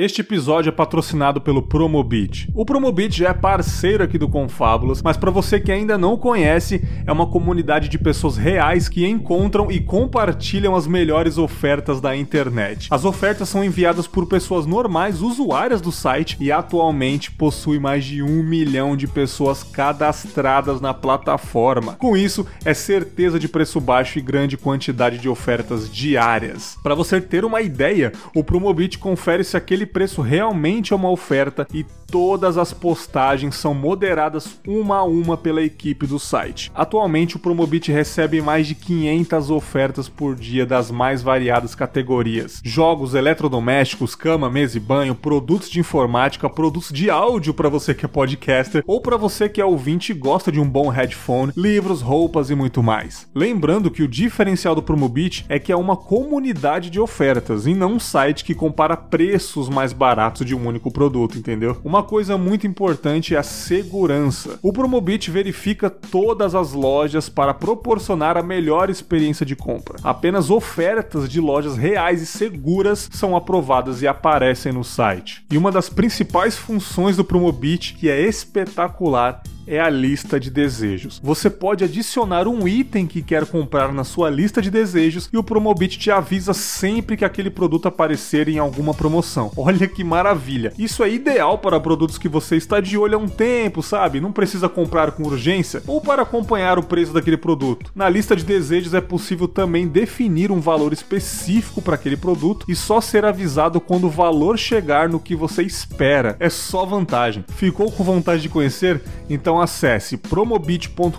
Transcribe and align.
Este 0.00 0.22
episódio 0.22 0.70
é 0.70 0.72
patrocinado 0.72 1.42
pelo 1.42 1.60
Promobit. 1.60 2.48
O 2.54 2.64
Promobit 2.64 3.18
já 3.18 3.28
é 3.28 3.34
parceiro 3.34 4.02
aqui 4.02 4.16
do 4.16 4.30
Confábulas, 4.30 5.02
mas 5.02 5.18
para 5.18 5.30
você 5.30 5.60
que 5.60 5.70
ainda 5.70 5.98
não 5.98 6.16
conhece, 6.16 6.82
é 7.06 7.12
uma 7.12 7.26
comunidade 7.26 7.86
de 7.86 7.98
pessoas 7.98 8.38
reais 8.38 8.88
que 8.88 9.06
encontram 9.06 9.70
e 9.70 9.78
compartilham 9.78 10.74
as 10.74 10.86
melhores 10.86 11.36
ofertas 11.36 12.00
da 12.00 12.16
internet. 12.16 12.88
As 12.90 13.04
ofertas 13.04 13.50
são 13.50 13.62
enviadas 13.62 14.06
por 14.06 14.24
pessoas 14.26 14.64
normais, 14.64 15.20
usuárias 15.20 15.82
do 15.82 15.92
site, 15.92 16.34
e 16.40 16.50
atualmente 16.50 17.30
possui 17.30 17.78
mais 17.78 18.02
de 18.02 18.22
um 18.22 18.42
milhão 18.42 18.96
de 18.96 19.06
pessoas 19.06 19.62
cadastradas 19.62 20.80
na 20.80 20.94
plataforma. 20.94 21.96
Com 21.96 22.16
isso, 22.16 22.46
é 22.64 22.72
certeza 22.72 23.38
de 23.38 23.48
preço 23.48 23.78
baixo 23.78 24.18
e 24.18 24.22
grande 24.22 24.56
quantidade 24.56 25.18
de 25.18 25.28
ofertas 25.28 25.92
diárias. 25.92 26.78
Para 26.82 26.94
você 26.94 27.20
ter 27.20 27.44
uma 27.44 27.60
ideia, 27.60 28.12
o 28.34 28.42
Promobit 28.42 28.96
confere 28.96 29.44
se 29.44 29.58
aquele 29.58 29.89
preço 29.90 30.22
realmente 30.22 30.92
é 30.92 30.96
uma 30.96 31.10
oferta 31.10 31.66
e 31.72 31.84
todas 32.10 32.58
as 32.58 32.72
postagens 32.72 33.54
são 33.54 33.72
moderadas 33.72 34.58
uma 34.66 34.98
a 34.98 35.04
uma 35.04 35.36
pela 35.36 35.62
equipe 35.62 36.06
do 36.06 36.18
site. 36.18 36.70
Atualmente, 36.74 37.36
o 37.36 37.38
Promobit 37.38 37.92
recebe 37.92 38.42
mais 38.42 38.66
de 38.66 38.74
500 38.74 39.50
ofertas 39.50 40.08
por 40.08 40.34
dia 40.34 40.66
das 40.66 40.90
mais 40.90 41.22
variadas 41.22 41.74
categorias: 41.74 42.60
jogos, 42.64 43.14
eletrodomésticos, 43.14 44.14
cama, 44.14 44.50
mesa 44.50 44.76
e 44.76 44.80
banho, 44.80 45.14
produtos 45.14 45.70
de 45.70 45.80
informática, 45.80 46.50
produtos 46.50 46.90
de 46.92 47.08
áudio 47.08 47.54
para 47.54 47.68
você 47.68 47.94
que 47.94 48.04
é 48.04 48.08
podcaster 48.08 48.82
ou 48.86 49.00
para 49.00 49.16
você 49.16 49.48
que 49.48 49.60
é 49.60 49.64
ouvinte 49.64 50.12
e 50.12 50.14
gosta 50.14 50.50
de 50.50 50.60
um 50.60 50.68
bom 50.68 50.88
headphone, 50.88 51.52
livros, 51.56 52.00
roupas 52.00 52.50
e 52.50 52.54
muito 52.54 52.82
mais. 52.82 53.28
Lembrando 53.34 53.90
que 53.90 54.02
o 54.02 54.08
diferencial 54.08 54.74
do 54.74 54.82
Promobit 54.82 55.44
é 55.48 55.58
que 55.58 55.70
é 55.70 55.76
uma 55.76 55.96
comunidade 55.96 56.90
de 56.90 56.98
ofertas 56.98 57.66
e 57.66 57.74
não 57.74 57.90
um 57.90 57.98
site 57.98 58.44
que 58.44 58.54
compara 58.54 58.96
preços 58.96 59.68
mais 59.70 59.92
baratos 59.92 60.46
de 60.46 60.54
um 60.54 60.66
único 60.66 60.90
produto, 60.90 61.38
entendeu? 61.38 61.76
Uma 61.84 62.02
coisa 62.02 62.36
muito 62.36 62.66
importante 62.66 63.34
é 63.34 63.38
a 63.38 63.42
segurança. 63.42 64.58
O 64.62 64.72
Promobit 64.72 65.30
verifica 65.30 65.88
todas 65.88 66.54
as 66.54 66.72
lojas 66.72 67.28
para 67.28 67.54
proporcionar 67.54 68.36
a 68.36 68.42
melhor 68.42 68.90
experiência 68.90 69.46
de 69.46 69.56
compra. 69.56 69.98
Apenas 70.02 70.50
ofertas 70.50 71.28
de 71.28 71.40
lojas 71.40 71.76
reais 71.76 72.22
e 72.22 72.26
seguras 72.26 73.08
são 73.12 73.36
aprovadas 73.36 74.02
e 74.02 74.08
aparecem 74.08 74.72
no 74.72 74.84
site. 74.84 75.44
E 75.50 75.58
uma 75.58 75.70
das 75.70 75.88
principais 75.88 76.56
funções 76.56 77.16
do 77.16 77.24
Promobit, 77.24 77.94
que 77.94 78.08
é 78.08 78.20
espetacular, 78.20 79.42
é 79.70 79.78
a 79.78 79.88
lista 79.88 80.40
de 80.40 80.50
desejos. 80.50 81.20
Você 81.22 81.48
pode 81.48 81.84
adicionar 81.84 82.48
um 82.48 82.66
item 82.66 83.06
que 83.06 83.22
quer 83.22 83.46
comprar 83.46 83.92
na 83.92 84.02
sua 84.02 84.28
lista 84.28 84.60
de 84.60 84.68
desejos 84.68 85.30
e 85.32 85.38
o 85.38 85.44
Promobit 85.44 85.96
te 85.96 86.10
avisa 86.10 86.52
sempre 86.52 87.16
que 87.16 87.24
aquele 87.24 87.50
produto 87.50 87.86
aparecer 87.86 88.48
em 88.48 88.58
alguma 88.58 88.92
promoção. 88.92 89.52
Olha 89.56 89.86
que 89.86 90.02
maravilha! 90.02 90.72
Isso 90.76 91.04
é 91.04 91.10
ideal 91.10 91.56
para 91.58 91.78
produtos 91.78 92.18
que 92.18 92.28
você 92.28 92.56
está 92.56 92.80
de 92.80 92.98
olho 92.98 93.14
há 93.14 93.18
um 93.18 93.28
tempo, 93.28 93.80
sabe? 93.80 94.20
Não 94.20 94.32
precisa 94.32 94.68
comprar 94.68 95.12
com 95.12 95.22
urgência 95.22 95.80
ou 95.86 96.00
para 96.00 96.22
acompanhar 96.22 96.76
o 96.76 96.82
preço 96.82 97.12
daquele 97.12 97.36
produto. 97.36 97.92
Na 97.94 98.08
lista 98.08 98.34
de 98.34 98.44
desejos 98.44 98.92
é 98.92 99.00
possível 99.00 99.46
também 99.46 99.86
definir 99.86 100.50
um 100.50 100.58
valor 100.58 100.92
específico 100.92 101.80
para 101.80 101.94
aquele 101.94 102.16
produto 102.16 102.66
e 102.68 102.74
só 102.74 103.00
ser 103.00 103.24
avisado 103.24 103.80
quando 103.80 104.08
o 104.08 104.10
valor 104.10 104.58
chegar 104.58 105.08
no 105.08 105.20
que 105.20 105.36
você 105.36 105.62
espera. 105.62 106.36
É 106.40 106.50
só 106.50 106.84
vantagem. 106.84 107.44
Ficou 107.50 107.92
com 107.92 108.02
vontade 108.02 108.42
de 108.42 108.48
conhecer? 108.48 109.00
Então 109.28 109.59
acesse 109.60 110.16
promobit.com.br 110.16 111.18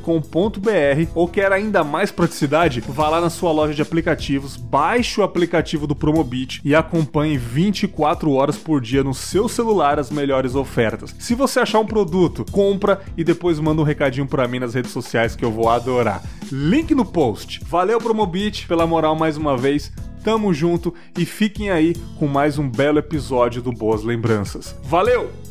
ou 1.13 1.27
quer 1.27 1.51
ainda 1.51 1.83
mais 1.83 2.11
praticidade, 2.11 2.81
vá 2.81 3.09
lá 3.09 3.21
na 3.21 3.29
sua 3.29 3.51
loja 3.51 3.73
de 3.73 3.81
aplicativos, 3.81 4.57
baixe 4.57 5.19
o 5.19 5.23
aplicativo 5.23 5.87
do 5.87 5.95
Promobit 5.95 6.61
e 6.63 6.75
acompanhe 6.75 7.37
24 7.37 8.31
horas 8.31 8.57
por 8.57 8.81
dia 8.81 9.03
no 9.03 9.13
seu 9.13 9.47
celular 9.47 9.99
as 9.99 10.11
melhores 10.11 10.55
ofertas. 10.55 11.15
Se 11.19 11.35
você 11.35 11.59
achar 11.59 11.79
um 11.79 11.85
produto, 11.85 12.45
compra 12.51 13.01
e 13.17 13.23
depois 13.23 13.59
manda 13.59 13.81
um 13.81 13.85
recadinho 13.85 14.27
para 14.27 14.47
mim 14.47 14.59
nas 14.59 14.73
redes 14.73 14.91
sociais 14.91 15.35
que 15.35 15.45
eu 15.45 15.51
vou 15.51 15.69
adorar. 15.69 16.21
Link 16.51 16.93
no 16.93 17.05
post. 17.05 17.61
Valeu 17.65 17.99
Promobit 17.99 18.67
pela 18.67 18.85
moral 18.85 19.15
mais 19.15 19.37
uma 19.37 19.57
vez. 19.57 19.91
Tamo 20.23 20.53
junto 20.53 20.93
e 21.17 21.25
fiquem 21.25 21.71
aí 21.71 21.95
com 22.19 22.27
mais 22.27 22.57
um 22.57 22.69
belo 22.69 22.99
episódio 22.99 23.61
do 23.61 23.71
Boas 23.71 24.03
Lembranças. 24.03 24.75
Valeu! 24.83 25.50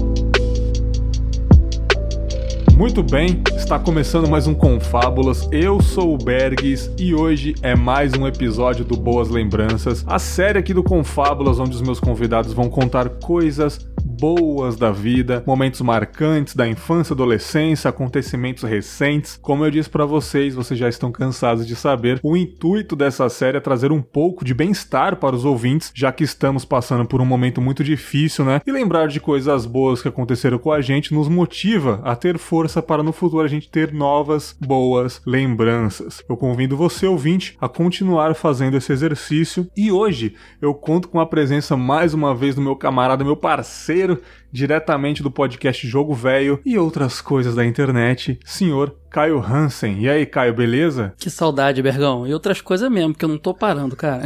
Muito 2.81 3.03
bem, 3.03 3.43
está 3.55 3.77
começando 3.77 4.27
mais 4.27 4.47
um 4.47 4.55
Confábulas. 4.55 5.47
Eu 5.51 5.79
sou 5.83 6.15
o 6.15 6.17
Bergs 6.17 6.89
e 6.97 7.13
hoje 7.13 7.53
é 7.61 7.75
mais 7.75 8.13
um 8.13 8.25
episódio 8.25 8.83
do 8.83 8.97
Boas 8.97 9.29
Lembranças, 9.29 10.03
a 10.07 10.17
série 10.17 10.57
aqui 10.57 10.73
do 10.73 10.81
Confábulas 10.81 11.59
onde 11.59 11.75
os 11.75 11.81
meus 11.83 11.99
convidados 11.99 12.53
vão 12.53 12.71
contar 12.71 13.07
coisas 13.07 13.87
boas 14.21 14.75
da 14.75 14.91
vida, 14.91 15.43
momentos 15.47 15.81
marcantes 15.81 16.55
da 16.55 16.67
infância, 16.67 17.11
adolescência, 17.11 17.89
acontecimentos 17.89 18.61
recentes. 18.61 19.39
Como 19.41 19.65
eu 19.65 19.71
disse 19.71 19.89
para 19.89 20.05
vocês, 20.05 20.53
vocês 20.53 20.79
já 20.79 20.87
estão 20.87 21.11
cansados 21.11 21.65
de 21.65 21.75
saber, 21.75 22.19
o 22.21 22.37
intuito 22.37 22.95
dessa 22.95 23.27
série 23.29 23.57
é 23.57 23.59
trazer 23.59 23.91
um 23.91 23.99
pouco 23.99 24.45
de 24.45 24.53
bem-estar 24.53 25.15
para 25.15 25.35
os 25.35 25.43
ouvintes, 25.43 25.91
já 25.95 26.11
que 26.11 26.23
estamos 26.23 26.63
passando 26.63 27.03
por 27.03 27.19
um 27.19 27.25
momento 27.25 27.59
muito 27.59 27.83
difícil, 27.83 28.45
né? 28.45 28.61
E 28.63 28.71
lembrar 28.71 29.07
de 29.07 29.19
coisas 29.19 29.65
boas 29.65 30.03
que 30.03 30.07
aconteceram 30.07 30.59
com 30.59 30.71
a 30.71 30.81
gente 30.81 31.15
nos 31.15 31.27
motiva 31.27 31.99
a 32.03 32.15
ter 32.15 32.37
força 32.37 32.79
para 32.79 33.01
no 33.01 33.11
futuro 33.11 33.43
a 33.43 33.47
gente 33.47 33.71
ter 33.71 33.91
novas 33.91 34.55
boas 34.61 35.19
lembranças. 35.25 36.23
Eu 36.29 36.37
convido 36.37 36.77
você, 36.77 37.07
ouvinte, 37.07 37.57
a 37.59 37.67
continuar 37.67 38.35
fazendo 38.35 38.77
esse 38.77 38.93
exercício 38.93 39.67
e 39.75 39.91
hoje 39.91 40.35
eu 40.61 40.75
conto 40.75 41.07
com 41.07 41.19
a 41.19 41.25
presença 41.25 41.75
mais 41.75 42.13
uma 42.13 42.35
vez 42.35 42.53
do 42.53 42.61
meu 42.61 42.75
camarada, 42.75 43.23
meu 43.23 43.35
parceiro 43.35 44.10
diretamente 44.51 45.23
do 45.23 45.31
podcast 45.31 45.87
Jogo 45.87 46.13
Velho 46.13 46.59
e 46.65 46.77
outras 46.77 47.21
coisas 47.21 47.55
da 47.55 47.65
internet, 47.65 48.39
senhor 48.45 48.95
Caio 49.09 49.39
Hansen. 49.39 49.99
E 49.99 50.09
aí, 50.09 50.25
Caio, 50.25 50.53
beleza? 50.53 51.13
Que 51.17 51.29
saudade, 51.29 51.81
Bergão. 51.81 52.25
E 52.25 52.33
outras 52.33 52.61
coisas 52.61 52.89
mesmo, 52.89 53.13
que 53.13 53.25
eu 53.25 53.29
não 53.29 53.37
tô 53.37 53.53
parando, 53.53 53.95
cara. 53.95 54.23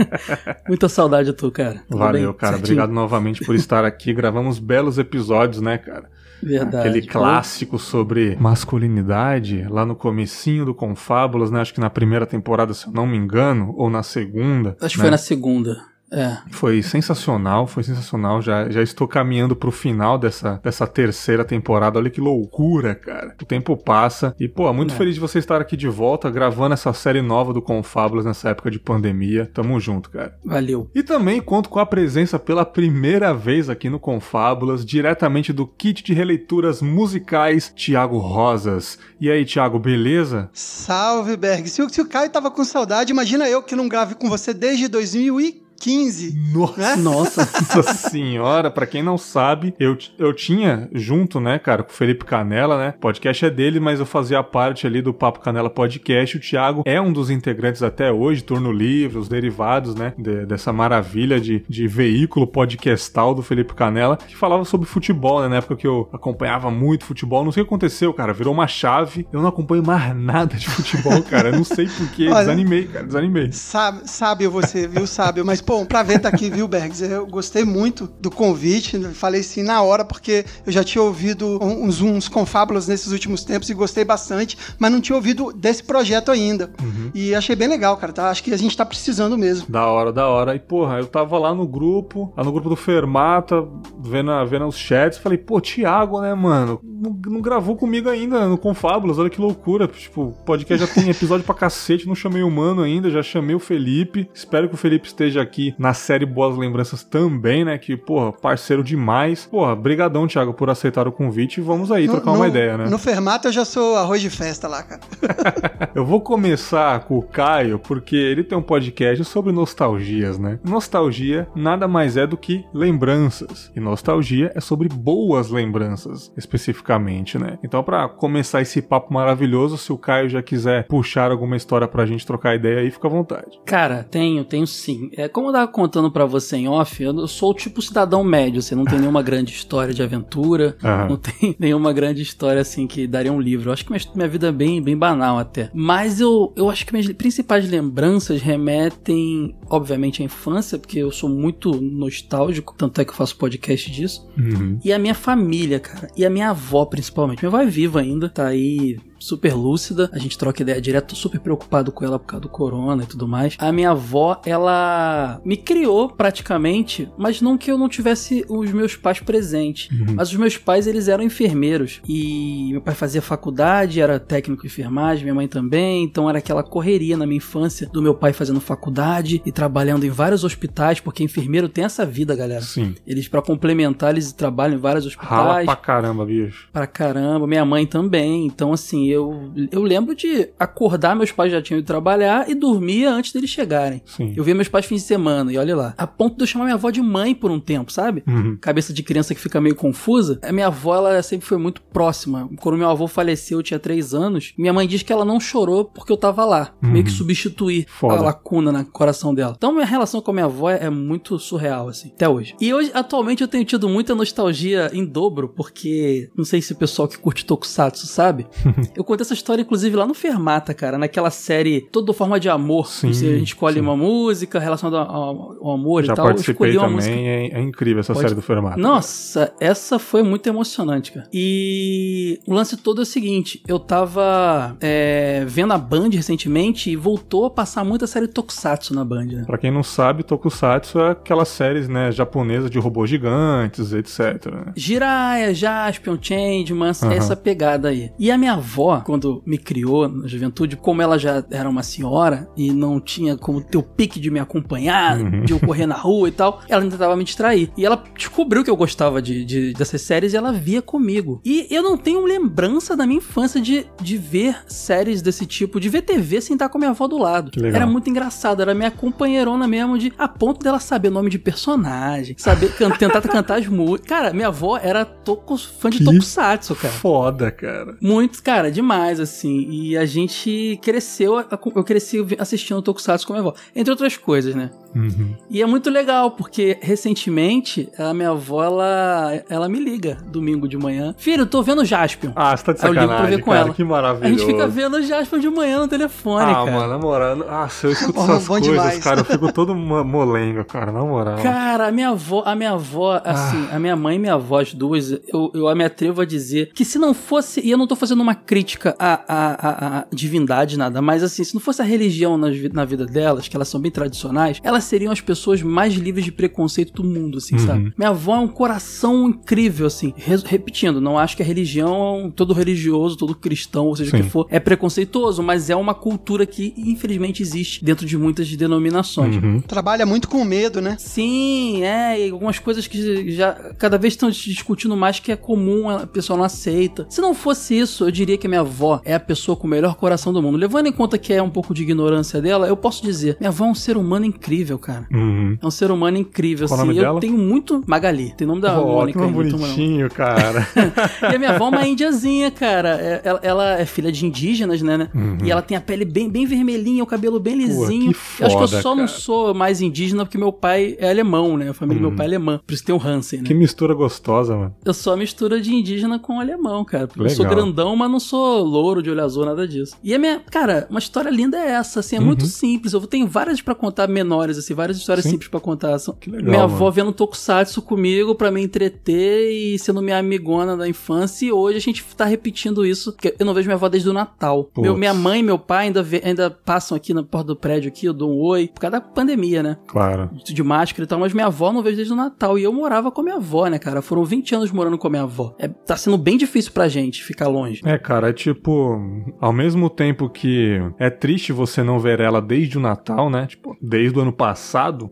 Muita 0.66 0.88
saudade 0.88 1.32
tu, 1.32 1.50
cara. 1.50 1.82
Tudo 1.88 1.98
Valeu, 1.98 2.30
bem? 2.30 2.38
cara. 2.38 2.56
Certinho. 2.56 2.76
Obrigado 2.78 2.92
novamente 2.92 3.44
por 3.44 3.54
estar 3.54 3.84
aqui. 3.84 4.12
Gravamos 4.14 4.58
belos 4.58 4.98
episódios, 4.98 5.60
né, 5.60 5.76
cara? 5.76 6.08
Verdade. 6.42 6.88
Aquele 6.88 7.06
clássico 7.06 7.78
sobre 7.78 8.36
masculinidade, 8.36 9.66
lá 9.68 9.86
no 9.86 9.96
comecinho 9.96 10.64
do 10.64 10.74
Confábulas, 10.74 11.50
né? 11.50 11.60
Acho 11.60 11.72
que 11.72 11.80
na 11.80 11.90
primeira 11.90 12.26
temporada, 12.26 12.74
se 12.74 12.86
eu 12.86 12.92
não 12.92 13.06
me 13.06 13.16
engano, 13.16 13.74
ou 13.76 13.88
na 13.88 14.02
segunda. 14.02 14.76
Acho 14.80 14.94
que 14.94 14.98
né? 14.98 15.04
foi 15.04 15.10
na 15.10 15.18
segunda. 15.18 15.76
É. 16.14 16.38
Foi 16.50 16.80
sensacional, 16.80 17.66
foi 17.66 17.82
sensacional. 17.82 18.40
Já, 18.40 18.70
já 18.70 18.82
estou 18.82 19.08
caminhando 19.08 19.56
pro 19.56 19.72
final 19.72 20.16
dessa, 20.16 20.60
dessa 20.62 20.86
terceira 20.86 21.44
temporada. 21.44 21.98
Olha 21.98 22.08
que 22.08 22.20
loucura, 22.20 22.94
cara. 22.94 23.34
O 23.40 23.44
tempo 23.44 23.76
passa. 23.76 24.34
E, 24.38 24.48
pô, 24.48 24.72
muito 24.72 24.94
é. 24.94 24.96
feliz 24.96 25.14
de 25.14 25.20
você 25.20 25.40
estar 25.40 25.60
aqui 25.60 25.76
de 25.76 25.88
volta, 25.88 26.30
gravando 26.30 26.74
essa 26.74 26.92
série 26.92 27.20
nova 27.20 27.52
do 27.52 27.60
Confábulas 27.60 28.24
nessa 28.24 28.50
época 28.50 28.70
de 28.70 28.78
pandemia. 28.78 29.50
Tamo 29.52 29.78
junto, 29.80 30.08
cara. 30.10 30.38
Valeu. 30.44 30.88
E 30.94 31.02
também 31.02 31.40
conto 31.40 31.68
com 31.68 31.80
a 31.80 31.86
presença 31.86 32.38
pela 32.38 32.64
primeira 32.64 33.34
vez 33.34 33.68
aqui 33.68 33.90
no 33.90 33.98
Confábulas, 33.98 34.84
diretamente 34.84 35.52
do 35.52 35.66
kit 35.66 36.04
de 36.04 36.14
releituras 36.14 36.80
musicais, 36.80 37.72
Tiago 37.74 38.18
Rosas. 38.18 38.98
E 39.20 39.30
aí, 39.30 39.44
Tiago, 39.44 39.78
beleza? 39.78 40.48
Salve, 40.52 41.36
Berg. 41.36 41.68
Se, 41.68 41.88
se 41.88 42.00
o 42.00 42.08
Caio 42.08 42.30
tava 42.30 42.50
com 42.50 42.64
saudade, 42.64 43.12
imagina 43.12 43.48
eu 43.48 43.62
que 43.62 43.74
não 43.74 43.88
grave 43.88 44.14
com 44.14 44.28
você 44.28 44.54
desde 44.54 44.86
2015. 44.86 45.63
15. 45.84 46.34
Nossa, 46.50 46.80
né? 46.80 46.96
Nossa 46.96 47.82
senhora, 47.92 48.70
para 48.70 48.86
quem 48.86 49.02
não 49.02 49.18
sabe, 49.18 49.74
eu, 49.78 49.98
eu 50.18 50.32
tinha 50.32 50.88
junto, 50.94 51.38
né, 51.38 51.58
cara, 51.58 51.82
com 51.82 51.90
o 51.90 51.94
Felipe 51.94 52.24
Canela, 52.24 52.78
né? 52.78 52.94
O 52.96 53.00
podcast 53.00 53.44
é 53.44 53.50
dele, 53.50 53.78
mas 53.78 54.00
eu 54.00 54.06
fazia 54.06 54.42
parte 54.42 54.86
ali 54.86 55.02
do 55.02 55.12
Papo 55.12 55.40
Canela 55.40 55.68
Podcast. 55.68 56.38
O 56.38 56.40
Thiago 56.40 56.84
é 56.86 56.98
um 56.98 57.12
dos 57.12 57.28
integrantes 57.28 57.82
até 57.82 58.10
hoje, 58.10 58.42
Turno 58.42 58.72
Livre, 58.72 59.18
os 59.18 59.28
derivados, 59.28 59.94
né, 59.94 60.14
de, 60.16 60.46
dessa 60.46 60.72
maravilha 60.72 61.38
de, 61.38 61.62
de 61.68 61.86
veículo 61.86 62.46
podcastal 62.46 63.34
do 63.34 63.42
Felipe 63.42 63.74
Canela, 63.74 64.16
que 64.16 64.34
falava 64.34 64.64
sobre 64.64 64.86
futebol, 64.86 65.42
né, 65.42 65.48
na 65.48 65.56
época 65.56 65.76
que 65.76 65.86
eu 65.86 66.08
acompanhava 66.14 66.70
muito 66.70 67.04
futebol. 67.04 67.44
Não 67.44 67.52
sei 67.52 67.62
o 67.62 67.66
que 67.66 67.68
aconteceu, 67.68 68.14
cara, 68.14 68.32
virou 68.32 68.54
uma 68.54 68.66
chave. 68.66 69.26
Eu 69.30 69.42
não 69.42 69.50
acompanho 69.50 69.84
mais 69.84 70.16
nada 70.16 70.56
de 70.56 70.66
futebol, 70.66 71.22
cara. 71.24 71.50
Eu 71.50 71.56
não 71.56 71.64
sei 71.64 71.86
porquê, 71.88 72.32
desanimei, 72.32 72.84
cara, 72.84 73.04
desanimei. 73.04 73.52
Sabe, 73.52 74.08
sabe 74.08 74.48
você, 74.48 74.88
viu, 74.88 75.06
sabe, 75.06 75.42
mas 75.42 75.60
pô, 75.60 75.73
Um 75.80 75.86
prazer 75.86 76.16
estar 76.16 76.28
aqui, 76.28 76.50
viu, 76.50 76.68
Bergs? 76.68 77.02
Eu 77.02 77.26
gostei 77.26 77.64
muito 77.64 78.06
do 78.20 78.30
convite, 78.30 78.98
falei 79.14 79.42
sim 79.42 79.62
na 79.62 79.82
hora, 79.82 80.04
porque 80.04 80.44
eu 80.66 80.72
já 80.72 80.84
tinha 80.84 81.02
ouvido 81.02 81.58
uns, 81.62 82.00
uns 82.00 82.28
confábulos 82.28 82.86
nesses 82.88 83.12
últimos 83.12 83.44
tempos 83.44 83.68
e 83.68 83.74
gostei 83.74 84.04
bastante, 84.04 84.56
mas 84.78 84.92
não 84.92 85.00
tinha 85.00 85.16
ouvido 85.16 85.52
desse 85.52 85.82
projeto 85.82 86.30
ainda. 86.30 86.70
Uhum. 86.82 87.10
E 87.14 87.34
achei 87.34 87.56
bem 87.56 87.68
legal, 87.68 87.96
cara, 87.96 88.12
tá? 88.12 88.30
Acho 88.30 88.42
que 88.42 88.52
a 88.52 88.56
gente 88.56 88.76
tá 88.76 88.84
precisando 88.84 89.36
mesmo. 89.36 89.66
Da 89.68 89.86
hora, 89.86 90.12
da 90.12 90.28
hora. 90.28 90.54
E, 90.54 90.58
porra, 90.58 90.98
eu 90.98 91.06
tava 91.06 91.38
lá 91.38 91.54
no 91.54 91.66
grupo, 91.66 92.32
lá 92.36 92.44
no 92.44 92.52
grupo 92.52 92.68
do 92.68 92.76
Fermata, 92.76 93.66
vendo, 94.00 94.30
vendo 94.46 94.66
os 94.66 94.76
chats, 94.76 95.18
falei, 95.18 95.38
pô, 95.38 95.60
Thiago, 95.60 96.20
né, 96.20 96.34
mano? 96.34 96.80
Não, 96.82 97.18
não 97.26 97.40
gravou 97.40 97.76
comigo 97.76 98.08
ainda 98.08 98.46
no 98.46 98.58
Confábulas, 98.58 99.18
olha 99.18 99.30
que 99.30 99.40
loucura. 99.40 99.88
Tipo, 99.88 100.22
o 100.22 100.32
podcast 100.32 100.86
já 100.86 100.92
tem 100.92 101.10
episódio 101.10 101.44
pra 101.44 101.54
cacete, 101.54 102.06
não 102.06 102.14
chamei 102.14 102.42
o 102.42 102.50
Mano 102.50 102.82
ainda, 102.82 103.10
já 103.10 103.22
chamei 103.22 103.54
o 103.54 103.60
Felipe. 103.60 104.28
Espero 104.34 104.68
que 104.68 104.74
o 104.74 104.78
Felipe 104.78 105.06
esteja 105.06 105.42
aqui 105.42 105.53
na 105.78 105.94
série 105.94 106.26
Boas 106.26 106.56
Lembranças 106.56 107.02
também, 107.02 107.64
né? 107.64 107.78
Que, 107.78 107.96
porra, 107.96 108.32
parceiro 108.32 108.82
demais. 108.82 109.46
Porra, 109.46 109.74
brigadão, 109.76 110.26
Thiago, 110.26 110.54
por 110.54 110.70
aceitar 110.70 111.06
o 111.06 111.12
convite. 111.12 111.60
Vamos 111.60 111.90
aí 111.92 112.06
no, 112.06 112.14
trocar 112.14 112.32
no, 112.32 112.36
uma 112.38 112.48
ideia, 112.48 112.76
né? 112.76 112.88
No 112.88 112.98
Fermata 112.98 113.48
eu 113.48 113.52
já 113.52 113.64
sou 113.64 113.96
arroz 113.96 114.20
de 114.20 114.30
festa 114.30 114.68
lá, 114.68 114.82
cara. 114.82 115.00
eu 115.94 116.04
vou 116.04 116.20
começar 116.20 117.00
com 117.00 117.18
o 117.18 117.22
Caio, 117.22 117.78
porque 117.78 118.16
ele 118.16 118.44
tem 118.44 118.56
um 118.56 118.62
podcast 118.62 119.24
sobre 119.24 119.52
nostalgias, 119.52 120.38
né? 120.38 120.58
Nostalgia 120.64 121.46
nada 121.54 121.86
mais 121.86 122.16
é 122.16 122.26
do 122.26 122.36
que 122.36 122.64
lembranças. 122.72 123.70
E 123.74 123.80
nostalgia 123.80 124.52
é 124.54 124.60
sobre 124.60 124.88
boas 124.88 125.50
lembranças, 125.50 126.32
especificamente, 126.36 127.38
né? 127.38 127.58
Então, 127.62 127.82
para 127.82 128.08
começar 128.08 128.62
esse 128.62 128.80
papo 128.82 129.12
maravilhoso, 129.12 129.76
se 129.78 129.92
o 129.92 129.98
Caio 129.98 130.28
já 130.28 130.42
quiser 130.42 130.86
puxar 130.86 131.30
alguma 131.30 131.56
história 131.56 131.88
pra 131.88 132.06
gente 132.06 132.26
trocar 132.26 132.54
ideia 132.54 132.80
aí, 132.80 132.90
fica 132.90 133.06
à 133.06 133.10
vontade. 133.10 133.60
Cara, 133.64 134.04
tenho, 134.04 134.44
tenho 134.44 134.66
sim. 134.66 135.10
É, 135.16 135.28
como 135.28 135.43
eu 135.46 135.52
tava 135.52 135.68
contando 135.68 136.10
para 136.10 136.24
você 136.26 136.56
em 136.56 136.68
off, 136.68 137.02
eu 137.02 137.26
sou 137.26 137.50
o 137.50 137.54
tipo 137.54 137.80
cidadão 137.82 138.22
médio, 138.22 138.62
você 138.62 138.74
não 138.74 138.84
tem 138.84 138.98
nenhuma 138.98 139.22
grande 139.22 139.52
história 139.52 139.92
de 139.92 140.02
aventura, 140.02 140.76
uhum. 140.82 141.08
não 141.10 141.16
tem 141.16 141.56
nenhuma 141.58 141.92
grande 141.92 142.22
história 142.22 142.60
assim 142.60 142.86
que 142.86 143.06
daria 143.06 143.32
um 143.32 143.40
livro. 143.40 143.68
Eu 143.68 143.72
acho 143.72 143.84
que 143.84 143.90
minha, 143.90 144.02
minha 144.14 144.28
vida 144.28 144.48
é 144.48 144.52
bem, 144.52 144.82
bem 144.82 144.96
banal 144.96 145.38
até. 145.38 145.70
Mas 145.72 146.20
eu, 146.20 146.52
eu 146.56 146.70
acho 146.70 146.86
que 146.86 146.92
minhas 146.92 147.10
principais 147.12 147.68
lembranças 147.68 148.40
remetem, 148.40 149.54
obviamente, 149.68 150.22
à 150.22 150.24
infância, 150.24 150.78
porque 150.78 150.98
eu 150.98 151.10
sou 151.10 151.28
muito 151.28 151.80
nostálgico, 151.80 152.74
tanto 152.76 153.00
é 153.00 153.04
que 153.04 153.10
eu 153.10 153.16
faço 153.16 153.36
podcast 153.36 153.90
disso. 153.90 154.28
Uhum. 154.38 154.78
E 154.84 154.92
a 154.92 154.98
minha 154.98 155.14
família, 155.14 155.80
cara. 155.80 156.08
E 156.16 156.24
a 156.24 156.30
minha 156.30 156.50
avó, 156.50 156.84
principalmente. 156.84 157.42
Minha 157.42 157.48
avó 157.48 157.60
é 157.60 157.66
viva 157.66 158.00
ainda, 158.00 158.28
tá 158.28 158.46
aí 158.46 158.98
super 159.24 159.54
lúcida. 159.54 160.10
A 160.12 160.18
gente 160.18 160.36
troca 160.36 160.62
ideia 160.62 160.80
direto, 160.80 161.16
super 161.16 161.40
preocupado 161.40 161.90
com 161.90 162.04
ela 162.04 162.18
por 162.18 162.26
causa 162.26 162.42
do 162.42 162.48
corona 162.48 163.02
e 163.02 163.06
tudo 163.06 163.26
mais. 163.26 163.56
A 163.58 163.72
minha 163.72 163.90
avó, 163.90 164.40
ela 164.44 165.40
me 165.44 165.56
criou 165.56 166.08
praticamente, 166.08 167.10
mas 167.16 167.40
não 167.40 167.56
que 167.56 167.70
eu 167.70 167.78
não 167.78 167.88
tivesse 167.88 168.44
os 168.48 168.70
meus 168.70 168.96
pais 168.96 169.20
presentes. 169.20 169.90
Uhum. 169.90 170.14
Mas 170.14 170.30
os 170.30 170.36
meus 170.36 170.56
pais, 170.56 170.86
eles 170.86 171.08
eram 171.08 171.24
enfermeiros. 171.24 172.00
E 172.06 172.68
meu 172.72 172.80
pai 172.80 172.94
fazia 172.94 173.22
faculdade, 173.22 174.00
era 174.00 174.20
técnico 174.20 174.62
de 174.62 174.68
enfermagem, 174.68 175.24
minha 175.24 175.34
mãe 175.34 175.48
também. 175.48 176.04
Então 176.04 176.28
era 176.28 176.38
aquela 176.38 176.62
correria 176.62 177.16
na 177.16 177.26
minha 177.26 177.38
infância 177.38 177.88
do 177.88 178.02
meu 178.02 178.14
pai 178.14 178.32
fazendo 178.32 178.60
faculdade 178.60 179.40
e 179.44 179.52
trabalhando 179.52 180.04
em 180.04 180.10
vários 180.10 180.44
hospitais, 180.44 181.00
porque 181.00 181.22
enfermeiro 181.22 181.68
tem 181.68 181.84
essa 181.84 182.04
vida, 182.04 182.36
galera. 182.36 182.62
Sim. 182.62 182.94
Eles, 183.06 183.28
para 183.28 183.40
complementar, 183.40 184.12
eles 184.12 184.32
trabalham 184.32 184.76
em 184.76 184.80
vários 184.80 185.06
hospitais. 185.06 185.30
Rala 185.30 185.64
pra 185.64 185.76
caramba, 185.76 186.26
bicho. 186.26 186.68
Pra 186.72 186.86
caramba. 186.86 187.46
Minha 187.46 187.64
mãe 187.64 187.86
também. 187.86 188.46
Então, 188.46 188.72
assim, 188.72 189.13
eu, 189.14 189.52
eu 189.70 189.82
lembro 189.82 190.14
de 190.14 190.50
acordar, 190.58 191.14
meus 191.14 191.32
pais 191.32 191.52
já 191.52 191.62
tinham 191.62 191.78
ido 191.78 191.86
trabalhar 191.86 192.48
e 192.48 192.54
dormia 192.54 193.10
antes 193.10 193.32
deles 193.32 193.50
chegarem. 193.50 194.02
Sim. 194.04 194.34
Eu 194.36 194.44
via 194.44 194.54
meus 194.54 194.68
pais 194.68 194.86
fins 194.86 195.02
de 195.02 195.08
semana 195.08 195.52
e 195.52 195.58
olha 195.58 195.76
lá. 195.76 195.94
A 195.96 196.06
ponto 196.06 196.36
de 196.36 196.42
eu 196.42 196.46
chamar 196.46 196.64
minha 196.64 196.74
avó 196.74 196.90
de 196.90 197.00
mãe 197.00 197.34
por 197.34 197.50
um 197.50 197.60
tempo, 197.60 197.92
sabe? 197.92 198.22
Uhum. 198.26 198.56
Cabeça 198.60 198.92
de 198.92 199.02
criança 199.02 199.34
que 199.34 199.40
fica 199.40 199.60
meio 199.60 199.74
confusa. 199.74 200.38
A 200.42 200.52
minha 200.52 200.66
avó, 200.66 200.96
ela 200.96 201.22
sempre 201.22 201.46
foi 201.46 201.58
muito 201.58 201.82
próxima. 201.82 202.48
Quando 202.60 202.78
meu 202.78 202.88
avô 202.88 203.06
faleceu, 203.06 203.58
eu 203.58 203.62
tinha 203.62 203.78
três 203.78 204.14
anos. 204.14 204.52
Minha 204.58 204.72
mãe 204.72 204.86
diz 204.86 205.02
que 205.02 205.12
ela 205.12 205.24
não 205.24 205.38
chorou 205.38 205.84
porque 205.84 206.12
eu 206.12 206.16
tava 206.16 206.44
lá. 206.44 206.74
Uhum. 206.82 206.90
Meio 206.90 207.04
que 207.04 207.10
substituir 207.10 207.86
Foda. 207.88 208.14
a 208.14 208.22
lacuna 208.22 208.72
no 208.72 208.84
coração 208.86 209.34
dela. 209.34 209.54
Então, 209.56 209.72
minha 209.72 209.86
relação 209.86 210.20
com 210.20 210.30
a 210.30 210.34
minha 210.34 210.46
avó 210.46 210.70
é 210.70 210.90
muito 210.90 211.38
surreal, 211.38 211.88
assim, 211.88 212.10
até 212.14 212.28
hoje. 212.28 212.54
E 212.60 212.72
hoje, 212.72 212.90
atualmente, 212.94 213.42
eu 213.42 213.48
tenho 213.48 213.64
tido 213.64 213.88
muita 213.88 214.14
nostalgia 214.14 214.90
em 214.92 215.04
dobro, 215.04 215.48
porque 215.48 216.30
não 216.36 216.44
sei 216.44 216.60
se 216.60 216.72
o 216.72 216.76
pessoal 216.76 217.06
que 217.06 217.18
curte 217.18 217.44
Tokusatsu 217.44 218.06
sabe. 218.06 218.46
eu 218.96 219.03
contei 219.04 219.22
essa 219.22 219.34
história, 219.34 219.62
inclusive, 219.62 219.94
lá 219.96 220.06
no 220.06 220.14
Fermata, 220.14 220.74
cara, 220.74 220.98
naquela 220.98 221.30
série 221.30 221.80
Toda 221.80 222.12
Forma 222.12 222.38
de 222.38 222.48
Amor. 222.48 222.88
Sim, 222.88 223.12
você, 223.12 223.26
a 223.26 223.38
gente 223.38 223.48
escolhe 223.48 223.74
sim. 223.74 223.80
uma 223.80 223.96
música 223.96 224.58
relacionada 224.58 224.98
ao, 224.98 225.56
ao 225.60 225.72
amor 225.72 226.04
Já 226.04 226.12
e 226.12 226.16
tal. 226.16 226.26
Participei 226.26 226.74
também, 226.74 226.90
música... 226.90 227.14
é, 227.14 227.46
é, 227.52 227.60
incrível 227.60 228.00
essa 228.00 228.12
Pode... 228.12 228.24
série 228.24 228.34
do 228.34 228.42
Fermata. 228.42 228.76
Nossa, 228.76 229.46
cara. 229.46 229.56
essa 229.60 229.98
foi 229.98 230.22
muito 230.22 230.46
emocionante, 230.48 231.12
cara. 231.12 231.28
E 231.32 232.40
o 232.46 232.54
lance 232.54 232.76
todo 232.76 233.00
é 233.00 233.02
o 233.02 233.06
seguinte, 233.06 233.62
eu 233.66 233.78
tava 233.78 234.76
é, 234.80 235.44
vendo 235.46 235.72
a 235.72 235.78
Band 235.78 236.10
recentemente 236.10 236.90
e 236.90 236.96
voltou 236.96 237.46
a 237.46 237.50
passar 237.50 237.84
muita 237.84 238.06
série 238.06 238.28
Tokusatsu 238.28 238.94
na 238.94 239.04
Band, 239.04 239.26
né? 239.26 239.44
Pra 239.46 239.58
quem 239.58 239.70
não 239.70 239.82
sabe, 239.82 240.22
Tokusatsu 240.22 241.00
é 241.00 241.10
aquelas 241.10 241.48
séries, 241.48 241.88
né, 241.88 242.10
japonesas 242.10 242.70
de 242.70 242.78
robôs 242.78 243.08
gigantes, 243.08 243.92
etc. 243.92 244.46
Né? 244.52 244.72
Jiraiya, 244.76 245.54
Jaspion, 245.54 246.18
Changeman, 246.20 246.92
uhum. 247.02 247.12
essa 247.12 247.36
pegada 247.36 247.88
aí. 247.88 248.10
E 248.18 248.30
a 248.30 248.38
minha 248.38 248.54
avó, 248.54 248.83
quando 249.04 249.42
me 249.46 249.58
criou 249.58 250.08
na 250.08 250.26
juventude, 250.26 250.76
como 250.76 251.02
ela 251.02 251.18
já 251.18 251.44
era 251.50 251.68
uma 251.68 251.82
senhora 251.82 252.48
e 252.56 252.72
não 252.72 253.00
tinha 253.00 253.36
como 253.36 253.60
ter 253.60 253.78
o 253.78 253.82
pique 253.82 254.20
de 254.20 254.30
me 254.30 254.38
acompanhar, 254.38 255.18
uhum. 255.18 255.44
de 255.44 255.52
eu 255.52 255.60
correr 255.60 255.86
na 255.86 255.96
rua 255.96 256.28
e 256.28 256.32
tal, 256.32 256.60
ela 256.68 256.82
tentava 256.82 257.16
me 257.16 257.24
distrair. 257.24 257.70
E 257.76 257.84
ela 257.84 258.02
descobriu 258.16 258.64
que 258.64 258.70
eu 258.70 258.76
gostava 258.76 259.20
de, 259.20 259.44
de, 259.44 259.72
dessas 259.72 260.02
séries 260.02 260.32
e 260.32 260.36
ela 260.36 260.52
via 260.52 260.80
comigo. 260.80 261.40
E 261.44 261.66
eu 261.70 261.82
não 261.82 261.96
tenho 261.96 262.24
lembrança 262.24 262.96
da 262.96 263.06
minha 263.06 263.18
infância 263.18 263.60
de, 263.60 263.86
de 264.00 264.16
ver 264.16 264.56
séries 264.66 265.22
desse 265.22 265.46
tipo, 265.46 265.80
de 265.80 265.88
ver 265.88 266.02
TV 266.02 266.40
sem 266.40 266.54
estar 266.54 266.68
com 266.68 266.78
a 266.78 266.80
minha 266.80 266.90
avó 266.90 267.06
do 267.06 267.18
lado. 267.18 267.50
Era 267.64 267.86
muito 267.86 268.08
engraçado, 268.08 268.62
era 268.62 268.74
minha 268.74 268.90
companheirona 268.90 269.66
mesmo, 269.66 269.98
de 269.98 270.12
a 270.18 270.28
ponto 270.28 270.62
dela 270.62 270.78
saber 270.78 271.10
nome 271.10 271.30
de 271.30 271.38
personagem, 271.38 272.34
saber 272.38 272.74
can, 272.76 272.90
tentar 272.90 273.22
cantar 273.28 273.58
as 273.58 273.66
músicas. 273.66 274.08
Cara, 274.08 274.32
minha 274.32 274.48
avó 274.48 274.78
era 274.78 275.04
toco, 275.04 275.56
fã 275.56 275.90
de 275.90 275.98
que 275.98 276.04
Tokusatsu, 276.04 276.74
cara. 276.76 276.94
Foda, 276.94 277.50
cara. 277.50 277.96
Muito, 278.00 278.42
cara, 278.42 278.70
demais, 278.74 279.20
assim. 279.20 279.70
E 279.70 279.96
a 279.96 280.04
gente 280.04 280.78
cresceu, 280.82 281.38
eu 281.38 281.84
cresci 281.84 282.18
assistindo 282.38 282.82
Tokusatsu 282.82 283.26
com 283.26 283.32
a 283.32 283.36
minha 283.36 283.48
avó. 283.48 283.56
Entre 283.74 283.90
outras 283.90 284.16
coisas, 284.16 284.54
né? 284.54 284.70
Uhum. 284.94 285.34
E 285.50 285.60
é 285.60 285.66
muito 285.66 285.90
legal, 285.90 286.30
porque 286.30 286.78
recentemente 286.80 287.88
a 287.98 288.14
minha 288.14 288.30
avó, 288.30 288.64
ela, 288.64 289.42
ela 289.48 289.68
me 289.68 289.78
liga 289.78 290.18
domingo 290.26 290.68
de 290.68 290.76
manhã. 290.76 291.14
Filho, 291.18 291.46
tô 291.46 291.62
vendo 291.62 291.84
Jaspion. 291.84 292.32
Ah, 292.34 292.56
você 292.56 292.64
tá 292.64 292.72
de 292.72 292.80
sacanagem, 292.80 293.02
eu 293.02 293.10
ligo 293.10 293.20
pra 293.20 293.30
ver 293.30 293.42
com 293.42 293.50
cara, 293.50 293.60
ela. 293.66 293.74
que 293.74 293.84
maravilhoso. 293.84 294.34
A 294.34 294.38
gente 294.38 294.46
fica 294.46 294.66
vendo 294.68 295.02
Jaspion 295.02 295.38
de 295.38 295.50
manhã 295.50 295.80
no 295.80 295.88
telefone, 295.88 296.50
ah, 296.50 296.54
cara. 296.54 296.70
mano, 296.70 296.88
na 296.88 296.98
moral, 296.98 297.36
ah, 297.48 297.68
se 297.68 297.86
eu 297.86 297.90
escuto 297.92 298.20
essas 298.20 298.46
coisas, 298.46 298.68
demais. 298.68 298.98
cara, 298.98 299.20
eu 299.20 299.24
fico 299.24 299.50
todo 299.52 299.74
molengo, 299.74 300.64
cara, 300.64 300.92
na 300.92 301.00
moral. 301.00 301.38
Cara, 301.42 301.88
a 301.88 301.92
minha 301.92 302.10
avó, 302.10 302.42
a 302.44 302.54
minha 302.54 302.72
avó, 302.72 303.20
assim, 303.24 303.68
ah. 303.70 303.76
a 303.76 303.78
minha 303.78 303.96
mãe 303.96 304.16
e 304.16 304.18
minha 304.18 304.34
avó, 304.34 304.60
as 304.60 304.72
duas, 304.72 305.10
eu, 305.10 305.50
eu 305.54 305.74
me 305.74 305.84
atrevo 305.84 306.20
a 306.20 306.24
dizer 306.24 306.70
que 306.72 306.84
se 306.84 306.98
não 306.98 307.12
fosse, 307.12 307.60
e 307.60 307.70
eu 307.70 307.78
não 307.78 307.86
tô 307.86 307.96
fazendo 307.96 308.20
uma 308.20 308.34
crítica 308.34 308.94
à, 308.98 309.20
à, 309.28 309.68
à, 309.68 309.98
à 309.98 310.06
divindade, 310.12 310.78
nada, 310.78 311.02
mas 311.02 311.22
assim, 311.22 311.42
se 311.42 311.54
não 311.54 311.60
fosse 311.60 311.82
a 311.82 311.84
religião 311.84 312.36
na, 312.36 312.48
na 312.72 312.84
vida 312.84 313.04
delas, 313.04 313.48
que 313.48 313.56
elas 313.56 313.68
são 313.68 313.80
bem 313.80 313.90
tradicionais, 313.90 314.60
elas 314.62 314.83
seriam 314.84 315.12
as 315.12 315.20
pessoas 315.20 315.62
mais 315.62 315.94
livres 315.94 316.24
de 316.24 316.32
preconceito 316.32 316.92
do 316.92 317.04
mundo, 317.04 317.38
assim, 317.38 317.56
uhum. 317.56 317.66
sabe? 317.66 317.92
Minha 317.96 318.10
avó 318.10 318.36
é 318.36 318.38
um 318.38 318.48
coração 318.48 319.28
incrível, 319.28 319.86
assim. 319.86 320.12
Re 320.16 320.36
repetindo, 320.44 321.00
não 321.00 321.18
acho 321.18 321.36
que 321.36 321.42
a 321.42 321.46
religião, 321.46 322.32
todo 322.34 322.52
religioso, 322.52 323.16
todo 323.16 323.34
cristão, 323.34 323.86
ou 323.86 323.96
seja 323.96 324.16
o 324.16 324.20
que 324.20 324.28
for, 324.28 324.46
é 324.50 324.60
preconceituoso, 324.60 325.42
mas 325.42 325.70
é 325.70 325.76
uma 325.76 325.94
cultura 325.94 326.46
que, 326.46 326.74
infelizmente, 326.76 327.42
existe 327.42 327.84
dentro 327.84 328.06
de 328.06 328.16
muitas 328.16 328.54
denominações. 328.56 329.36
Uhum. 329.36 329.60
Trabalha 329.60 330.04
muito 330.04 330.28
com 330.28 330.44
medo, 330.44 330.80
né? 330.80 330.96
Sim, 330.98 331.82
é, 331.82 332.26
e 332.26 332.30
algumas 332.30 332.58
coisas 332.58 332.86
que 332.86 333.30
já 333.32 333.52
cada 333.78 333.98
vez 333.98 334.14
estão 334.14 334.30
discutindo 334.30 334.96
mais 334.96 335.20
que 335.20 335.32
é 335.32 335.36
comum, 335.36 335.88
a 335.88 336.06
pessoa 336.06 336.36
não 336.36 336.44
aceita. 336.44 337.06
Se 337.08 337.20
não 337.20 337.34
fosse 337.34 337.78
isso, 337.78 338.04
eu 338.04 338.10
diria 338.10 338.36
que 338.36 338.48
minha 338.48 338.60
avó 338.60 339.00
é 339.04 339.14
a 339.14 339.20
pessoa 339.20 339.56
com 339.56 339.66
o 339.66 339.70
melhor 339.70 339.94
coração 339.96 340.32
do 340.32 340.42
mundo. 340.42 340.56
Levando 340.56 340.86
em 340.86 340.92
conta 340.92 341.18
que 341.18 341.32
é 341.32 341.42
um 341.42 341.50
pouco 341.50 341.74
de 341.74 341.82
ignorância 341.82 342.40
dela, 342.40 342.66
eu 342.66 342.76
posso 342.76 343.02
dizer, 343.02 343.36
minha 343.40 343.50
avó 343.50 343.66
é 343.66 343.68
um 343.68 343.74
ser 343.74 343.96
humano 343.96 344.24
incrível, 344.24 344.73
cara. 344.78 345.06
Uhum. 345.12 345.58
É 345.60 345.66
um 345.66 345.70
ser 345.70 345.90
humano 345.90 346.16
incrível, 346.16 346.68
Qual 346.68 346.80
assim. 346.80 346.90
eu 346.90 346.94
dela? 346.94 347.20
tenho 347.20 347.36
muito. 347.36 347.82
Magali, 347.86 348.34
tem 348.36 348.46
nome 348.46 348.60
da 348.60 348.80
oh, 348.80 348.86
Mônica. 348.86 349.24
Que 349.24 349.32
bonitinho, 349.32 350.10
cara. 350.10 350.66
e 351.30 351.34
a 351.34 351.38
minha 351.38 351.52
avó 351.52 351.66
é 351.66 351.68
uma 351.68 351.86
índiazinha, 351.86 352.50
cara. 352.50 352.98
É, 353.00 353.20
ela, 353.24 353.40
ela, 353.42 353.80
é 353.80 353.86
filha 353.86 354.10
de 354.10 354.26
indígenas, 354.26 354.82
né? 354.82 354.96
né? 354.96 355.08
Uhum. 355.14 355.38
E 355.42 355.50
ela 355.50 355.62
tem 355.62 355.76
a 355.76 355.80
pele 355.80 356.04
bem, 356.04 356.28
bem 356.28 356.46
vermelhinha, 356.46 357.02
o 357.02 357.06
cabelo 357.06 357.38
bem 357.40 357.56
lisinho. 357.56 358.12
Pô, 358.12 358.18
foda, 358.18 358.42
eu 358.42 358.46
acho 358.46 358.56
que 358.56 358.76
eu 358.76 358.82
só 358.82 358.90
cara. 358.90 359.00
não 359.00 359.08
sou 359.08 359.54
mais 359.54 359.80
indígena 359.80 360.24
porque 360.24 360.38
meu 360.38 360.52
pai 360.52 360.96
é 360.98 361.10
alemão, 361.10 361.56
né? 361.56 361.70
A 361.70 361.74
família 361.74 362.02
uhum. 362.02 362.08
do 362.08 362.10
meu 362.10 362.16
pai 362.16 362.26
é 362.26 362.28
alemã. 362.28 362.60
Por 362.66 362.74
isso 362.74 362.84
tem 362.84 362.94
o 362.94 363.00
Hansen, 363.02 363.40
né? 363.40 363.46
Que 363.46 363.54
mistura 363.54 363.94
gostosa, 363.94 364.56
mano. 364.56 364.74
Eu 364.84 364.94
sou 364.94 365.12
a 365.12 365.16
mistura 365.16 365.60
de 365.60 365.74
indígena 365.74 366.18
com 366.18 366.40
alemão, 366.40 366.84
cara. 366.84 367.04
Legal. 367.04 367.26
Eu 367.26 367.30
sou 367.30 367.46
grandão, 367.46 367.96
mas 367.96 368.10
não 368.10 368.20
sou 368.20 368.62
louro 368.62 369.02
de 369.02 369.10
olho 369.10 369.22
azul, 369.22 369.44
nada 369.44 369.66
disso. 369.66 369.96
E 370.02 370.14
a 370.14 370.18
minha, 370.18 370.40
cara, 370.50 370.86
uma 370.90 370.98
história 370.98 371.30
linda 371.30 371.58
é 371.58 371.70
essa, 371.72 372.00
assim, 372.00 372.16
é 372.16 372.18
uhum. 372.18 372.26
muito 372.26 372.46
simples. 372.46 372.92
Eu 372.92 373.00
tenho 373.06 373.26
várias 373.26 373.60
para 373.60 373.74
contar 373.74 374.08
menores, 374.08 374.58
assim, 374.64 374.74
várias 374.74 374.96
histórias 374.96 375.24
Sim. 375.24 375.32
simples 375.32 375.48
para 375.48 375.60
contar. 375.60 375.96
Que 376.20 376.30
legal, 376.30 376.46
minha 376.46 376.62
mano. 376.62 376.74
avó 376.74 376.90
vendo 376.90 377.12
Tokusatsu 377.12 377.82
comigo 377.82 378.34
para 378.34 378.50
me 378.50 378.62
entreter 378.62 379.50
e 379.50 379.78
sendo 379.78 380.02
minha 380.02 380.18
amigona 380.18 380.76
da 380.76 380.88
infância. 380.88 381.46
E 381.46 381.52
hoje 381.52 381.76
a 381.76 381.80
gente 381.80 382.04
tá 382.16 382.24
repetindo 382.24 382.84
isso. 382.84 383.12
Porque 383.12 383.34
eu 383.38 383.46
não 383.46 383.54
vejo 383.54 383.68
minha 383.68 383.76
avó 383.76 383.88
desde 383.88 384.08
o 384.08 384.12
Natal. 384.12 384.70
Meu, 384.76 384.96
minha 384.96 385.14
mãe 385.14 385.40
e 385.40 385.42
meu 385.42 385.58
pai 385.58 385.86
ainda, 385.86 386.02
vê, 386.02 386.20
ainda 386.24 386.50
passam 386.50 386.96
aqui 386.96 387.14
na 387.14 387.22
porta 387.22 387.48
do 387.48 387.56
prédio 387.56 387.88
aqui, 387.88 388.06
eu 388.06 388.12
dou 388.12 388.30
um 388.30 388.40
oi. 388.40 388.68
Por 388.68 388.80
causa 388.80 388.92
da 388.92 389.00
pandemia, 389.00 389.62
né? 389.62 389.76
Claro. 389.86 390.30
De, 390.44 390.52
de 390.52 390.62
máscara 390.62 391.04
e 391.04 391.06
tal. 391.06 391.18
Mas 391.18 391.32
minha 391.32 391.46
avó 391.46 391.72
não 391.72 391.82
vejo 391.82 391.96
desde 391.96 392.12
o 392.12 392.16
Natal. 392.16 392.58
E 392.58 392.62
eu 392.62 392.72
morava 392.72 393.10
com 393.10 393.20
a 393.20 393.24
minha 393.24 393.36
avó, 393.36 393.66
né, 393.68 393.78
cara? 393.78 394.02
Foram 394.02 394.24
20 394.24 394.54
anos 394.54 394.72
morando 394.72 394.98
com 394.98 395.06
a 395.06 395.10
minha 395.10 395.22
avó. 395.22 395.54
É, 395.58 395.68
tá 395.68 395.96
sendo 395.96 396.18
bem 396.18 396.36
difícil 396.36 396.72
pra 396.72 396.88
gente 396.88 397.22
ficar 397.22 397.48
longe. 397.48 397.80
É, 397.84 397.98
cara, 397.98 398.30
é 398.30 398.32
tipo, 398.32 399.00
ao 399.40 399.52
mesmo 399.52 399.88
tempo 399.90 400.28
que 400.28 400.80
é 400.98 401.10
triste 401.10 401.52
você 401.52 401.82
não 401.82 401.98
ver 401.98 402.20
ela 402.20 402.40
desde 402.40 402.78
o 402.78 402.80
Natal, 402.80 403.30
né? 403.30 403.46
Tipo, 403.46 403.76
desde 403.80 404.18
o 404.18 404.22
ano 404.22 404.32
passado, 404.32 404.53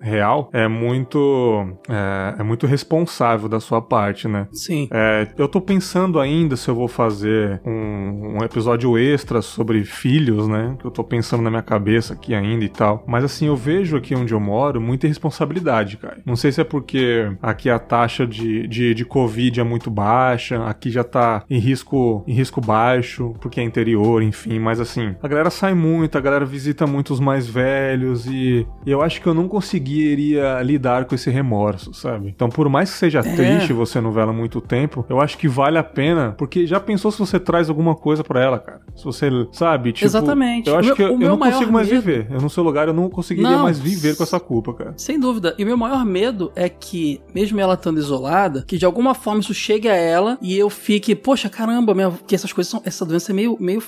real, 0.01 0.49
é 0.53 0.69
muito. 0.69 1.67
É, 1.89 2.41
é 2.41 2.43
muito 2.43 2.67
responsável 2.67 3.49
da 3.49 3.61
sua 3.61 3.81
parte, 3.81 4.29
né? 4.29 4.47
Sim. 4.53 4.89
É, 4.91 5.29
eu 5.37 5.49
tô 5.49 5.61
pensando 5.61 6.21
ainda 6.21 6.57
se 6.57 6.69
eu 6.69 6.75
vou 6.75 6.89
fazer 6.89 7.61
um, 7.65 8.39
um 8.39 8.45
episódio 8.45 8.99
extra 8.99 9.43
sobre 9.43 9.85
filhos, 9.85 10.49
né? 10.49 10.77
Que 10.79 10.87
eu 10.87 10.91
tô 10.91 11.05
pensando 11.05 11.43
na 11.43 11.51
minha 11.51 11.63
cabeça 11.63 12.15
aqui 12.15 12.35
ainda 12.35 12.65
e 12.65 12.69
tal. 12.69 13.05
Mas 13.07 13.25
assim, 13.25 13.47
eu 13.47 13.57
vejo 13.57 13.97
aqui 13.97 14.15
onde 14.15 14.33
eu 14.33 14.41
moro 14.41 14.81
muita 14.81 15.07
irresponsabilidade, 15.07 15.97
cara. 15.97 16.19
Não 16.25 16.37
sei 16.37 16.53
se 16.53 16.61
é 16.61 16.65
porque 16.65 17.31
aqui 17.41 17.71
a 17.71 17.79
taxa 17.79 18.27
de, 18.27 18.67
de, 18.67 18.95
de 18.95 19.05
Covid 19.05 19.61
é 19.61 19.65
muito 19.65 19.91
baixa, 19.91 20.65
aqui 20.67 20.91
já 20.91 21.05
tá 21.05 21.45
em 21.49 21.59
risco, 21.59 22.25
em 22.27 22.33
risco 22.33 22.61
baixo, 22.61 23.35
porque 23.41 23.61
é 23.61 23.63
interior, 23.63 24.23
enfim. 24.23 24.59
Mas 24.59 24.81
assim, 24.81 25.15
a 25.23 25.29
galera 25.29 25.51
sai 25.51 25.75
muito, 25.75 26.19
a 26.19 26.21
galera 26.21 26.45
visita 26.45 26.87
muito 26.87 27.13
os 27.13 27.21
mais 27.21 27.47
velhos 27.47 28.27
e, 28.27 28.67
e 28.85 28.91
eu 28.91 29.03
acho 29.03 29.21
que 29.23 29.29
eu 29.29 29.35
não 29.35 29.49
conseguiria 29.49 30.61
lidar 30.63 31.05
com 31.05 31.15
esse 31.15 31.31
remorso, 31.31 31.95
sabe? 31.95 32.29
Então, 32.29 32.49
por 32.49 32.69
mais 32.69 32.91
que 32.91 32.99
seja 32.99 33.21
é. 33.21 33.23
triste 33.23 33.73
você 33.73 34.01
não 34.01 34.13
vê 34.13 34.21
ela 34.21 34.33
muito 34.33 34.61
tempo, 34.61 35.05
eu 35.09 35.21
acho 35.21 35.39
que 35.39 35.49
vale 35.49 35.79
a 35.79 35.85
pena, 35.85 36.35
porque 36.37 36.67
já 36.67 36.81
pensou 36.81 37.11
se 37.11 37.19
você 37.19 37.39
traz 37.39 37.69
alguma 37.69 37.95
coisa 37.95 38.23
para 38.25 38.43
ela, 38.43 38.59
cara? 38.59 38.81
Se 38.95 39.05
você, 39.05 39.31
sabe, 39.53 39.93
tipo, 39.93 40.07
Exatamente. 40.07 40.69
Eu 40.69 40.77
acho 40.77 40.89
meu, 40.89 40.97
que 40.97 41.03
eu, 41.03 41.09
eu 41.09 41.19
não 41.19 41.39
consigo 41.39 41.73
mais 41.73 41.89
medo... 41.89 42.01
viver. 42.01 42.27
Eu 42.31 42.41
no 42.41 42.51
seu 42.51 42.63
lugar 42.63 42.89
eu 42.89 42.95
não 42.95 43.09
conseguiria 43.09 43.51
não, 43.51 43.63
mais 43.63 43.79
viver 43.79 44.17
com 44.17 44.23
essa 44.23 44.41
culpa, 44.41 44.75
cara. 44.75 44.95
Sem 44.97 45.19
dúvida. 45.19 45.55
E 45.59 45.65
o 45.65 45.67
meu 45.67 45.77
maior 45.77 46.05
medo 46.05 46.53
é 46.55 46.69
que, 46.69 47.21
mesmo 47.35 47.61
ela 47.61 47.75
estando 47.75 47.99
isolada, 47.99 48.65
que 48.67 48.77
de 48.77 48.85
alguma 48.85 49.15
forma 49.15 49.41
isso 49.41 49.55
chegue 49.55 49.89
a 49.89 49.95
ela 49.95 50.39
e 50.43 50.57
eu 50.57 50.69
fique, 50.69 51.15
poxa, 51.15 51.49
caramba, 51.49 51.95
minha... 51.95 52.11
que 52.27 52.35
essas 52.35 52.53
coisas 52.53 52.71
são, 52.71 52.83
essa 52.85 53.05
doença 53.05 53.33
é 53.33 53.35
meio, 53.35 53.57
meio 53.61 53.83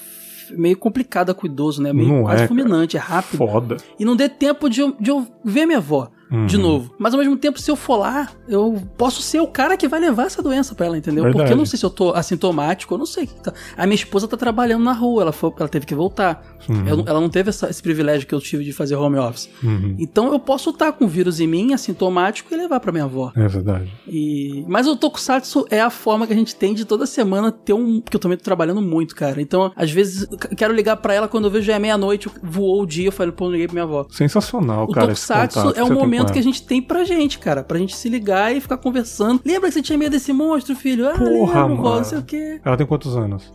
meio 0.51 0.77
complicada 0.77 1.35
com 1.35 1.47
o 1.47 1.51
idoso, 1.51 1.83
né? 1.83 1.93
Meio 1.93 2.09
não 2.09 2.23
quase 2.23 2.45
é, 2.45 2.47
fulminante, 2.47 2.97
é 2.97 3.01
rápido. 3.01 3.39
Foda. 3.39 3.77
E 3.99 4.05
não 4.05 4.17
dê 4.17 4.29
tempo 4.29 4.69
de 4.69 4.81
eu, 4.81 4.95
de 4.99 5.11
eu 5.11 5.27
ver 5.45 5.67
minha 5.67 5.79
avó 5.79 6.11
uhum. 6.31 6.47
de 6.47 6.57
novo. 6.57 6.95
Mas 6.99 7.15
ao 7.15 7.21
mesmo 7.21 7.37
tempo, 7.37 7.61
se 7.61 7.71
eu 7.71 7.77
for 7.77 7.97
lá, 7.97 8.31
eu 8.49 8.83
posso 8.97 9.23
ser 9.23 9.41
o 9.41 9.47
cara 9.47 9.77
que 9.77 9.89
vai 9.89 10.01
levar 10.01 10.27
essa 10.27 10.43
doença 10.43 10.75
para 10.75 10.87
ela, 10.87 10.99
entendeu? 10.99 11.25
Verdade. 11.25 11.43
Porque 11.43 11.53
eu 11.53 11.57
não 11.57 11.67
sei 11.67 11.79
se 11.79 11.85
eu 11.85 11.91
tô 11.91 12.11
assintomático, 12.11 12.95
eu 12.95 12.99
não 12.99 13.07
sei. 13.07 13.27
Tá. 13.27 13.53
A 13.77 13.87
minha 13.87 13.95
esposa 13.95 14.27
tá 14.29 14.37
trabalhando 14.37 14.85
na 14.85 14.93
rua, 14.93 15.23
ela, 15.23 15.33
foi, 15.33 15.53
ela 15.59 15.69
teve 15.69 15.87
que 15.87 15.95
voltar. 15.95 16.43
Uhum. 16.69 16.87
Eu, 16.87 17.05
ela 17.07 17.21
não 17.21 17.29
teve 17.29 17.51
essa, 17.51 17.69
esse 17.69 17.83
privilégio 17.83 18.27
que 18.27 18.35
eu 18.35 18.41
tive 18.41 18.65
de 18.65 18.73
fazer 18.73 18.97
home 18.97 19.19
office. 19.19 19.51
Uhum. 19.63 19.97
Então 19.99 20.33
eu 20.33 20.39
posso 20.39 20.71
estar 20.71 20.93
com 20.93 21.05
o 21.05 21.09
vírus 21.09 21.41
em 21.41 21.47
mim, 21.47 21.73
assintomático, 21.73 22.53
e 22.53 22.57
levar 22.57 22.81
para 22.81 22.93
minha 22.93 23.05
avó. 23.05 23.33
É 23.37 23.47
verdade. 23.47 23.93
E... 24.07 24.65
Mas 24.69 24.87
o 24.87 24.97
Tokusatsu 24.97 25.67
é 25.71 25.81
a 25.81 25.91
forma 25.91 26.27
que 26.27 26.33
a 26.33 26.37
gente 26.37 26.55
tem 26.55 26.75
de 26.75 26.85
toda 26.85 27.07
semana 27.07 27.53
ter 27.53 27.73
um. 27.73 28.01
Porque 28.01 28.17
eu 28.17 28.21
também 28.21 28.39
tô 28.39 28.45
trabalhando 28.45 28.81
muito, 28.81 29.15
cara. 29.15 29.41
Então, 29.41 29.73
às 29.77 29.91
vezes, 29.91 30.27
quero 30.57 30.73
ligar 30.73 30.97
para 30.97 31.15
ela 31.15 31.29
quando 31.29 31.45
eu 31.45 31.51
vejo 31.51 31.67
já 31.67 31.75
é 31.75 31.79
meia-noite, 31.79 32.31
voou 32.43 32.83
o 32.83 32.87
dia, 32.87 33.09
eu 33.09 33.13
falei, 33.13 33.33
pô, 33.33 33.47
eu 33.47 33.53
liguei 33.53 33.67
pra 33.67 33.75
minha 33.75 33.85
avó. 33.85 34.07
Sensacional, 34.11 34.85
o 34.85 34.93
cara. 34.93 35.07
O 35.07 35.09
Tokusatsu 35.09 35.73
é 35.77 35.85
um 35.85 35.93
momento 35.93 36.14
que 36.33 36.39
a 36.39 36.43
gente 36.43 36.63
tem 36.63 36.81
pra 36.81 37.05
gente, 37.05 37.39
cara. 37.39 37.63
Pra 37.65 37.79
gente 37.79 37.97
se 37.97 38.09
ligar 38.09 38.55
e 38.55 38.61
ficar 38.61 38.77
conversando. 38.77 39.41
Lembra 39.45 39.69
que 39.69 39.75
você 39.75 39.83
tinha 39.83 39.99
medo 39.99 40.13
desse 40.13 40.33
monstro, 40.33 40.75
filho? 40.77 41.09
Ah, 41.09 41.13
Porra, 41.19 41.63
lembro, 41.67 41.83
mano. 41.83 41.97
não 41.97 42.05
sei 42.05 42.19
o 42.19 42.23
quê. 42.23 42.61
Ela 42.65 42.77
tem 42.77 42.87
quantos 42.87 43.17
anos? 43.17 43.53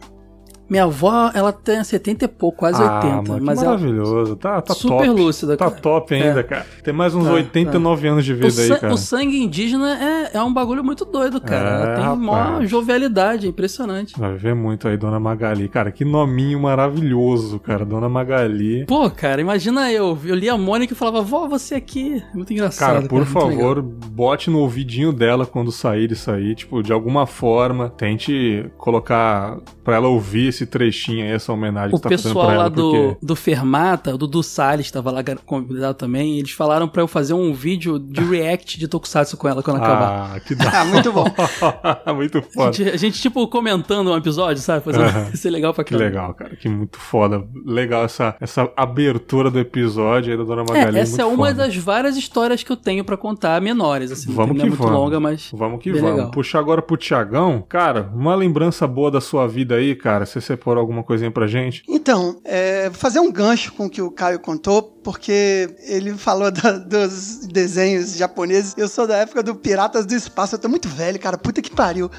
Minha 0.69 0.83
avó, 0.83 1.31
ela 1.33 1.51
tem 1.51 1.83
70 1.83 2.25
e 2.25 2.27
pouco, 2.27 2.59
quase 2.59 2.81
ah, 2.81 3.01
80. 3.03 3.31
Mano, 3.31 3.45
mas 3.45 3.63
maravilhoso. 3.63 4.35
Tá, 4.35 4.61
tá 4.61 4.73
super 4.73 5.07
top. 5.07 5.19
lúcida, 5.19 5.57
Tá 5.57 5.69
cara. 5.69 5.81
top 5.81 6.13
ainda, 6.13 6.39
é. 6.41 6.43
cara. 6.43 6.65
Tem 6.83 6.93
mais 6.93 7.15
uns 7.15 7.25
tá, 7.25 7.33
89 7.33 8.01
tá. 8.01 8.13
anos 8.13 8.25
de 8.25 8.33
vida 8.33 8.61
aí, 8.61 8.79
cara. 8.79 8.93
O 8.93 8.97
sangue 8.97 9.41
indígena 9.41 9.97
é, 10.33 10.37
é 10.37 10.41
um 10.43 10.53
bagulho 10.53 10.83
muito 10.83 11.05
doido, 11.05 11.41
cara. 11.41 11.69
É, 11.69 11.95
tem 11.95 12.03
rapaz. 12.03 12.19
maior 12.19 12.65
jovialidade, 12.65 13.47
impressionante. 13.47 14.17
Vai 14.19 14.35
ver 14.35 14.53
muito 14.53 14.87
aí, 14.87 14.95
Dona 14.95 15.19
Magali. 15.19 15.67
Cara, 15.67 15.91
que 15.91 16.05
nominho 16.05 16.59
maravilhoso, 16.59 17.59
cara. 17.59 17.83
Dona 17.83 18.07
Magali. 18.07 18.85
Pô, 18.85 19.09
cara, 19.09 19.41
imagina 19.41 19.91
eu. 19.91 20.17
Eu 20.23 20.35
li 20.35 20.49
a 20.49 20.57
Mônica 20.57 20.93
e 20.93 20.95
falava, 20.95 21.21
vó, 21.21 21.47
você 21.47 21.75
aqui. 21.75 22.21
Muito 22.33 22.53
engraçado. 22.53 22.93
Cara, 22.95 23.07
por 23.07 23.25
cara, 23.25 23.25
favor, 23.25 23.81
bote 23.81 24.49
no 24.49 24.59
ouvidinho 24.59 25.11
dela 25.11 25.45
quando 25.45 25.71
sair 25.71 26.11
isso 26.11 26.29
aí. 26.29 26.53
Tipo, 26.53 26.83
de 26.83 26.93
alguma 26.93 27.25
forma, 27.25 27.89
tente 27.89 28.69
colocar 28.77 29.57
pra 29.83 29.95
ela 29.95 30.07
ouvir 30.07 30.58
esse 30.59 30.65
trechinho 30.65 31.23
aí 31.23 31.31
essa 31.31 31.53
homenagem 31.53 31.95
o 31.95 31.97
que 31.97 32.03
tá 32.03 32.09
pessoal 32.09 32.47
lá 32.47 32.53
ela, 32.53 32.69
do, 32.69 32.91
porque... 32.91 33.25
do 33.25 33.35
Fermata, 33.35 34.13
o 34.13 34.17
Dudu 34.17 34.43
Salles 34.43 34.87
estava 34.87 35.11
lá 35.11 35.23
convidado 35.45 35.93
também, 35.93 36.39
eles 36.39 36.51
falaram 36.51 36.87
para 36.87 37.01
eu 37.01 37.07
fazer 37.07 37.33
um 37.33 37.53
vídeo 37.53 37.97
de 37.97 38.21
react 38.21 38.77
de 38.77 38.87
Tokusatsu 38.87 39.37
com 39.37 39.47
ela 39.47 39.63
quando 39.63 39.77
ah, 39.77 39.85
acabar. 39.85 40.35
Ah, 40.35 40.39
que 40.39 40.55
da... 40.55 40.85
muito 40.85 41.11
bom. 41.11 41.25
muito 42.15 42.41
foda. 42.41 42.69
A 42.69 42.71
gente, 42.71 42.89
a 42.89 42.97
gente, 42.97 43.21
tipo, 43.21 43.47
comentando 43.47 44.11
um 44.11 44.17
episódio, 44.17 44.61
sabe? 44.61 44.83
Fazendo... 44.83 45.05
Uh 45.05 45.07
-huh. 45.07 45.33
Isso 45.33 45.47
é 45.47 45.51
legal 45.51 45.73
pra 45.73 45.83
caramba. 45.83 46.05
Que 46.05 46.09
legal, 46.09 46.33
cara. 46.33 46.55
Que 46.55 46.69
muito 46.69 46.97
foda. 46.97 47.43
Legal 47.65 48.03
essa, 48.03 48.35
essa 48.39 48.69
abertura 48.75 49.49
do 49.49 49.59
episódio 49.59 50.31
aí 50.31 50.37
da 50.37 50.43
Dona 50.43 50.63
Magali. 50.63 50.97
É, 50.97 51.01
essa 51.01 51.21
é 51.21 51.25
uma 51.25 51.47
foda. 51.47 51.65
das 51.65 51.75
várias 51.75 52.17
histórias 52.17 52.63
que 52.63 52.71
eu 52.71 52.77
tenho 52.77 53.03
para 53.03 53.17
contar, 53.17 53.61
menores, 53.61 54.11
assim. 54.11 54.33
Vamos 54.33 54.53
que 54.53 54.57
não 54.57 54.65
é 54.65 54.69
muito 54.69 54.81
vamos. 54.81 54.99
longa, 54.99 55.19
mas. 55.19 55.49
Vamos 55.53 55.81
que 55.81 55.91
vamos. 55.91 56.11
Legal. 56.11 56.31
Puxar 56.31 56.59
agora 56.59 56.81
pro 56.81 56.97
Tiagão. 56.97 57.63
Cara, 57.67 58.09
uma 58.13 58.35
lembrança 58.35 58.87
boa 58.87 59.11
da 59.11 59.21
sua 59.21 59.47
vida 59.47 59.75
aí, 59.75 59.95
cara. 59.95 60.25
Você 60.25 60.41
separou 60.49 60.81
alguma 60.81 61.03
coisinha 61.03 61.31
pra 61.31 61.47
gente? 61.47 61.83
Então, 61.87 62.39
é, 62.43 62.89
fazer 62.93 63.19
um 63.19 63.31
gancho 63.31 63.73
com 63.73 63.85
o 63.85 63.89
que 63.89 64.01
o 64.01 64.11
Caio 64.11 64.39
contou, 64.39 64.81
porque 65.03 65.69
ele 65.87 66.13
falou 66.13 66.51
da, 66.51 66.71
dos 66.73 67.47
desenhos 67.47 68.15
japoneses. 68.15 68.73
Eu 68.77 68.87
sou 68.87 69.07
da 69.07 69.17
época 69.17 69.41
do 69.41 69.55
Piratas 69.55 70.05
do 70.05 70.13
Espaço. 70.13 70.55
Eu 70.55 70.59
tô 70.59 70.69
muito 70.69 70.87
velho, 70.87 71.19
cara. 71.19 71.37
Puta 71.37 71.61
que 71.61 71.71
pariu. 71.71 72.09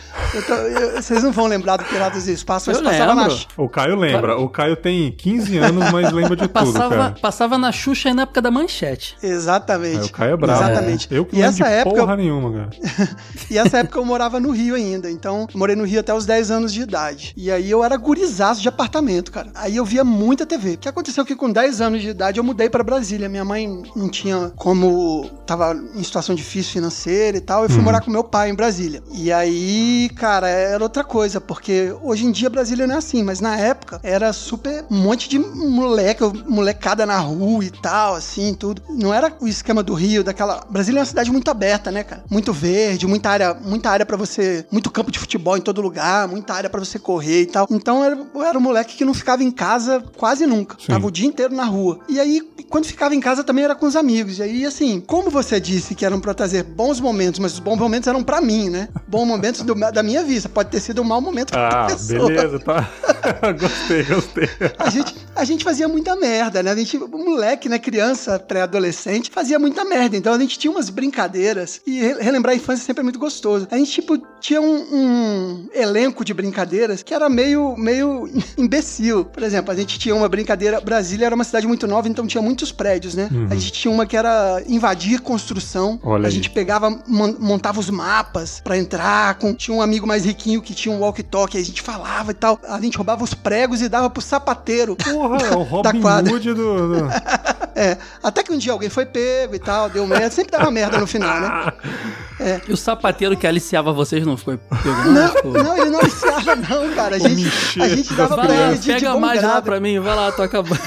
Tô, 0.46 0.54
eu, 0.54 1.02
vocês 1.02 1.22
não 1.22 1.32
vão 1.32 1.46
lembrar 1.46 1.76
do 1.76 1.84
Piratas 1.84 2.24
do 2.24 2.30
Espaço, 2.30 2.70
mas 2.70 2.78
eu 2.78 2.84
passava 2.84 3.14
lembro. 3.14 3.36
na. 3.36 3.64
O 3.64 3.68
Caio 3.68 3.96
lembra. 3.96 4.36
O 4.38 4.48
Caio 4.48 4.76
tem 4.76 5.12
15 5.12 5.58
anos, 5.58 5.90
mas 5.90 6.12
lembra 6.12 6.36
de 6.36 6.48
passava, 6.48 6.72
tudo. 6.72 6.88
Cara. 6.88 7.16
Passava 7.20 7.58
na 7.58 7.72
Xuxa 7.72 8.12
na 8.14 8.22
época 8.22 8.40
da 8.40 8.50
manchete. 8.50 9.16
Exatamente. 9.22 10.00
É, 10.00 10.04
o 10.04 10.10
Caio 10.10 10.34
é 10.34 10.36
bravo. 10.36 10.62
Exatamente. 10.64 11.08
É. 11.10 11.18
Eu 11.18 11.24
que 11.24 11.36
e 11.36 11.42
essa 11.42 11.64
de 11.64 11.70
época. 11.70 12.00
Porra 12.00 12.16
nenhuma, 12.16 12.52
cara. 12.52 12.70
e 13.50 13.58
essa 13.58 13.78
época 13.78 13.98
eu 13.98 14.04
morava 14.04 14.40
no 14.40 14.50
Rio 14.50 14.74
ainda. 14.74 15.10
Então, 15.10 15.46
morei 15.54 15.76
no 15.76 15.84
Rio 15.84 16.00
até 16.00 16.14
os 16.14 16.24
10 16.24 16.50
anos 16.50 16.72
de 16.72 16.80
idade. 16.80 17.34
E 17.36 17.50
aí 17.50 17.70
eu 17.70 17.84
era 17.84 17.96
gurizaço 17.96 18.62
de 18.62 18.68
apartamento, 18.68 19.30
cara. 19.30 19.50
Aí 19.54 19.76
eu 19.76 19.84
via 19.84 20.04
muita 20.04 20.46
TV. 20.46 20.74
O 20.74 20.78
que 20.78 20.88
aconteceu 20.88 21.24
que 21.24 21.36
com 21.36 21.50
10 21.50 21.80
anos 21.80 22.00
de 22.00 22.08
idade 22.08 22.38
eu 22.38 22.44
mudei 22.44 22.69
para 22.70 22.82
Brasília. 22.84 23.28
Minha 23.28 23.44
mãe 23.44 23.82
não 23.94 24.08
tinha 24.08 24.52
como. 24.56 25.28
tava 25.46 25.74
em 25.94 26.02
situação 26.02 26.34
difícil 26.34 26.72
financeira 26.72 27.36
e 27.36 27.40
tal. 27.40 27.64
Eu 27.64 27.68
fui 27.68 27.78
Uhum. 27.78 27.84
morar 27.84 28.00
com 28.00 28.10
meu 28.10 28.22
pai 28.24 28.50
em 28.50 28.54
Brasília. 28.54 29.02
E 29.12 29.32
aí, 29.32 30.08
cara, 30.16 30.48
era 30.48 30.82
outra 30.82 31.02
coisa, 31.04 31.40
porque 31.40 31.94
hoje 32.02 32.24
em 32.24 32.30
dia 32.30 32.48
Brasília 32.48 32.86
não 32.86 32.94
é 32.94 32.98
assim, 32.98 33.22
mas 33.22 33.40
na 33.40 33.56
época 33.58 33.98
era 34.02 34.32
super 34.32 34.84
um 34.90 34.96
monte 34.98 35.28
de 35.28 35.38
moleque, 35.38 36.22
molecada 36.48 37.04
na 37.06 37.18
rua 37.18 37.64
e 37.64 37.70
tal, 37.70 38.14
assim, 38.14 38.54
tudo. 38.54 38.82
Não 38.88 39.12
era 39.12 39.32
o 39.40 39.48
esquema 39.48 39.82
do 39.82 39.94
Rio, 39.94 40.22
daquela. 40.22 40.64
Brasília 40.70 40.98
é 40.98 41.00
uma 41.00 41.06
cidade 41.06 41.30
muito 41.30 41.50
aberta, 41.50 41.90
né, 41.90 42.04
cara? 42.04 42.24
Muito 42.30 42.52
verde, 42.52 43.06
muita 43.06 43.30
área, 43.30 43.54
muita 43.54 43.90
área 43.90 44.06
para 44.06 44.16
você. 44.16 44.64
Muito 44.70 44.90
campo 44.90 45.10
de 45.10 45.18
futebol 45.18 45.56
em 45.56 45.60
todo 45.60 45.80
lugar, 45.80 46.28
muita 46.28 46.54
área 46.54 46.70
para 46.70 46.80
você 46.80 46.98
correr 46.98 47.42
e 47.42 47.46
tal. 47.46 47.66
Então 47.70 48.04
era, 48.04 48.18
eu 48.34 48.42
era 48.42 48.56
um 48.58 48.60
moleque 48.60 48.96
que 48.96 49.04
não 49.04 49.14
ficava 49.14 49.42
em 49.42 49.50
casa 49.50 50.02
quase 50.16 50.46
nunca. 50.46 50.76
Sim. 50.78 50.86
Tava 50.88 51.06
o 51.06 51.10
dia 51.10 51.26
inteiro 51.26 51.54
na 51.54 51.64
rua. 51.64 51.98
E 52.08 52.20
aí, 52.20 52.42
quando 52.70 52.86
ficava 52.86 53.14
em 53.14 53.20
casa 53.20 53.44
também 53.44 53.64
era 53.64 53.74
com 53.74 53.84
os 53.86 53.96
amigos. 53.96 54.38
E 54.38 54.42
aí, 54.42 54.64
assim, 54.64 55.00
como 55.00 55.28
você 55.28 55.60
disse 55.60 55.94
que 55.94 56.06
eram 56.06 56.20
pra 56.20 56.32
trazer 56.32 56.62
bons 56.62 57.00
momentos, 57.00 57.38
mas 57.40 57.52
os 57.52 57.58
bons 57.58 57.76
momentos 57.78 58.06
eram 58.08 58.22
pra 58.22 58.40
mim, 58.40 58.70
né? 58.70 58.88
Bons 59.08 59.26
momentos 59.26 59.62
do- 59.62 59.74
da 59.74 60.02
minha 60.02 60.22
vida. 60.24 60.48
Pode 60.48 60.70
ter 60.70 60.80
sido 60.80 61.02
um 61.02 61.04
mau 61.04 61.20
momento 61.20 61.50
pra 61.50 61.68
Ah, 61.68 61.86
pessoa. 61.86 62.26
beleza, 62.28 62.58
tá. 62.60 62.88
gostei, 63.58 64.02
gostei. 64.04 64.48
A 64.78 64.88
gente, 64.88 65.14
a 65.34 65.44
gente 65.44 65.64
fazia 65.64 65.88
muita 65.88 66.14
merda, 66.16 66.62
né? 66.62 66.70
A 66.70 66.76
gente, 66.76 66.96
moleque, 66.98 67.68
né? 67.68 67.78
Criança, 67.78 68.38
pré-adolescente, 68.38 69.30
fazia 69.30 69.58
muita 69.58 69.84
merda. 69.84 70.16
Então 70.16 70.32
a 70.32 70.38
gente 70.38 70.58
tinha 70.58 70.70
umas 70.70 70.88
brincadeiras. 70.88 71.80
E 71.86 72.00
re- 72.00 72.16
relembrar 72.20 72.52
a 72.54 72.56
infância 72.56 72.84
sempre 72.84 73.00
é 73.00 73.04
muito 73.04 73.18
gostoso. 73.18 73.66
A 73.70 73.76
gente, 73.76 73.90
tipo, 73.90 74.16
tinha 74.40 74.60
um, 74.60 74.76
um 74.92 75.68
elenco 75.74 76.24
de 76.24 76.32
brincadeiras 76.32 77.02
que 77.02 77.12
era 77.12 77.28
meio, 77.28 77.76
meio 77.76 78.28
imbecil. 78.56 79.24
Por 79.24 79.42
exemplo, 79.42 79.72
a 79.72 79.74
gente 79.76 79.98
tinha 79.98 80.14
uma 80.14 80.28
brincadeira. 80.28 80.80
Brasília 80.80 81.26
era 81.26 81.34
uma 81.34 81.44
cidade 81.44 81.66
muito 81.66 81.86
nova, 81.86 82.08
então 82.08 82.26
tinha 82.26 82.42
muitos 82.60 82.72
prédios, 82.72 83.14
né? 83.14 83.28
A 83.50 83.54
gente 83.54 83.72
tinha 83.72 83.92
uma 83.92 84.04
que 84.06 84.16
era 84.16 84.62
invadir 84.66 85.20
construção. 85.20 85.98
Olha 86.02 86.24
a 86.24 86.26
aí. 86.28 86.32
gente 86.32 86.50
pegava, 86.50 86.90
mon- 87.06 87.34
montava 87.38 87.80
os 87.80 87.88
mapas 87.88 88.60
pra 88.62 88.76
entrar. 88.76 89.34
Com, 89.34 89.54
tinha 89.54 89.74
um 89.76 89.80
amigo 89.80 90.06
mais 90.06 90.24
riquinho 90.24 90.60
que 90.60 90.74
tinha 90.74 90.94
um 90.94 91.00
walkie-talkie, 91.00 91.56
aí 91.56 91.62
a 91.62 91.66
gente 91.66 91.80
falava 91.80 92.30
e 92.32 92.34
tal. 92.34 92.58
A 92.68 92.80
gente 92.80 92.96
roubava 92.96 93.24
os 93.24 93.32
pregos 93.34 93.80
e 93.80 93.88
dava 93.88 94.10
pro 94.10 94.22
sapateiro. 94.22 94.94
Porra, 94.96 95.38
é 95.46 95.54
o 95.56 95.82
Da 95.82 95.90
Robin. 95.90 96.32
Hood 96.32 96.54
do, 96.54 96.88
do- 96.98 97.08
É, 97.72 97.96
até 98.22 98.42
que 98.42 98.52
um 98.52 98.58
dia 98.58 98.72
alguém 98.72 98.90
foi 98.90 99.06
pego 99.06 99.54
e 99.54 99.58
tal, 99.58 99.88
deu 99.88 100.06
merda, 100.06 100.28
sempre 100.30 100.50
dava 100.52 100.70
merda 100.70 100.98
no 100.98 101.06
final, 101.06 101.40
né? 101.40 101.72
É. 102.42 102.58
E 102.66 102.72
o 102.72 102.76
sapateiro 102.76 103.36
que 103.36 103.46
aliciava 103.46 103.92
vocês 103.92 104.24
não 104.24 104.34
foi 104.34 104.56
pego, 104.56 105.10
não? 105.10 105.52
Não, 105.52 105.62
não 105.62 105.76
ele 105.76 105.90
não 105.90 106.00
aliciava, 106.00 106.56
não, 106.56 106.88
cara. 106.94 107.16
A 107.16 107.18
gente, 107.18 107.82
a 107.82 107.86
gente 107.86 108.14
dava 108.14 108.34
vai 108.34 108.46
pra 108.46 108.54
lá, 108.56 108.68
ele 108.70 108.78
de, 108.78 108.86
pega 108.86 108.98
de 108.98 109.06
bom 109.12 109.20
mais 109.20 109.40
grado. 109.40 109.54
lá 109.56 109.60
pra 109.62 109.78
mim, 109.78 110.00
vai 110.00 110.16
lá, 110.16 110.32
tô 110.32 110.40
acabando. 110.40 110.80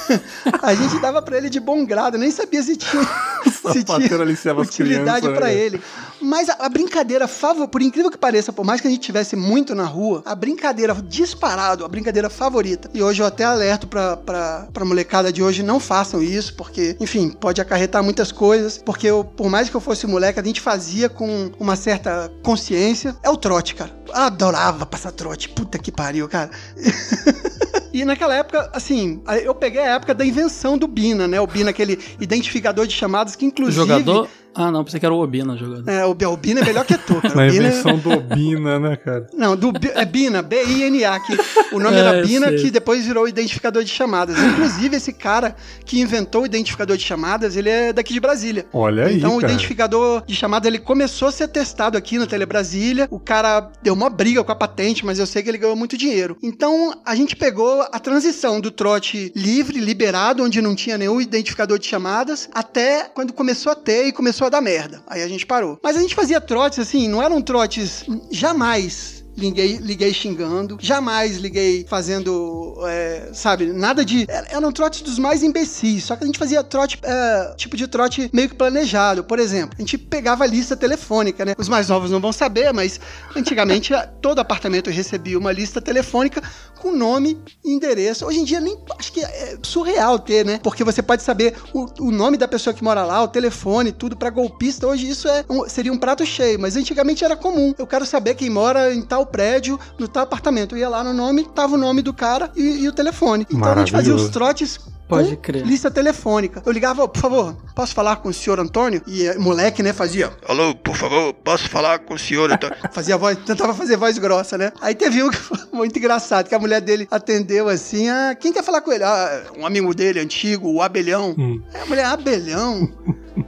A 0.63 0.74
gente 0.74 1.00
dava 1.00 1.22
pra 1.22 1.38
ele 1.38 1.51
de 1.51 1.60
bom 1.63 1.86
grado, 1.86 2.17
nem 2.17 2.29
sabia 2.29 2.62
se 2.62 2.75
tinha, 2.75 3.03
se 3.74 3.84
tinha 3.84 4.53
utilidade 4.55 5.27
pra 5.29 5.48
né? 5.48 5.55
ele. 5.55 5.82
Mas 6.24 6.50
a, 6.50 6.56
a 6.60 6.70
brincadeira 6.70 7.27
favorita, 7.27 7.68
por 7.68 7.82
incrível 7.82 8.10
que 8.10 8.18
pareça, 8.18 8.53
por 8.53 8.65
mais 8.65 8.80
que 8.80 8.88
a 8.88 8.89
gente 8.89 9.01
tivesse 9.01 9.36
muito 9.36 9.75
na 9.75 9.84
rua, 9.84 10.22
a 10.25 10.34
brincadeira 10.34 10.94
disparado, 10.94 11.84
a 11.84 11.88
brincadeira 11.88 12.30
favorita. 12.30 12.89
E 12.94 13.03
hoje 13.03 13.22
eu 13.22 13.25
até 13.25 13.44
alerto 13.44 13.88
pra, 13.88 14.18
pra, 14.18 14.68
pra 14.72 14.86
molecada 14.86 15.32
de 15.32 15.44
hoje, 15.44 15.62
não 15.62 15.80
façam 15.80 16.22
isso, 16.22 16.56
porque, 16.56 16.96
enfim, 17.00 17.30
pode 17.30 17.60
acarretar 17.60 18.03
muitas 18.03 18.32
coisas. 18.32 18.77
Porque 18.77 19.08
eu, 19.08 19.24
por 19.24 19.50
mais 19.50 19.70
que 19.70 19.75
eu 19.75 19.82
fosse 19.82 20.08
moleque, 20.08 20.39
a 20.39 20.44
gente 20.44 20.62
fazia 20.62 21.10
com 21.10 21.51
uma 21.60 21.75
certa 21.75 22.32
consciência. 22.42 23.15
É 23.22 23.30
o 23.30 23.38
trote, 23.38 23.75
cara. 23.75 23.92
Eu 24.08 24.15
adorava 24.15 24.86
passar 24.86 25.12
trote. 25.12 25.50
Puta 25.50 25.77
que 25.77 25.92
pariu, 25.92 26.27
cara. 26.27 26.50
E 27.94 28.03
naquela 28.03 28.34
época, 28.36 28.72
assim, 28.74 29.22
eu 29.44 29.53
peguei 29.53 29.80
a 29.80 29.94
época 29.94 30.15
da 30.15 30.25
invenção 30.25 30.80
do 30.80 30.88
Bina, 30.88 31.27
né? 31.27 31.39
O 31.39 31.46
Bina, 31.46 31.70
aquele 31.70 32.00
identificador 32.20 32.88
de 32.88 32.96
chamadas 32.96 33.36
que, 33.36 33.46
inclusive. 33.46 33.75
Jogador. 33.75 34.27
Ah, 34.55 34.72
não, 34.72 34.83
pensei 34.83 35.00
que 35.00 35.05
era 35.05 35.13
o 35.15 35.19
Obina 35.22 35.57
jogador. 35.57 35.89
É, 35.89 36.05
o 36.05 36.13
Bina 36.38 36.62
é 36.62 36.65
melhor 36.65 36.86
que 36.86 36.98
tu, 36.98 37.15
cara. 37.22 37.33
Na 37.36 37.48
Bina- 37.51 37.67
invenção 37.69 37.98
do 37.98 38.19
Bina, 38.22 38.79
né, 38.79 38.95
cara? 38.95 39.27
Não, 39.33 39.55
do, 39.55 39.72
Bi- 39.72 39.91
é 39.93 40.05
Bina, 40.05 40.41
B-I-N-A, 40.41 41.19
que 41.19 41.38
o 41.75 41.79
nome 41.79 41.95
É, 41.98 42.00
era 42.00 42.22
Bina, 42.24 42.48
sei. 42.50 42.57
que 42.57 42.72
depois 42.72 43.05
virou 43.05 43.27
identificador 43.27 43.83
de 43.83 43.89
chamadas. 43.89 44.38
Inclusive, 44.38 44.95
esse 44.98 45.12
cara 45.13 45.55
que 45.86 46.00
inventou 46.00 46.43
o 46.43 46.45
identificador 46.45 46.95
de 46.98 47.03
chamadas, 47.03 47.55
ele 47.55 47.69
é 47.69 47.91
daqui 47.93 48.13
de 48.13 48.19
Brasília. 48.19 48.65
Olha 48.74 49.05
aí, 49.05 49.17
Então, 49.17 49.38
o 49.38 49.39
cara. 49.41 49.51
identificador 49.53 50.24
de 50.25 50.36
chamadas, 50.36 50.67
ele 50.67 50.79
começou 50.79 51.27
a 51.27 51.31
ser 51.31 51.48
testado 51.48 51.98
aqui 51.98 52.17
no 52.17 52.27
Tele 52.27 52.45
Brasília. 52.45 53.07
O 53.12 53.19
cara 53.19 53.69
deu 53.81 53.93
uma 53.93 54.10
briga 54.10 54.43
com 54.43 54.51
a 54.51 54.55
patente, 54.55 55.05
mas 55.05 55.19
eu 55.19 55.25
sei 55.25 55.41
que 55.41 55.50
ele 55.50 55.57
ganhou 55.57 55.75
muito 55.75 55.98
dinheiro. 55.98 56.38
Então, 56.43 56.93
a 57.05 57.15
gente 57.15 57.36
pegou 57.36 57.81
a 57.81 58.00
transição 58.00 58.60
do 58.62 58.69
trote 58.72 59.31
livre, 59.36 59.79
liberado, 59.79 60.43
onde 60.43 60.62
não 60.62 60.75
tinha 60.75 60.98
nenhum 60.98 61.19
identificador 61.19 61.79
de 61.79 61.88
chamadas, 61.88 62.50
até 62.53 63.03
quando 63.13 63.33
começou 63.33 63.72
a 63.72 63.75
ter 63.75 64.07
e 64.07 64.12
começou 64.12 64.43
a 64.46 64.50
dar 64.50 64.62
merda. 64.62 65.02
Aí 65.08 65.22
a 65.22 65.28
gente 65.28 65.46
parou. 65.46 65.80
Mas 65.84 65.98
a 65.98 66.02
gente 66.02 66.16
fazia 66.16 66.40
trotes, 66.40 66.80
assim, 66.80 67.08
não 67.08 67.22
eram 67.22 67.42
trotes 67.42 68.06
jamais 68.32 69.24
Liguei, 69.36 69.78
liguei 69.78 70.14
xingando, 70.14 70.78
jamais 70.80 71.38
liguei 71.38 71.88
fazendo, 71.90 72.76
é, 72.88 73.32
sabe, 73.34 73.66
nada 73.66 74.06
de. 74.06 74.28
Eram 74.30 74.72
trotes 74.72 75.02
dos 75.02 75.18
mais 75.18 75.42
imbecis, 75.42 76.04
só 76.04 76.16
que 76.16 76.24
a 76.24 76.28
gente 76.28 76.38
fazia 76.38 76.64
trote, 76.64 77.00
é, 77.02 77.54
tipo 77.58 77.76
de 77.76 77.88
trote 77.88 78.30
meio 78.32 78.48
que 78.48 78.56
planejado. 78.56 79.24
Por 79.24 79.40
exemplo, 79.40 79.76
a 79.76 79.82
gente 79.82 79.98
pegava 79.98 80.44
a 80.44 80.48
lista 80.48 80.78
telefônica, 80.78 81.44
né? 81.44 81.56
Os 81.58 81.68
mais 81.68 81.90
novos 81.90 82.12
não 82.12 82.22
vão 82.22 82.32
saber, 82.32 82.72
mas 82.74 83.00
antigamente 83.36 83.92
todo 84.22 84.38
apartamento 84.38 84.92
recebia 84.92 85.38
uma 85.38 85.52
lista 85.52 85.82
telefônica 85.82 86.42
com 86.84 86.92
nome 86.92 87.40
e 87.63 87.72
endereço. 87.74 88.25
Hoje 88.25 88.40
em 88.40 88.44
dia 88.44 88.60
nem 88.60 88.78
acho 89.00 89.13
que 89.13 89.22
é 89.24 89.58
surreal 89.63 90.20
ter, 90.20 90.46
né? 90.46 90.60
Porque 90.62 90.84
você 90.84 91.02
pode 91.02 91.24
saber 91.24 91.56
o, 91.74 91.86
o 92.02 92.12
nome 92.12 92.36
da 92.36 92.46
pessoa 92.48 92.74
que 92.74 92.84
mora 92.84 93.04
lá, 93.06 93.24
o 93.24 93.28
telefone, 93.30 93.94
tudo 93.94 94.18
para 94.18 94.30
golpista. 94.30 94.86
Hoje 94.86 95.08
isso 95.10 95.28
é 95.30 95.46
um- 95.50 95.68
seria 95.70 95.94
um 95.94 95.98
prato 95.98 96.25
cheio, 96.25 96.60
mas 96.60 96.75
antigamente 96.75 97.24
era 97.24 97.38
comum. 97.38 97.74
Eu 97.78 97.88
quero 97.88 98.06
saber 98.06 98.36
quem 98.36 98.50
mora 98.50 98.94
em 98.94 99.02
tal 99.02 99.25
prédio, 99.25 99.80
no 99.98 100.08
tal 100.10 100.24
apartamento. 100.24 100.75
Eu 100.75 100.80
ia 100.80 100.90
lá 100.90 101.04
no 101.04 101.13
nome, 101.13 101.46
tava 101.56 101.75
o 101.75 101.78
nome 101.78 102.02
do 102.02 102.13
cara 102.13 102.52
e, 102.56 102.84
e 102.84 102.88
o 102.88 102.92
telefone. 102.92 103.48
Então 103.50 103.60
a 103.72 103.80
gente 103.80 103.92
fazia 103.94 104.13
os 104.13 104.30
trotes 104.30 104.80
Pode 105.15 105.38
crer. 105.38 105.65
lista 105.65 105.89
telefônica. 105.91 106.62
Eu 106.65 106.72
ligava, 106.72 107.08
por 107.08 107.20
favor, 107.20 107.55
posso 107.75 107.93
falar 107.93 108.17
com 108.17 108.29
o 108.29 108.34
senhor 108.34 108.60
Antônio? 108.60 109.01
E 109.08 109.27
eh, 109.27 109.38
moleque, 109.38 109.82
né, 109.84 109.93
fazia, 109.93 110.32
alô, 110.48 110.75
por 110.75 110.96
favor, 110.96 111.34
posso 111.34 111.70
falar 111.70 112.00
com 112.00 112.13
o 112.13 112.20
senhor 112.20 112.51
Antônio? 112.51 112.75
fazia 112.91 113.17
voz, 113.17 113.38
tentava 113.46 113.74
fazer 113.74 113.98
voz 113.98 114.17
grossa, 114.17 114.58
né? 114.58 114.72
Aí 114.82 114.96
teve 114.96 115.24
um 115.24 115.29
que 115.29 115.38
foi 115.38 115.58
muito 115.72 115.98
engraçado, 115.98 116.48
que 116.48 116.55
a 116.55 116.60
mulher 116.60 116.82
dele 116.82 117.08
atendeu 117.10 117.67
assim, 117.70 118.10
ah, 118.10 118.36
quem 118.39 118.51
quer 118.53 118.63
falar 118.63 118.82
com 118.82 118.91
ele? 118.91 119.03
Ah, 119.03 119.43
um 119.58 119.65
amigo 119.65 119.93
dele, 119.93 120.20
antigo, 120.20 120.70
o 120.70 120.82
Abelhão. 120.82 121.36
Hum. 121.38 121.62
Aí 121.74 121.82
a 121.82 121.86
mulher, 121.86 122.05
Abelhão? 122.05 122.90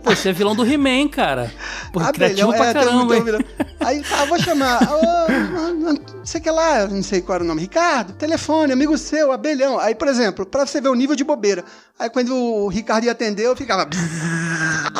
Pô, 0.03 0.15
você 0.15 0.29
é 0.29 0.33
vilão 0.33 0.55
do 0.55 0.65
He-Man, 0.65 1.07
cara. 1.09 1.51
Pô, 1.93 1.99
criativo 2.11 2.51
pra 2.53 2.65
é, 2.65 2.69
um- 2.69 2.73
caramba, 2.73 3.13
um 3.13 3.17
hein? 3.17 3.23
vilão. 3.23 3.41
Aí, 3.79 4.01
tá, 4.01 4.25
vou 4.25 4.39
chamar. 4.39 4.79
Ô, 4.81 5.31
não 5.73 6.25
sei 6.25 6.41
que 6.41 6.49
lá, 6.49 6.87
não 6.87 7.03
sei 7.03 7.21
qual 7.21 7.35
era 7.35 7.43
o 7.43 7.47
nome. 7.47 7.61
Ricardo, 7.61 8.13
telefone, 8.13 8.71
amigo 8.73 8.97
seu, 8.97 9.31
abelhão. 9.31 9.79
Aí, 9.79 9.93
por 9.93 10.07
exemplo, 10.07 10.45
pra 10.45 10.65
você 10.65 10.81
ver 10.81 10.89
o 10.89 10.95
nível 10.95 11.15
de 11.15 11.23
bobeira. 11.23 11.63
Aí, 11.99 12.09
quando 12.09 12.35
o 12.35 12.67
Ricardo 12.67 13.05
ia 13.05 13.11
atender, 13.11 13.45
eu 13.45 13.55
ficava. 13.55 13.87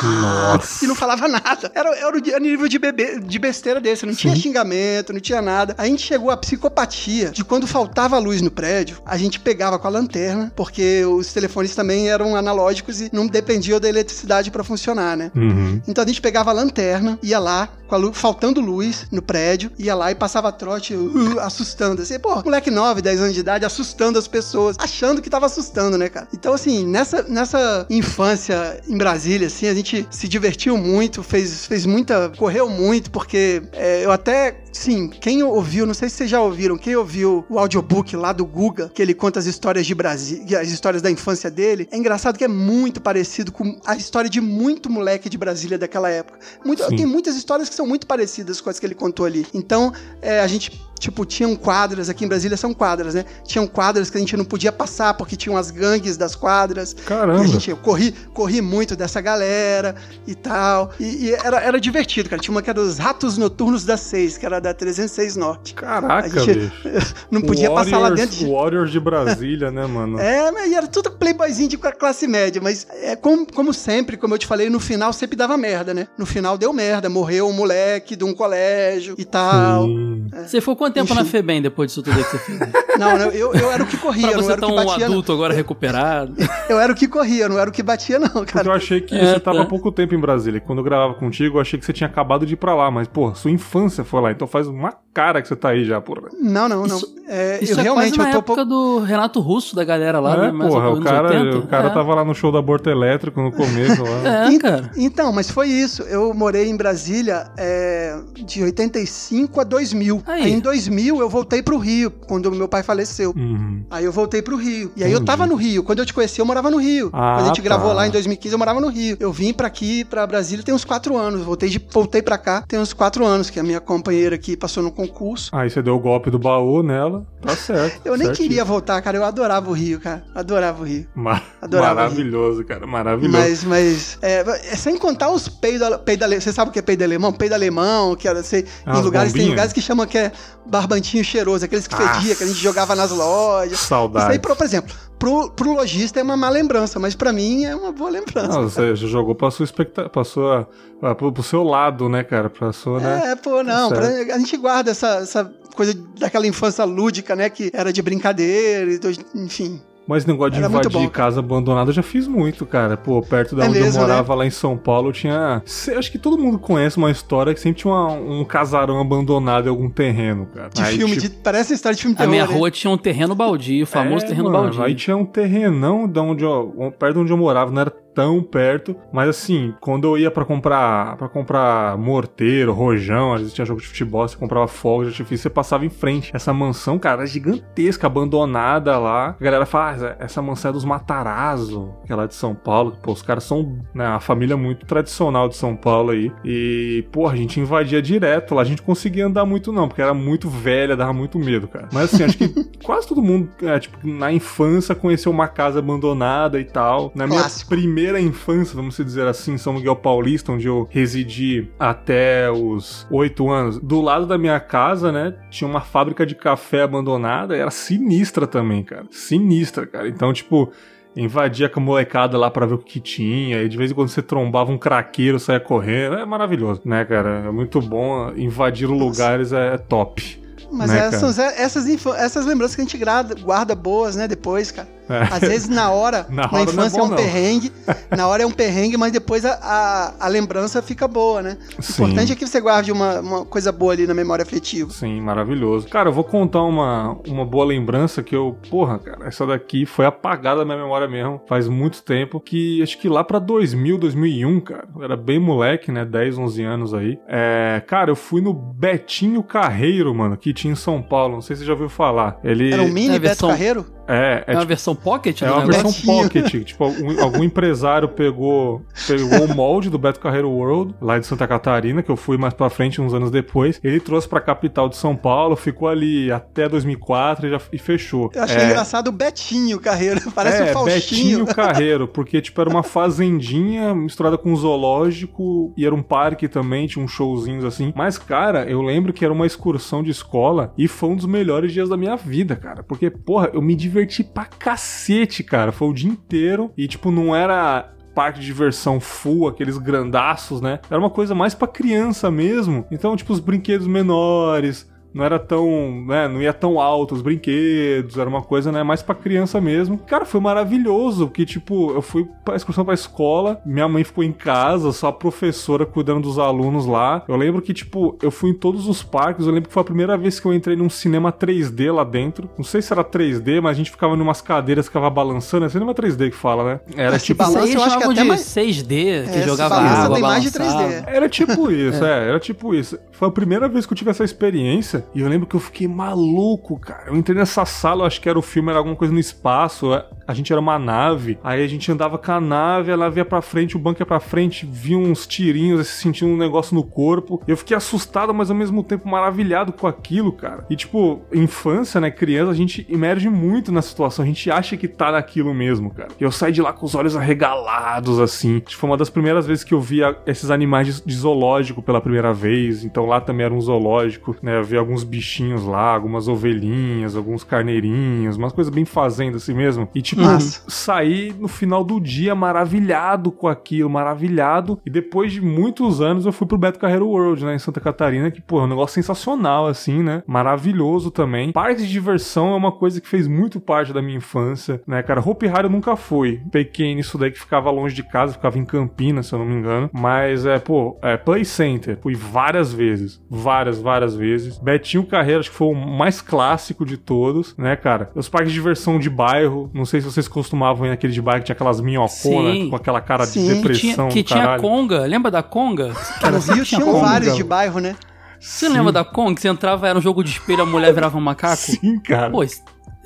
Nossa. 0.02 0.76
E 0.84 0.86
não 0.88 0.94
falava 0.94 1.26
nada. 1.28 1.70
Era, 1.74 1.94
era 1.96 2.16
o 2.16 2.20
di- 2.20 2.30
era 2.30 2.40
o 2.40 2.42
nível 2.42 2.68
de, 2.68 2.78
bebê, 2.78 3.18
de 3.20 3.38
besteira 3.38 3.80
desse. 3.80 4.06
Não 4.06 4.14
tinha 4.14 4.34
xingamento, 4.36 5.12
não 5.12 5.20
tinha 5.20 5.42
nada. 5.42 5.74
A 5.78 5.86
gente 5.86 6.02
chegou 6.02 6.30
à 6.30 6.36
psicopatia 6.36 7.30
de 7.30 7.44
quando 7.44 7.66
faltava 7.66 8.18
luz 8.18 8.40
no 8.40 8.50
prédio, 8.50 8.98
a 9.04 9.16
gente 9.16 9.40
pegava 9.40 9.78
com 9.78 9.86
a 9.86 9.90
lanterna, 9.90 10.52
porque 10.54 11.04
os 11.04 11.32
telefones 11.32 11.74
também 11.74 12.08
eram 12.08 12.36
analógicos 12.36 13.00
e 13.00 13.10
não 13.12 13.26
dependiam 13.26 13.80
da 13.80 13.88
eletricidade 13.88 14.50
pra 14.50 14.62
funcionar, 14.62 14.75
né? 15.16 15.30
Uhum. 15.34 15.80
Então 15.86 16.02
a 16.02 16.06
gente 16.06 16.20
pegava 16.20 16.50
a 16.50 16.52
lanterna, 16.52 17.18
ia 17.22 17.38
lá, 17.38 17.68
com 17.88 17.94
a 17.94 17.98
lu- 17.98 18.12
faltando 18.12 18.60
luz 18.60 19.06
no 19.12 19.22
prédio, 19.22 19.70
ia 19.78 19.94
lá 19.94 20.10
e 20.10 20.14
passava 20.14 20.50
trote 20.52 20.94
uh, 20.94 21.38
assustando. 21.40 22.02
Assim, 22.02 22.18
pô, 22.18 22.42
moleque 22.42 22.70
9, 22.70 23.00
10 23.02 23.20
anos 23.20 23.34
de 23.34 23.40
idade, 23.40 23.64
assustando 23.64 24.18
as 24.18 24.26
pessoas, 24.26 24.76
achando 24.78 25.22
que 25.22 25.30
tava 25.30 25.46
assustando, 25.46 25.96
né, 25.96 26.08
cara? 26.08 26.26
Então, 26.34 26.52
assim, 26.52 26.84
nessa, 26.86 27.22
nessa 27.22 27.86
infância 27.88 28.80
em 28.88 28.96
Brasília, 28.96 29.46
assim, 29.46 29.68
a 29.68 29.74
gente 29.74 30.06
se 30.10 30.26
divertiu 30.28 30.76
muito, 30.76 31.22
fez, 31.22 31.66
fez 31.66 31.86
muita. 31.86 32.30
correu 32.36 32.68
muito, 32.68 33.10
porque 33.10 33.62
é, 33.72 34.04
eu 34.04 34.10
até. 34.12 34.56
Sim, 34.76 35.08
quem 35.08 35.42
ouviu, 35.42 35.86
não 35.86 35.94
sei 35.94 36.08
se 36.10 36.16
vocês 36.16 36.30
já 36.30 36.40
ouviram, 36.40 36.76
quem 36.76 36.94
ouviu 36.94 37.44
o 37.48 37.58
audiobook 37.58 38.14
lá 38.14 38.30
do 38.30 38.44
Guga, 38.44 38.90
que 38.94 39.00
ele 39.00 39.14
conta 39.14 39.38
as 39.38 39.46
histórias 39.46 39.86
de 39.86 39.94
Brasília, 39.94 40.60
as 40.60 40.68
histórias 40.68 41.00
da 41.00 41.10
infância 41.10 41.50
dele, 41.50 41.88
é 41.90 41.96
engraçado 41.96 42.36
que 42.36 42.44
é 42.44 42.48
muito 42.48 43.00
parecido 43.00 43.50
com 43.50 43.80
a 43.86 43.96
história 43.96 44.28
de 44.28 44.38
muito 44.38 44.90
moleque 44.90 45.30
de 45.30 45.38
Brasília 45.38 45.78
daquela 45.78 46.10
época. 46.10 46.38
Muito, 46.62 46.86
tem 46.88 47.06
muitas 47.06 47.36
histórias 47.36 47.70
que 47.70 47.74
são 47.74 47.86
muito 47.86 48.06
parecidas 48.06 48.60
com 48.60 48.68
as 48.68 48.78
que 48.78 48.84
ele 48.84 48.94
contou 48.94 49.24
ali. 49.24 49.46
Então, 49.54 49.94
é, 50.20 50.40
a 50.40 50.46
gente, 50.46 50.78
tipo, 50.98 51.24
tinham 51.24 51.54
quadras, 51.56 52.08
aqui 52.08 52.24
em 52.24 52.28
Brasília 52.28 52.56
são 52.56 52.72
quadras, 52.74 53.14
né? 53.14 53.24
Tinham 53.44 53.66
quadras 53.66 54.10
que 54.10 54.16
a 54.16 54.20
gente 54.20 54.36
não 54.36 54.44
podia 54.44 54.72
passar 54.72 55.14
porque 55.14 55.36
tinham 55.36 55.56
as 55.56 55.70
gangues 55.70 56.16
das 56.16 56.34
quadras. 56.34 56.94
Caramba. 57.06 57.42
E 57.42 57.44
a 57.44 57.46
gente, 57.48 57.70
eu 57.70 57.76
corri, 57.76 58.12
corri 58.32 58.60
muito 58.60 58.96
dessa 58.96 59.20
galera 59.20 59.94
e 60.26 60.34
tal. 60.34 60.90
E, 60.98 61.26
e 61.26 61.32
era, 61.34 61.60
era 61.60 61.80
divertido, 61.80 62.28
cara. 62.28 62.40
Tinha 62.40 62.52
uma 62.54 62.62
que 62.62 62.70
era 62.70 62.80
os 62.80 62.98
Ratos 62.98 63.36
Noturnos 63.38 63.84
da 63.84 63.96
6, 63.96 64.38
que 64.38 64.46
era 64.46 64.60
da 64.60 64.72
306 64.74 65.36
Norte. 65.36 65.74
Caraca, 65.74 66.26
A 66.26 66.44
gente 66.44 66.58
bicho. 66.58 67.14
não 67.30 67.40
podia 67.42 67.70
passar 67.70 67.98
lá 67.98 68.08
Warriors- 68.08 68.20
dentro 68.20 68.36
de... 68.36 68.52
Warriors 68.52 68.90
de 68.90 69.00
Brasília, 69.00 69.70
né, 69.70 69.86
mano? 69.86 70.18
É, 70.18 70.50
mas 70.50 70.72
era 70.72 70.86
tudo 70.86 71.10
playboyzinho 71.10 71.68
de 71.68 71.76
classe 71.76 72.26
média, 72.26 72.60
mas 72.62 72.86
é 72.90 73.14
como, 73.16 73.46
como 73.52 73.72
sempre, 73.72 74.16
como 74.16 74.34
eu 74.34 74.38
te 74.38 74.46
falei, 74.46 74.68
no 74.70 74.80
final 74.80 75.12
sempre 75.12 75.36
dava 75.36 75.56
merda, 75.56 75.92
né? 75.94 76.08
No 76.18 76.26
final 76.26 76.56
deu 76.58 76.72
merda, 76.72 77.08
morreu 77.08 77.48
um 77.48 77.52
moleque 77.52 78.16
de 78.16 78.24
um 78.24 78.34
colégio 78.34 79.14
e 79.18 79.24
tal. 79.24 79.84
Sim. 79.86 80.26
Você 80.46 80.60
ficou 80.60 80.76
quanto 80.86 80.94
tempo 80.94 81.12
Enfim. 81.12 81.22
na 81.22 81.24
FEBEM 81.24 81.62
depois 81.62 81.88
disso 81.90 82.02
tudo 82.02 82.16
que 82.16 82.22
você 82.30 82.38
fez? 82.38 82.58
Não, 82.96 83.18
não, 83.18 83.26
eu, 83.26 83.52
eu 83.54 83.70
era 83.70 83.82
o 83.82 83.86
que 83.86 83.98
corria, 83.98 84.22
pra 84.22 84.30
eu 84.30 84.36
não 84.38 84.42
você 84.42 84.52
era 84.52 84.60
tá 84.62 84.66
o 84.66 84.70
que 84.70 84.74
um 84.74 84.84
batia. 84.86 84.98
não. 85.00 85.12
adulto 85.12 85.32
agora 85.32 85.52
recuperado. 85.52 86.34
Eu 86.66 86.80
era 86.80 86.90
o 86.90 86.96
que 86.96 87.06
corria, 87.06 87.46
não 87.46 87.58
era 87.58 87.68
o 87.68 87.72
que 87.72 87.82
batia, 87.82 88.18
não, 88.18 88.28
Porque 88.30 88.54
cara. 88.54 88.66
eu 88.68 88.72
achei 88.72 89.00
que 89.02 89.14
É, 89.14 89.34
você 89.34 89.38
tava 89.40 89.58
tá. 89.58 89.62
há 89.64 89.66
pouco 89.66 89.92
tempo 89.92 90.14
em 90.14 90.18
Brasília. 90.18 90.60
Quando 90.60 90.78
eu 90.78 90.84
gravava 90.84 91.12
contigo, 91.14 91.58
eu 91.58 91.60
achei 91.60 91.78
que 91.78 91.84
você 91.84 91.92
tinha 91.92 92.08
acabado 92.08 92.44
de 92.46 92.54
ir 92.54 92.56
pra 92.56 92.74
lá. 92.74 92.90
Mas, 92.90 93.06
pô, 93.06 93.32
sua 93.34 93.50
infância 93.50 94.02
foi 94.02 94.20
lá. 94.22 94.32
Então 94.32 94.48
faz 94.48 94.66
uma 94.66 94.94
cara 95.12 95.40
que 95.42 95.46
você 95.46 95.54
tá 95.54 95.68
aí 95.68 95.84
já, 95.84 96.00
porra. 96.00 96.22
Não, 96.40 96.68
não, 96.68 96.86
não. 96.86 96.96
Isso- 96.96 97.14
É, 97.28 97.58
Isso 97.62 97.72
eu 97.74 97.78
é 97.80 97.82
realmente 97.82 98.14
quase 98.16 98.18
na 98.18 98.28
eu 98.36 98.42
tô 98.42 98.52
época 98.52 98.64
do 98.64 98.98
Renato 99.00 99.40
Russo, 99.40 99.74
da 99.76 99.84
galera 99.84 100.18
lá, 100.20 100.46
é, 100.46 100.52
né? 100.52 100.66
Porra, 100.68 100.90
o 100.90 101.00
cara, 101.00 101.28
80. 101.28 101.58
o 101.58 101.66
cara 101.66 101.88
é. 101.88 101.90
tava 101.90 102.14
lá 102.14 102.24
no 102.24 102.34
show 102.34 102.50
do 102.52 102.58
aborto 102.58 102.88
elétrico 102.88 103.40
no 103.42 103.52
começo 103.52 104.02
lá. 104.02 104.46
É, 104.52 104.58
cara. 104.58 104.90
Então, 104.96 105.32
mas 105.32 105.50
foi 105.50 105.68
isso. 105.68 106.02
Eu 106.04 106.32
morei 106.34 106.68
em 106.68 106.76
Brasília 106.76 107.50
é, 107.58 108.16
de 108.32 108.62
85 108.64 109.60
a 109.60 109.64
2000. 109.64 110.22
Aí. 110.26 110.42
Aí. 110.44 110.52
em 110.52 110.60
2000 110.60 110.75
eu 111.20 111.28
voltei 111.28 111.62
pro 111.62 111.78
Rio, 111.78 112.10
quando 112.10 112.50
meu 112.52 112.68
pai 112.68 112.82
faleceu. 112.82 113.32
Uhum. 113.36 113.84
Aí 113.90 114.04
eu 114.04 114.12
voltei 114.12 114.42
pro 114.42 114.56
Rio. 114.56 114.92
E 114.96 115.02
aí 115.02 115.10
eu 115.10 115.16
Entendi. 115.16 115.26
tava 115.26 115.46
no 115.46 115.54
Rio. 115.54 115.82
Quando 115.82 115.98
eu 116.00 116.06
te 116.06 116.12
conheci, 116.14 116.40
eu 116.40 116.44
morava 116.46 116.70
no 116.70 116.76
Rio. 116.78 117.10
Ah, 117.12 117.34
Quando 117.36 117.44
a 117.44 117.48
gente 117.48 117.56
tá. 117.56 117.62
gravou 117.62 117.92
lá 117.92 118.06
em 118.06 118.10
2015, 118.10 118.52
eu 118.54 118.58
morava 118.58 118.80
no 118.80 118.88
Rio. 118.88 119.16
Eu 119.20 119.32
vim 119.32 119.52
pra 119.52 119.66
aqui, 119.66 120.04
pra 120.04 120.26
Brasília, 120.26 120.64
tem 120.64 120.74
uns 120.74 120.84
quatro 120.84 121.16
anos. 121.16 121.42
Voltei, 121.42 121.68
de, 121.68 121.80
voltei 121.92 122.22
pra 122.22 122.38
cá, 122.38 122.62
tem 122.66 122.78
uns 122.78 122.92
quatro 122.92 123.24
anos, 123.24 123.50
que 123.50 123.58
a 123.60 123.62
minha 123.62 123.80
companheira 123.80 124.34
aqui 124.34 124.56
passou 124.56 124.82
no 124.82 124.90
concurso. 124.92 125.50
Aí 125.54 125.70
você 125.70 125.82
deu 125.82 125.94
o 125.96 126.00
golpe 126.00 126.30
do 126.30 126.38
baú 126.38 126.82
nela. 126.82 127.26
Tá 127.40 127.54
certo. 127.56 128.00
Eu 128.04 128.16
nem 128.16 128.28
certinho. 128.28 128.48
queria 128.48 128.64
voltar, 128.64 129.00
cara. 129.02 129.16
Eu 129.16 129.24
adorava 129.24 129.70
o 129.70 129.72
Rio, 129.72 130.00
cara. 130.00 130.24
Adorava 130.34 130.82
o 130.82 130.84
Rio. 130.84 131.06
Ma- 131.14 131.42
Adorava 131.60 131.94
maravilhoso, 131.96 132.64
cara. 132.64 132.86
Maravilhoso. 132.86 133.36
Mas, 133.38 133.64
mas 133.64 134.18
é, 134.22 134.40
é 134.72 134.76
sem 134.76 134.96
contar 134.96 135.30
os 135.30 135.48
peidos 135.48 135.88
peido 136.04 136.24
Você 136.40 136.52
sabe 136.52 136.70
o 136.70 136.72
que 136.72 136.78
é 136.78 136.82
peido 136.82 137.02
alemão? 137.02 137.32
Peido 137.32 137.54
alemão, 137.54 138.14
que 138.16 138.26
era 138.28 138.42
sei, 138.42 138.64
Ah, 138.84 138.98
em 138.98 139.02
lugares, 139.02 139.32
tem 139.32 139.48
lugares 139.48 139.72
que 139.72 139.80
chamam 139.80 140.06
que 140.06 140.18
é 140.18 140.32
barbantinho 140.66 141.24
cheiroso, 141.24 141.64
aqueles 141.64 141.86
que 141.86 141.94
Ah, 141.94 142.14
fedia, 142.14 142.34
que 142.34 142.44
a 142.44 142.46
gente 142.46 142.58
jogava 142.58 142.94
nas 142.94 143.10
lojas. 143.10 143.72
Isso 143.78 143.86
Saudade. 143.86 144.32
aí, 144.32 144.38
por, 144.38 144.54
por 144.56 144.64
exemplo, 144.64 144.94
pro, 145.18 145.50
pro 145.50 145.72
lojista 145.72 146.20
é 146.20 146.22
uma 146.22 146.36
má 146.36 146.48
lembrança, 146.48 146.98
mas 146.98 147.14
para 147.14 147.32
mim 147.32 147.64
é 147.64 147.74
uma 147.74 147.92
boa 147.92 148.10
lembrança. 148.10 148.48
Não, 148.48 148.68
você 148.68 148.94
jogou 148.96 149.34
pra 149.34 149.50
sua 149.50 149.64
expectativa, 149.64 150.08
pra 150.10 150.24
sua, 150.24 150.68
pro, 151.16 151.32
pro 151.32 151.42
seu 151.42 151.62
lado, 151.62 152.08
né, 152.08 152.22
cara? 152.24 152.50
Pra 152.50 152.72
sua, 152.72 153.00
né? 153.00 153.32
É, 153.32 153.36
pô, 153.36 153.62
não, 153.62 153.88
pra, 153.90 154.06
a 154.06 154.38
gente 154.38 154.56
guarda 154.56 154.90
essa, 154.90 155.18
essa 155.18 155.44
coisa 155.74 155.94
daquela 156.18 156.46
infância 156.46 156.84
lúdica, 156.84 157.36
né, 157.36 157.50
que 157.50 157.70
era 157.72 157.92
de 157.92 158.00
brincadeira, 158.02 158.90
enfim. 159.34 159.80
Mas 160.06 160.24
negócio 160.24 160.52
de 160.52 160.58
Era 160.58 160.68
invadir 160.68 160.90
bom, 160.90 161.08
casa 161.08 161.40
abandonada 161.40 161.90
eu 161.90 161.94
já 161.94 162.02
fiz 162.02 162.28
muito, 162.28 162.64
cara. 162.64 162.96
Pô, 162.96 163.20
perto 163.20 163.56
da 163.56 163.64
é 163.64 163.68
onde 163.68 163.80
mesmo, 163.80 164.00
eu 164.00 164.06
morava, 164.06 164.32
né? 164.34 164.38
lá 164.38 164.46
em 164.46 164.50
São 164.50 164.76
Paulo, 164.76 165.12
tinha. 165.12 165.62
Acho 165.96 166.12
que 166.12 166.18
todo 166.18 166.38
mundo 166.38 166.58
conhece 166.58 166.96
uma 166.96 167.10
história 167.10 167.52
que 167.52 167.58
sempre 167.58 167.80
tinha 167.80 167.92
uma, 167.92 168.12
um 168.12 168.44
casarão 168.44 169.00
abandonado 169.00 169.66
em 169.66 169.70
algum 169.70 169.90
terreno, 169.90 170.46
cara. 170.54 170.68
De 170.68 170.82
aí, 170.82 170.96
filme, 170.96 171.16
tipo... 171.16 171.28
de... 171.28 171.42
parece 171.42 171.74
história 171.74 171.96
de 171.96 172.02
filme 172.02 172.16
terror. 172.16 172.28
A 172.28 172.30
minha 172.30 172.44
rua 172.44 172.70
tinha 172.70 172.90
um 172.90 172.98
terreno 172.98 173.34
baldio, 173.34 173.82
o 173.82 173.86
famoso 173.86 174.24
é, 174.24 174.28
terreno 174.28 174.50
mano, 174.50 174.64
baldio. 174.64 174.82
Aí 174.82 174.94
tinha 174.94 175.16
um 175.16 175.24
terrenão 175.24 176.06
de 176.06 176.20
onde 176.20 176.44
eu, 176.44 176.94
perto 176.98 177.14
de 177.14 177.20
onde 177.20 177.32
eu 177.32 177.36
morava, 177.36 177.70
não 177.72 177.80
era 177.80 177.92
tão 178.16 178.42
perto, 178.42 178.96
mas 179.12 179.28
assim, 179.28 179.74
quando 179.78 180.06
eu 180.06 180.16
ia 180.16 180.30
para 180.30 180.42
comprar 180.42 181.16
para 181.18 181.28
comprar 181.28 181.98
morteiro, 181.98 182.72
rojão, 182.72 183.34
às 183.34 183.40
vezes 183.40 183.54
tinha 183.54 183.66
jogo 183.66 183.78
de 183.78 183.86
futebol, 183.86 184.26
você 184.26 184.34
comprava 184.34 184.66
fogos 184.66 185.08
de 185.08 185.12
artifício, 185.12 185.42
você 185.42 185.50
passava 185.50 185.84
em 185.84 185.90
frente. 185.90 186.30
Essa 186.34 186.50
mansão, 186.52 186.98
cara, 186.98 187.16
era 187.16 187.26
gigantesca, 187.26 188.06
abandonada 188.06 188.98
lá. 188.98 189.36
A 189.38 189.44
galera 189.44 189.66
fala, 189.66 190.16
ah, 190.18 190.24
essa 190.24 190.40
mansão 190.40 190.70
é 190.70 190.72
dos 190.72 190.84
Matarazzo, 190.84 191.94
que 192.06 192.12
é 192.12 192.16
lá 192.16 192.26
de 192.26 192.34
São 192.34 192.54
Paulo. 192.54 192.96
Pô, 193.02 193.12
os 193.12 193.20
caras 193.20 193.44
são, 193.44 193.78
né, 193.94 194.08
uma 194.08 194.20
família 194.20 194.56
muito 194.56 194.86
tradicional 194.86 195.46
de 195.46 195.56
São 195.56 195.76
Paulo 195.76 196.12
aí. 196.12 196.32
E, 196.42 197.04
pô, 197.12 197.28
a 197.28 197.36
gente 197.36 197.60
invadia 197.60 198.00
direto 198.00 198.54
lá. 198.54 198.62
A 198.62 198.64
gente 198.64 198.80
conseguia 198.80 199.26
andar 199.26 199.44
muito 199.44 199.70
não, 199.72 199.88
porque 199.88 200.00
era 200.00 200.14
muito 200.14 200.48
velha, 200.48 200.96
dava 200.96 201.12
muito 201.12 201.38
medo, 201.38 201.68
cara. 201.68 201.88
Mas 201.92 202.14
assim, 202.14 202.24
acho 202.24 202.38
que 202.38 202.48
quase 202.82 203.06
todo 203.06 203.22
mundo, 203.22 203.50
é, 203.62 203.78
tipo, 203.78 203.98
na 204.06 204.32
infância 204.32 204.94
conheceu 204.94 205.30
uma 205.30 205.48
casa 205.48 205.80
abandonada 205.80 206.58
e 206.58 206.64
tal. 206.64 207.12
Na 207.14 207.26
minha 207.26 207.40
Clássico. 207.40 207.70
primeira 207.70 208.05
primeira 208.06 208.20
infância, 208.20 208.76
vamos 208.76 208.96
dizer 208.96 209.26
assim, 209.26 209.58
São 209.58 209.72
Miguel 209.72 209.96
Paulista, 209.96 210.52
onde 210.52 210.68
eu 210.68 210.86
residi 210.88 211.68
até 211.76 212.48
os 212.48 213.04
oito 213.10 213.50
anos, 213.50 213.80
do 213.80 214.00
lado 214.00 214.26
da 214.26 214.38
minha 214.38 214.60
casa, 214.60 215.10
né, 215.10 215.34
tinha 215.50 215.68
uma 215.68 215.80
fábrica 215.80 216.24
de 216.24 216.36
café 216.36 216.82
abandonada, 216.82 217.56
era 217.56 217.70
sinistra 217.70 218.46
também, 218.46 218.84
cara. 218.84 219.06
Sinistra, 219.10 219.86
cara. 219.86 220.08
Então, 220.08 220.32
tipo, 220.32 220.70
invadia 221.16 221.68
com 221.68 221.80
a 221.80 221.82
molecada 221.82 222.38
lá 222.38 222.48
para 222.48 222.64
ver 222.64 222.74
o 222.74 222.78
que 222.78 223.00
tinha, 223.00 223.62
e 223.62 223.68
de 223.68 223.76
vez 223.76 223.90
em 223.90 223.94
quando 223.94 224.08
você 224.08 224.22
trombava 224.22 224.70
um 224.70 224.78
craqueiro, 224.78 225.40
saia 225.40 225.58
correndo, 225.58 226.14
é 226.14 226.24
maravilhoso, 226.24 226.82
né, 226.84 227.04
cara? 227.04 227.46
É 227.46 227.50
muito 227.50 227.80
bom, 227.80 228.32
invadir 228.36 228.86
lugares 228.86 229.52
é, 229.52 229.74
é 229.74 229.78
top. 229.78 230.40
Mas 230.70 230.90
né, 230.90 230.98
essas, 230.98 231.38
essas, 231.38 232.06
essas 232.16 232.46
lembranças 232.46 232.76
que 232.76 232.82
a 232.82 232.84
gente 232.84 232.98
guarda 233.42 233.74
boas, 233.74 234.14
né, 234.14 234.28
depois, 234.28 234.70
cara. 234.70 234.95
É. 235.08 235.34
Às 235.34 235.40
vezes 235.40 235.68
na 235.68 235.90
hora, 235.90 236.26
na, 236.30 236.50
na 236.50 236.62
infância 236.62 236.98
é, 236.98 237.00
bom, 237.00 237.06
é, 237.06 237.06
um 237.06 237.10
não. 237.10 237.16
perrengue, 237.16 237.72
na 238.16 238.26
hora 238.26 238.42
é 238.42 238.46
um 238.46 238.50
perrengue, 238.50 238.96
mas 238.96 239.12
depois 239.12 239.44
a, 239.44 239.58
a, 239.62 240.26
a 240.26 240.28
lembrança 240.28 240.82
fica 240.82 241.06
boa, 241.06 241.42
né? 241.42 241.58
O 241.78 241.82
Sim. 241.82 242.04
importante 242.04 242.32
é 242.32 242.36
que 242.36 242.46
você 242.46 242.60
guarde 242.60 242.92
uma, 242.92 243.20
uma 243.20 243.44
coisa 243.44 243.70
boa 243.70 243.92
ali 243.92 244.06
na 244.06 244.14
memória 244.14 244.42
afetiva. 244.42 244.90
Sim, 244.90 245.20
maravilhoso. 245.20 245.88
Cara, 245.88 246.08
eu 246.08 246.12
vou 246.12 246.24
contar 246.24 246.62
uma, 246.62 247.18
uma 247.26 247.44
boa 247.44 247.64
lembrança 247.64 248.22
que 248.22 248.34
eu, 248.34 248.56
porra, 248.70 248.98
cara, 248.98 249.26
essa 249.26 249.46
daqui 249.46 249.86
foi 249.86 250.06
apagada 250.06 250.60
da 250.60 250.64
minha 250.64 250.78
memória 250.78 251.08
mesmo, 251.08 251.40
faz 251.48 251.68
muito 251.68 252.02
tempo, 252.02 252.40
que 252.40 252.82
acho 252.82 252.98
que 252.98 253.08
lá 253.08 253.22
pra 253.22 253.38
2000, 253.38 253.98
2001, 253.98 254.60
cara, 254.60 254.88
eu 254.96 255.02
era 255.02 255.16
bem 255.16 255.38
moleque, 255.38 255.92
né, 255.92 256.04
10, 256.04 256.38
11 256.38 256.62
anos 256.62 256.94
aí. 256.94 257.18
É, 257.28 257.82
cara, 257.86 258.10
eu 258.10 258.16
fui 258.16 258.40
no 258.40 258.52
Betinho 258.52 259.42
Carreiro, 259.42 260.14
mano, 260.14 260.36
que 260.36 260.52
tinha 260.52 260.72
em 260.72 260.76
São 260.76 261.02
Paulo, 261.02 261.34
não 261.34 261.42
sei 261.42 261.56
se 261.56 261.60
você 261.60 261.66
já 261.66 261.72
ouviu 261.72 261.88
falar. 261.88 262.38
Ele... 262.42 262.72
Era 262.72 262.82
um 262.82 262.88
mini 262.88 263.16
é, 263.16 263.18
Beto. 263.18 263.46
Carreiro? 263.46 263.95
É, 264.08 264.44
é, 264.46 264.52
é 264.52 264.52
uma 264.52 264.60
tipo, 264.60 264.68
versão 264.68 264.94
pocket? 264.94 265.42
É 265.42 265.50
uma 265.50 265.66
negócio? 265.66 265.82
versão 265.82 266.14
pocket. 266.14 266.54
tipo, 266.64 266.84
algum, 266.84 267.20
algum, 267.22 267.44
empresário 267.44 268.08
pegou, 268.08 268.82
pegou 269.06 269.44
o 269.44 269.54
molde 269.54 269.90
do 269.90 269.98
Beto 269.98 270.20
Carreiro 270.20 270.50
World, 270.50 270.94
lá 271.00 271.18
de 271.18 271.26
Santa 271.26 271.46
Catarina, 271.46 272.02
que 272.02 272.10
eu 272.10 272.16
fui 272.16 272.36
mais 272.36 272.54
pra 272.54 272.70
frente 272.70 273.00
uns 273.00 273.12
anos 273.12 273.30
depois. 273.30 273.80
Ele 273.82 274.00
trouxe 274.00 274.28
pra 274.28 274.40
capital 274.40 274.88
de 274.88 274.96
São 274.96 275.16
Paulo, 275.16 275.56
ficou 275.56 275.88
ali 275.88 276.30
até 276.30 276.68
2004 276.68 277.46
e, 277.46 277.50
já, 277.50 277.60
e 277.72 277.78
fechou. 277.78 278.30
Eu 278.34 278.42
achei 278.42 278.62
é, 278.62 278.66
engraçado 278.66 279.08
o 279.08 279.12
Betinho 279.12 279.80
Carreiro, 279.80 280.20
parece 280.32 280.62
é, 280.62 280.70
o 280.70 280.72
Faustinho. 280.72 281.44
Betinho 281.44 281.46
Carreiro, 281.54 282.08
porque 282.08 282.40
tipo, 282.40 282.60
era 282.60 282.70
uma 282.70 282.82
fazendinha 282.82 283.94
misturada 283.94 284.38
com 284.38 284.52
um 284.52 284.56
zoológico 284.56 285.72
e 285.76 285.84
era 285.84 285.94
um 285.94 286.02
parque 286.02 286.48
também, 286.48 286.86
tinha 286.86 287.04
uns 287.04 287.10
showzinhos 287.10 287.64
assim. 287.64 287.92
Mas, 287.94 288.18
cara, 288.18 288.64
eu 288.68 288.82
lembro 288.82 289.12
que 289.12 289.24
era 289.24 289.32
uma 289.32 289.46
excursão 289.46 290.02
de 290.02 290.10
escola 290.10 290.72
e 290.76 290.88
foi 290.88 291.10
um 291.10 291.16
dos 291.16 291.26
melhores 291.26 291.72
dias 291.72 291.88
da 291.88 291.96
minha 291.96 292.16
vida, 292.16 292.56
cara. 292.56 292.82
Porque, 292.82 293.10
porra, 293.10 293.50
eu 293.52 293.62
me 293.62 293.74
diverti 293.74 293.95
diverti 293.96 294.22
pra 294.22 294.44
cacete, 294.44 295.42
cara. 295.42 295.72
Foi 295.72 295.88
o 295.88 295.92
dia 295.92 296.10
inteiro. 296.10 296.72
E, 296.76 296.86
tipo, 296.86 297.10
não 297.10 297.34
era 297.34 297.92
parque 298.14 298.40
de 298.40 298.46
diversão 298.46 298.98
full, 298.98 299.48
aqueles 299.48 299.76
grandaços, 299.76 300.60
né? 300.60 300.80
Era 300.90 300.98
uma 300.98 301.10
coisa 301.10 301.34
mais 301.34 301.54
para 301.54 301.68
criança 301.68 302.30
mesmo. 302.30 302.86
Então, 302.90 303.16
tipo, 303.16 303.32
os 303.32 303.40
brinquedos 303.40 303.86
menores, 303.86 304.90
não 305.16 305.24
era 305.24 305.38
tão, 305.38 306.04
né, 306.06 306.28
não 306.28 306.42
ia 306.42 306.52
tão 306.52 306.78
alto 306.78 307.14
os 307.14 307.22
brinquedos, 307.22 308.18
era 308.18 308.28
uma 308.28 308.42
coisa, 308.42 308.70
né, 308.70 308.82
mais 308.82 309.02
para 309.02 309.14
criança 309.14 309.58
mesmo. 309.62 309.96
Cara, 309.96 310.26
foi 310.26 310.40
maravilhoso, 310.40 311.26
porque 311.26 311.46
tipo, 311.46 311.90
eu 311.92 312.02
fui 312.02 312.28
pra 312.44 312.54
excursão 312.54 312.84
pra 312.84 312.92
escola, 312.92 313.58
minha 313.64 313.88
mãe 313.88 314.04
ficou 314.04 314.22
em 314.22 314.32
casa, 314.32 314.92
só 314.92 315.08
a 315.08 315.12
professora 315.12 315.86
cuidando 315.86 316.20
dos 316.20 316.38
alunos 316.38 316.84
lá. 316.84 317.24
Eu 317.26 317.34
lembro 317.34 317.62
que 317.62 317.72
tipo, 317.72 318.18
eu 318.20 318.30
fui 318.30 318.50
em 318.50 318.54
todos 318.54 318.86
os 318.86 319.02
parques, 319.02 319.46
eu 319.46 319.52
lembro 319.52 319.68
que 319.68 319.72
foi 319.72 319.80
a 319.80 319.84
primeira 319.84 320.18
vez 320.18 320.38
que 320.38 320.46
eu 320.46 320.52
entrei 320.52 320.76
num 320.76 320.90
cinema 320.90 321.32
3D 321.32 321.90
lá 321.90 322.04
dentro. 322.04 322.50
Não 322.58 322.64
sei 322.64 322.82
se 322.82 322.92
era 322.92 323.02
3D, 323.02 323.62
mas 323.62 323.70
a 323.70 323.74
gente 323.74 323.90
ficava 323.90 324.14
em 324.14 324.20
umas 324.20 324.42
cadeiras, 324.42 324.84
ficava 324.84 325.08
balançando, 325.08 325.64
é 325.64 325.68
cinema 325.70 325.94
3D 325.94 326.30
que 326.30 326.36
fala, 326.36 326.64
né? 326.64 326.80
Era 326.94 327.18
tipo, 327.18 327.42
balança, 327.42 327.72
eu 327.72 327.82
acho 327.82 327.96
que 327.96 328.04
até 328.04 328.22
de 328.22 328.24
mais... 328.24 328.42
6D, 328.42 328.86
que 329.30 329.38
é, 329.38 329.42
jogava 329.46 329.76
água, 329.76 330.18
mais 330.18 330.42
de 330.42 330.50
3D. 330.50 331.04
Era 331.06 331.26
tipo 331.26 331.70
isso, 331.70 332.04
é. 332.04 332.26
é, 332.26 332.28
era 332.28 332.38
tipo 332.38 332.74
isso. 332.74 332.98
Foi 333.12 333.28
a 333.28 333.30
primeira 333.30 333.66
vez 333.66 333.86
que 333.86 333.94
eu 333.94 333.96
tive 333.96 334.10
essa 334.10 334.22
experiência 334.22 335.05
e 335.14 335.20
eu 335.20 335.28
lembro 335.28 335.46
que 335.46 335.56
eu 335.56 335.60
fiquei 335.60 335.88
maluco, 335.88 336.78
cara. 336.78 337.04
Eu 337.06 337.16
entrei 337.16 337.36
nessa 337.36 337.64
sala, 337.64 338.06
acho 338.06 338.20
que 338.20 338.28
era 338.28 338.38
o 338.38 338.42
filme, 338.42 338.70
era 338.70 338.78
alguma 338.78 338.96
coisa 338.96 339.12
no 339.12 339.20
espaço. 339.20 339.94
É, 339.94 340.04
a 340.26 340.34
gente 340.34 340.52
era 340.52 340.60
uma 340.60 340.78
nave. 340.78 341.38
Aí 341.42 341.64
a 341.64 341.68
gente 341.68 341.90
andava 341.90 342.18
com 342.18 342.32
a 342.32 342.40
nave, 342.40 342.90
ela 342.90 343.08
via 343.08 343.24
pra 343.24 343.40
frente, 343.40 343.76
o 343.76 343.78
banco 343.78 344.02
ia 344.02 344.06
pra 344.06 344.20
frente, 344.20 344.66
via 344.66 344.98
uns 344.98 345.26
tirinhos, 345.26 345.86
se 345.86 346.02
sentia 346.02 346.26
um 346.26 346.36
negócio 346.36 346.74
no 346.74 346.82
corpo. 346.82 347.42
Eu 347.46 347.56
fiquei 347.56 347.76
assustado, 347.76 348.34
mas 348.34 348.50
ao 348.50 348.56
mesmo 348.56 348.82
tempo 348.82 349.08
maravilhado 349.08 349.72
com 349.72 349.86
aquilo, 349.86 350.32
cara. 350.32 350.66
E 350.68 350.76
tipo, 350.76 351.22
infância, 351.32 352.00
né, 352.00 352.10
criança, 352.10 352.50
a 352.50 352.54
gente 352.54 352.86
emerge 352.90 353.28
muito 353.28 353.72
na 353.72 353.82
situação. 353.82 354.24
A 354.24 354.28
gente 354.28 354.50
acha 354.50 354.76
que 354.76 354.88
tá 354.88 355.12
naquilo 355.12 355.54
mesmo, 355.54 355.90
cara. 355.90 356.08
E 356.20 356.24
eu 356.24 356.30
saí 356.30 356.52
de 356.52 356.60
lá 356.60 356.72
com 356.72 356.84
os 356.84 356.94
olhos 356.94 357.16
arregalados, 357.16 358.18
assim. 358.18 358.62
Foi 358.68 358.90
uma 358.90 358.96
das 358.96 359.10
primeiras 359.10 359.46
vezes 359.46 359.64
que 359.64 359.72
eu 359.72 359.80
via 359.80 360.16
esses 360.26 360.50
animais 360.50 361.02
de 361.04 361.14
zoológico 361.14 361.82
pela 361.82 362.00
primeira 362.00 362.32
vez. 362.32 362.84
Então 362.84 363.06
lá 363.06 363.20
também 363.20 363.46
era 363.46 363.54
um 363.54 363.60
zoológico, 363.60 364.36
né? 364.42 364.58
Eu 364.58 364.64
vi 364.64 364.76
alguns 364.76 364.95
bichinhos 365.04 365.64
lá, 365.64 365.94
algumas 365.94 366.28
ovelhinhas, 366.28 367.16
alguns 367.16 367.44
carneirinhos, 367.44 368.36
umas 368.36 368.52
coisas 368.52 368.72
bem 368.72 368.84
fazendo 368.84 369.36
assim 369.36 369.54
mesmo. 369.54 369.88
E 369.94 370.02
tipo, 370.02 370.22
Nossa. 370.22 370.62
saí 370.68 371.34
no 371.38 371.48
final 371.48 371.84
do 371.84 372.00
dia 372.00 372.34
maravilhado 372.34 373.30
com 373.30 373.48
aquilo, 373.48 373.90
maravilhado. 373.90 374.80
E 374.84 374.90
depois 374.90 375.32
de 375.32 375.40
muitos 375.40 376.00
anos 376.00 376.26
eu 376.26 376.32
fui 376.32 376.46
pro 376.46 376.58
Beto 376.58 376.78
Carreiro 376.78 377.08
World, 377.08 377.44
né, 377.44 377.54
em 377.54 377.58
Santa 377.58 377.80
Catarina, 377.80 378.30
que, 378.30 378.40
pô, 378.40 378.60
é 378.60 378.64
um 378.64 378.68
negócio 378.68 378.94
sensacional, 378.94 379.66
assim, 379.66 380.02
né? 380.02 380.22
Maravilhoso 380.26 381.10
também. 381.10 381.52
Parques 381.52 381.84
de 381.84 381.90
diversão 381.90 382.52
é 382.52 382.56
uma 382.56 382.72
coisa 382.72 383.00
que 383.00 383.08
fez 383.08 383.26
muito 383.26 383.60
parte 383.60 383.92
da 383.92 384.02
minha 384.02 384.18
infância, 384.18 384.80
né, 384.86 385.02
cara? 385.02 385.20
Hope 385.20 385.48
Hari 385.48 385.64
eu 385.64 385.70
nunca 385.70 385.96
fui. 385.96 386.40
Pequei 386.50 386.94
nisso 386.94 387.18
daí 387.18 387.30
que 387.30 387.38
ficava 387.38 387.70
longe 387.70 387.94
de 387.94 388.02
casa, 388.02 388.32
ficava 388.32 388.58
em 388.58 388.64
Campinas, 388.64 389.26
se 389.26 389.34
eu 389.34 389.38
não 389.38 389.46
me 389.46 389.54
engano. 389.54 389.90
Mas, 389.92 390.46
é, 390.46 390.58
pô, 390.58 390.98
é, 391.02 391.16
Play 391.16 391.44
Center, 391.44 391.98
fui 392.00 392.14
várias 392.14 392.72
vezes. 392.72 393.22
Várias, 393.28 393.80
várias 393.80 394.14
vezes. 394.14 394.58
Betinho 394.86 395.04
Carreira, 395.04 395.40
acho 395.40 395.50
que 395.50 395.56
foi 395.56 395.66
o 395.66 395.74
mais 395.74 396.20
clássico 396.20 396.86
de 396.86 396.96
todos, 396.96 397.56
né, 397.58 397.74
cara? 397.74 398.08
Os 398.14 398.28
parques 398.28 398.50
de 398.50 398.54
diversão 398.54 399.00
de 399.00 399.10
bairro, 399.10 399.68
não 399.74 399.84
sei 399.84 400.00
se 400.00 400.06
vocês 400.06 400.28
costumavam 400.28 400.86
ir 400.86 400.90
naquele 400.90 401.12
de 401.12 401.20
bairro 401.20 401.40
que 401.40 401.46
tinha 401.46 401.54
aquelas 401.54 401.80
minhoconas 401.80 402.70
com 402.70 402.76
aquela 402.76 403.00
cara 403.00 403.26
Sim. 403.26 403.48
de 403.48 403.54
depressão. 403.54 404.08
Que 404.08 404.22
tinha, 404.22 404.40
que 404.40 404.46
tinha 404.46 404.58
Conga, 404.60 405.00
lembra 405.00 405.28
da 405.28 405.42
Conga? 405.42 405.88
No 405.88 406.54
Rio 406.54 406.64
tinham 406.64 407.00
vários 407.00 407.34
de 407.34 407.42
bairro, 407.42 407.80
né? 407.80 407.96
Você 408.38 408.68
Sim. 408.68 408.74
lembra 408.74 408.92
da 408.92 409.04
Conga? 409.04 409.34
Que 409.34 409.40
você 409.40 409.48
entrava, 409.48 409.88
era 409.88 409.98
um 409.98 410.02
jogo 410.02 410.22
de 410.22 410.30
espelho, 410.30 410.62
a 410.62 410.66
mulher 410.66 410.94
virava 410.94 411.18
um 411.18 411.20
macaco? 411.20 411.56
Sim, 411.56 411.98
cara. 411.98 412.30
Pô, 412.30 412.44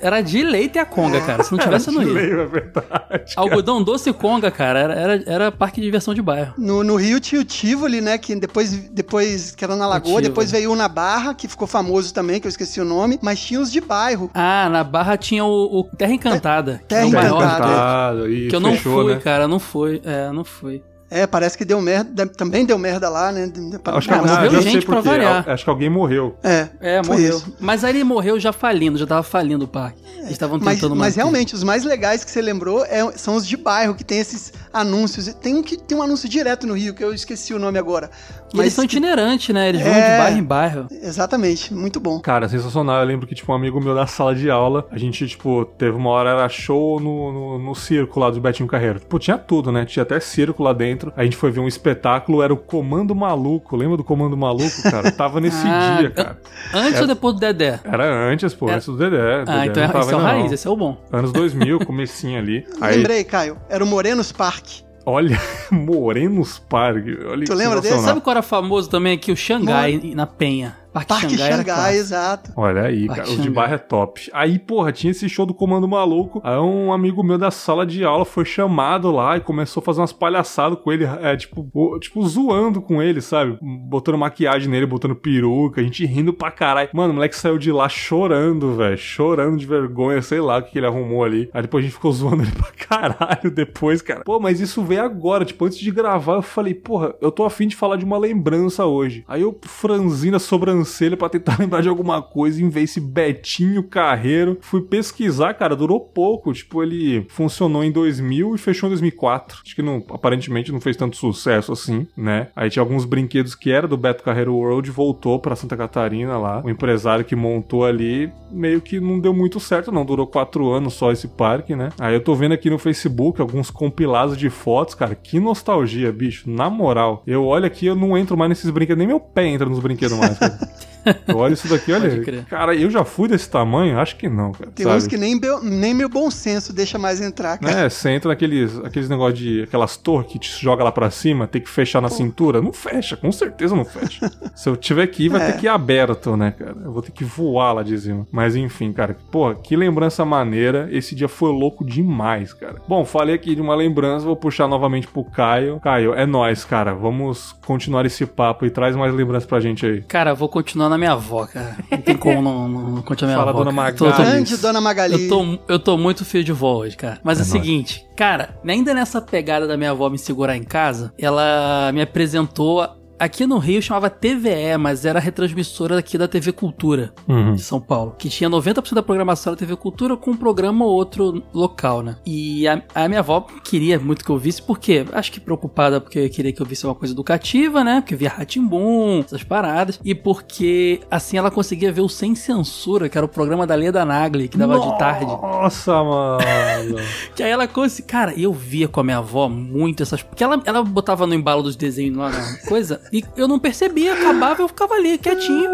era 0.00 0.20
de 0.20 0.42
leite 0.42 0.78
a 0.78 0.86
conga, 0.86 1.20
cara. 1.20 1.42
Se 1.42 1.52
não 1.52 1.58
tivesse, 1.58 1.90
no 1.90 2.00
Rio. 2.00 2.40
É 2.40 2.46
verdade. 2.46 3.34
Algodão 3.36 3.82
doce 3.82 4.12
conga, 4.12 4.50
cara. 4.50 4.78
Era, 4.78 4.94
era, 4.94 5.22
era 5.26 5.52
parque 5.52 5.80
de 5.80 5.86
diversão 5.86 6.14
de 6.14 6.22
bairro. 6.22 6.54
No, 6.56 6.82
no 6.82 6.96
Rio 6.96 7.20
tinha 7.20 7.40
o 7.40 7.44
Tivoli, 7.44 8.00
né? 8.00 8.18
Que 8.18 8.34
depois, 8.34 8.72
depois 8.90 9.54
que 9.54 9.64
era 9.64 9.76
na 9.76 9.86
Lagoa, 9.86 10.22
depois 10.22 10.50
veio 10.50 10.72
o 10.72 10.76
na 10.76 10.88
Barra, 10.88 11.34
que 11.34 11.46
ficou 11.46 11.66
famoso 11.66 12.12
também, 12.14 12.40
que 12.40 12.46
eu 12.46 12.50
esqueci 12.50 12.80
o 12.80 12.84
nome. 12.84 13.18
Mas 13.22 13.40
tinha 13.40 13.60
os 13.60 13.70
de 13.70 13.80
bairro. 13.80 14.30
Ah, 14.34 14.68
na 14.70 14.82
Barra 14.82 15.16
tinha 15.16 15.44
o, 15.44 15.80
o 15.80 15.84
Terra 15.84 16.12
Encantada. 16.12 16.80
Terra 16.88 17.06
Encantada. 17.06 18.26
Que, 18.26 18.46
é 18.46 18.48
que 18.48 18.56
eu 18.56 18.60
não 18.60 18.72
fechou, 18.72 19.04
fui, 19.04 19.14
né? 19.14 19.20
cara. 19.20 19.46
Não 19.46 19.58
fui. 19.58 20.00
É, 20.04 20.30
não 20.30 20.44
fui. 20.44 20.82
É, 21.10 21.26
parece 21.26 21.58
que 21.58 21.64
deu 21.64 21.80
merda, 21.80 22.24
também 22.26 22.64
deu 22.64 22.78
merda 22.78 23.08
lá, 23.08 23.32
né? 23.32 23.50
Acho 23.84 24.08
que, 24.08 24.14
ah, 24.14 24.22
morreu 24.22 24.62
gente 24.62 24.86
pra 24.86 25.00
variar. 25.00 25.48
Acho 25.48 25.64
que 25.64 25.70
alguém 25.70 25.90
morreu. 25.90 26.36
É, 26.42 26.68
é 26.80 27.02
morreu. 27.02 27.36
Isso. 27.36 27.56
Mas 27.58 27.82
aí 27.82 27.96
ele 27.96 28.04
morreu 28.04 28.38
já 28.38 28.52
falindo, 28.52 28.96
já 28.96 29.06
tava 29.06 29.24
falindo 29.24 29.64
o 29.64 29.68
parque. 29.68 30.00
Eles 30.18 30.32
estavam 30.32 30.60
tentando 30.60 30.94
Mas, 30.94 31.08
mas 31.08 31.16
realmente, 31.16 31.54
os 31.54 31.64
mais 31.64 31.82
legais 31.82 32.22
que 32.22 32.30
você 32.30 32.40
lembrou 32.40 32.84
é, 32.84 33.10
são 33.16 33.34
os 33.34 33.46
de 33.46 33.56
bairro, 33.56 33.94
que 33.94 34.04
tem 34.04 34.18
esses 34.18 34.52
anúncios. 34.72 35.26
Tem 35.34 35.54
um 35.54 35.62
que 35.62 35.76
tem 35.76 35.98
um 35.98 36.02
anúncio 36.02 36.28
direto 36.28 36.66
no 36.66 36.74
Rio, 36.74 36.94
que 36.94 37.02
eu 37.02 37.12
esqueci 37.12 37.52
o 37.52 37.58
nome 37.58 37.78
agora. 37.78 38.10
Mas 38.52 38.60
eles 38.60 38.72
são 38.74 38.86
que... 38.86 38.96
itinerantes, 38.96 39.54
né? 39.54 39.68
Eles 39.68 39.82
vão 39.82 39.92
é... 39.92 40.12
de 40.12 40.18
bairro 40.18 40.38
em 40.38 40.44
bairro. 40.44 40.86
Exatamente, 40.90 41.72
muito 41.72 41.98
bom. 41.98 42.20
Cara, 42.20 42.48
sensacional. 42.48 43.00
Eu 43.00 43.06
lembro 43.06 43.26
que, 43.26 43.34
tipo, 43.34 43.50
um 43.50 43.54
amigo 43.54 43.80
meu 43.80 43.94
da 43.94 44.06
sala 44.06 44.34
de 44.34 44.50
aula, 44.50 44.86
a 44.90 44.98
gente, 44.98 45.26
tipo, 45.26 45.64
teve 45.64 45.96
uma 45.96 46.10
hora, 46.10 46.30
era 46.30 46.48
show 46.48 47.00
no, 47.00 47.32
no, 47.32 47.58
no 47.58 47.74
circo 47.74 48.20
lá 48.20 48.30
do 48.30 48.40
Betinho 48.40 48.68
Carreiro. 48.68 49.00
Tipo, 49.00 49.18
tinha 49.18 49.38
tudo, 49.38 49.72
né? 49.72 49.84
Tinha 49.84 50.02
até 50.02 50.20
circo 50.20 50.62
lá 50.62 50.72
dentro. 50.72 50.99
A 51.16 51.24
gente 51.24 51.36
foi 51.36 51.50
ver 51.50 51.60
um 51.60 51.68
espetáculo, 51.68 52.42
era 52.42 52.52
o 52.52 52.56
Comando 52.56 53.14
Maluco. 53.14 53.76
Lembra 53.76 53.96
do 53.96 54.04
Comando 54.04 54.36
Maluco, 54.36 54.82
cara? 54.82 55.10
Tava 55.10 55.40
nesse 55.40 55.62
ah, 55.66 55.96
dia, 55.98 56.10
cara. 56.10 56.38
Antes 56.72 56.94
era... 56.94 57.02
ou 57.02 57.06
depois 57.06 57.34
do 57.34 57.40
Dedé? 57.40 57.80
Era 57.84 58.30
antes, 58.30 58.54
pô, 58.54 58.66
era... 58.66 58.76
antes 58.76 58.86
do 58.86 58.96
Dedé. 58.96 59.44
Ah, 59.46 59.66
então 59.66 59.82
é, 59.82 59.86
esse 59.86 60.12
é 60.12 60.16
o 60.16 60.20
raiz, 60.20 60.52
esse 60.52 60.66
é 60.66 60.70
o 60.70 60.76
bom. 60.76 60.96
Anos 61.12 61.32
2000, 61.32 61.84
comecinho 61.86 62.38
ali. 62.38 62.66
Aí... 62.80 62.96
Lembrei, 62.96 63.24
Caio. 63.24 63.56
Era 63.68 63.82
o 63.82 63.86
Morenos 63.86 64.32
Park. 64.32 64.66
Olha, 65.06 65.40
Morenos 65.70 66.58
Park. 66.58 67.04
Olha 67.28 67.44
tu 67.44 67.54
lembra 67.54 67.80
desse? 67.80 67.98
Sabe 68.00 68.20
qual 68.20 68.32
era 68.32 68.42
famoso 68.42 68.88
também 68.90 69.14
aqui? 69.14 69.32
O 69.32 69.36
Xangai, 69.36 70.12
na 70.14 70.26
Penha. 70.26 70.76
Parque, 70.92 71.08
Parque 71.08 71.36
Xangai, 71.36 71.52
Xangai 71.52 71.96
exato. 71.96 72.52
Olha 72.56 72.82
aí, 72.82 73.06
Parque 73.06 73.22
cara, 73.22 73.26
Xangai. 73.26 73.38
os 73.38 73.42
de 73.42 73.50
bairro 73.50 73.74
é 73.74 73.78
top. 73.78 74.30
Aí, 74.32 74.58
porra, 74.58 74.92
tinha 74.92 75.10
esse 75.12 75.28
show 75.28 75.46
do 75.46 75.54
Comando 75.54 75.86
Maluco. 75.86 76.40
Aí 76.44 76.58
um 76.58 76.92
amigo 76.92 77.22
meu 77.22 77.38
da 77.38 77.50
sala 77.50 77.86
de 77.86 78.04
aula 78.04 78.24
foi 78.24 78.44
chamado 78.44 79.10
lá 79.10 79.36
e 79.36 79.40
começou 79.40 79.80
a 79.80 79.84
fazer 79.84 80.00
umas 80.00 80.12
palhaçadas 80.12 80.78
com 80.80 80.92
ele, 80.92 81.04
é, 81.04 81.36
tipo, 81.36 81.98
tipo, 82.00 82.26
zoando 82.26 82.80
com 82.80 83.00
ele, 83.02 83.20
sabe? 83.20 83.56
Botando 83.62 84.18
maquiagem 84.18 84.68
nele, 84.68 84.86
botando 84.86 85.14
peruca, 85.14 85.80
a 85.80 85.84
gente 85.84 86.04
rindo 86.04 86.32
pra 86.32 86.50
caralho. 86.50 86.88
Mano, 86.92 87.12
o 87.12 87.14
moleque 87.14 87.36
saiu 87.36 87.58
de 87.58 87.70
lá 87.70 87.88
chorando, 87.88 88.74
velho. 88.74 88.98
Chorando 88.98 89.58
de 89.58 89.66
vergonha, 89.66 90.20
sei 90.22 90.40
lá 90.40 90.58
o 90.58 90.62
que, 90.62 90.72
que 90.72 90.78
ele 90.78 90.86
arrumou 90.86 91.24
ali. 91.24 91.48
Aí 91.52 91.62
depois 91.62 91.84
a 91.84 91.86
gente 91.86 91.94
ficou 91.94 92.10
zoando 92.12 92.42
ele 92.42 92.52
pra 92.52 92.70
caralho 92.88 93.50
depois, 93.50 94.02
cara. 94.02 94.22
Pô, 94.24 94.40
mas 94.40 94.60
isso 94.60 94.82
veio 94.82 95.02
agora, 95.02 95.44
tipo, 95.44 95.64
antes 95.64 95.78
de 95.78 95.90
gravar, 95.90 96.34
eu 96.34 96.42
falei, 96.42 96.74
porra, 96.74 97.14
eu 97.20 97.30
tô 97.30 97.44
afim 97.44 97.68
de 97.68 97.76
falar 97.76 97.96
de 97.96 98.04
uma 98.04 98.18
lembrança 98.18 98.84
hoje. 98.86 99.24
Aí 99.28 99.42
eu 99.42 99.56
franzindo 99.62 100.36
a 100.36 100.40
sobrancelha 100.40 100.79
sobrancelha 100.80 101.16
para 101.16 101.28
tentar 101.28 101.56
lembrar 101.60 101.80
de 101.80 101.88
alguma 101.88 102.22
coisa, 102.22 102.62
em 102.62 102.68
vez 102.68 102.90
esse 102.90 103.00
Betinho 103.00 103.82
Carreiro. 103.82 104.58
Fui 104.60 104.82
pesquisar, 104.82 105.54
cara, 105.54 105.76
durou 105.76 106.00
pouco. 106.00 106.52
Tipo, 106.52 106.82
ele 106.82 107.26
funcionou 107.28 107.84
em 107.84 107.92
2000 107.92 108.54
e 108.54 108.58
fechou 108.58 108.88
em 108.88 108.90
2004. 108.90 109.60
Acho 109.64 109.74
que 109.74 109.82
não, 109.82 110.02
aparentemente 110.10 110.72
não 110.72 110.80
fez 110.80 110.96
tanto 110.96 111.16
sucesso 111.16 111.72
assim, 111.72 112.06
né? 112.16 112.48
Aí 112.56 112.68
tinha 112.68 112.82
alguns 112.82 113.04
brinquedos 113.04 113.54
que 113.54 113.70
era 113.70 113.86
do 113.86 113.96
Beto 113.96 114.24
Carreiro 114.24 114.54
World, 114.54 114.90
voltou 114.90 115.38
para 115.38 115.54
Santa 115.54 115.76
Catarina 115.76 116.36
lá. 116.36 116.62
O 116.64 116.70
empresário 116.70 117.24
que 117.24 117.36
montou 117.36 117.84
ali 117.84 118.32
meio 118.50 118.80
que 118.80 118.98
não 118.98 119.20
deu 119.20 119.32
muito 119.32 119.60
certo, 119.60 119.92
não. 119.92 120.04
Durou 120.04 120.26
quatro 120.26 120.70
anos 120.72 120.94
só 120.94 121.12
esse 121.12 121.28
parque, 121.28 121.76
né? 121.76 121.90
Aí 121.98 122.14
eu 122.14 122.20
tô 122.20 122.34
vendo 122.34 122.52
aqui 122.52 122.68
no 122.68 122.78
Facebook 122.78 123.40
alguns 123.40 123.70
compilados 123.70 124.36
de 124.36 124.50
fotos, 124.50 124.94
cara. 124.94 125.14
Que 125.14 125.38
nostalgia, 125.38 126.10
bicho. 126.12 126.50
Na 126.50 126.68
moral. 126.68 127.22
Eu 127.26 127.44
olho 127.44 127.66
aqui, 127.66 127.86
eu 127.86 127.94
não 127.94 128.16
entro 128.16 128.36
mais 128.36 128.48
nesses 128.48 128.70
brinquedos, 128.70 128.98
nem 128.98 129.06
meu 129.06 129.20
pé 129.20 129.46
entra 129.46 129.68
nos 129.68 129.78
brinquedos 129.78 130.18
mais, 130.18 130.38
cara. 130.38 130.58
Eu 131.26 131.36
olho 131.36 131.54
isso 131.54 131.68
daqui, 131.68 131.92
olha. 131.92 132.44
Cara, 132.44 132.74
eu 132.74 132.90
já 132.90 133.04
fui 133.04 133.28
desse 133.28 133.48
tamanho? 133.48 133.98
Acho 133.98 134.16
que 134.16 134.28
não, 134.28 134.52
cara. 134.52 134.70
Tem 134.70 134.84
sabe? 134.84 134.98
uns 134.98 135.06
que 135.06 135.16
nem, 135.16 135.38
nem 135.62 135.94
meu 135.94 136.08
bom 136.08 136.30
senso 136.30 136.72
deixa 136.72 136.98
mais 136.98 137.20
entrar, 137.20 137.58
cara. 137.58 137.86
É, 137.86 137.88
você 137.88 138.10
entra 138.10 138.28
naqueles 138.28 138.78
aqueles 138.78 139.08
negócios 139.08 139.38
de. 139.38 139.62
aquelas 139.62 139.96
torres 139.96 140.30
que 140.30 140.38
te 140.38 140.50
joga 140.62 140.84
lá 140.84 140.92
pra 140.92 141.10
cima, 141.10 141.46
tem 141.46 141.60
que 141.60 141.68
fechar 141.68 142.00
na 142.00 142.08
Pô. 142.08 142.14
cintura. 142.14 142.60
Não 142.60 142.72
fecha, 142.72 143.16
com 143.16 143.30
certeza 143.32 143.74
não 143.74 143.84
fecha. 143.84 144.30
Se 144.54 144.68
eu 144.68 144.76
tiver 144.76 145.06
que 145.06 145.24
ir, 145.24 145.28
vai 145.28 145.42
é. 145.42 145.52
ter 145.52 145.58
que 145.58 145.66
ir 145.66 145.68
aberto, 145.68 146.36
né, 146.36 146.50
cara? 146.50 146.76
Eu 146.84 146.92
vou 146.92 147.02
ter 147.02 147.12
que 147.12 147.24
voar 147.24 147.72
lá 147.72 147.82
de 147.82 147.98
cima. 147.98 148.26
Mas 148.30 148.56
enfim, 148.56 148.92
cara. 148.92 149.16
Porra, 149.30 149.54
que 149.54 149.76
lembrança 149.76 150.24
maneira. 150.24 150.88
Esse 150.90 151.14
dia 151.14 151.28
foi 151.28 151.50
louco 151.50 151.84
demais, 151.84 152.52
cara. 152.52 152.76
Bom, 152.86 153.04
falei 153.04 153.34
aqui 153.34 153.54
de 153.54 153.60
uma 153.60 153.74
lembrança, 153.74 154.26
vou 154.26 154.36
puxar 154.36 154.68
novamente 154.68 155.06
pro 155.06 155.24
Caio. 155.24 155.80
Caio, 155.80 156.14
é 156.14 156.26
nós, 156.26 156.64
cara. 156.64 156.94
Vamos 156.94 157.54
continuar 157.64 158.04
esse 158.04 158.26
papo 158.26 158.66
e 158.66 158.70
traz 158.70 158.96
mais 158.96 159.14
lembranças 159.14 159.48
pra 159.48 159.60
gente 159.60 159.86
aí. 159.86 160.02
Cara, 160.02 160.34
vou 160.34 160.48
continuar 160.48 160.89
na 160.90 160.98
minha 160.98 161.12
avó, 161.12 161.46
cara. 161.46 161.76
Não 161.90 161.98
tem 161.98 162.16
como 162.16 162.42
não, 162.42 162.68
não, 162.68 162.82
não 162.90 163.02
continuar 163.02 163.32
minha 163.32 163.38
Fala, 163.38 163.50
avó. 163.50 163.60
Dona 163.60 163.72
Magali. 163.72 163.96
Tô, 163.96 164.10
tô, 164.10 164.22
Grande 164.22 164.56
Dona 164.58 164.80
Magali. 164.80 165.24
Eu 165.24 165.28
tô, 165.28 165.58
eu 165.68 165.78
tô 165.78 165.96
muito 165.96 166.24
filho 166.24 166.44
de 166.44 166.52
vó 166.52 166.76
hoje, 166.76 166.96
cara. 166.96 167.20
Mas 167.24 167.38
é, 167.38 167.42
é 167.42 167.44
o 167.44 167.46
seguinte, 167.46 168.06
cara, 168.16 168.58
ainda 168.66 168.92
nessa 168.92 169.20
pegada 169.20 169.66
da 169.66 169.76
minha 169.76 169.92
avó 169.92 170.10
me 170.10 170.18
segurar 170.18 170.56
em 170.56 170.62
casa, 170.62 171.12
ela 171.18 171.90
me 171.92 172.02
apresentou 172.02 172.99
Aqui 173.20 173.46
no 173.46 173.58
Rio 173.58 173.82
chamava 173.82 174.08
TVE, 174.08 174.78
mas 174.78 175.04
era 175.04 175.18
a 175.18 175.22
retransmissora 175.22 175.98
aqui 175.98 176.16
da 176.16 176.26
TV 176.26 176.52
Cultura, 176.52 177.12
uhum. 177.28 177.54
de 177.54 177.62
São 177.62 177.78
Paulo. 177.78 178.14
Que 178.18 178.30
tinha 178.30 178.48
90% 178.48 178.94
da 178.94 179.02
programação 179.02 179.52
da 179.52 179.58
TV 179.58 179.76
Cultura 179.76 180.16
com 180.16 180.30
um 180.30 180.36
programa 180.36 180.86
ou 180.86 180.92
outro 180.92 181.42
local, 181.52 182.00
né? 182.00 182.16
E 182.24 182.66
a, 182.66 182.82
a, 182.94 183.06
minha 183.08 183.20
avó 183.20 183.46
queria 183.62 183.98
muito 183.98 184.24
que 184.24 184.30
eu 184.30 184.38
visse, 184.38 184.62
porque 184.62 185.04
acho 185.12 185.30
que 185.30 185.38
preocupada 185.38 186.00
porque 186.00 186.30
queria 186.30 186.50
que 186.50 186.62
eu 186.62 186.64
visse 186.64 186.86
uma 186.86 186.94
coisa 186.94 187.12
educativa, 187.12 187.84
né? 187.84 188.00
Porque 188.00 188.16
via 188.16 188.30
Ratimbum, 188.30 189.20
essas 189.20 189.44
paradas. 189.44 190.00
E 190.02 190.14
porque 190.14 191.02
assim 191.10 191.36
ela 191.36 191.50
conseguia 191.50 191.92
ver 191.92 192.00
o 192.00 192.08
Sem 192.08 192.34
Censura, 192.34 193.06
que 193.10 193.18
era 193.18 193.24
o 193.26 193.28
programa 193.28 193.66
da 193.66 193.74
Leda 193.74 194.02
Nagli, 194.02 194.48
que 194.48 194.56
dava 194.56 194.76
Nossa, 194.76 194.92
de 194.92 194.98
tarde. 194.98 195.26
Nossa, 195.26 195.92
mano. 196.02 196.40
que 197.36 197.42
aí 197.42 197.50
ela 197.50 197.68
conseguia. 197.68 198.08
Cara, 198.08 198.34
eu 198.34 198.50
via 198.50 198.88
com 198.88 199.00
a 199.00 199.04
minha 199.04 199.18
avó 199.18 199.46
muito 199.46 200.02
essas. 200.02 200.22
Porque 200.22 200.42
ela, 200.42 200.62
ela 200.64 200.82
botava 200.82 201.26
no 201.26 201.34
embalo 201.34 201.62
dos 201.62 201.76
desenhos 201.76 202.16
lá 202.16 202.30
na 202.30 202.56
coisa. 202.66 203.09
E 203.12 203.24
eu 203.36 203.48
não 203.48 203.58
percebia, 203.58 204.14
acabava, 204.14 204.62
eu 204.62 204.68
ficava 204.68 204.94
ali, 204.94 205.18
quietinho, 205.18 205.68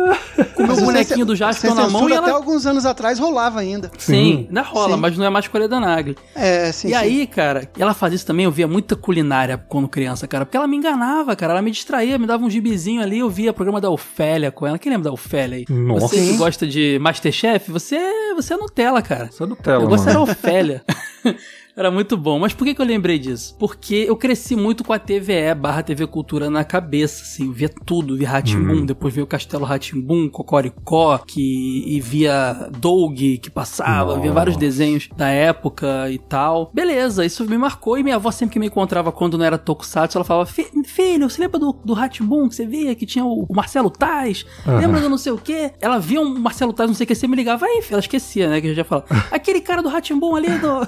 com 0.55 0.63
o 0.63 0.67
meu 0.67 0.77
bonequinho 0.77 1.27
do 1.27 1.37
Jasper 1.37 1.75
na 1.75 1.89
mão. 1.89 2.09
E 2.09 2.13
ela... 2.13 2.23
até 2.23 2.31
alguns 2.31 2.65
anos 2.67 2.87
atrás 2.87 3.19
rolava 3.19 3.61
ainda. 3.61 3.91
Sim, 3.99 4.47
ainda 4.49 4.63
rola, 4.63 4.95
sim. 4.95 5.01
mas 5.01 5.19
não 5.19 5.25
é 5.25 5.31
mais 5.31 5.45
escolha 5.45 5.69
da 5.69 5.79
Nagli. 5.79 6.17
É, 6.35 6.73
sim. 6.73 6.89
E 6.89 6.91
sim. 6.91 6.97
aí, 6.97 7.27
cara, 7.27 7.69
ela 7.79 7.93
fazia 7.93 8.17
isso 8.17 8.27
também, 8.27 8.45
eu 8.45 8.51
via 8.51 8.67
muita 8.67 8.97
culinária 8.97 9.59
quando 9.69 9.89
criança, 9.89 10.27
cara, 10.27 10.47
porque 10.47 10.57
ela 10.57 10.67
me 10.67 10.77
enganava, 10.77 11.37
cara, 11.37 11.53
ela 11.53 11.63
me 11.63 11.71
distraía, 11.71 12.19
me 12.19 12.27
dava 12.27 12.45
um 12.45 12.51
gibizinho 12.51 13.03
ali, 13.03 13.19
eu 13.19 13.29
via 13.29 13.51
o 13.51 13.55
programa 13.55 13.81
da 13.81 13.91
Ofélia 13.91 14.51
com 14.51 14.67
ela. 14.67 14.79
Quem 14.79 14.91
lembra 14.91 15.11
da 15.11 15.13
Ofélia 15.13 15.59
aí? 15.59 15.67
Nossa. 15.69 16.09
Você 16.09 16.17
que 16.17 16.37
gosta 16.37 16.67
de 16.67 16.99
Masterchef, 17.01 17.71
você, 17.71 17.99
você 18.35 18.55
é 18.55 18.57
Nutella, 18.57 19.03
cara. 19.03 19.31
Você 19.31 19.43
é 19.43 19.47
Nutella, 19.47 19.85
Eu 19.85 19.89
gosto 19.89 20.09
era 20.09 20.21
Ofélia. 20.21 20.83
Era 21.77 21.91
muito 21.91 22.17
bom. 22.17 22.39
Mas 22.39 22.55
por 22.55 22.65
que, 22.65 22.75
que 22.75 22.81
eu 22.81 22.87
lembrei 22.87 23.19
disso? 23.19 23.55
Porque 23.59 24.07
eu 24.09 24.17
cresci 24.17 24.57
muito 24.57 24.83
com 24.83 24.95
a 24.95 24.99
TVE 24.99 25.55
barra 25.55 25.83
TV 25.83 26.07
Cultura 26.07 26.49
na 26.49 26.65
cabeça, 26.65 27.23
assim. 27.23 27.53
via 27.53 27.69
tudo, 27.69 28.17
via 28.17 28.31
Ratimbum, 28.31 28.77
uhum. 28.77 28.87
depois 28.87 29.13
veio 29.13 29.25
o 29.25 29.29
Castelo 29.29 29.67
Ratimbum, 29.67 30.27
Cocoricó, 30.31 31.19
que, 31.19 31.85
e 31.87 32.01
via 32.01 32.71
Doug, 32.79 33.19
que 33.43 33.51
passava, 33.51 34.13
Nossa. 34.13 34.21
via 34.23 34.33
vários 34.33 34.57
desenhos 34.57 35.11
da 35.15 35.29
época 35.29 36.11
e 36.11 36.19
tal. 36.19 36.71
Beleza, 36.73 37.27
isso 37.27 37.45
me 37.45 37.59
marcou. 37.59 37.99
E 37.99 38.03
minha 38.03 38.17
avó 38.17 38.31
sempre 38.31 38.55
que 38.55 38.59
me 38.59 38.69
encontrava 38.69 39.13
quando 39.13 39.37
não 39.37 39.45
era 39.45 39.59
Tokusatsu, 39.59 40.17
ela 40.17 40.25
falava, 40.25 40.47
filho, 40.47 41.29
você 41.29 41.43
lembra 41.43 41.61
do, 41.61 41.75
do 41.85 41.93
Ratimbum 41.93 42.49
que 42.49 42.55
você 42.55 42.65
via, 42.65 42.95
que 42.95 43.05
tinha 43.05 43.25
o, 43.25 43.45
o 43.47 43.55
Marcelo 43.55 43.91
Tais? 43.91 44.47
Uhum. 44.67 44.79
Lembra 44.79 45.01
do 45.03 45.11
não 45.11 45.19
sei 45.19 45.33
o 45.33 45.37
quê? 45.37 45.73
Ela 45.79 45.99
via 45.99 46.23
um 46.23 46.39
Marcelo 46.39 46.73
Tais, 46.73 46.89
não 46.89 46.95
sei 46.95 47.05
o 47.05 47.07
que, 47.07 47.15
você 47.15 47.29
me 47.29 47.37
ligava, 47.37 47.67
aí, 47.67 47.83
ela 47.91 48.01
esquecia, 48.01 48.49
né, 48.49 48.63
que 48.63 48.69
eu 48.69 48.75
já 48.75 48.85
falava. 48.85 49.07
Aquele 49.31 49.61
cara 49.61 49.83
do 49.83 49.91
Ratimbum 49.91 50.35
ali 50.35 50.49
do... 50.59 50.87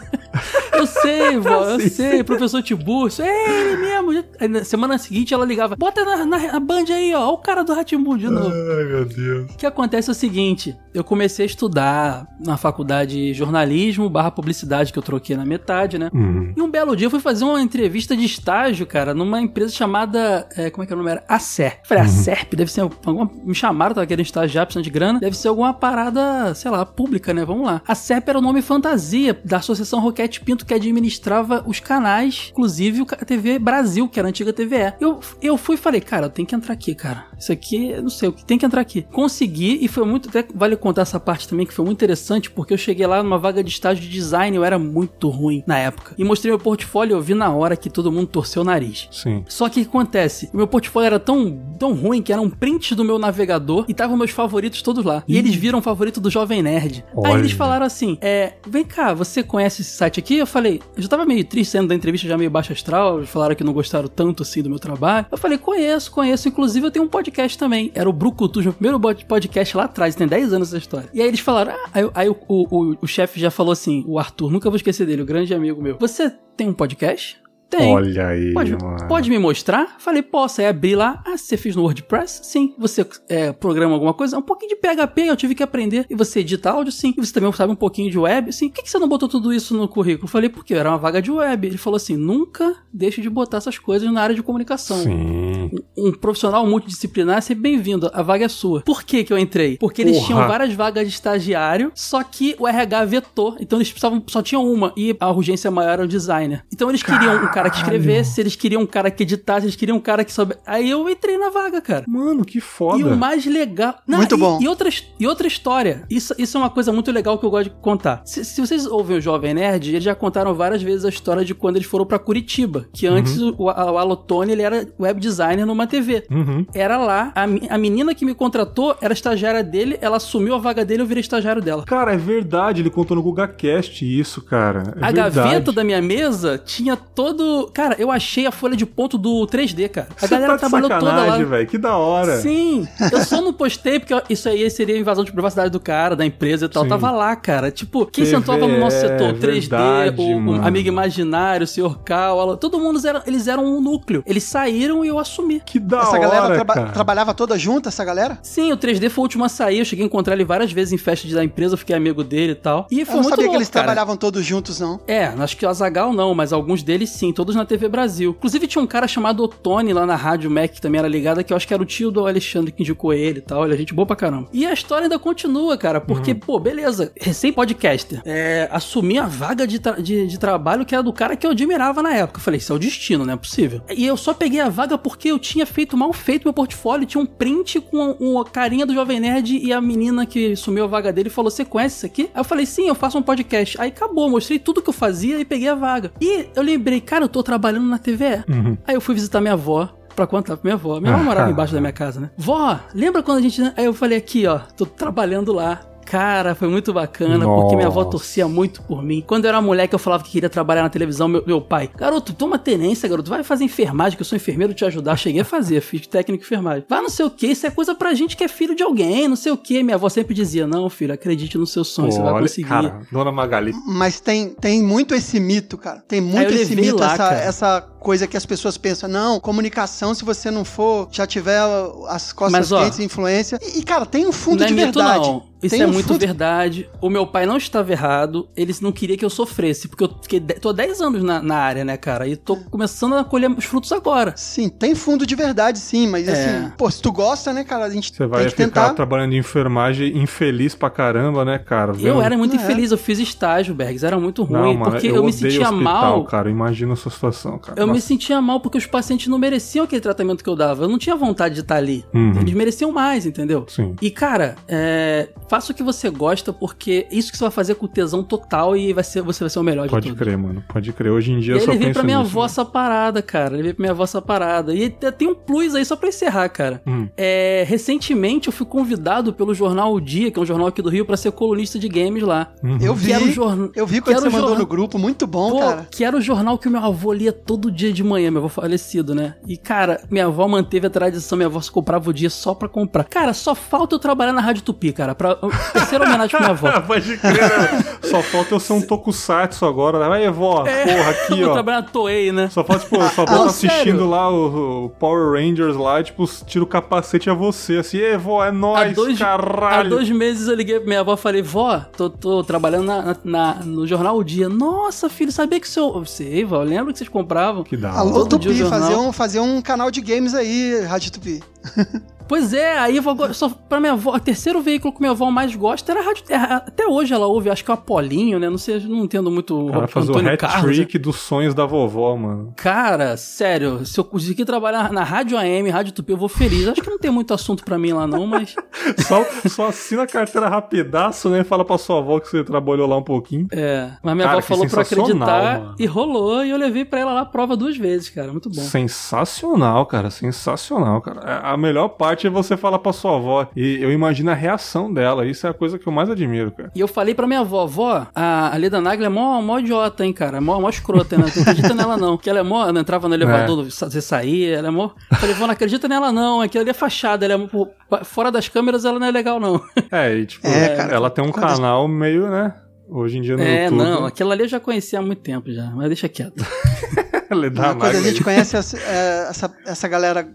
Eu 0.79 0.87
sei, 0.87 1.39
vó, 1.41 1.65
eu 1.65 1.81
sim, 1.81 1.89
sei, 1.89 2.19
sim. 2.19 2.25
professor 2.25 2.63
Tiburcio. 2.63 3.25
É 3.25 3.61
ele 3.61 3.77
mesmo. 3.77 4.25
Aí, 4.41 4.49
na 4.49 4.65
semana 4.65 4.99
seguinte 4.99 5.35
ela 5.35 5.45
ligava, 5.45 5.77
bota 5.77 6.05
na, 6.05 6.25
na, 6.25 6.53
na 6.53 6.61
Band 6.61 6.85
aí, 6.91 7.15
ó, 7.15 7.31
o 7.33 7.39
cara 7.39 7.63
do 7.63 7.75
Ratimbu 7.75 8.17
de 8.17 8.29
novo. 8.29 8.49
Ai, 8.49 8.85
meu 8.85 9.05
Deus. 9.05 9.51
O 9.51 9.57
que 9.57 9.67
acontece 9.67 10.09
é 10.09 10.13
o 10.13 10.15
seguinte, 10.15 10.77
eu 10.95 11.05
comecei 11.05 11.45
a 11.45 11.47
estudar 11.47 12.27
na 12.45 12.57
faculdade 12.57 13.33
jornalismo 13.35 14.09
barra 14.09 14.31
publicidade, 14.31 14.93
que 14.93 14.99
eu 14.99 15.03
troquei 15.03 15.37
na 15.37 15.45
metade, 15.45 15.99
né? 15.99 16.11
Uhum. 16.13 16.55
E 16.57 16.61
um 16.61 16.71
belo 16.71 16.97
dia 16.97 17.07
eu 17.07 17.11
fui 17.11 17.21
fazer 17.21 17.45
uma 17.45 17.61
entrevista 17.61 18.17
de 18.17 18.25
estágio, 18.25 18.87
cara, 18.87 19.15
numa 19.15 19.41
empresa 19.41 19.73
chamada, 19.73 20.49
é, 20.57 20.71
como 20.71 20.85
é 20.85 20.87
que 20.87 20.93
é 20.93 20.97
o 20.97 20.99
nome? 20.99 21.11
Era 21.11 21.25
Acer. 21.29 21.81
Falei, 21.85 22.05
uhum. 22.05 22.09
Acerp, 22.11 22.55
deve 22.55 22.71
ser 22.71 22.81
alguma... 22.81 23.31
Me 23.45 23.55
chamaram, 23.55 23.95
tava 23.95 24.07
querendo 24.07 24.25
estagiar, 24.25 24.67
precisando 24.67 24.85
de 24.85 24.91
grana. 24.91 25.21
Deve 25.21 25.37
ser 25.37 25.49
alguma 25.49 25.73
parada, 25.73 26.55
sei 26.55 26.71
lá, 26.71 26.85
pública, 26.85 27.33
né? 27.35 27.45
Vamos 27.45 27.67
lá. 27.67 27.83
A 27.87 27.95
CEP 27.95 28.29
era 28.29 28.39
o 28.39 28.43
nome 28.43 28.63
fantasia 28.63 29.39
da 29.45 29.59
Associação 29.59 30.01
Roquete 30.01 30.41
Pinto 30.41 30.65
que 30.69 30.75
administrava 30.75 31.65
os 31.67 31.81
canais, 31.81 32.51
inclusive 32.53 33.05
a 33.11 33.25
TV 33.25 33.59
Brasil, 33.59 34.09
que 34.09 34.19
era 34.19 34.29
a 34.29 34.31
antiga 34.31 34.53
TVE. 34.53 34.95
Eu, 35.01 35.21
eu 35.41 35.57
fui 35.57 35.77
e 35.77 35.79
falei, 35.79 36.01
cara, 36.01 36.29
tem 36.29 36.45
que 36.45 36.55
entrar 36.55 36.75
aqui, 36.75 36.95
cara. 36.95 37.27
Isso 37.39 37.51
aqui, 37.51 37.95
não 38.01 38.11
sei 38.11 38.29
o 38.29 38.33
que, 38.33 38.45
tem 38.45 38.59
que 38.59 38.67
entrar 38.67 38.81
aqui. 38.81 39.03
Consegui 39.11 39.79
e 39.81 39.89
foi 39.89 40.05
muito. 40.05 40.29
Até 40.29 40.45
vale 40.55 40.77
contar 40.77 41.03
essa 41.03 41.19
parte 41.19 41.49
também, 41.49 41.65
que 41.65 41.73
foi 41.73 41.85
muito 41.85 41.97
interessante, 41.97 42.51
porque 42.51 42.75
eu 42.75 42.79
cheguei 42.79 43.07
lá 43.07 43.23
numa 43.23 43.39
vaga 43.39 43.65
de 43.65 43.71
estágio 43.71 44.03
de 44.03 44.11
design, 44.11 44.57
eu 44.57 44.65
era 44.65 44.79
muito 44.79 45.29
ruim 45.31 45.63
na 45.67 45.79
época. 45.79 46.15
E 46.19 46.25
mostrei 46.25 46.53
meu 46.53 46.59
portfólio, 46.59 47.17
eu 47.17 47.23
vi 47.23 47.35
na 47.35 47.51
hora 47.51 47.77
que 47.77 47.89
todo 47.89 48.13
mundo 48.13 48.27
torceu 48.27 48.63
o 48.63 48.65
nariz. 48.65 49.09
Sim. 49.11 49.45
Só 49.49 49.69
que 49.69 49.81
o 49.81 49.85
que 49.85 49.89
acontece? 49.89 50.51
O 50.53 50.57
meu 50.57 50.67
portfólio 50.67 51.07
era 51.07 51.21
tão, 51.21 51.59
tão 51.79 51.95
ruim 51.95 52.21
que 52.21 52.33
eram 52.33 52.51
prints 52.51 52.95
do 52.97 53.05
meu 53.05 53.19
navegador 53.19 53.85
e 53.89 53.93
estavam 53.93 54.17
meus 54.17 54.33
favoritos 54.33 54.83
todos 54.83 55.05
lá. 55.05 55.23
E 55.27 55.39
eles 55.39 55.55
viram 55.55 55.79
o 55.79 55.83
favorito 55.83 56.21
do 56.21 56.29
Jovem 56.29 56.63
Nerd. 56.63 57.05
Olha. 57.15 57.35
Aí 57.35 57.41
eles 57.41 57.53
falaram 57.53 57.87
assim: 57.87 58.19
é, 58.21 58.55
vem 58.67 58.85
cá, 58.85 59.15
você 59.15 59.43
conhece 59.43 59.83
esse 59.83 59.93
site 59.93 60.09
site 60.09 60.21
aqui, 60.21 60.39
eu 60.39 60.47
falei, 60.47 60.58
eu 60.67 61.03
já 61.03 61.09
tava 61.09 61.25
meio 61.25 61.45
triste 61.45 61.73
sendo 61.73 61.89
da 61.89 61.95
entrevista, 61.95 62.27
já 62.27 62.37
meio 62.37 62.51
baixo 62.51 62.73
astral, 62.73 63.25
falaram 63.25 63.55
que 63.55 63.65
não 63.65 63.73
gostaram 63.73 64.09
tanto 64.09 64.43
assim 64.43 64.63
do 64.63 64.69
meu 64.69 64.79
trabalho. 64.79 65.27
Eu 65.31 65.39
falei, 65.39 65.59
conheço, 65.59 66.11
conheço, 66.11 66.49
inclusive 66.49 66.87
eu 66.87 66.91
tenho 66.91 67.05
um 67.05 67.09
podcast 67.09 67.57
também. 67.57 67.91
Era 67.95 68.09
o 68.09 68.13
Brucutus, 68.13 68.65
meu 68.65 68.73
primeiro 68.73 69.01
podcast 69.27 69.77
lá 69.77 69.85
atrás, 69.85 70.15
tem 70.15 70.27
10 70.27 70.53
anos 70.53 70.69
essa 70.69 70.79
história. 70.79 71.09
E 71.13 71.21
aí 71.21 71.29
eles 71.29 71.41
falaram, 71.41 71.73
ah, 71.73 71.91
aí, 71.93 72.11
aí 72.15 72.29
o, 72.29 72.37
o, 72.49 72.67
o, 72.71 72.97
o 73.03 73.07
chefe 73.07 73.39
já 73.41 73.51
falou 73.51 73.73
assim, 73.73 74.05
o 74.07 74.19
Arthur, 74.19 74.51
nunca 74.51 74.69
vou 74.69 74.77
esquecer 74.77 75.07
dele, 75.07 75.23
o 75.23 75.27
grande 75.27 75.55
amigo 75.55 75.83
meu. 75.83 75.97
Você 75.99 76.31
tem 76.57 76.69
um 76.69 76.75
podcast? 76.75 77.41
Tem. 77.71 77.95
Olha 77.95 78.29
aí, 78.29 78.53
pode. 78.53 78.77
Pode 79.09 79.31
me 79.31 79.39
mostrar? 79.39 79.97
Falei, 79.99 80.23
posso. 80.23 80.61
Aí 80.61 80.67
abri 80.67 80.97
lá. 80.97 81.23
Ah, 81.27 81.37
você 81.37 81.57
fez 81.57 81.77
no 81.77 81.83
WordPress? 81.83 82.41
Sim. 82.45 82.75
Você 82.79 83.07
é, 83.29 83.53
programa 83.53 83.95
alguma 83.95 84.15
coisa? 84.15 84.39
Um 84.39 84.43
pouquinho 84.43 84.71
de 84.71 84.77
PHP, 84.77 85.23
eu 85.23 85.37
tive 85.37 85.55
que 85.55 85.63
aprender. 85.63 86.07
E 86.09 86.15
você 86.15 86.41
edita 86.41 86.71
áudio? 86.71 86.93
Sim. 86.93 87.15
E 87.17 87.25
você 87.25 87.33
também 87.33 87.53
sabe 87.53 87.73
um 87.73 87.77
pouquinho 87.77 88.11
de 88.11 88.19
web? 88.19 88.53
Sim. 88.53 88.69
Por 88.69 88.77
que, 88.77 88.83
que 88.83 88.91
você 88.91 88.99
não 88.99 89.09
botou 89.09 89.29
tudo 89.29 89.53
isso 89.53 89.77
no 89.77 89.87
currículo? 89.87 90.29
Falei, 90.29 90.49
porque 90.49 90.75
era 90.75 90.89
uma 90.89 90.99
vaga 90.99 91.21
de 91.21 91.31
web. 91.31 91.67
Ele 91.67 91.79
falou 91.79 91.97
assim, 91.97 92.17
nunca 92.17 92.75
deixe 92.93 93.21
de 93.21 93.29
botar 93.29 93.59
essas 93.59 93.79
coisas 93.79 94.11
na 94.11 94.23
área 94.23 94.35
de 94.35 94.43
comunicação. 94.43 94.97
Sim. 95.03 95.71
Um, 95.97 96.09
um 96.09 96.13
profissional 96.13 96.67
multidisciplinar 96.67 97.39
é 97.39 97.41
sempre 97.41 97.63
bem-vindo. 97.63 98.11
A 98.15 98.23
vaga 98.23 98.47
é 98.47 98.49
sua. 98.49 98.81
Por 98.83 99.03
que 99.03 99.25
que 99.25 99.33
eu 99.33 99.39
entrei? 99.39 99.77
Porque 99.77 100.03
eles 100.03 100.17
Porra. 100.17 100.27
tinham 100.27 100.49
várias 100.49 100.73
vagas 100.73 101.07
de 101.07 101.13
estagiário, 101.13 101.93
só 101.95 102.23
que 102.23 102.57
o 102.59 102.67
RH 102.67 103.05
vetou. 103.05 103.57
Então 103.61 103.79
eles 103.79 103.91
precisavam, 103.91 104.23
só 104.27 104.43
tinham 104.43 104.71
uma. 104.71 104.93
E 104.97 105.15
a 105.21 105.31
urgência 105.31 105.71
maior 105.71 105.93
era 105.93 106.05
o 106.05 106.09
designer. 106.09 106.65
Então 106.73 106.89
eles 106.89 107.03
queriam 107.03 107.37
um 107.45 107.51
cara 107.51 107.58
que 107.71 107.77
escrevesse 107.77 108.35
se 108.35 108.41
eles 108.41 108.57
queriam 108.57 108.83
um 108.83 108.87
cara 108.87 109.11
que 109.11 109.23
editasse, 109.23 109.67
eles 109.67 109.77
queriam 109.77 109.97
um 109.97 110.01
cara 110.01 110.25
que 110.25 110.33
soube. 110.33 110.55
Aí 110.67 110.91
eu 110.91 111.09
entrei 111.09 111.37
na 111.37 111.51
vaga, 111.51 111.81
cara. 111.81 112.05
Mano, 112.07 112.45
que 112.45 112.61
foda. 112.61 112.99
E 112.99 113.05
o 113.05 113.17
mais 113.17 113.45
legal. 113.47 113.97
Não, 114.07 114.19
muito 114.19 114.35
e, 114.35 114.39
bom. 114.39 114.59
E 114.61 114.69
outra, 114.69 114.89
e 115.19 115.27
outra 115.27 115.47
história. 115.47 116.05
Isso, 116.11 116.35
isso 116.39 116.57
é 116.57 116.61
uma 116.61 116.71
coisa 116.71 116.93
muito 116.93 117.11
legal 117.11 117.39
que 117.39 117.45
eu 117.45 117.51
gosto 117.51 117.71
de 117.71 117.77
contar. 117.81 118.23
Se, 118.25 118.45
se 118.45 118.61
vocês 118.61 118.87
ouvem 118.87 119.19
o 119.19 119.21
Jovem 119.21 119.55
Nerd, 119.55 119.91
eles 119.91 120.05
já 120.05 120.15
contaram 120.15 120.55
várias 120.55 120.83
vezes 120.83 121.05
a 121.05 121.09
história 121.09 121.45
de 121.45 121.55
quando 121.55 121.77
eles 121.77 121.89
foram 121.89 122.07
para 122.07 122.19
Curitiba. 122.19 122.87
Que 122.93 123.09
uhum. 123.09 123.17
antes 123.17 123.39
o, 123.41 123.55
o 123.59 123.69
Alotone 123.71 124.53
ele 124.53 124.63
era 124.63 124.87
web 124.99 125.21
designer 125.21 125.67
numa 125.67 125.87
TV. 125.87 126.25
Uhum. 126.31 126.67
Era 126.75 126.99
lá. 126.99 127.33
A, 127.35 127.45
a 127.75 127.79
menina 127.79 128.15
que 128.15 128.25
me 128.25 128.35
contratou 128.35 128.97
era 129.01 129.13
estagiária 129.13 129.63
dele, 129.63 129.99
ela 130.01 130.17
assumiu 130.17 130.55
a 130.55 130.59
vaga 130.59 130.85
dele 130.85 131.03
e 131.03 131.05
eu 131.05 131.07
virei 131.07 131.21
estagiário 131.21 131.63
dela. 131.63 131.85
Cara, 131.85 132.13
é 132.13 132.17
verdade. 132.17 132.83
Ele 132.83 132.91
contou 132.91 133.17
no 133.17 133.23
GugaCast 133.23 134.05
isso, 134.05 134.43
cara. 134.43 134.95
É 134.97 135.05
a 135.05 135.07
verdade. 135.07 135.37
gaveta 135.37 135.73
da 135.73 135.85
minha 135.85 136.03
mesa 136.03 136.59
tinha 136.59 136.97
todo. 136.97 137.48
Cara, 137.73 137.97
eu 137.99 138.11
achei 138.11 138.47
a 138.47 138.53
folha 138.53 138.77
de 138.77 138.87
ponto 138.87 139.17
do 139.19 139.47
3D, 139.47 139.89
cara. 139.89 140.09
A 140.17 140.21
Você 140.21 140.29
galera 140.29 140.53
tá 140.55 140.59
trabalhou 140.59 140.89
toda 140.89 141.13
lá. 141.13 141.39
velho. 141.39 141.67
Que 141.67 141.79
da 141.79 141.97
hora. 141.97 142.41
Sim. 142.41 142.87
Eu 143.13 143.25
só 143.25 143.41
não 143.41 143.53
postei 143.53 143.99
porque 144.01 144.15
isso 144.33 144.49
aí 144.49 144.69
seria 144.71 144.99
invasão 144.99 145.25
de 145.25 145.33
privacidade 145.33 145.71
do 145.71 145.81
cara, 145.81 146.15
da 146.15 146.25
empresa 146.25 146.67
e 146.67 146.69
tal. 146.69 146.83
Sim. 146.85 146.89
Tava 146.89 147.11
lá, 147.11 147.35
cara. 147.37 147.71
Tipo, 147.71 148.07
quem 148.07 148.25
TV, 148.25 148.37
sentou 148.37 148.57
no 148.57 148.79
nosso 148.79 149.01
setor? 149.01 149.35
3D, 149.35 149.61
verdade, 149.61 150.21
o, 150.21 150.51
o 150.51 150.67
Amigo 150.67 150.89
Imaginário, 150.89 151.65
o 151.65 151.67
Sr. 151.67 151.99
Cal, 152.05 152.57
todo 152.57 152.79
mundo 152.79 153.05
eram, 153.07 153.23
eles 153.27 153.47
eram 153.47 153.65
um 153.65 153.81
núcleo. 153.81 154.23
Eles 154.27 154.45
saíram 154.45 155.05
e 155.05 155.09
eu 155.09 155.19
assumi. 155.19 155.61
Que 155.65 155.79
da 155.79 156.01
essa 156.01 156.11
hora, 156.11 156.19
galera 156.19 156.55
traba 156.55 156.91
trabalhava 156.93 157.35
toda 157.35 157.59
junta, 157.59 157.89
essa 157.89 158.05
galera? 158.05 158.39
Sim, 158.43 158.73
o 158.73 158.77
3D 158.77 159.11
foi 159.11 159.23
o 159.23 159.25
último 159.25 159.45
a 159.45 159.49
sair. 159.49 159.79
Eu 159.79 159.85
cheguei 159.85 160.05
a 160.05 160.07
encontrar 160.07 160.35
ele 160.35 160.45
várias 160.45 160.73
vezes 160.73 160.93
em 160.93 160.99
festas 160.99 161.31
da 161.31 161.45
empresa, 161.45 161.77
fiquei 161.77 161.95
amigo 161.95 162.23
dele 162.25 162.53
e 162.53 162.57
tal. 162.57 162.87
E 162.91 163.05
foi 163.05 163.15
eu 163.15 163.17
não 163.17 163.23
muito 163.23 163.31
sabia 163.31 163.45
louco, 163.45 163.51
que 163.53 163.57
eles 163.59 163.69
cara. 163.69 163.85
trabalhavam 163.85 164.17
todos 164.17 164.45
juntos, 164.45 164.81
não. 164.81 165.01
É, 165.07 165.27
acho 165.27 165.57
que 165.57 165.65
o 165.65 165.69
Azagal 165.69 166.13
não, 166.13 166.35
mas 166.35 166.53
alguns 166.53 166.83
deles 166.83 167.11
sim, 167.11 167.33
todos 167.39 167.55
na 167.55 167.65
TV 167.65 167.89
Brasil. 167.89 168.35
Inclusive 168.37 168.67
tinha 168.67 168.83
um 168.83 168.87
cara 168.87 169.07
chamado 169.07 169.47
Tony 169.47 169.93
lá 169.93 170.05
na 170.05 170.17
rádio 170.17 170.51
Mac, 170.51 170.73
que 170.73 170.81
também 170.81 170.99
era 170.99 171.07
ligada, 171.07 171.45
que 171.45 171.53
eu 171.53 171.57
acho 171.57 171.69
que 171.69 171.73
era 171.73 171.81
o 171.81 171.87
tio 171.87 172.11
do 172.11 172.27
Alexandre 172.27 172.73
que 172.73 172.83
indicou 172.83 173.13
ele 173.13 173.39
e 173.39 173.43
tal. 173.43 173.61
Olha, 173.61 173.77
gente 173.77 173.95
boa 173.95 174.05
pra 174.05 174.17
caramba. 174.17 174.49
E 174.53 174.67
a 174.67 174.73
história 174.73 175.05
ainda 175.05 175.21
continua, 175.21 175.79
cara, 175.79 176.01
porque, 176.01 176.33
uhum. 176.33 176.41
pô, 176.41 176.59
beleza, 176.59 177.13
recém-podcaster, 177.17 178.23
é, 178.25 178.69
assumi 178.73 179.21
a 179.21 179.27
vaga 179.27 179.69
de, 179.69 179.79
de, 180.03 180.27
de, 180.27 180.37
trabalho 180.39 180.85
que 180.85 180.97
era 180.97 181.05
do 181.05 181.13
cara 181.13 181.37
que 181.37 181.47
eu 181.47 181.53
admirava 181.53 182.03
na 182.03 182.13
época. 182.13 182.41
Eu 182.41 182.43
falei, 182.43 182.59
isso 182.59 182.73
é 182.73 182.75
o 182.75 182.79
destino, 182.79 183.25
não 183.25 183.35
é 183.35 183.37
possível. 183.37 183.83
E 183.97 184.05
eu 184.05 184.17
só 184.17 184.35
peguei 184.35 184.59
a 184.59 184.69
vaga 184.69 184.99
porque 184.99 185.31
eu 185.31 185.39
tinha 185.39 185.65
feito 185.65 185.97
mal 185.97 186.13
feito 186.13 186.43
meu 186.43 186.53
portfólio, 186.53 187.07
tinha 187.07 187.23
um 187.23 187.27
print 187.27 187.81
com 187.81 188.17
uma 188.19 188.45
carinha 188.45 188.85
do 188.85 188.93
Jovem 188.93 189.21
Nerd 189.21 189.59
e 189.59 189.73
a 189.73 189.81
menina 189.81 190.27
que 190.27 190.57
sumiu 190.57 190.83
a 190.83 190.89
vaga 190.89 191.13
dele 191.13 191.31
falou, 191.31 191.53
você 191.53 191.65
conhece 191.65 191.99
isso 191.99 192.07
aqui? 192.07 192.23
Aí 192.35 192.41
eu 192.41 192.45
falei, 192.45 192.67
sim, 192.67 192.89
eu 192.89 192.97
faço 192.97 193.17
um 193.17 193.23
podcast. 193.23 193.81
Aí 193.81 193.91
acabou, 193.91 194.29
mostrei 194.29 194.59
tudo 194.59 194.83
que 194.83 194.89
eu 194.89 194.93
fazia 194.93 195.39
e 195.39 195.45
peguei 195.45 195.69
a 195.69 195.77
vaga. 195.77 196.11
E 196.21 196.49
eu 196.57 196.63
lembrei, 196.65 197.01
cara, 197.01 197.28
eu 197.29 197.33
tô 197.33 197.43
trabalhando 197.43 197.87
na 197.87 197.99
TV. 197.99 198.43
Uhum. 198.49 198.77
Aí 198.87 198.95
eu 198.95 199.01
fui 199.01 199.15
visitar 199.15 199.41
minha 199.41 199.53
avó, 199.53 199.95
pra 200.17 200.27
contar 200.27 200.57
pra 200.57 200.65
minha 200.65 200.75
avó. 200.75 200.99
Minha 201.01 201.15
avó 201.15 201.23
morava 201.23 201.51
embaixo 201.51 201.73
da 201.73 201.81
minha 201.81 201.93
casa, 201.93 202.21
né? 202.21 202.31
Vó, 202.37 202.79
lembra 202.95 203.23
quando 203.23 203.39
a 203.39 203.41
gente. 203.43 203.63
Aí 203.77 203.85
eu 203.85 203.95
falei 203.95 204.19
aqui, 204.19 204.47
ó, 204.47 204.59
tô 204.77 204.85
trabalhando 204.85 205.53
lá. 205.53 205.81
Cara, 206.09 206.55
foi 206.55 206.69
muito 206.69 206.91
bacana, 206.91 207.37
Nossa. 207.37 207.61
porque 207.61 207.77
minha 207.77 207.89
avó 207.89 208.03
torcia 208.03 208.49
muito 208.49 208.81
por 208.81 209.03
mim. 209.03 209.23
Quando 209.27 209.45
eu 209.45 209.51
era 209.51 209.61
moleque, 209.61 209.95
eu 209.95 209.99
falava 209.99 210.25
que 210.25 210.31
queria 210.31 210.49
trabalhar 210.49 210.83
na 210.83 210.89
televisão, 210.89 211.29
meu, 211.29 211.45
meu 211.47 211.61
pai, 211.61 211.91
garoto, 211.95 212.33
toma 212.33 212.59
tenência, 212.59 213.07
garoto, 213.07 213.29
vai 213.29 213.43
fazer 213.43 213.65
enfermagem, 213.65 214.17
que 214.17 214.23
eu 214.23 214.27
sou 214.27 214.35
enfermeiro, 214.35 214.73
te 214.73 214.87
ajudar. 214.87 215.17
Cheguei 215.17 215.43
a 215.43 215.45
fazer, 215.45 215.81
fiz 215.83 216.07
técnico 216.07 216.43
enfermagem. 216.43 216.87
Vai 216.89 217.03
não 217.03 217.11
sei 217.11 217.27
o 217.27 217.31
que, 217.31 217.49
isso 217.49 217.67
é 217.67 217.71
coisa 217.71 217.95
pra 217.95 218.15
gente 218.15 218.39
que 218.39 218.43
é 218.43 218.49
filho 218.49 218.75
de 218.75 218.83
alguém, 218.83 219.29
não 219.29 219.37
sei 219.37 219.53
o 219.53 219.57
que. 219.59 219.83
Minha 219.83 219.97
avó 219.97 220.09
sempre 220.09 220.35
dizia, 220.35 220.67
não, 220.67 220.89
filho, 220.89 221.13
acredite 221.13 221.59
no 221.59 221.67
seu 221.67 221.85
sonho, 221.85 222.11
você 222.11 222.23
vai 222.23 222.41
conseguir. 222.41 222.69
Cara, 222.69 223.03
dona 223.13 223.31
Magali. 223.31 223.75
Mas 223.87 224.19
tem, 224.19 224.49
tem 224.55 224.83
muito 224.83 225.15
esse 225.15 225.39
mito, 225.39 225.77
cara. 225.77 226.03
Tem 226.09 226.23
muito 226.23 226.55
esse 226.55 226.75
mito, 226.75 226.99
lá, 226.99 227.13
essa, 227.13 227.33
essa 227.35 227.81
coisa 228.01 228.27
que 228.27 228.37
as 228.37 228.47
pessoas 228.47 228.79
pensam, 228.79 229.11
não, 229.11 229.39
comunicação, 229.39 230.15
se 230.15 230.25
você 230.25 230.51
não 230.51 230.65
for, 230.65 231.09
já 231.11 231.27
tiver 231.27 231.61
as 232.09 232.33
costas 232.33 232.53
Mas, 232.53 232.73
ó, 232.73 232.83
quentes, 232.83 232.99
influência. 232.99 233.59
E, 233.77 233.83
cara, 233.83 234.07
tem 234.07 234.27
um 234.27 234.33
fundo 234.33 234.61
não 234.61 234.67
de 234.67 234.73
é 234.73 234.77
verdade. 234.77 235.19
Mito, 235.19 235.33
não. 235.33 235.48
Isso 235.63 235.75
tem 235.75 235.83
é 235.83 235.87
um 235.87 235.93
muito 235.93 236.09
fundo... 236.09 236.19
verdade. 236.21 236.89
O 237.01 237.11
meu 237.11 237.27
pai 237.27 237.47
não 237.47 237.57
estava 237.57 237.91
errado. 237.93 238.49
Eles 238.57 238.81
não 238.81 238.93
queria 238.93 239.17
que 239.17 239.25
eu 239.25 239.31
sofresse. 239.31 239.89
Porque 239.89 240.05
eu 240.05 240.11
fiquei 240.23 240.41
tô 240.41 240.73
10 240.73 241.01
anos 241.01 241.23
na, 241.23 241.43
na, 241.43 241.57
área, 241.57 241.85
né, 241.85 241.97
cara? 241.97 242.27
E 242.27 242.37
tô 242.37 242.57
começando 242.57 243.15
a 243.15 243.25
colher 243.25 243.51
os 243.51 243.65
frutos 243.65 243.91
agora. 243.93 244.35
Sim, 244.37 244.69
tem 244.69 244.95
fundo 244.95 245.27
de 245.27 245.35
verdade, 245.35 245.79
sim. 245.79 246.07
Mas 246.07 246.29
é. 246.29 246.33
assim, 246.33 246.73
pô, 246.77 246.91
se 246.91 247.03
tu 247.03 247.13
gosta, 247.13 247.53
né, 247.53 247.65
cara? 247.65 247.85
A 247.85 247.91
gente 247.91 248.15
Você 248.15 248.27
vai 248.27 248.43
tem 248.43 248.51
que 248.51 248.57
ficar 248.57 248.67
tentar... 248.67 248.95
trabalhando 248.95 249.35
em 249.35 249.39
enfermagem 249.39 250.17
infeliz 250.17 250.75
pra 250.75 250.91
caramba, 250.91 251.45
né, 251.45 251.59
cara? 251.59 251.93
Vendo... 251.93 252.07
Eu 252.07 252.23
era 252.23 252.37
muito 252.37 252.55
é. 252.55 252.57
infeliz. 252.57 252.93
Eu 252.93 252.99
fiz 252.99 253.19
estágio, 253.19 253.75
Bergs. 253.75 254.05
Era 254.05 254.19
muito 254.19 254.43
ruim. 254.45 254.61
Não, 254.61 254.75
mano, 254.75 254.93
porque 254.93 255.09
eu, 255.09 255.17
eu 255.17 255.25
me 255.25 255.33
sentia 255.33 255.63
hospital, 255.63 255.83
mal. 255.83 256.25
cara. 256.25 256.51
Imagina 256.51 256.93
a 256.93 256.97
sua 256.97 257.11
situação, 257.11 257.59
cara. 257.59 257.81
Eu 257.81 257.87
Nossa. 257.87 257.97
me 257.97 258.01
sentia 258.01 258.41
mal 258.41 258.61
porque 258.61 258.79
os 258.79 258.87
pacientes 258.87 259.27
não 259.29 259.39
mereciam 259.39 259.85
aquele 259.85 260.01
tratamento 260.01 260.43
que 260.43 260.51
eu 260.51 260.57
dava. 260.57 260.85
Eu 260.85 260.89
não 260.89 260.99
tinha 260.99 261.17
vontade 261.17 261.55
de 261.55 261.61
estar 261.61 261.77
ali. 261.77 262.05
Uhum. 262.15 262.41
Eles 262.41 262.55
mereciam 262.55 262.93
mais, 262.93 263.27
entendeu? 263.27 263.65
Sim. 263.69 263.95
E, 264.01 264.11
cara, 264.11 264.57
é... 264.67 265.29
faça 265.49 265.73
o 265.73 265.75
que 265.75 265.83
você 265.83 266.11
gosta, 266.11 266.53
porque 266.53 267.07
isso 267.11 267.31
que 267.31 267.39
você 267.39 267.45
vai 267.45 267.51
fazer 267.51 267.75
com 267.75 267.87
tesão 267.87 268.23
total 268.23 268.77
e 268.77 268.93
vai 268.93 269.05
ser, 269.05 269.23
você 269.23 269.41
vai 269.41 269.51
ser 269.51 269.59
o 269.59 269.63
melhor 269.63 269.89
Pode 269.89 270.05
de 270.05 270.11
tudo. 270.11 270.19
crer, 270.19 270.37
mano. 270.37 270.63
Pode 270.69 270.93
crer. 270.93 271.13
Hoje 271.13 271.33
em 271.33 271.41
dia 271.41 271.55
e 271.55 271.59
eu 271.59 271.65
só 271.65 271.71
ele 271.73 271.79
veio 271.81 271.93
pra 271.93 272.03
minha 272.03 272.19
nisso, 272.19 272.31
avó 272.31 272.45
essa 272.45 272.65
parada, 272.65 273.23
cara. 273.23 273.55
Ele 273.55 273.63
veio 273.65 273.75
pra 273.75 273.83
minha 273.83 273.93
avó 273.93 274.05
essa 274.05 274.21
parada. 274.21 274.75
E 274.75 274.91
tem 274.91 275.29
um 275.29 275.35
plus 275.35 275.75
aí, 275.75 275.85
só 275.85 275.97
pra 275.97 276.09
encerrar, 276.09 276.49
cara. 276.49 276.83
Hum. 276.87 277.09
É, 277.17 277.65
recentemente 277.67 278.49
eu 278.49 278.53
fui 278.53 278.67
convidado 278.67 279.33
pelo 279.33 279.55
jornal 279.55 279.95
O 279.95 280.01
Dia, 280.01 280.31
que 280.31 280.39
é 280.39 280.43
um 280.43 280.47
jornal 280.47 280.69
aqui 280.69 280.83
do 280.83 280.89
Rio, 280.91 281.05
pra 281.07 281.17
ser 281.17 281.33
colunista 281.33 281.79
de 281.79 281.89
games 281.89 282.23
lá. 282.23 282.53
Uhum. 282.63 282.79
Eu 282.81 282.95
vi. 282.95 283.13
o 283.17 283.33
jornal. 283.33 283.71
Eu 283.75 283.87
vi 283.87 284.01
quando 284.01 284.21
você 284.21 284.29
mandou 284.29 284.59
no 284.59 284.67
grupo. 284.67 284.99
Muito 284.99 285.27
bom, 285.27 285.51
Pô, 285.53 285.59
cara. 285.61 285.89
Que 285.91 286.05
era 286.05 286.17
o 286.17 286.21
jornal 286.21 286.59
que 286.59 286.69
o 286.69 286.71
meu 286.71 286.81
avô 286.83 287.13
lia 287.13 287.33
todo 287.33 287.71
dia 287.71 287.93
de 287.93 288.05
manhã, 288.05 288.31
meu 288.31 288.41
avô 288.41 288.49
falecido, 288.49 289.15
né? 289.15 289.37
E, 289.47 289.57
cara, 289.57 290.03
minha 290.11 290.27
avó 290.27 290.47
manteve 290.49 290.87
a 290.87 290.91
tradição, 290.91 291.37
minha 291.37 291.47
avó 291.47 291.61
se 291.61 291.71
comprava 291.71 292.11
o 292.11 292.13
dia 292.13 292.31
só 292.31 292.55
pra 292.55 292.69
comprar. 292.69 293.05
Cara, 293.05 293.33
só 293.33 293.55
falta 293.55 293.95
eu 293.95 293.99
trabalhar 293.99 294.33
na 294.33 294.41
Rádio 294.41 294.63
Tupi, 294.63 294.93
cara, 294.93 295.15
pra 295.15 295.38
terceira 295.73 296.05
homenagem 296.05 296.31
pra 296.31 296.41
minha 296.41 296.51
avó. 296.51 296.81
Pode 296.87 297.17
crer, 297.17 297.35
né? 297.35 297.85
Só 298.03 298.23
falta 298.23 298.55
eu 298.55 298.61
ser 298.61 298.73
um 298.73 298.81
tokusatsu 298.81 299.65
agora. 299.67 299.99
Né? 299.99 300.17
Aí, 300.17 300.31
vó, 300.31 300.67
é, 300.67 300.85
porra, 300.85 301.11
aqui, 301.11 301.45
ó. 301.45 301.53
trabalhar 301.53 301.83
na 301.83 301.89
Toei, 301.89 302.33
né? 302.33 302.49
Só 302.51 302.65
falta, 302.65 302.85
tipo, 302.85 302.97
só 303.11 303.25
vou 303.25 303.43
ah, 303.43 303.47
assistindo 303.47 303.71
sério? 303.71 304.09
lá 304.09 304.31
o, 304.31 304.87
o, 304.87 304.89
Power 304.91 305.33
Rangers 305.33 305.77
lá, 305.77 306.01
e, 306.01 306.05
tipo, 306.05 306.25
tira 306.47 306.65
o 306.65 306.67
capacete 306.67 307.31
a 307.31 307.35
você, 307.35 307.79
assim, 307.79 307.99
e 307.99 308.17
vó, 308.17 308.45
é 308.45 308.51
nóis, 308.51 308.95
dois, 308.95 309.19
caralho. 309.19 309.87
Há 309.87 309.89
dois 309.89 310.11
meses 310.11 310.49
eu 310.49 310.55
liguei 310.55 310.79
pra 310.79 310.87
minha 310.87 311.01
avó 311.01 311.15
e 311.15 311.17
falei, 311.17 311.43
vó, 311.43 311.81
tô, 311.97 312.11
tô 312.11 312.43
trabalhando 312.43 312.87
na, 312.87 313.17
na, 313.25 313.55
no 313.65 313.87
jornal 313.87 314.17
O 314.17 314.25
Dia. 314.25 314.49
Nossa, 314.49 315.09
filho, 315.09 315.33
sabia 315.33 315.61
que 315.61 315.67
o 315.67 315.71
seu... 315.71 316.05
Sei, 316.05 316.45
vó, 316.45 316.63
lembro 316.63 316.93
que 316.93 316.99
vocês 316.99 317.09
compravam. 317.09 317.65
Que 317.65 317.77
da 317.77 317.91
hora. 317.91 317.99
Alô, 318.01 318.27
Tupi, 318.27 318.65
fazer 318.65 318.95
um, 318.95 319.13
fazer 319.13 319.41
um 319.41 319.61
canal 319.61 319.91
de 319.91 320.01
games 320.01 320.35
aí, 320.35 320.81
Rádio 320.87 321.13
Tupi. 321.13 321.43
Pois 322.29 322.53
é, 322.53 322.79
aí 322.79 322.97
eu 322.97 323.35
só 323.35 323.49
pra 323.49 323.81
minha 323.81 323.95
avó, 323.95 324.15
o 324.15 324.21
terceiro 324.21 324.61
veículo 324.61 324.93
que 324.93 325.01
minha 325.01 325.13
avó 325.13 325.31
mais 325.31 325.57
gosta 325.57 325.93
era 325.93 326.01
a 326.01 326.05
rádio. 326.05 326.25
É, 326.29 326.37
até 326.37 326.87
hoje 326.87 327.15
ela 327.15 327.27
ouve, 327.27 327.49
acho 327.49 327.65
que 327.65 327.71
é 327.71 327.75
o 327.75 327.79
Apolinho, 327.79 328.39
né? 328.39 328.51
Não 328.51 328.59
sei, 328.59 328.81
não 328.81 329.05
entendo 329.05 329.31
muito. 329.31 329.71
Ela 329.73 329.89
faz 329.89 330.09
o 330.09 330.13
hat-trick 330.19 330.99
dos 330.99 331.17
sonhos 331.17 331.55
da 331.55 331.65
vovó, 331.65 332.15
mano. 332.17 332.53
Cara, 332.57 333.17
sério, 333.17 333.85
se 333.87 333.99
eu 333.99 334.05
conseguir 334.05 334.45
trabalhar 334.45 334.93
na 334.93 335.03
Rádio 335.03 335.39
AM, 335.39 335.71
Rádio 335.71 335.93
Tupi, 335.93 336.13
eu 336.13 336.19
vou 336.19 336.29
feliz. 336.29 336.69
Acho 336.69 336.83
que 336.83 336.91
não 336.91 336.99
tem 336.99 337.11
muito 337.11 337.33
assunto 337.33 337.65
pra 337.65 337.79
mim 337.79 337.93
lá, 337.93 338.07
não, 338.07 338.27
mas. 338.27 338.55
só, 339.07 339.25
só 339.49 339.69
assina 339.69 340.03
a 340.03 340.07
carteira 340.07 340.49
rapidaço, 340.49 341.31
né? 341.31 341.45
Fala 341.45 341.65
pra 341.65 341.79
sua 341.79 341.99
avó 341.99 342.21
que 342.21 342.29
você 342.29 342.45
trabalhou 342.45 342.87
lá 342.87 342.97
um 342.99 343.03
pouquinho. 343.03 343.47
É, 343.53 343.91
mas 344.03 344.15
minha 344.15 344.27
cara, 344.27 344.39
avó 344.39 344.47
falou 344.47 344.69
pra 344.69 344.83
acreditar 344.83 345.61
mano. 345.61 345.75
e 345.79 345.87
rolou, 345.87 346.45
e 346.45 346.51
eu 346.51 346.59
levei 346.59 346.85
pra 346.85 347.01
ela 347.01 347.13
lá 347.13 347.21
a 347.23 347.27
prova 347.27 347.57
duas 347.57 347.77
vezes, 347.77 348.11
cara. 348.11 348.31
Muito 348.33 348.51
bom. 348.51 348.61
Sensacional, 348.61 349.87
cara, 349.87 350.11
sensacional, 350.11 351.01
cara. 351.01 351.21
É, 351.21 351.53
a 351.53 351.57
melhor 351.57 351.89
parte 351.89 352.18
chocolate 352.19 352.27
e 352.27 352.31
você 352.31 352.57
fala 352.57 352.79
pra 352.79 352.93
sua 352.93 353.17
avó. 353.17 353.49
E 353.57 353.79
eu 353.81 353.93
imagino 353.93 354.31
a 354.31 354.35
reação 354.35 354.93
dela. 354.93 355.25
Isso 355.25 355.47
é 355.47 355.51
a 355.51 355.55
coisa 355.55 355.79
que 355.79 355.87
eu 355.87 355.93
mais 355.93 356.11
admiro, 356.11 356.51
cara. 356.51 356.71
E 356.75 356.81
eu 356.81 356.89
falei 356.89 357.15
pra 357.15 357.27
minha 357.27 357.41
avó, 357.41 357.67
vó, 357.67 358.07
a, 358.15 358.55
a 358.55 358.57
Leda 358.57 358.81
Nagli 358.81 359.07
é 359.07 359.09
mó, 359.09 359.41
mó 359.41 359.59
idiota, 359.59 360.05
hein, 360.05 360.13
cara. 360.13 360.41
Mó, 360.41 360.61
mó 360.61 360.69
escrota, 360.69 361.17
né? 361.17 361.27
Não 361.35 361.43
acredita 361.43 361.75
nela, 361.75 361.97
não. 361.97 362.19
Que 362.19 362.29
ela 362.29 362.41
é 362.41 362.43
mó, 362.43 362.67
ela 362.67 362.81
entrava 362.81 363.09
no 363.09 363.15
elevador, 363.19 363.67
é. 363.67 363.71
você 363.71 364.01
saía, 364.01 364.57
ela 364.57 364.69
é 364.69 364.71
mó. 364.71 364.91
Eu 365.11 365.17
falei, 365.17 365.35
vó, 365.35 365.47
não 365.47 365.53
acredita 365.53 365.89
nela, 365.89 366.11
não. 366.11 366.41
Aquilo 366.41 366.63
ali 366.63 366.71
é 366.71 366.75
fachada, 366.75 367.25
ela 367.25 367.35
é. 367.35 368.05
Fora 368.05 368.31
das 368.31 368.49
câmeras, 368.49 368.85
ela 368.85 368.99
não 368.99 369.07
é 369.07 369.11
legal, 369.11 369.39
não. 369.39 369.61
É, 369.91 370.15
e 370.15 370.27
tipo, 370.27 370.47
é, 370.47 370.77
cara, 370.77 370.95
ela 370.95 371.09
tem 371.09 371.25
um 371.25 371.33
canal 371.33 371.89
meio, 371.89 372.29
né? 372.29 372.55
Hoje 372.91 373.19
em 373.19 373.23
dia 373.23 373.37
no 373.37 373.43
é, 373.43 373.65
YouTube. 373.65 373.81
É, 373.81 373.85
não, 373.85 374.07
aquela 374.07 374.35
ali 374.35 374.43
eu 374.43 374.49
já 374.49 374.61
conhecia 374.61 374.99
há 374.99 375.03
muito 375.03 375.23
tempo 375.23 375.51
já, 375.51 375.71
mas 375.71 375.87
deixa 375.87 376.09
quieto. 376.09 376.35
Quando 377.29 377.85
a 377.85 378.01
gente 378.01 378.25
conhece 378.25 378.57
essa, 378.57 378.79
é, 378.79 379.29
essa, 379.29 379.55
essa 379.67 379.89
galera 379.89 380.27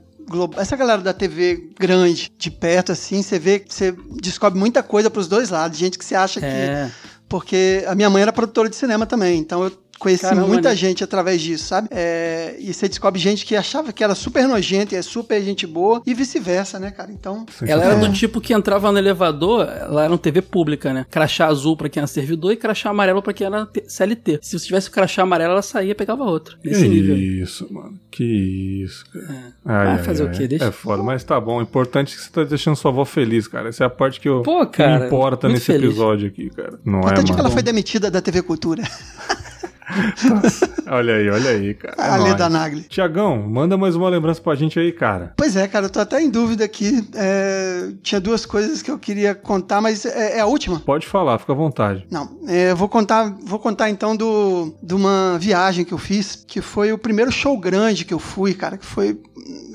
essa 0.57 0.75
galera 0.75 1.01
da 1.01 1.13
TV 1.13 1.69
grande, 1.79 2.31
de 2.37 2.51
perto, 2.51 2.91
assim, 2.91 3.21
você 3.21 3.39
vê, 3.39 3.63
você 3.67 3.91
descobre 4.21 4.59
muita 4.59 4.81
coisa 4.81 5.09
pros 5.09 5.27
dois 5.27 5.49
lados. 5.49 5.77
Gente 5.77 5.97
que 5.97 6.05
você 6.05 6.15
acha 6.15 6.39
é. 6.43 6.87
que. 6.87 6.93
Porque 7.27 7.83
a 7.87 7.95
minha 7.95 8.09
mãe 8.09 8.21
era 8.21 8.31
produtora 8.31 8.69
de 8.69 8.75
cinema 8.75 9.05
também, 9.05 9.39
então 9.39 9.63
eu 9.63 9.82
Conheci 10.03 10.23
Caramba, 10.23 10.47
muita 10.47 10.69
né? 10.71 10.75
gente 10.75 11.01
através 11.01 11.41
disso, 11.41 11.63
sabe? 11.63 11.87
É, 11.89 12.57
e 12.59 12.73
você 12.73 12.89
descobre 12.89 13.17
gente 13.17 13.45
que 13.45 13.55
achava 13.55 13.93
que 13.93 14.03
era 14.03 14.13
super 14.13 14.45
nojenta 14.45 14.95
e 14.95 14.97
é 14.97 15.01
super 15.01 15.41
gente 15.41 15.65
boa, 15.65 16.01
e 16.05 16.13
vice-versa, 16.13 16.77
né, 16.77 16.91
cara? 16.91 17.09
Então. 17.09 17.45
Ela 17.65 17.85
era 17.85 17.95
do 17.95 18.11
tipo 18.11 18.41
que 18.41 18.53
entrava 18.53 18.91
no 18.91 18.97
elevador, 18.97 19.61
ela 19.61 20.03
era 20.03 20.11
uma 20.11 20.17
TV 20.17 20.41
pública, 20.41 20.91
né? 20.91 21.05
Crachá 21.09 21.47
azul 21.47 21.77
pra 21.77 21.87
quem 21.87 22.01
era 22.01 22.07
servidor 22.07 22.51
e 22.51 22.57
crachá 22.57 22.89
amarelo 22.89 23.21
pra 23.21 23.31
quem 23.31 23.47
era 23.47 23.65
CLT. 23.87 24.39
Se 24.41 24.59
você 24.59 24.65
tivesse 24.65 24.89
o 24.89 24.91
crachá 24.91 25.23
amarelo, 25.23 25.53
ela 25.53 25.61
saía 25.61 25.91
e 25.91 25.95
pegava 25.95 26.25
outro. 26.25 26.57
Nesse 26.61 26.81
que 26.81 26.89
nível. 26.89 27.15
isso, 27.15 27.73
mano. 27.73 27.97
Que 28.11 28.83
isso, 28.83 29.05
cara. 29.09 29.25
É. 29.25 29.53
Ai, 29.63 29.87
ai, 29.87 30.03
fazer 30.03 30.23
ai, 30.23 30.29
o 30.29 30.31
quê? 30.33 30.47
Deixa... 30.49 30.65
É 30.65 30.71
foda, 30.71 31.01
mas 31.01 31.23
tá 31.23 31.39
bom. 31.39 31.59
O 31.59 31.61
importante 31.61 32.13
é 32.13 32.17
que 32.17 32.23
você 32.23 32.29
tá 32.29 32.43
deixando 32.43 32.75
sua 32.75 32.91
avó 32.91 33.05
feliz, 33.05 33.47
cara. 33.47 33.69
Essa 33.69 33.85
é 33.85 33.87
a 33.87 33.89
parte 33.89 34.19
que, 34.19 34.27
eu, 34.27 34.41
Pô, 34.41 34.65
cara, 34.67 34.95
que 34.95 34.99
me 34.99 35.05
importa 35.07 35.47
nesse 35.47 35.67
feliz. 35.67 35.91
episódio 35.91 36.27
aqui, 36.27 36.49
cara. 36.49 36.77
Não 36.83 36.99
é, 36.99 37.03
mano? 37.05 37.23
que 37.23 37.39
ela 37.39 37.49
foi 37.49 37.61
demitida 37.61 38.11
da 38.11 38.21
TV 38.21 38.41
Cultura. 38.41 38.83
olha 40.87 41.15
aí, 41.15 41.29
olha 41.29 41.49
aí, 41.49 41.73
cara. 41.73 41.95
É 41.97 42.31
a 42.31 42.33
da 42.33 42.49
Nagli. 42.49 42.83
Tiagão, 42.83 43.41
manda 43.49 43.77
mais 43.77 43.95
uma 43.95 44.09
lembrança 44.09 44.41
pra 44.41 44.55
gente 44.55 44.79
aí, 44.79 44.91
cara. 44.91 45.33
Pois 45.37 45.55
é, 45.55 45.67
cara, 45.67 45.85
eu 45.85 45.89
tô 45.89 45.99
até 45.99 46.21
em 46.21 46.29
dúvida 46.29 46.63
aqui. 46.63 47.07
É, 47.13 47.89
tinha 48.01 48.19
duas 48.19 48.45
coisas 48.45 48.81
que 48.81 48.89
eu 48.89 48.97
queria 48.97 49.35
contar, 49.35 49.81
mas 49.81 50.05
é, 50.05 50.37
é 50.37 50.39
a 50.39 50.45
última? 50.45 50.79
Pode 50.79 51.05
falar, 51.07 51.39
fica 51.39 51.53
à 51.53 51.55
vontade. 51.55 52.05
Não, 52.09 52.29
é, 52.47 52.73
vou 52.73 52.89
contar, 52.89 53.35
vou 53.43 53.59
contar 53.59 53.89
então 53.89 54.15
do, 54.15 54.73
de 54.81 54.93
uma 54.93 55.37
viagem 55.39 55.85
que 55.85 55.93
eu 55.93 55.97
fiz, 55.97 56.43
que 56.47 56.61
foi 56.61 56.91
o 56.91 56.97
primeiro 56.97 57.31
show 57.31 57.57
grande 57.57 58.05
que 58.05 58.13
eu 58.13 58.19
fui, 58.19 58.53
cara, 58.53 58.77
que 58.77 58.85
foi 58.85 59.19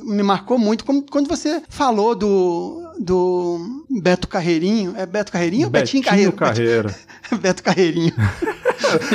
me 0.08 0.22
marcou 0.22 0.58
muito. 0.58 0.84
Quando 0.84 1.28
você 1.28 1.62
falou 1.68 2.14
do, 2.14 2.94
do 2.98 3.84
Beto 4.00 4.26
Carreirinho, 4.26 4.94
é 4.96 5.04
Beto 5.04 5.30
Carreirinho 5.30 5.66
ou 5.66 5.70
Betinho 5.70 6.02
Carreiro? 6.02 6.32
Carreiro. 6.32 6.94
Beto 7.40 7.62
Carreirinho. 7.62 8.14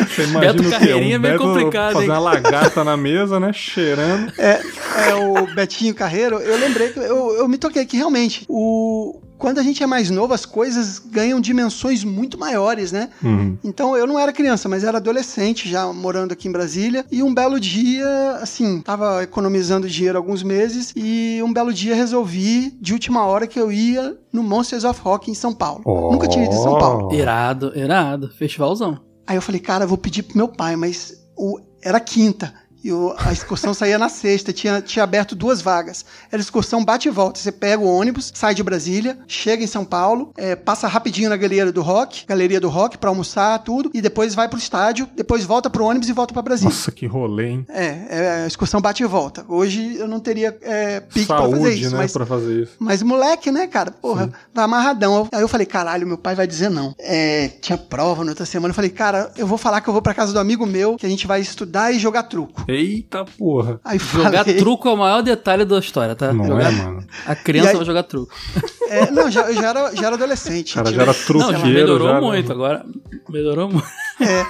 Você 0.07 0.23
imagina 0.23 0.53
Beto 0.53 0.69
Carreirinho 0.69 1.15
é 1.15 1.19
meio 1.19 1.33
Beto 1.33 1.43
complicado, 1.43 1.93
fazer 1.93 2.05
hein? 2.05 2.11
uma 2.11 2.19
lagarta 2.19 2.83
na 2.83 2.97
mesa, 2.97 3.39
né? 3.39 3.51
Cheirando. 3.53 4.31
É, 4.37 4.61
é 5.09 5.15
o 5.15 5.53
Betinho 5.53 5.93
Carreiro. 5.93 6.39
Eu 6.39 6.57
lembrei 6.57 6.89
que 6.89 6.99
eu, 6.99 7.35
eu 7.35 7.47
me 7.47 7.57
toquei 7.57 7.85
que 7.85 7.97
realmente 7.97 8.45
o 8.47 9.19
quando 9.43 9.59
a 9.59 9.63
gente 9.63 9.83
é 9.83 9.85
mais 9.85 10.09
novo, 10.09 10.33
as 10.33 10.45
coisas 10.45 10.99
ganham 10.99 11.37
dimensões 11.41 12.01
muito 12.05 12.39
maiores, 12.39 12.93
né? 12.93 13.09
Uhum. 13.21 13.57
Então 13.61 13.93
eu 13.97 14.07
não 14.07 14.17
era 14.17 14.31
criança, 14.31 14.69
mas 14.69 14.85
era 14.85 14.99
adolescente 14.99 15.67
já 15.67 15.91
morando 15.91 16.31
aqui 16.31 16.47
em 16.47 16.51
Brasília. 16.51 17.05
E 17.11 17.21
um 17.21 17.33
belo 17.33 17.59
dia, 17.59 18.37
assim, 18.41 18.79
tava 18.79 19.21
economizando 19.21 19.85
dinheiro 19.89 20.17
alguns 20.17 20.43
meses 20.43 20.93
e 20.95 21.41
um 21.43 21.51
belo 21.51 21.73
dia 21.73 21.93
resolvi, 21.93 22.71
de 22.79 22.93
última 22.93 23.25
hora, 23.25 23.45
que 23.45 23.59
eu 23.59 23.69
ia 23.69 24.17
no 24.31 24.41
Monsters 24.41 24.85
of 24.85 25.01
Rock 25.01 25.29
em 25.29 25.33
São 25.33 25.53
Paulo. 25.53 25.81
Oh. 25.83 26.13
Nunca 26.13 26.25
tinha 26.29 26.45
ido 26.45 26.55
em 26.55 26.63
São 26.63 26.77
Paulo. 26.77 27.13
Irado, 27.13 27.73
irado. 27.75 28.29
Festivalzão. 28.29 29.01
Aí 29.25 29.35
eu 29.37 29.41
falei, 29.41 29.61
cara, 29.61 29.85
eu 29.85 29.87
vou 29.87 29.97
pedir 29.97 30.23
pro 30.23 30.37
meu 30.37 30.47
pai, 30.47 30.75
mas 30.75 31.25
o... 31.35 31.59
era 31.81 31.99
quinta. 31.99 32.53
E 32.83 32.91
o, 32.91 33.15
a 33.17 33.31
excursão 33.31 33.73
saía 33.73 33.97
na 33.97 34.09
sexta, 34.09 34.51
tinha, 34.51 34.81
tinha 34.81 35.03
aberto 35.03 35.35
duas 35.35 35.61
vagas. 35.61 36.05
Era 36.31 36.41
excursão 36.41 36.83
bate 36.83 37.07
e 37.07 37.11
volta. 37.11 37.39
Você 37.39 37.51
pega 37.51 37.81
o 37.81 37.87
ônibus, 37.87 38.31
sai 38.35 38.53
de 38.53 38.61
Brasília, 38.61 39.17
chega 39.27 39.63
em 39.63 39.67
São 39.67 39.85
Paulo, 39.85 40.31
é, 40.35 40.55
passa 40.55 40.87
rapidinho 40.87 41.29
na 41.29 41.37
galeria 41.37 41.71
do 41.71 41.81
rock, 41.81 42.25
galeria 42.27 42.59
do 42.59 42.69
rock, 42.69 42.97
para 42.97 43.09
almoçar, 43.09 43.59
tudo, 43.59 43.89
e 43.93 44.01
depois 44.01 44.35
vai 44.35 44.49
pro 44.49 44.57
estádio, 44.59 45.07
depois 45.15 45.45
volta 45.45 45.69
pro 45.69 45.85
ônibus 45.85 46.09
e 46.09 46.13
volta 46.13 46.33
para 46.33 46.41
Brasília. 46.41 46.73
Nossa, 46.73 46.91
que 46.91 47.05
rolê, 47.05 47.49
hein? 47.49 47.65
É, 47.69 48.43
é 48.43 48.47
excursão 48.47 48.81
bate 48.81 49.03
e 49.03 49.05
volta. 49.05 49.45
Hoje 49.47 49.95
eu 49.95 50.07
não 50.07 50.19
teria 50.19 50.57
é, 50.61 50.99
pique 50.99 51.25
Saúde, 51.25 51.51
pra 51.51 51.59
fazer 51.59 51.73
isso. 51.75 51.91
Né, 51.91 51.97
mas, 51.97 52.11
pra 52.11 52.25
fazer 52.25 52.63
isso. 52.63 52.71
Mas 52.79 53.01
moleque, 53.01 53.51
né, 53.51 53.67
cara? 53.67 53.91
Porra, 53.91 54.25
Sim. 54.25 54.33
vai 54.53 54.65
amarradão. 54.65 55.27
Aí 55.31 55.41
eu 55.41 55.47
falei, 55.47 55.65
caralho, 55.65 56.05
meu 56.05 56.17
pai 56.17 56.35
vai 56.35 56.47
dizer 56.47 56.69
não. 56.69 56.93
É, 56.99 57.47
tinha 57.61 57.77
prova 57.77 58.23
na 58.23 58.31
outra 58.31 58.45
semana. 58.45 58.71
Eu 58.71 58.75
falei, 58.75 58.89
cara, 58.89 59.31
eu 59.37 59.47
vou 59.47 59.57
falar 59.57 59.79
que 59.79 59.87
eu 59.87 59.93
vou 59.93 60.01
pra 60.01 60.13
casa 60.13 60.33
do 60.33 60.39
amigo 60.39 60.65
meu, 60.65 60.97
que 60.97 61.05
a 61.05 61.09
gente 61.09 61.25
vai 61.25 61.39
estudar 61.39 61.93
e 61.93 61.99
jogar 61.99 62.23
truco. 62.23 62.65
Eita 62.73 63.25
porra. 63.25 63.79
Aí 63.83 63.99
jogar 63.99 64.43
falei... 64.43 64.57
truco 64.57 64.87
é 64.87 64.93
o 64.93 64.97
maior 64.97 65.21
detalhe 65.21 65.65
da 65.65 65.79
história, 65.79 66.15
tá? 66.15 66.33
Não 66.33 66.45
jogar... 66.45 66.71
é, 66.71 66.75
mano. 66.75 67.07
A 67.25 67.35
criança 67.35 67.69
aí... 67.69 67.75
vai 67.75 67.85
jogar 67.85 68.03
truco. 68.03 68.33
É, 68.89 69.09
não, 69.11 69.29
já, 69.29 69.51
já, 69.51 69.69
era, 69.69 69.95
já 69.95 70.07
era 70.07 70.15
adolescente. 70.15 70.75
Cara, 70.75 70.91
já 70.91 71.01
era 71.01 71.13
truqueiro. 71.13 71.59
Não, 71.59 71.65
melhorou 71.65 72.07
já, 72.09 72.21
muito, 72.21 72.47
né? 72.47 72.53
agora 72.53 72.85
melhorou 73.29 73.69
muito. 73.69 73.87
É, 74.19 74.45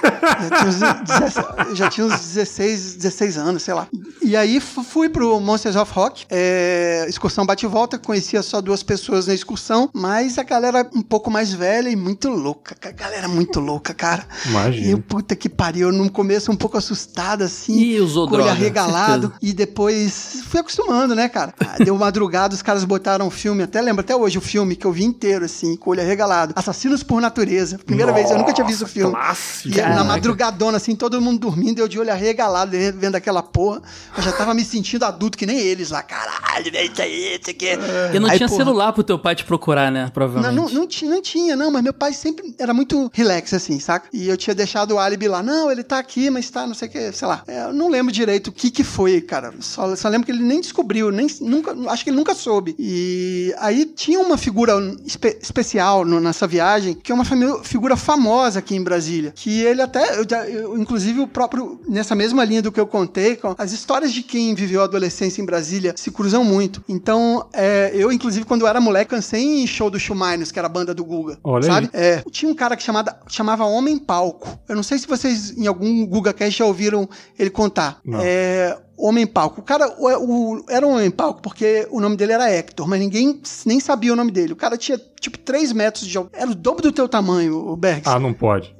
já 1.74 1.88
tinha, 1.88 2.06
uns, 2.06 2.12
16, 2.12 2.96
16 2.96 3.38
anos, 3.38 3.62
sei 3.62 3.74
lá. 3.74 3.88
E 4.22 4.36
aí 4.36 4.60
fui 4.60 5.08
pro 5.08 5.38
Monsters 5.40 5.76
of 5.76 5.92
Rock, 5.92 6.24
é, 6.30 7.06
excursão 7.08 7.46
bate 7.46 7.64
e 7.64 7.68
volta, 7.68 7.98
conhecia 7.98 8.42
só 8.42 8.60
duas 8.60 8.82
pessoas 8.82 9.26
na 9.26 9.34
excursão, 9.34 9.88
mas 9.92 10.38
a 10.38 10.42
galera 10.42 10.88
um 10.94 11.02
pouco 11.02 11.30
mais 11.30 11.52
velha 11.52 11.88
e 11.88 11.96
muito 11.96 12.28
louca. 12.28 12.76
A 12.82 12.90
galera 12.90 13.28
muito 13.28 13.60
louca, 13.60 13.94
cara. 13.94 14.26
Imagina. 14.46 14.86
E 14.86 14.90
eu, 14.90 14.98
puta 14.98 15.34
que 15.34 15.48
pariu, 15.48 15.92
no 15.92 16.10
começo 16.10 16.50
um 16.50 16.56
pouco 16.56 16.76
assustada, 16.76 17.44
assim. 17.44 17.78
E 17.78 18.00
usou 18.00 18.30
olho 18.32 18.48
arregalado. 18.48 19.32
E 19.40 19.52
depois 19.52 20.42
fui 20.46 20.60
acostumando, 20.60 21.14
né, 21.14 21.28
cara? 21.28 21.54
Ah, 21.60 21.82
deu 21.82 21.96
madrugada, 21.96 22.54
os 22.54 22.62
caras 22.62 22.84
botaram 22.84 23.26
um 23.26 23.30
filme, 23.30 23.62
até 23.62 23.80
lembro 23.80 24.00
até 24.00 24.14
hoje 24.14 24.38
o 24.38 24.40
filme 24.40 24.76
que 24.76 24.86
eu 24.86 24.92
vi 24.92 25.04
inteiro, 25.04 25.44
assim, 25.44 25.76
com 25.76 25.90
o 25.90 25.92
olho 25.92 26.02
arregalado. 26.02 26.52
Assassinos 26.56 27.02
por 27.02 27.20
Natureza. 27.20 27.78
Primeira 27.78 28.12
Nossa, 28.12 28.22
vez, 28.22 28.32
eu 28.32 28.38
nunca 28.38 28.52
tinha 28.52 28.66
visto 28.66 28.82
o 28.82 28.88
filme. 28.88 29.14
E 29.64 29.70
na 29.80 30.04
madrugadona, 30.04 30.76
assim, 30.76 30.94
todo 30.94 31.20
mundo 31.20 31.38
dormindo, 31.38 31.78
eu 31.78 31.88
de 31.88 31.98
olho 31.98 32.10
arregalado, 32.10 32.72
vendo 32.96 33.14
aquela 33.14 33.42
porra. 33.42 33.82
Eu 34.16 34.22
já 34.22 34.32
tava 34.32 34.54
me 34.54 34.64
sentindo 34.64 35.04
adulto 35.04 35.36
que 35.36 35.46
nem 35.46 35.58
eles 35.58 35.90
lá, 35.90 36.02
caralho, 36.02 36.72
né? 36.72 36.84
Isso 36.84 37.02
aí, 37.02 37.38
isso 37.40 37.50
aqui. 37.50 37.66
E 38.12 38.18
não 38.18 38.28
aí, 38.28 38.36
tinha 38.36 38.48
porra, 38.48 38.64
celular 38.64 38.92
pro 38.92 39.02
teu 39.02 39.18
pai 39.18 39.34
te 39.34 39.44
procurar, 39.44 39.90
né? 39.90 40.10
Provavelmente. 40.12 40.54
Não, 40.54 40.64
não, 40.64 40.72
não, 40.72 40.86
tinha, 40.86 41.10
não 41.10 41.22
tinha, 41.22 41.56
não, 41.56 41.70
mas 41.70 41.82
meu 41.82 41.92
pai 41.92 42.12
sempre 42.12 42.54
era 42.58 42.72
muito 42.72 43.10
relax, 43.12 43.52
assim, 43.54 43.78
saca? 43.78 44.08
E 44.12 44.28
eu 44.28 44.36
tinha 44.36 44.54
deixado 44.54 44.92
o 44.92 44.98
álibi 44.98 45.28
lá, 45.28 45.42
não, 45.42 45.70
ele 45.70 45.82
tá 45.82 45.98
aqui, 45.98 46.30
mas 46.30 46.48
tá, 46.50 46.66
não 46.66 46.74
sei 46.74 46.88
o 46.88 46.90
que, 46.90 47.12
sei 47.12 47.28
lá. 47.28 47.42
É, 47.46 47.64
eu 47.64 47.72
não 47.72 47.88
lembro 47.88 48.12
direito 48.12 48.48
o 48.48 48.52
que 48.52 48.70
que 48.70 48.84
foi, 48.84 49.20
cara. 49.20 49.52
Só, 49.60 49.94
só 49.96 50.08
lembro 50.08 50.26
que 50.26 50.32
ele 50.32 50.42
nem 50.42 50.60
descobriu, 50.60 51.10
nem, 51.10 51.26
nunca, 51.40 51.74
acho 51.90 52.04
que 52.04 52.10
ele 52.10 52.16
nunca 52.16 52.34
soube. 52.34 52.74
E 52.78 53.54
aí 53.58 53.84
tinha 53.86 54.20
uma 54.20 54.36
figura 54.36 54.74
espe 55.04 55.38
especial 55.40 56.04
no, 56.04 56.20
nessa 56.20 56.46
viagem, 56.46 56.94
que 56.94 57.12
é 57.12 57.14
uma 57.14 57.24
figura 57.62 57.96
famosa 57.96 58.58
aqui 58.58 58.74
em 58.74 58.82
Brasília, 58.82 59.32
que 59.44 59.60
ele 59.60 59.82
até, 59.82 60.18
eu, 60.18 60.24
eu, 60.48 60.78
inclusive 60.78 61.20
o 61.20 61.26
próprio, 61.26 61.78
nessa 61.86 62.14
mesma 62.14 62.42
linha 62.46 62.62
do 62.62 62.72
que 62.72 62.80
eu 62.80 62.86
contei, 62.86 63.38
as 63.58 63.72
histórias 63.72 64.10
de 64.10 64.22
quem 64.22 64.54
viveu 64.54 64.80
a 64.80 64.84
adolescência 64.84 65.42
em 65.42 65.44
Brasília 65.44 65.92
se 65.98 66.10
cruzam 66.10 66.42
muito. 66.42 66.82
Então, 66.88 67.46
é, 67.52 67.90
eu, 67.92 68.10
inclusive, 68.10 68.46
quando 68.46 68.62
eu 68.62 68.68
era 68.68 68.80
moleque, 68.80 69.10
cansei 69.10 69.42
em 69.42 69.66
show 69.66 69.90
do 69.90 70.00
Chumainus, 70.00 70.50
que 70.50 70.58
era 70.58 70.64
a 70.64 70.70
banda 70.70 70.94
do 70.94 71.04
Guga. 71.04 71.36
Olha 71.44 71.66
sabe? 71.66 71.90
É, 71.92 72.22
tinha 72.30 72.50
um 72.50 72.54
cara 72.54 72.74
que 72.74 72.82
chamada, 72.82 73.20
chamava 73.28 73.66
Homem 73.66 73.98
Palco. 73.98 74.48
Eu 74.66 74.76
não 74.76 74.82
sei 74.82 74.96
se 74.96 75.06
vocês, 75.06 75.54
em 75.58 75.66
algum 75.66 76.06
Guga 76.06 76.32
Cast, 76.32 76.60
já 76.60 76.64
ouviram 76.64 77.06
ele 77.38 77.50
contar. 77.50 78.00
Não. 78.02 78.20
É, 78.22 78.78
Homem 78.96 79.26
Palco. 79.26 79.60
O 79.60 79.62
cara 79.62 79.94
o, 79.98 80.54
o, 80.54 80.64
era 80.70 80.86
um 80.86 80.94
Homem 80.94 81.10
Palco 81.10 81.42
porque 81.42 81.86
o 81.90 82.00
nome 82.00 82.16
dele 82.16 82.32
era 82.32 82.50
Hector, 82.50 82.88
mas 82.88 82.98
ninguém 82.98 83.38
nem 83.66 83.78
sabia 83.78 84.14
o 84.14 84.16
nome 84.16 84.30
dele. 84.30 84.54
O 84.54 84.56
cara 84.56 84.78
tinha, 84.78 84.98
tipo, 85.20 85.36
3 85.36 85.72
metros 85.72 86.06
de 86.06 86.16
Era 86.32 86.50
o 86.50 86.54
dobro 86.54 86.80
do 86.80 86.92
teu 86.92 87.06
tamanho, 87.06 87.58
o 87.58 87.76
Bergs. 87.76 88.08
Ah, 88.08 88.18
não 88.18 88.32
pode. 88.32 88.74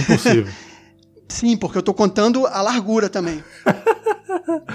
Impossível. 0.00 0.52
Sim, 1.28 1.56
porque 1.56 1.78
eu 1.78 1.82
tô 1.82 1.92
contando 1.92 2.46
a 2.46 2.62
largura 2.62 3.08
também. 3.08 3.42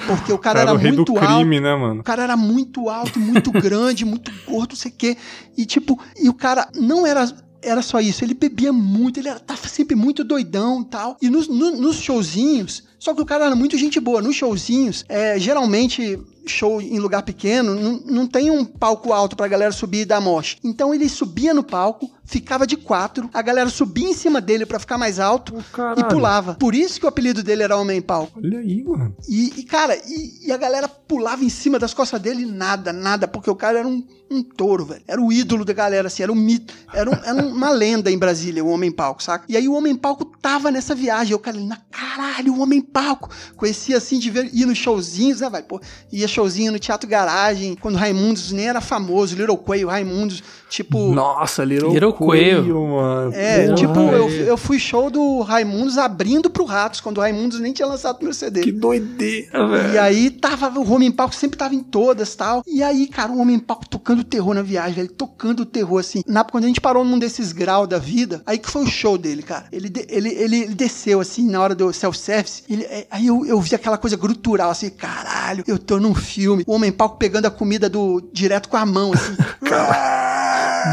Porque 0.05 0.33
o 0.33 0.37
cara, 0.37 0.59
era, 0.59 0.71
era 0.71 0.79
o 0.79 0.81
muito 0.81 1.17
alto. 1.17 1.25
Crime, 1.25 1.59
né, 1.61 1.75
mano? 1.75 2.01
O 2.01 2.03
cara 2.03 2.23
era 2.23 2.35
muito 2.35 2.89
alto, 2.89 3.19
muito 3.19 3.51
grande, 3.53 4.03
muito 4.03 4.31
gordo, 4.45 4.71
não 4.71 4.75
sei 4.77 4.91
o 4.91 4.95
quê. 4.95 5.17
E 5.57 5.65
tipo, 5.65 5.97
e 6.19 6.27
o 6.27 6.33
cara 6.33 6.67
não 6.75 7.07
era 7.07 7.25
era 7.63 7.83
só 7.83 7.99
isso, 7.99 8.25
ele 8.25 8.33
bebia 8.33 8.73
muito, 8.73 9.19
ele 9.19 9.29
era, 9.29 9.39
tava 9.39 9.67
sempre 9.67 9.95
muito 9.95 10.23
doidão 10.23 10.81
e 10.81 10.85
tal. 10.85 11.17
E 11.21 11.29
nos, 11.29 11.47
no, 11.47 11.71
nos 11.71 11.97
showzinhos, 11.97 12.83
Só 13.01 13.15
que 13.15 13.21
o 13.21 13.25
cara 13.25 13.45
era 13.47 13.55
muito 13.55 13.75
gente 13.79 13.99
boa. 13.99 14.21
Nos 14.21 14.35
showzinhos, 14.35 15.03
é, 15.09 15.39
geralmente 15.39 16.19
show 16.45 16.81
em 16.81 16.99
lugar 16.99 17.23
pequeno, 17.23 17.75
não, 17.75 18.01
não 18.05 18.27
tem 18.27 18.49
um 18.51 18.63
palco 18.65 19.13
alto 19.13 19.35
pra 19.35 19.47
galera 19.47 19.71
subir 19.71 20.01
e 20.01 20.05
dar 20.05 20.21
moche. 20.21 20.57
Então 20.63 20.93
ele 20.93 21.07
subia 21.07 21.53
no 21.53 21.63
palco, 21.63 22.09
ficava 22.23 22.65
de 22.65 22.77
quatro, 22.77 23.29
a 23.33 23.41
galera 23.41 23.69
subia 23.69 24.09
em 24.09 24.13
cima 24.13 24.39
dele 24.41 24.65
para 24.65 24.79
ficar 24.79 24.97
mais 24.97 25.19
alto 25.19 25.53
oh, 25.55 25.99
e 25.99 26.03
pulava. 26.05 26.55
Por 26.55 26.73
isso 26.73 26.99
que 26.99 27.05
o 27.05 27.09
apelido 27.09 27.43
dele 27.43 27.63
era 27.63 27.77
Homem 27.77 28.01
Palco. 28.01 28.39
Olha 28.39 28.59
aí, 28.59 28.83
mano. 28.83 29.15
E, 29.27 29.59
e 29.59 29.63
cara, 29.63 29.95
e, 29.95 30.47
e, 30.47 30.51
a 30.51 30.57
galera 30.57 30.87
pulava 30.87 31.43
em 31.43 31.49
cima 31.49 31.77
das 31.77 31.93
costas 31.93 32.21
dele 32.21 32.45
nada, 32.45 32.93
nada, 32.93 33.27
porque 33.27 33.49
o 33.49 33.55
cara 33.55 33.79
era 33.79 33.87
um, 33.87 34.03
um 34.29 34.41
touro, 34.41 34.85
velho. 34.85 35.03
Era 35.07 35.21
o 35.21 35.31
ídolo 35.31 35.65
da 35.65 35.73
galera, 35.73 36.07
assim, 36.07 36.23
era 36.23 36.31
um 36.31 36.35
mito. 36.35 36.73
Era, 36.93 37.09
um, 37.09 37.13
era 37.13 37.45
uma 37.45 37.69
lenda 37.69 38.09
em 38.09 38.17
Brasília, 38.17 38.63
o 38.63 38.69
Homem 38.69 38.91
Palco, 38.91 39.21
saca? 39.21 39.45
E 39.47 39.57
aí 39.57 39.67
o 39.67 39.73
Homem 39.73 39.95
Palco 39.95 40.25
tava 40.41 40.71
nessa 40.71 40.95
viagem. 40.95 41.33
Eu, 41.33 41.39
cara, 41.39 41.59
na 41.59 41.77
caralho, 41.91 42.53
o 42.53 42.61
Homem 42.61 42.81
Palco. 42.91 43.29
Conhecia 43.55 43.97
assim 43.97 44.19
de 44.19 44.29
ver, 44.29 44.49
ir 44.53 44.65
nos 44.65 44.77
showzinhos, 44.77 45.41
né, 45.41 45.49
vai, 45.49 45.63
pô. 45.63 45.79
Ia 46.11 46.27
showzinho 46.27 46.71
no 46.71 46.79
Teatro 46.79 47.09
Garagem, 47.09 47.75
quando 47.75 47.95
Raimundos 47.95 48.51
nem 48.51 48.67
era 48.67 48.81
famoso, 48.81 49.35
Little 49.35 49.57
Quail, 49.57 49.87
Raimundos, 49.87 50.43
tipo... 50.69 51.13
Nossa, 51.13 51.63
Little, 51.63 51.93
Little 51.93 52.13
Quail, 52.13 52.87
mano. 52.87 53.31
É, 53.33 53.65
Porra, 53.65 53.75
tipo, 53.75 53.99
eu, 53.99 54.29
eu 54.29 54.57
fui 54.57 54.79
show 54.79 55.09
do 55.09 55.41
Raimundos 55.41 55.97
abrindo 55.97 56.49
pro 56.49 56.65
Ratos, 56.65 57.01
quando 57.01 57.17
o 57.17 57.21
Raimundos 57.21 57.59
nem 57.59 57.73
tinha 57.73 57.87
lançado 57.87 58.23
meu 58.23 58.33
CD. 58.33 58.61
Que 58.61 58.71
doideira, 58.71 59.67
velho. 59.67 59.93
E 59.93 59.97
aí 59.97 60.29
tava, 60.29 60.67
o 60.79 60.91
Homem 60.93 61.11
Palco 61.11 61.35
sempre 61.35 61.57
tava 61.57 61.75
em 61.75 61.83
todas 61.83 62.35
tal. 62.35 62.63
E 62.67 62.81
aí, 62.81 63.07
cara, 63.07 63.31
o 63.31 63.39
Homem 63.39 63.59
Palco 63.59 63.87
tocando 63.87 64.23
terror 64.23 64.53
na 64.53 64.61
viagem, 64.61 64.93
velho, 64.93 65.11
tocando 65.11 65.65
terror, 65.65 65.99
assim. 65.99 66.23
Na, 66.27 66.43
quando 66.43 66.65
a 66.65 66.67
gente 66.67 66.81
parou 66.81 67.03
num 67.03 67.19
desses 67.19 67.51
graus 67.51 67.87
da 67.87 67.97
vida, 67.97 68.41
aí 68.45 68.57
que 68.57 68.69
foi 68.69 68.83
o 68.83 68.87
show 68.87 69.17
dele, 69.17 69.43
cara. 69.43 69.65
Ele, 69.71 69.91
ele, 70.09 70.29
ele, 70.29 70.67
desceu, 70.67 71.21
assim, 71.21 71.49
na 71.49 71.61
hora 71.61 71.75
do 71.75 71.91
self-service, 71.93 72.63
é, 72.83 73.07
aí 73.09 73.27
eu, 73.27 73.45
eu 73.45 73.59
vi 73.61 73.75
aquela 73.75 73.97
coisa 73.97 74.15
grutural, 74.15 74.71
assim, 74.71 74.89
caralho, 74.89 75.63
eu 75.67 75.77
tô 75.77 75.99
num 75.99 76.15
filme 76.15 76.63
o 76.67 76.73
homem 76.73 76.91
palco 76.91 77.17
pegando 77.17 77.45
a 77.45 77.51
comida 77.51 77.89
do 77.89 78.21
direto 78.33 78.69
com 78.69 78.77
a 78.77 78.85
mão, 78.85 79.11
assim. 79.13 79.35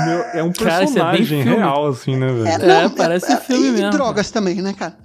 Meu, 0.06 0.20
é 0.32 0.42
um 0.42 0.52
personagem 0.52 1.44
cara, 1.44 1.56
é 1.56 1.58
real, 1.58 1.86
assim, 1.86 2.16
né, 2.16 2.26
velho? 2.26 2.46
É, 2.46 2.58
não, 2.58 2.74
é, 2.74 2.88
parece 2.88 3.32
é, 3.32 3.36
filme 3.36 3.68
e, 3.68 3.72
mesmo. 3.72 3.88
E 3.88 3.90
drogas 3.90 4.30
também, 4.30 4.56
né, 4.56 4.72
cara? 4.72 4.96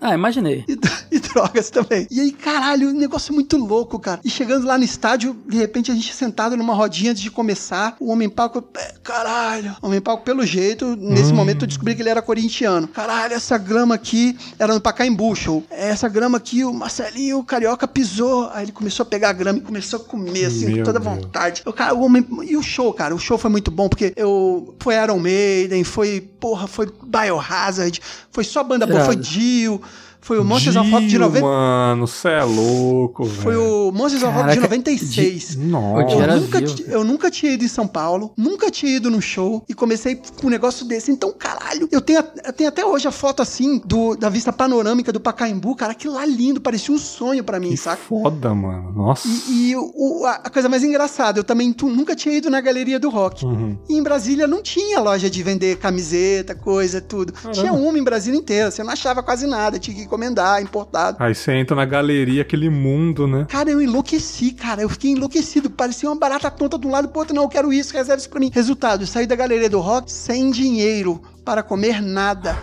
Ah, 0.00 0.14
imaginei. 0.14 0.64
E, 1.10 1.16
e, 1.16 1.20
drogas 1.20 1.70
também. 1.70 2.06
E 2.10 2.20
aí, 2.20 2.32
caralho, 2.32 2.88
um 2.88 2.92
negócio 2.92 3.32
muito 3.32 3.56
louco, 3.56 3.98
cara. 3.98 4.20
E 4.24 4.28
chegando 4.28 4.66
lá 4.66 4.76
no 4.76 4.84
estádio, 4.84 5.36
de 5.48 5.56
repente 5.56 5.90
a 5.90 5.94
gente 5.94 6.12
sentado 6.12 6.56
numa 6.56 6.74
rodinha 6.74 7.12
antes 7.12 7.22
de 7.22 7.30
começar, 7.30 7.96
o 8.00 8.10
Homem 8.10 8.28
Palco, 8.28 8.62
caralho, 9.02 9.76
o 9.80 9.86
Homem 9.86 10.00
Palco, 10.00 10.24
pelo 10.24 10.44
jeito, 10.44 10.96
nesse 10.96 11.32
hum. 11.32 11.36
momento 11.36 11.62
eu 11.62 11.68
descobri 11.68 11.94
que 11.94 12.02
ele 12.02 12.08
era 12.08 12.20
corintiano. 12.20 12.88
Caralho, 12.88 13.34
essa 13.34 13.56
grama 13.56 13.94
aqui 13.94 14.36
era 14.58 14.74
no 14.74 14.80
Pacaembu 14.80 15.34
Show. 15.34 15.64
Essa 15.70 16.08
grama 16.08 16.38
aqui, 16.38 16.64
o 16.64 16.72
Marcelinho, 16.72 17.38
o 17.38 17.44
Carioca 17.44 17.86
pisou. 17.86 18.50
Aí 18.52 18.64
ele 18.64 18.72
começou 18.72 19.04
a 19.04 19.06
pegar 19.06 19.30
a 19.30 19.32
grama 19.32 19.58
e 19.58 19.62
começou 19.62 20.00
a 20.00 20.04
comer, 20.04 20.46
assim, 20.46 20.66
Meu 20.66 20.78
com 20.78 20.82
toda 20.84 21.00
Deus. 21.00 21.14
vontade. 21.14 21.62
Eu, 21.64 21.72
cara, 21.72 21.94
o 21.94 22.02
homem... 22.02 22.26
E 22.42 22.56
o 22.56 22.62
show, 22.62 22.92
cara, 22.92 23.14
o 23.14 23.18
show 23.18 23.38
foi 23.38 23.50
muito 23.50 23.70
bom, 23.70 23.88
porque 23.88 24.13
eu... 24.16 24.74
Foi 24.78 24.94
Iron 24.94 25.18
Maiden, 25.18 25.84
foi, 25.84 26.20
porra, 26.40 26.66
foi 26.66 26.92
Biohazard, 27.02 28.00
foi 28.30 28.44
só 28.44 28.62
banda 28.62 28.86
boa, 28.86 29.04
foi 29.04 29.16
Dio... 29.16 29.80
Foi 30.24 30.38
o 30.38 30.44
Monsters 30.44 30.74
of 30.76 30.90
Rock 30.90 31.06
de 31.06 31.18
90. 31.18 31.44
Mano, 31.44 32.06
cê 32.06 32.30
é 32.30 32.42
louco, 32.42 33.24
velho. 33.24 33.42
Foi 33.42 33.56
o 33.56 33.92
Monsters 33.92 34.22
of 34.22 34.32
Rock 34.32 34.54
de 34.54 34.60
96. 34.60 35.48
De... 35.50 35.58
Nossa. 35.58 36.14
Eu 36.14 36.40
nunca, 36.40 36.58
eu 36.88 37.04
nunca 37.04 37.30
tinha 37.30 37.52
ido 37.52 37.62
em 37.62 37.68
São 37.68 37.86
Paulo, 37.86 38.32
nunca 38.34 38.70
tinha 38.70 38.96
ido 38.96 39.10
no 39.10 39.20
show 39.20 39.62
e 39.68 39.74
comecei 39.74 40.18
com 40.40 40.46
um 40.46 40.50
negócio 40.50 40.86
desse. 40.86 41.12
Então, 41.12 41.30
caralho, 41.30 41.86
eu 41.92 42.00
tenho, 42.00 42.24
eu 42.42 42.52
tenho 42.54 42.70
até 42.70 42.82
hoje 42.86 43.06
a 43.06 43.10
foto 43.10 43.42
assim 43.42 43.82
do, 43.84 44.16
da 44.16 44.30
vista 44.30 44.50
panorâmica 44.50 45.12
do 45.12 45.20
Pacaembu, 45.20 45.76
cara, 45.76 45.92
que 45.92 46.08
lá 46.08 46.24
lindo, 46.24 46.58
parecia 46.58 46.94
um 46.94 46.98
sonho 46.98 47.44
para 47.44 47.60
mim, 47.60 47.68
que 47.68 47.76
saca? 47.76 48.00
Foda, 48.08 48.54
mano. 48.54 48.92
Nossa. 48.92 49.28
E, 49.28 49.72
e 49.72 49.76
o, 49.76 50.24
a, 50.24 50.48
coisa 50.48 50.70
mais 50.70 50.82
engraçada, 50.82 51.38
eu 51.38 51.44
também 51.44 51.70
tu, 51.70 51.90
nunca 51.90 52.16
tinha 52.16 52.34
ido 52.34 52.48
na 52.48 52.62
galeria 52.62 52.98
do 52.98 53.10
rock. 53.10 53.44
Uhum. 53.44 53.76
E 53.90 53.98
em 53.98 54.02
Brasília 54.02 54.46
não 54.46 54.62
tinha 54.62 55.00
loja 55.00 55.28
de 55.28 55.42
vender 55.42 55.76
camiseta, 55.76 56.54
coisa, 56.54 56.98
tudo. 56.98 57.30
Caramba. 57.34 57.52
Tinha 57.52 57.74
uma 57.74 57.98
em 57.98 58.02
Brasília 58.02 58.38
inteira, 58.40 58.70
você 58.70 58.82
não 58.82 58.90
achava 58.90 59.22
quase 59.22 59.46
nada, 59.46 59.78
tinha 59.78 59.94
que 59.94 60.13
encomendar, 60.14 60.62
importar 60.62 60.84
importado. 60.84 61.16
Aí 61.20 61.34
você 61.34 61.52
entra 61.52 61.76
na 61.76 61.84
galeria, 61.84 62.42
aquele 62.42 62.68
mundo, 62.68 63.26
né? 63.26 63.46
Cara, 63.48 63.70
eu 63.70 63.80
enlouqueci, 63.80 64.52
cara. 64.52 64.82
Eu 64.82 64.88
fiquei 64.88 65.12
enlouquecido. 65.12 65.70
Parecia 65.70 66.08
uma 66.08 66.16
barata 66.16 66.50
tonta 66.50 66.78
de 66.78 66.86
um 66.86 66.90
lado 66.90 67.08
pro 67.08 67.20
outro. 67.20 67.34
Não, 67.34 67.44
eu 67.44 67.48
quero 67.48 67.72
isso, 67.72 67.92
reserva 67.92 68.20
isso 68.20 68.30
pra 68.30 68.40
mim. 68.40 68.50
Resultado, 68.52 69.02
eu 69.02 69.06
saí 69.06 69.26
da 69.26 69.36
galeria 69.36 69.68
do 69.68 69.80
rock 69.80 70.10
sem 70.10 70.50
dinheiro 70.50 71.22
para 71.44 71.62
comer 71.62 72.00
nada. 72.00 72.56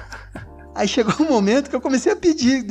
Aí 0.81 0.87
chegou 0.87 1.13
um 1.19 1.29
momento 1.29 1.69
que 1.69 1.75
eu 1.75 1.79
comecei 1.79 2.11
a 2.11 2.15
pedir, 2.15 2.65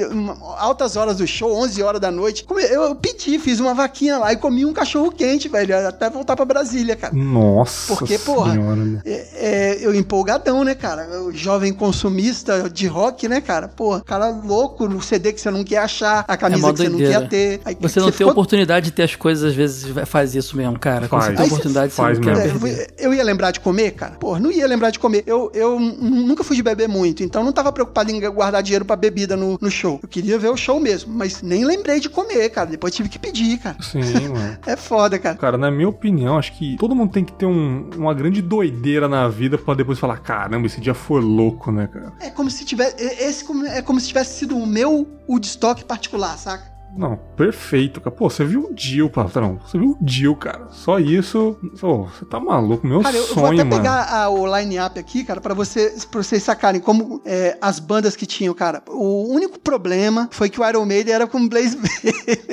altas 0.59 0.97
horas 0.97 1.19
do 1.19 1.27
show, 1.29 1.55
11 1.55 1.81
horas 1.81 2.01
da 2.01 2.11
noite. 2.11 2.45
Eu 2.69 2.93
pedi, 2.97 3.39
fiz 3.39 3.61
uma 3.61 3.73
vaquinha 3.73 4.19
lá 4.19 4.33
e 4.33 4.37
comi 4.37 4.65
um 4.65 4.73
cachorro 4.73 5.13
quente, 5.13 5.49
velho, 5.49 5.87
até 5.87 6.11
voltar 6.11 6.35
pra 6.35 6.45
Brasília, 6.45 6.97
cara. 6.97 7.15
Nossa. 7.15 7.95
Porque, 7.95 8.19
porra, 8.19 8.57
né? 8.57 9.01
é, 9.05 9.29
é, 9.35 9.79
eu 9.81 9.95
empolgadão, 9.95 10.65
né, 10.65 10.75
cara? 10.75 11.23
O 11.23 11.33
jovem 11.33 11.73
consumista 11.73 12.69
de 12.69 12.89
rock, 12.89 13.29
né, 13.29 13.41
cara? 13.41 13.69
Porra, 13.69 14.01
cara 14.01 14.29
louco 14.29 14.89
no 14.89 15.01
CD 15.01 15.33
que 15.33 15.41
você 15.41 15.53
não 15.53 15.63
quer 15.63 15.79
achar, 15.79 16.25
a 16.27 16.37
camisa 16.37 16.67
é 16.67 16.73
que 16.73 16.79
você 16.79 16.89
não 16.89 16.99
quer 16.99 17.29
ter. 17.29 17.61
Aí, 17.65 17.77
você 17.81 18.01
não 18.01 18.07
você 18.07 18.11
tem 18.11 18.19
ficou... 18.19 18.33
oportunidade 18.33 18.87
de 18.87 18.91
ter 18.91 19.05
as 19.05 19.15
coisas, 19.15 19.51
às 19.51 19.55
vezes 19.55 19.87
faz 20.07 20.35
isso 20.35 20.57
mesmo, 20.57 20.77
cara. 20.81 21.07
Faz. 21.07 21.27
Você 21.27 21.35
tem 21.35 21.47
oportunidade, 21.47 21.93
faz 21.93 22.19
você 22.19 22.25
mesmo. 22.29 22.67
É, 22.67 22.89
eu 22.99 23.15
ia 23.15 23.23
lembrar 23.23 23.53
de 23.53 23.61
comer, 23.61 23.93
cara? 23.93 24.17
Porra, 24.17 24.41
não 24.41 24.51
ia 24.51 24.67
lembrar 24.67 24.91
de 24.91 24.99
comer. 24.99 25.23
Eu, 25.29 25.49
eu 25.55 25.79
nunca 25.79 26.43
fui 26.43 26.57
de 26.57 26.63
beber 26.65 26.89
muito, 26.89 27.23
então 27.23 27.45
não 27.45 27.53
tava 27.53 27.71
preocupado 27.71 28.00
em 28.09 28.21
guardar 28.31 28.63
dinheiro 28.63 28.85
pra 28.85 28.97
bebida 28.97 29.37
no, 29.37 29.59
no 29.61 29.71
show. 29.71 29.99
Eu 30.03 30.09
queria 30.09 30.39
ver 30.39 30.49
o 30.49 30.57
show 30.57 30.79
mesmo, 30.81 31.13
mas 31.13 31.43
nem 31.43 31.65
lembrei 31.65 32.01
de 32.01 32.09
comer, 32.09 32.49
cara. 32.51 32.71
Depois 32.71 32.95
tive 32.95 33.09
que 33.09 33.19
pedir, 33.19 33.59
cara. 33.59 33.77
Sim, 33.83 34.29
mano. 34.29 34.59
é 34.67 34.77
foda, 34.77 35.19
cara. 35.19 35.37
Cara, 35.37 35.59
na 35.59 35.71
minha 35.71 35.89
opinião, 35.89 36.39
acho 36.39 36.53
que 36.53 36.77
todo 36.77 36.95
mundo 36.95 37.13
tem 37.13 37.25
que 37.25 37.33
ter 37.33 37.47
um, 37.47 37.91
uma 37.97 38.15
grande 38.15 38.41
doideira 38.41 39.09
na 39.09 39.29
vida 39.29 39.59
pra 39.59 39.75
depois 39.75 39.99
falar: 39.99 40.19
caramba, 40.19 40.67
esse 40.67 40.81
dia 40.81 40.95
foi 40.95 41.21
louco, 41.21 41.71
né, 41.73 41.87
cara? 41.87 42.13
É 42.21 42.31
como 42.31 42.51
se 42.51 42.65
tivesse. 42.65 42.97
Esse 43.03 43.45
é 43.69 43.83
como 43.83 44.01
se 44.01 44.09
tivesse 44.09 44.39
sido 44.39 44.57
o 44.57 44.67
meu 44.67 45.07
Woodstock 45.29 45.85
particular, 45.85 46.37
saca? 46.39 46.70
Não, 46.97 47.17
perfeito, 47.37 48.01
cara. 48.01 48.15
Pô, 48.15 48.29
você 48.29 48.45
viu 48.45 48.69
o 48.71 48.75
Dio, 48.75 49.09
patrão. 49.09 49.61
Você 49.65 49.79
viu 49.79 49.97
o 50.01 50.05
Dio, 50.05 50.35
cara. 50.35 50.69
Só 50.71 50.99
isso. 50.99 51.57
Pô, 51.81 52.05
você 52.05 52.25
tá 52.25 52.41
maluco. 52.41 52.87
Meu 52.87 53.01
cara, 53.01 53.17
eu, 53.17 53.23
sonho, 53.25 53.43
mano. 53.43 53.61
Eu 53.61 53.67
vou 53.67 53.67
até 53.67 53.77
pegar 53.77 54.15
a, 54.15 54.29
o 54.29 54.59
line-up 54.59 54.99
aqui, 54.99 55.25
cara, 55.25 55.41
pra, 55.41 55.55
você, 55.55 55.95
pra 56.11 56.23
vocês 56.23 56.43
sacarem 56.43 56.81
como 56.81 57.23
é, 57.25 57.57
as 57.61 57.79
bandas 57.79 58.17
que 58.17 58.27
tinham, 58.27 58.53
cara. 58.55 58.83
O 58.89 59.33
único 59.33 59.59
problema 59.59 60.29
foi 60.33 60.51
que 60.51 60.61
o 60.61 60.69
Iron 60.69 60.85
Maiden 60.85 61.15
era 61.15 61.27
com 61.27 61.39
o 61.39 61.49
Blaze 61.49 61.79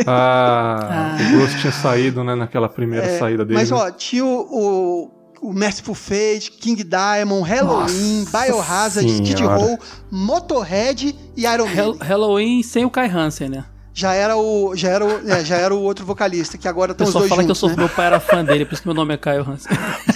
Ah, 0.05 1.15
ah, 1.15 1.17
o 1.19 1.37
Bruce 1.37 1.59
tinha 1.59 1.73
saído, 1.73 2.23
né, 2.23 2.35
naquela 2.35 2.69
primeira 2.69 3.05
é, 3.05 3.19
saída 3.19 3.43
dele. 3.43 3.59
Mas, 3.59 3.71
ó, 3.71 3.91
tinha 3.91 4.25
o, 4.25 4.47
o 4.49 5.17
o 5.39 5.53
Merciful 5.53 5.93
Fate, 5.93 6.51
King 6.59 6.83
Diamond, 6.83 7.47
Halloween, 7.47 8.23
Nossa 8.23 8.45
Biohazard, 8.45 9.21
Kid 9.21 9.43
Roll, 9.43 9.77
Motorhead 10.09 11.15
e 11.35 11.45
Iron 11.45 11.67
Maiden. 11.67 11.97
Halloween 12.01 12.63
sem 12.63 12.85
o 12.85 12.89
Kai 12.89 13.07
Hansen, 13.07 13.49
né? 13.49 13.65
Já 13.97 14.13
era 14.13 14.37
o 14.37 14.75
já 14.75 14.89
era 14.89 15.03
o, 15.03 15.27
é, 15.27 15.43
já 15.43 15.55
era 15.55 15.73
o 15.73 15.81
outro 15.81 16.05
vocalista, 16.05 16.55
que 16.55 16.67
agora 16.67 16.91
estão 16.91 17.07
os 17.07 17.13
dois 17.13 17.27
fala 17.27 17.41
juntos, 17.41 17.59
que 17.59 17.65
eu 17.65 17.69
sou, 17.69 17.75
né? 17.75 17.75
meu 17.83 17.89
pai 17.89 18.05
era 18.05 18.19
fã 18.19 18.45
dele, 18.45 18.63
por 18.63 18.73
isso 18.73 18.83
que 18.83 18.87
meu 18.87 18.93
nome 18.93 19.15
é 19.15 19.17
Caio 19.17 19.41
Hansen. 19.41 19.75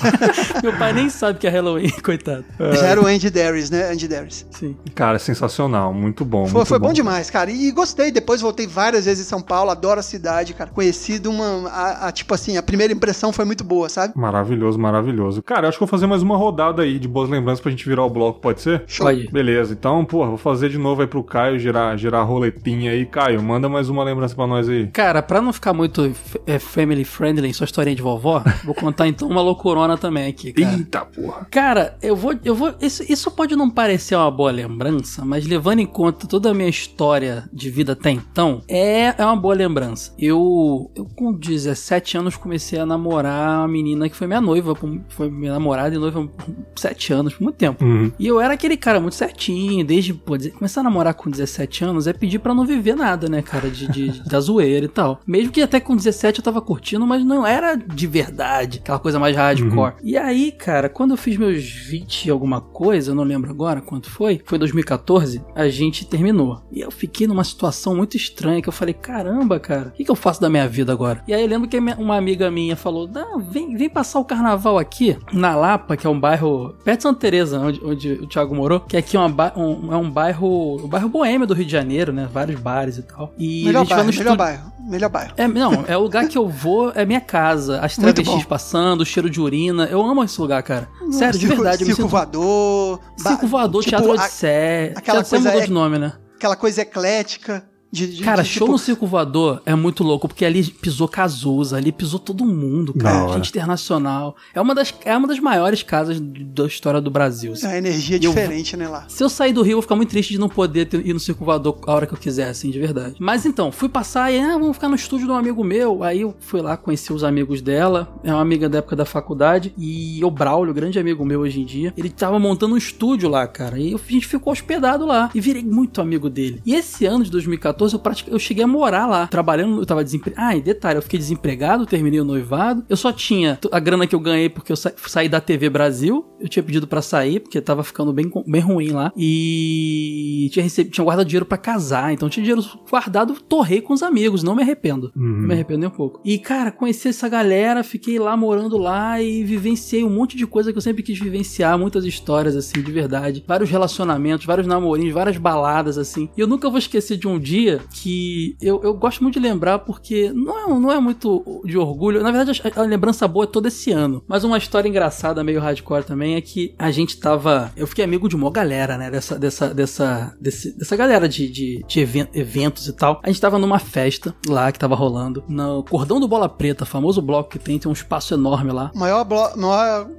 meu 0.61 0.77
pai 0.77 0.93
nem 0.93 1.09
sabe 1.09 1.39
que 1.39 1.47
é 1.47 1.49
Halloween, 1.49 1.89
coitado. 2.05 2.45
Já 2.59 2.86
era 2.86 3.01
o 3.01 3.07
Andy 3.07 3.32
Darius, 3.32 3.71
né? 3.71 3.91
Andy 3.91 4.07
Darius. 4.07 4.45
Sim. 4.51 4.77
Cara, 4.93 5.17
sensacional, 5.17 5.91
muito 5.95 6.23
bom. 6.23 6.45
Foi, 6.45 6.53
muito 6.57 6.67
foi 6.67 6.77
bom. 6.77 6.88
bom. 6.89 6.93
demais, 6.93 7.32
cara. 7.32 7.49
E 7.49 7.71
gostei, 7.71 8.11
depois 8.11 8.39
voltei 8.39 8.67
várias 8.67 9.05
vezes 9.05 9.25
em 9.25 9.27
São 9.27 9.41
Paulo, 9.41 9.71
adoro 9.71 9.99
a 9.99 10.03
cidade, 10.03 10.53
cara. 10.53 10.69
Conhecido 10.69 11.32
uma, 11.32 11.67
a, 11.67 12.07
a, 12.09 12.11
tipo 12.11 12.36
assim, 12.36 12.57
a 12.57 12.61
primeira 12.63 12.93
impressão 12.93 13.34
foi 13.34 13.45
muito 13.45 13.63
boa, 13.63 13.89
sabe? 13.89 14.13
Maravilhoso, 14.15 14.77
maravilhoso. 14.77 15.41
Cara, 15.41 15.65
eu 15.65 15.69
acho 15.69 15.79
que 15.79 15.84
vou 15.84 15.88
fazer 15.88 16.05
mais 16.05 16.21
uma 16.21 16.38
rodada 16.38 16.84
aí 16.84 16.99
de 16.99 17.07
boas 17.07 17.32
lembranças 17.32 17.59
pra 17.59 17.71
gente 17.71 17.89
virar 17.89 18.05
o 18.05 18.09
bloco, 18.11 18.41
pode 18.41 18.61
ser? 18.61 18.84
Show. 18.86 19.07
Pode. 19.07 19.27
Beleza, 19.32 19.73
então, 19.73 20.05
porra, 20.05 20.27
vou 20.27 20.38
fazer 20.38 20.69
de 20.69 20.77
novo 20.77 21.01
aí 21.01 21.07
pro 21.07 21.23
Caio, 21.23 21.57
girar, 21.57 21.97
girar 21.97 22.21
a 22.21 22.23
roletinha 22.23 22.91
aí. 22.91 23.07
Caio, 23.07 23.41
manda 23.41 23.70
mais 23.72 23.89
uma 23.89 24.03
lembrança 24.03 24.36
pra 24.36 24.45
nós 24.45 24.69
aí. 24.69 24.88
Cara, 24.88 25.22
pra 25.22 25.41
não 25.41 25.51
ficar 25.53 25.74
muito 25.74 26.13
é, 26.45 26.59
family 26.59 27.03
friendly, 27.03 27.53
só 27.53 27.63
historinha 27.63 27.95
de 27.95 28.01
vovó, 28.01 28.43
vou 28.63 28.76
contar 28.76 29.07
então 29.07 29.28
uma 29.28 29.41
loucurona 29.41 29.97
também 29.97 30.28
aqui, 30.28 30.53
cara. 30.53 30.78
Eita 30.78 31.05
porra. 31.05 31.47
Cara, 31.49 31.97
eu 32.01 32.15
vou. 32.15 32.34
Eu 32.43 32.55
vou 32.55 32.74
isso, 32.82 33.03
isso 33.09 33.32
pode 33.32 33.55
não 33.55 33.69
parecer 33.69 34.15
uma 34.15 34.30
boa 34.30 34.51
lembrança, 34.51 35.24
mas 35.26 35.45
levando 35.47 35.80
em 35.80 35.86
conta 35.86 36.28
toda 36.28 36.51
a 36.51 36.53
minha 36.53 36.69
história 36.69 37.49
de 37.51 37.69
vida 37.69 37.93
até 37.93 38.11
então, 38.11 38.61
é, 38.67 39.13
é 39.17 39.26
uma 39.26 39.36
boa 39.36 39.55
lembrança. 39.55 40.13
Eu, 40.19 40.91
eu, 40.95 41.05
com 41.15 41.34
17 41.34 42.17
anos, 42.17 42.36
comecei 42.36 42.80
a 42.80 42.86
namorar 42.86 43.59
uma 43.59 43.67
menina 43.67 44.09
que 44.09 44.15
foi 44.15 44.28
minha 44.28 44.41
noiva, 44.41 44.76
foi 45.09 45.30
minha 45.30 45.53
namorada 45.53 45.95
e 45.95 45.97
noiva 45.97 46.28
por 46.28 46.55
7 46.76 47.13
anos, 47.13 47.34
por 47.34 47.43
muito 47.43 47.55
tempo. 47.55 47.84
Uhum. 47.84 48.11
E 48.19 48.28
eu 48.28 48.39
era 48.39 48.53
aquele 48.53 48.78
cara 48.78 48.99
muito 48.99 49.15
certinho, 49.15 49.86
desde 49.86 50.13
pô, 50.13 50.38
começar 50.53 50.82
a 50.82 50.84
namorar 50.84 51.13
com 51.13 51.30
17 51.30 51.84
anos 51.84 52.07
é 52.07 52.13
pedir 52.13 52.39
para 52.39 52.53
não 52.53 52.65
viver 52.65 52.95
nada, 52.95 53.30
né, 53.30 53.41
cara? 53.41 53.61
De, 53.70 53.88
de, 53.88 54.30
da 54.30 54.39
zoeira 54.39 54.86
e 54.86 54.89
tal. 54.89 55.20
Mesmo 55.26 55.51
que 55.51 55.62
até 55.62 55.80
com 55.80 55.95
17 55.95 56.39
eu 56.39 56.43
tava 56.43 56.62
curtindo, 56.62 57.05
mas 57.05 57.24
não 57.24 57.45
era 57.45 57.76
de 57.76 58.07
verdade, 58.07 58.80
aquela 58.80 58.99
coisa 58.99 59.20
mais 59.20 59.36
hardcore. 59.36 59.93
Uhum. 59.93 59.99
E 60.03 60.18
aí, 60.18 60.51
cara, 60.51 60.89
quando 60.89 61.12
eu 61.12 61.18
fiz 61.18 61.38
meus 61.38 61.64
20 61.64 62.26
e 62.26 62.32
alguma 62.32 62.62
coisa, 62.62 63.12
eu 63.12 63.16
não 63.16 63.24
lembro 63.24 63.49
agora 63.49 63.82
quanto 63.82 64.09
foi, 64.09 64.41
foi 64.45 64.57
2014, 64.57 65.43
a 65.55 65.68
gente 65.68 66.05
terminou. 66.05 66.62
E 66.72 66.82
eu 66.82 66.91
fiquei 66.91 67.28
numa 67.28 67.43
situação 67.43 67.95
muito 67.95 68.18
estranha 68.18 68.62
que 68.62 68.70
eu 68.70 68.74
falei, 68.74 68.93
caramba, 68.93 69.59
cara, 69.59 69.89
o 69.89 69.91
que, 69.91 70.05
que 70.05 70.12
eu 70.12 70.16
faço 70.16 70.41
da 70.41 70.49
minha 70.49 70.68
vida 70.68 70.91
agora? 70.91 71.24
E 71.28 71.34
aí 71.34 71.41
eu 71.41 71.47
lembro 71.47 71.68
que 71.68 71.78
uma 71.78 72.16
amiga 72.16 72.49
minha 72.51 72.76
falou, 72.76 73.07
não, 73.07 73.39
vem, 73.39 73.76
vem 73.76 73.89
passar 73.89 74.20
o 74.20 74.26
carnaval 74.26 74.78
aqui, 74.78 75.18
na 75.32 75.55
Lapa, 75.55 75.97
que 75.97 76.07
é 76.07 76.09
um 76.09 76.20
bairro 76.20 76.76
perto 76.84 76.97
de 76.97 77.03
Santa 77.03 77.20
Teresa, 77.20 77.59
onde, 77.59 77.82
onde 77.84 78.12
o 78.14 78.28
Thiago 78.28 78.55
morou, 78.55 78.80
que 78.80 78.97
aqui 78.97 79.18
é, 79.18 79.20
uma, 79.20 79.53
um, 79.57 79.93
é 79.93 79.97
um 79.97 80.09
bairro, 80.09 80.84
um 80.84 80.88
bairro 80.88 81.09
boêmio 81.09 81.47
do 81.47 81.53
Rio 81.53 81.66
de 81.66 81.72
Janeiro, 81.72 82.12
né? 82.12 82.28
Vários 82.32 82.59
bares 82.59 82.97
e 82.97 83.03
tal. 83.03 83.34
E 83.38 83.51
melhor 83.66 83.86
bairro, 83.86 84.06
melhor 84.06 84.38
bairro, 84.38 84.72
melhor 84.80 85.10
bairro. 85.10 85.34
É, 85.38 85.47
não, 85.47 85.86
é 85.88 85.97
o 85.97 86.02
lugar 86.02 86.28
que 86.28 86.38
eu 86.38 86.47
vou, 86.47 86.91
é 86.95 87.06
minha 87.06 87.22
casa. 87.22 87.80
As 87.80 87.95
travestis 87.95 88.45
passando, 88.45 89.02
o 89.02 89.06
cheiro 89.06 89.30
de 89.30 89.39
urina. 89.39 89.86
Eu 89.86 90.02
amo 90.02 90.24
esse 90.24 90.39
lugar, 90.39 90.62
cara. 90.64 90.89
Sério, 91.12 91.39
circo, 91.39 91.39
de 91.39 91.47
verdade. 91.47 91.86
Circo 91.86 92.08
voador. 92.08 92.99
Circo 93.18 93.47
voador, 93.47 93.84
tipo, 93.84 93.97
teatro 93.97 94.18
de 94.18 94.30
sé. 94.30 94.93
Aquela 94.95 95.24
coisa 95.24 95.45
mudou 95.45 95.62
é, 95.62 95.66
de 95.66 95.72
nome, 95.72 95.99
né? 95.99 96.14
Aquela 96.36 96.56
coisa 96.56 96.82
eclética. 96.82 97.64
De, 97.91 98.07
de, 98.07 98.23
cara, 98.23 98.41
de, 98.41 98.49
show 98.49 98.67
tipo... 98.67 98.71
no 98.71 98.77
Circo 98.77 99.05
Voador 99.05 99.61
é 99.65 99.75
muito 99.75 100.03
louco, 100.03 100.27
porque 100.27 100.45
ali 100.45 100.63
pisou 100.63 101.07
Cazuza, 101.07 101.77
ali 101.77 101.91
pisou 101.91 102.19
todo 102.19 102.45
mundo, 102.45 102.93
cara. 102.93 103.33
Gente 103.33 103.49
internacional. 103.49 104.35
É 104.53 104.61
uma, 104.61 104.73
das, 104.73 104.93
é 105.03 105.15
uma 105.15 105.27
das 105.27 105.39
maiores 105.39 105.83
casas 105.83 106.19
da 106.19 106.65
história 106.65 107.01
do 107.01 107.11
Brasil. 107.11 107.53
É 107.61 107.67
a 107.67 107.77
energia 107.77 108.17
diferente, 108.17 108.73
eu, 108.73 108.79
né, 108.79 108.87
lá. 108.87 109.05
Se 109.09 109.23
eu 109.23 109.29
sair 109.29 109.51
do 109.51 109.61
Rio, 109.61 109.73
eu 109.73 109.77
vou 109.77 109.81
ficar 109.81 109.95
muito 109.95 110.09
triste 110.09 110.31
de 110.31 110.39
não 110.39 110.47
poder 110.47 110.85
ter, 110.85 111.05
ir 111.05 111.13
no 111.13 111.19
Circo 111.19 111.43
Voador 111.43 111.77
a 111.85 111.93
hora 111.93 112.07
que 112.07 112.13
eu 112.13 112.17
quiser, 112.17 112.49
assim, 112.49 112.69
de 112.71 112.79
verdade. 112.79 113.15
Mas 113.19 113.45
então, 113.45 113.71
fui 113.71 113.89
passar 113.89 114.31
e, 114.31 114.39
ah, 114.39 114.57
vamos 114.57 114.75
ficar 114.75 114.87
no 114.87 114.95
estúdio 114.95 115.25
de 115.25 115.31
um 115.31 115.35
amigo 115.35 115.63
meu. 115.63 116.03
Aí 116.03 116.21
eu 116.21 116.33
fui 116.39 116.61
lá, 116.61 116.77
conheci 116.77 117.11
os 117.11 117.23
amigos 117.23 117.61
dela. 117.61 118.13
É 118.23 118.31
uma 118.31 118.41
amiga 118.41 118.69
da 118.69 118.77
época 118.77 118.95
da 118.95 119.05
faculdade. 119.05 119.73
E 119.77 120.23
o 120.23 120.31
Braulio, 120.31 120.73
grande 120.73 120.97
amigo 120.97 121.25
meu 121.25 121.41
hoje 121.41 121.59
em 121.59 121.65
dia, 121.65 121.93
ele 121.97 122.09
tava 122.09 122.39
montando 122.39 122.75
um 122.75 122.77
estúdio 122.77 123.27
lá, 123.27 123.45
cara. 123.47 123.77
E 123.77 123.93
a 123.93 124.11
gente 124.11 124.27
ficou 124.27 124.53
hospedado 124.53 125.05
lá. 125.05 125.29
E 125.35 125.41
virei 125.41 125.63
muito 125.63 125.99
amigo 125.99 126.29
dele. 126.29 126.61
E 126.65 126.73
esse 126.73 127.05
ano 127.05 127.23
de 127.23 127.31
2014, 127.31 127.80
2014 127.82 127.93
eu, 127.93 127.99
pratic... 127.99 128.27
eu 128.27 128.39
cheguei 128.39 128.63
a 128.63 128.67
morar 128.67 129.07
lá, 129.07 129.27
trabalhando, 129.27 129.82
eu 129.82 129.86
tava 129.86 130.03
desempregado. 130.03 130.47
Ah, 130.47 130.55
e 130.55 130.61
detalhe, 130.61 130.97
eu 130.97 131.01
fiquei 131.01 131.19
desempregado, 131.19 131.86
terminei 131.86 132.19
o 132.19 132.23
noivado. 132.23 132.84
Eu 132.88 132.97
só 132.97 133.11
tinha 133.11 133.59
a 133.71 133.79
grana 133.79 134.05
que 134.05 134.15
eu 134.15 134.19
ganhei 134.19 134.49
porque 134.49 134.71
eu 134.71 134.75
sa... 134.75 134.91
saí 135.07 135.27
da 135.27 135.41
TV 135.41 135.69
Brasil. 135.69 136.25
Eu 136.39 136.49
tinha 136.49 136.63
pedido 136.63 136.88
para 136.88 137.01
sair, 137.01 137.39
porque 137.39 137.61
tava 137.61 137.84
ficando 137.84 138.11
bem, 138.11 138.32
bem 138.47 138.61
ruim 138.61 138.89
lá. 138.89 139.11
E 139.15 140.49
tinha, 140.51 140.63
recebido, 140.63 140.93
tinha 140.93 141.05
guardado 141.05 141.27
dinheiro 141.27 141.45
para 141.45 141.57
casar. 141.57 142.13
Então 142.13 142.29
tinha 142.29 142.43
dinheiro 142.43 142.67
guardado, 142.89 143.34
torrei 143.34 143.82
com 143.82 143.93
os 143.93 144.01
amigos. 144.01 144.43
Não 144.43 144.55
me 144.55 144.63
arrependo. 144.63 145.11
Uhum. 145.15 145.23
Não 145.23 145.47
me 145.47 145.53
arrependo 145.53 145.79
nem 145.82 145.88
um 145.88 145.91
pouco. 145.91 146.19
E, 146.25 146.39
cara, 146.39 146.71
conheci 146.71 147.09
essa 147.09 147.29
galera, 147.29 147.84
fiquei 147.84 148.17
lá 148.17 148.36
morando 148.36 148.77
lá 148.77 149.21
e 149.21 149.43
vivenciei 149.43 150.03
um 150.03 150.09
monte 150.09 150.36
de 150.36 150.47
coisa 150.47 150.71
que 150.71 150.77
eu 150.77 150.82
sempre 150.82 151.03
quis 151.03 151.19
vivenciar. 151.19 151.77
Muitas 151.77 152.05
histórias, 152.05 152.55
assim, 152.55 152.82
de 152.82 152.91
verdade. 152.91 153.43
Vários 153.47 153.69
relacionamentos, 153.69 154.45
vários 154.45 154.67
namorinhos, 154.67 155.13
várias 155.13 155.38
baladas, 155.38 155.97
assim. 155.97 156.29
E 156.36 156.41
eu 156.41 156.47
nunca 156.47 156.69
vou 156.69 156.79
esquecer 156.79 157.17
de 157.17 157.27
um 157.27 157.39
dia 157.39 157.70
dia 157.72 157.82
que 157.91 158.55
eu, 158.61 158.82
eu 158.84 158.93
gosto 158.93 159.22
muito 159.22 159.39
de 159.39 159.47
lembrar 159.47 159.80
porque 159.80 160.32
não 160.34 160.59
é, 160.59 160.80
não 160.80 160.91
é 160.91 160.99
muito 160.99 161.61
de 161.65 161.78
orgulho. 161.78 162.22
Na 162.22 162.32
verdade, 162.32 162.61
a, 162.63 162.82
a 162.82 162.84
lembrança 162.84 163.28
boa 163.28 163.45
é 163.45 163.47
todo 163.47 163.67
esse 163.67 163.91
ano. 163.91 164.24
Mas 164.28 164.43
uma 164.43 164.57
história 164.57 164.89
engraçada, 164.89 165.43
meio 165.43 165.59
hardcore 165.59 166.03
também, 166.03 166.36
é 166.36 166.41
que 166.41 166.74
a 166.78 166.91
gente 166.91 167.17
tava. 167.17 167.72
Eu 167.76 167.88
fiquei 167.88 168.03
amigo 168.03 168.28
de 168.28 168.36
uma 168.36 168.51
galera, 168.51 168.97
né? 168.97 169.09
Dessa, 169.09 169.38
dessa, 169.38 169.74
dessa, 169.74 170.36
desse, 170.39 170.78
dessa 170.78 170.95
galera 170.95 171.28
de, 171.28 171.49
de, 171.49 171.86
de 171.88 171.99
eventos 172.34 172.88
e 172.88 172.93
tal. 172.93 173.19
A 173.24 173.28
gente 173.28 173.41
tava 173.41 173.59
numa 173.59 173.80
festa 173.80 174.36
lá 174.47 174.72
que 174.72 174.80
tava 174.80 174.95
rolando. 174.95 175.43
No 175.47 175.84
Cordão 175.84 176.19
do 176.19 176.28
Bola 176.28 176.49
Preta, 176.49 176.86
famoso 176.86 177.22
bloco 177.22 177.49
que 177.49 177.59
tem, 177.59 177.78
tem 177.78 177.89
um 177.89 177.93
espaço 177.93 178.34
enorme 178.34 178.72
lá. 178.72 178.91
Maior 178.95 179.24
bloco. 179.24 179.59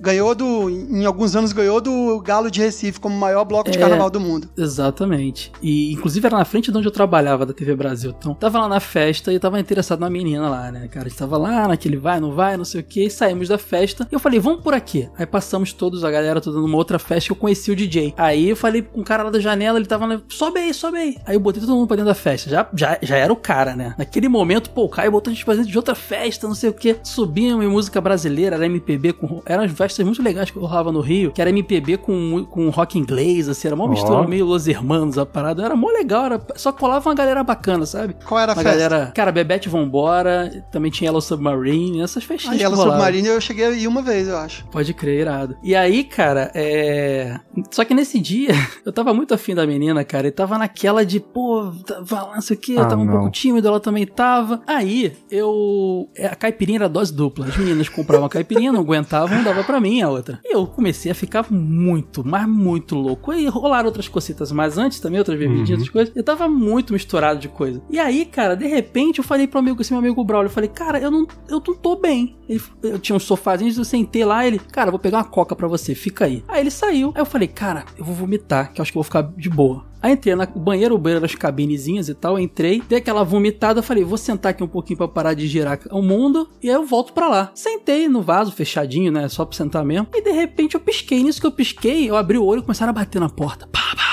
Ganhou 0.00 0.34
do. 0.34 0.70
Em 0.70 1.04
alguns 1.04 1.34
anos 1.34 1.52
ganhou 1.52 1.80
do 1.80 2.20
Galo 2.20 2.50
de 2.50 2.60
Recife 2.60 3.00
como 3.00 3.16
maior 3.16 3.44
bloco 3.44 3.70
de 3.70 3.78
é, 3.78 3.80
carnaval 3.80 4.10
do 4.10 4.20
mundo. 4.20 4.48
Exatamente. 4.56 5.52
E 5.62 5.92
inclusive 5.92 6.26
era 6.26 6.36
na 6.36 6.44
frente 6.44 6.70
de 6.70 6.78
onde 6.78 6.86
eu 6.86 6.92
trabalhava 6.92 7.41
da 7.46 7.52
TV 7.52 7.74
Brasil. 7.74 8.14
Então, 8.16 8.34
tava 8.34 8.60
lá 8.60 8.68
na 8.68 8.80
festa 8.80 9.32
e 9.32 9.38
tava 9.38 9.58
interessado 9.60 10.00
na 10.00 10.10
menina 10.10 10.48
lá, 10.48 10.70
né, 10.70 10.88
cara? 10.88 11.06
A 11.06 11.08
gente 11.08 11.18
tava 11.18 11.36
lá 11.36 11.68
naquele 11.68 11.96
vai, 11.96 12.20
não 12.20 12.32
vai, 12.32 12.56
não 12.56 12.64
sei 12.64 12.80
o 12.80 12.84
que, 12.84 13.08
saímos 13.10 13.48
da 13.48 13.58
festa. 13.58 14.06
E 14.10 14.14
eu 14.14 14.18
falei, 14.18 14.40
vamos 14.40 14.62
por 14.62 14.74
aqui. 14.74 15.08
Aí 15.16 15.26
passamos 15.26 15.72
todos, 15.72 16.04
a 16.04 16.10
galera 16.10 16.40
toda 16.40 16.58
numa 16.58 16.76
outra 16.76 16.98
festa 16.98 17.28
que 17.28 17.32
eu 17.32 17.36
conheci 17.36 17.70
o 17.70 17.76
DJ. 17.76 18.14
Aí 18.16 18.50
eu 18.50 18.56
falei 18.56 18.82
com 18.82 19.00
o 19.00 19.04
cara 19.04 19.22
lá 19.22 19.30
da 19.30 19.40
janela, 19.40 19.78
ele 19.78 19.86
tava, 19.86 20.22
sobe 20.28 20.60
aí, 20.60 20.74
sobe 20.74 20.98
aí. 20.98 21.16
Aí 21.26 21.36
eu 21.36 21.40
botei 21.40 21.60
todo 21.60 21.74
mundo 21.74 21.86
pra 21.86 21.96
dentro 21.96 22.10
da 22.10 22.14
festa. 22.14 22.50
Já, 22.50 22.68
já, 22.74 22.98
já 23.00 23.16
era 23.16 23.32
o 23.32 23.36
cara, 23.36 23.74
né? 23.76 23.94
Naquele 23.98 24.28
momento, 24.28 24.70
pô, 24.70 24.84
o 24.84 24.88
Caio 24.88 25.10
botou 25.10 25.30
a 25.30 25.34
gente 25.34 25.44
pra 25.44 25.54
dentro 25.54 25.70
de 25.70 25.76
outra 25.76 25.94
festa, 25.94 26.46
não 26.46 26.54
sei 26.54 26.70
o 26.70 26.72
que. 26.72 26.96
Subimos 27.02 27.64
em 27.64 27.68
música 27.68 28.00
brasileira, 28.00 28.56
era 28.56 28.66
MPB 28.66 29.12
com. 29.14 29.42
Eram 29.46 29.64
as 29.64 29.72
festas 29.72 30.04
muito 30.04 30.22
legais 30.22 30.50
que 30.50 30.56
eu 30.56 30.62
rolava 30.62 30.92
no 30.92 31.00
Rio, 31.00 31.32
que 31.32 31.40
era 31.40 31.50
MPB 31.50 31.98
com, 31.98 32.44
com 32.44 32.68
rock 32.70 32.98
inglês, 32.98 33.48
assim, 33.48 33.68
era 33.68 33.74
uma 33.74 33.88
mistura 33.88 34.20
oh. 34.20 34.28
meio 34.28 34.46
Los 34.46 34.66
Hermanos 34.66 35.18
a 35.18 35.24
parada. 35.26 35.64
Era 35.64 35.76
mó 35.76 35.88
legal, 35.88 36.26
era, 36.26 36.40
só 36.56 36.72
colava 36.72 37.08
uma 37.08 37.14
galera 37.14 37.31
bacana, 37.42 37.86
sabe? 37.86 38.16
Qual 38.26 38.40
era 38.40 38.52
a 38.52 38.54
uma 38.54 38.62
festa? 38.62 38.78
Galera, 38.78 39.12
cara, 39.14 39.32
Bebete 39.32 39.68
Vambora, 39.68 40.64
também 40.70 40.90
tinha 40.90 41.08
Yellow 41.08 41.20
Submarine, 41.20 42.02
essas 42.02 42.24
festinhas. 42.24 42.56
Ah, 42.56 42.62
Yellow 42.62 42.76
Submarine 42.76 43.28
eu 43.28 43.40
cheguei 43.40 43.64
a 43.64 43.70
ir 43.70 43.86
uma 43.86 44.02
vez, 44.02 44.28
eu 44.28 44.36
acho. 44.36 44.66
Pode 44.66 44.92
crer, 44.92 45.20
irado. 45.20 45.56
E 45.62 45.74
aí, 45.74 46.04
cara, 46.04 46.50
é. 46.54 47.38
Só 47.70 47.84
que 47.84 47.94
nesse 47.94 48.20
dia, 48.20 48.50
eu 48.84 48.92
tava 48.92 49.14
muito 49.14 49.32
afim 49.32 49.54
da 49.54 49.66
menina, 49.66 50.04
cara, 50.04 50.28
e 50.28 50.30
tava 50.30 50.58
naquela 50.58 51.04
de, 51.04 51.20
pô, 51.20 51.72
vai 52.02 52.22
lá, 52.22 52.34
não 52.34 52.42
sei 52.42 52.56
o 52.56 52.60
que, 52.60 52.78
ah, 52.78 52.84
tava 52.84 53.00
um 53.02 53.08
pouco 53.08 53.30
tímido, 53.30 53.68
ela 53.68 53.80
também 53.80 54.06
tava. 54.06 54.60
Aí, 54.66 55.12
eu. 55.30 56.08
É, 56.16 56.26
a 56.26 56.34
caipirinha 56.34 56.78
era 56.78 56.88
dose 56.88 57.12
dupla. 57.12 57.46
As 57.46 57.56
meninas 57.56 57.88
compravam 57.88 58.26
a 58.26 58.30
caipirinha, 58.30 58.72
não 58.72 58.80
aguentavam, 58.80 59.42
dava 59.42 59.64
pra 59.64 59.80
mim 59.80 60.02
a 60.02 60.08
outra. 60.08 60.40
E 60.44 60.54
eu 60.54 60.66
comecei 60.66 61.10
a 61.10 61.14
ficar 61.14 61.46
muito, 61.50 62.22
mas 62.24 62.46
muito 62.46 62.94
louco. 62.94 63.32
E 63.32 63.46
rolaram 63.46 63.86
outras 63.86 64.08
cositas 64.08 64.52
mais 64.52 64.78
antes 64.78 65.00
também, 65.00 65.18
outras 65.18 65.38
bebidinhas, 65.38 65.68
uhum. 65.68 65.74
outras 65.74 65.90
coisas. 65.90 66.16
Eu 66.16 66.22
tava 66.22 66.48
muito 66.48 66.92
misturado 66.92 67.21
de 67.40 67.48
coisa. 67.48 67.82
E 67.88 67.98
aí, 67.98 68.24
cara, 68.24 68.54
de 68.54 68.66
repente 68.66 69.18
eu 69.18 69.24
falei 69.24 69.46
pro 69.46 69.58
amigo, 69.58 69.80
esse 69.80 69.92
meu 69.92 70.00
amigo 70.00 70.24
Braulio, 70.24 70.48
eu 70.48 70.52
falei, 70.52 70.68
cara, 70.68 70.98
eu 70.98 71.10
não, 71.10 71.26
eu 71.48 71.62
não 71.66 71.74
tô 71.74 71.96
bem. 71.96 72.36
Ele, 72.48 72.60
eu 72.82 72.98
tinha 72.98 73.16
uns 73.16 73.24
sofazinhos, 73.24 73.78
eu 73.78 73.84
sentei 73.84 74.24
lá, 74.24 74.46
ele, 74.46 74.58
cara, 74.58 74.90
vou 74.90 75.00
pegar 75.00 75.18
uma 75.18 75.24
coca 75.24 75.54
pra 75.54 75.68
você, 75.68 75.94
fica 75.94 76.24
aí. 76.24 76.44
Aí 76.48 76.60
ele 76.60 76.70
saiu, 76.70 77.12
aí 77.14 77.20
eu 77.20 77.26
falei, 77.26 77.48
cara, 77.48 77.84
eu 77.96 78.04
vou 78.04 78.14
vomitar, 78.14 78.72
que 78.72 78.80
eu 78.80 78.82
acho 78.82 78.92
que 78.92 78.98
eu 78.98 79.02
vou 79.02 79.04
ficar 79.04 79.22
de 79.36 79.48
boa. 79.48 79.92
Aí 80.02 80.14
entrei 80.14 80.34
no 80.34 80.44
banheiro, 80.46 80.96
o 80.96 80.98
banheiro 80.98 81.20
das 81.20 81.36
cabinezinhas 81.36 82.08
e 82.08 82.14
tal, 82.14 82.36
entrei, 82.36 82.82
dei 82.88 82.98
aquela 82.98 83.22
vomitada, 83.22 83.82
falei, 83.82 84.02
vou 84.02 84.18
sentar 84.18 84.50
aqui 84.50 84.62
um 84.62 84.68
pouquinho 84.68 84.96
para 84.96 85.06
parar 85.06 85.34
de 85.34 85.46
girar 85.46 85.78
o 85.92 86.02
mundo, 86.02 86.50
e 86.60 86.68
aí 86.68 86.74
eu 86.74 86.84
volto 86.84 87.12
para 87.12 87.28
lá. 87.28 87.52
Sentei 87.54 88.08
no 88.08 88.20
vaso, 88.20 88.50
fechadinho, 88.50 89.12
né, 89.12 89.28
só 89.28 89.44
pra 89.44 89.56
sentar 89.56 89.84
mesmo, 89.84 90.08
e 90.12 90.20
de 90.20 90.32
repente 90.32 90.74
eu 90.74 90.80
pisquei, 90.80 91.22
nisso 91.22 91.40
que 91.40 91.46
eu 91.46 91.52
pisquei, 91.52 92.10
eu 92.10 92.16
abri 92.16 92.36
o 92.36 92.44
olho 92.44 92.58
e 92.58 92.62
começaram 92.62 92.90
a 92.90 92.94
bater 92.94 93.20
na 93.20 93.28
porta. 93.28 93.68
Pá, 93.68 93.94
pá, 93.94 94.11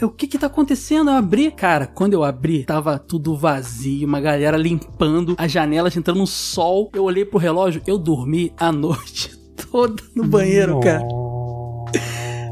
o 0.00 0.08
que 0.08 0.26
que 0.26 0.38
tá 0.38 0.46
acontecendo? 0.46 1.10
Eu 1.10 1.16
abri, 1.16 1.50
cara, 1.50 1.86
quando 1.86 2.14
eu 2.14 2.24
abri, 2.24 2.64
tava 2.64 2.98
tudo 2.98 3.36
vazio, 3.36 4.06
uma 4.06 4.20
galera 4.20 4.56
limpando 4.56 5.34
as 5.38 5.50
janelas, 5.50 5.96
entrando 5.96 6.18
no 6.18 6.26
sol. 6.26 6.90
Eu 6.94 7.04
olhei 7.04 7.24
pro 7.24 7.38
relógio, 7.38 7.82
eu 7.86 7.98
dormi 7.98 8.52
a 8.56 8.70
noite 8.72 9.36
toda 9.70 10.02
no 10.14 10.24
banheiro, 10.24 10.74
Nossa. 10.74 10.84
cara. 10.84 11.21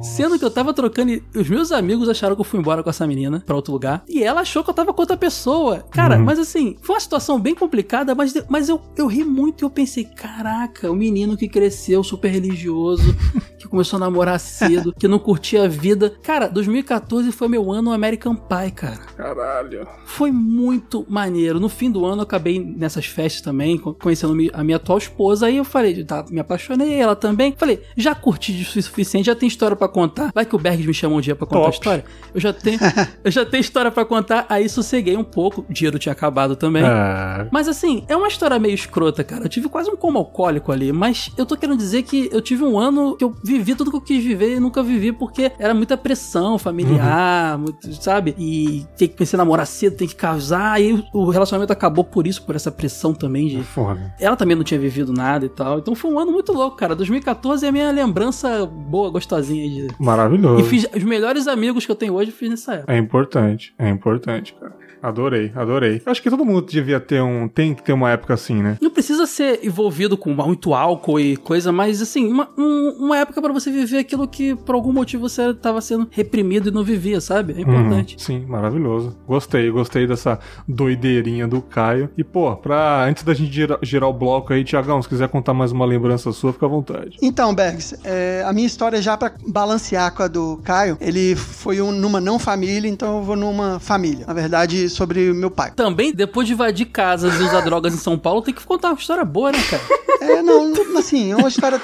Sendo 0.03 0.38
que 0.38 0.44
eu 0.44 0.51
tava 0.51 0.72
trocando 0.72 1.12
e 1.12 1.22
os 1.34 1.48
meus 1.48 1.70
amigos 1.70 2.09
acharam 2.09 2.34
que 2.34 2.40
eu 2.40 2.44
fui 2.44 2.59
embora 2.59 2.82
com 2.82 2.88
essa 2.88 3.07
menina 3.07 3.42
pra 3.44 3.55
outro 3.55 3.72
lugar. 3.72 4.03
E 4.09 4.22
ela 4.22 4.40
achou 4.40 4.64
que 4.64 4.70
eu 4.70 4.74
tava 4.74 4.92
com 4.94 5.03
outra 5.03 5.16
pessoa. 5.16 5.84
Cara, 5.90 6.16
uhum. 6.16 6.24
mas 6.24 6.38
assim, 6.38 6.76
foi 6.80 6.94
uma 6.94 7.01
situação 7.01 7.38
bem 7.38 7.55
complicada, 7.55 8.14
mas, 8.14 8.32
mas 8.48 8.68
eu, 8.68 8.80
eu 8.96 9.07
ri 9.07 9.24
muito 9.24 9.62
e 9.62 9.64
eu 9.64 9.70
pensei, 9.70 10.05
caraca, 10.05 10.90
o 10.90 10.96
menino 10.96 11.36
que 11.36 11.48
cresceu 11.48 12.03
super 12.03 12.30
religioso, 12.30 13.14
que 13.59 13.68
começou 13.68 13.98
a 13.98 14.01
namorar 14.01 14.40
cedo, 14.40 14.94
que 14.98 15.07
não 15.07 15.18
curtia 15.18 15.64
a 15.64 15.68
vida. 15.68 16.14
Cara, 16.22 16.48
2014 16.48 17.30
foi 17.32 17.48
meu 17.48 17.70
ano 17.70 17.92
American 17.92 18.34
Pie, 18.34 18.70
cara. 18.70 19.01
Caralho. 19.16 19.86
Foi 20.07 20.32
muito 20.32 21.05
maneiro. 21.09 21.61
No 21.61 21.68
fim 21.68 21.90
do 21.90 22.07
ano 22.07 22.20
eu 22.20 22.24
acabei 22.24 22.59
nessas 22.59 23.05
festas 23.05 23.42
também, 23.42 23.76
conhecendo 23.78 24.34
a 24.55 24.64
minha 24.64 24.76
atual 24.76 24.96
esposa. 24.96 25.46
Aí 25.46 25.59
eu 25.59 25.64
falei, 25.64 26.03
tá, 26.05 26.24
me 26.30 26.40
apaixonei, 26.40 26.94
ela 26.94 27.14
também. 27.14 27.55
Falei, 27.57 27.82
já 27.96 28.14
curti 28.14 28.53
o 28.53 28.82
suficiente, 28.82 29.26
já 29.26 29.34
tem 29.34 29.46
história 29.46 29.76
para 29.76 29.89
contar. 29.91 30.30
Vai 30.34 30.45
que 30.45 30.57
o 30.57 30.59
Berg 30.59 30.86
me 30.86 30.95
chamou 30.95 31.18
um 31.18 31.20
dia 31.20 31.36
para 31.36 31.47
contar 31.47 31.61
Top. 31.61 31.68
a 31.68 31.78
história. 31.78 32.05
Eu 32.34 32.41
já 32.41 32.53
tenho, 32.53 32.78
eu 33.24 33.30
já 33.30 33.45
tenho 33.45 33.61
história 33.61 33.91
para 33.91 34.05
contar. 34.05 34.47
Aí 34.49 34.68
sosseguei 34.68 35.16
um 35.16 35.24
pouco. 35.24 35.64
O 35.68 35.72
dinheiro 35.72 35.99
tinha 35.99 36.12
acabado 36.12 36.57
também. 36.57 36.82
É. 36.84 37.49
Mas 37.51 37.68
assim, 37.68 38.05
é 38.09 38.16
uma 38.16 38.28
história 38.28 38.59
meio 38.59 38.74
escrota, 38.74 39.22
cara. 39.22 39.45
Eu 39.45 39.49
tive 39.49 39.68
quase 39.68 39.91
um 39.91 39.97
coma 39.97 40.18
alcoólico 40.18 40.72
ali. 40.72 40.93
Mas 40.93 41.30
eu 41.36 41.45
tô 41.45 41.57
querendo 41.57 41.76
dizer 41.76 42.03
que 42.03 42.28
eu 42.32 42.41
tive 42.41 42.64
um 42.64 42.78
ano 42.78 43.16
que 43.16 43.24
eu 43.24 43.34
vivi 43.45 43.74
tudo 43.74 43.91
que 43.91 43.97
eu 43.97 44.01
quis 44.01 44.22
viver 44.24 44.57
e 44.57 44.61
nunca 44.61 44.82
vivi 44.82 45.12
porque 45.12 45.53
era 45.59 45.74
muita 45.74 45.97
pressão 45.97 46.59
familiar, 46.59 47.57
uhum. 47.57 47.64
muito, 47.64 48.03
sabe? 48.03 48.34
E 48.38 48.86
tem 48.97 49.09
que 49.09 49.14
pensar 49.14 49.36
em 49.36 49.38
namorar 49.38 49.66
cedo, 49.66 49.97
tem 49.97 50.09
que 50.09 50.14
casar. 50.14 50.72
Aí 50.72 51.05
o 51.12 51.30
relacionamento 51.30 51.72
acabou 51.72 52.05
por 52.05 52.26
isso, 52.26 52.43
por 52.45 52.57
essa 52.57 52.70
pressão 52.70 53.12
também 53.12 53.49
de. 53.49 53.62
Foda. 53.62 54.14
Ela 54.18 54.36
também 54.36 54.57
não 54.57 54.64
tinha 54.64 54.78
vivido 54.78 55.12
nada 55.12 55.47
e 55.47 55.49
tal. 55.49 55.78
Então 55.78 55.95
foi 55.95 56.11
um 56.11 56.18
ano 56.18 56.32
muito 56.32 56.53
louco, 56.53 56.76
cara. 56.76 56.95
2014 56.95 57.64
é 57.64 57.68
a 57.68 57.72
minha 57.72 57.91
lembrança 57.91 58.66
boa, 58.66 59.11
gostosinha 59.11 59.68
de 59.68 59.80
Maravilhoso. 59.99 60.61
E 60.61 60.68
fiz 60.68 60.87
os 60.95 61.03
melhores 61.03 61.47
amigos 61.47 61.87
que 61.87 61.93
eu 61.93 61.97
tenho 61.97 62.14
hoje, 62.14 62.31
eu 62.31 62.37
fiz 62.37 62.51
nessa 62.51 62.74
época. 62.74 62.93
É 62.93 62.99
importante, 62.99 63.74
é 63.78 63.89
importante, 63.89 64.55
cara. 64.55 64.80
Adorei, 65.03 65.53
adorei. 65.55 66.03
Acho 66.05 66.22
que 66.22 66.30
todo 66.30 66.44
mundo 66.44 66.62
devia 66.62 67.01
ter 67.01 67.22
um. 67.22 67.48
Tem 67.48 67.74
que 67.74 67.82
ter 67.82 67.92
uma 67.92 68.11
época 68.11 68.34
assim, 68.34 68.62
né? 68.62 68.76
Não 68.80 68.90
precisa 68.90 69.26
ser 69.26 69.61
envolvido 69.62 70.16
com 70.16 70.34
muito 70.34 70.74
álcool 70.74 71.18
e 71.18 71.36
coisa, 71.36 71.72
mas 71.72 72.03
assim, 72.03 72.26
uma, 72.26 72.48
um, 72.57 72.96
uma 72.98 73.16
época 73.18 73.40
para 73.40 73.53
você 73.53 73.70
viver 73.70 73.98
aquilo 73.98 74.28
que 74.28 74.55
por 74.55 74.74
algum 74.74 74.92
motivo 74.92 75.28
você 75.28 75.55
tava 75.55 75.80
sendo 75.80 76.09
reprimido 76.11 76.68
e 76.68 76.72
não 76.72 76.84
vivia, 76.84 77.20
sabe? 77.20 77.55
É 77.57 77.61
importante. 77.61 78.14
Uhum, 78.14 78.18
sim, 78.18 78.44
maravilhoso. 78.46 79.16
Gostei, 79.26 79.70
gostei 79.70 80.07
dessa 80.07 80.38
doideirinha 80.68 81.48
do 81.48 81.62
Caio. 81.62 82.11
E, 82.16 82.22
pô, 82.22 82.55
pra, 82.57 83.05
antes 83.05 83.22
da 83.22 83.32
gente 83.32 83.53
girar, 83.53 83.78
girar 83.82 84.09
o 84.09 84.12
bloco 84.12 84.53
aí, 84.53 84.64
Tiagão, 84.64 85.01
se 85.03 85.09
quiser 85.09 85.28
contar 85.28 85.55
mais 85.55 85.72
uma 85.72 85.86
lembrança 85.86 86.32
sua, 86.32 86.53
fica 86.53 86.66
à 86.66 86.68
vontade. 86.68 87.16
Então, 87.22 87.55
Bergs, 87.55 87.98
é, 88.05 88.44
a 88.46 88.53
minha 88.53 88.66
história 88.66 89.01
já 89.01 89.16
para 89.16 89.32
balancear 89.46 90.14
com 90.14 90.22
a 90.22 90.28
do 90.28 90.61
Caio, 90.62 90.98
ele 91.01 91.34
foi 91.34 91.80
um, 91.80 91.90
numa 91.90 92.20
não 92.20 92.38
família, 92.38 92.88
então 92.88 93.18
eu 93.18 93.22
vou 93.22 93.36
numa 93.36 93.78
família. 93.80 94.26
Na 94.26 94.34
verdade, 94.34 94.89
sobre 94.91 95.32
meu 95.32 95.51
pai. 95.51 95.72
Também, 95.72 96.12
depois 96.12 96.47
de 96.47 96.55
invadir 96.55 96.86
casas 96.86 97.41
e 97.41 97.43
usar 97.43 97.61
drogas 97.62 97.95
em 97.95 97.99
São 97.99 98.18
Paulo, 98.18 98.43
tem 98.43 98.53
que 98.53 98.64
contar 98.64 98.88
uma 98.88 98.99
história 98.99 99.24
boa, 99.24 99.53
né, 99.53 99.59
cara? 99.68 99.82
É, 100.20 100.43
não, 100.43 100.72
assim, 100.99 101.32
é 101.32 101.36
uma 101.36 101.49
história 101.49 101.80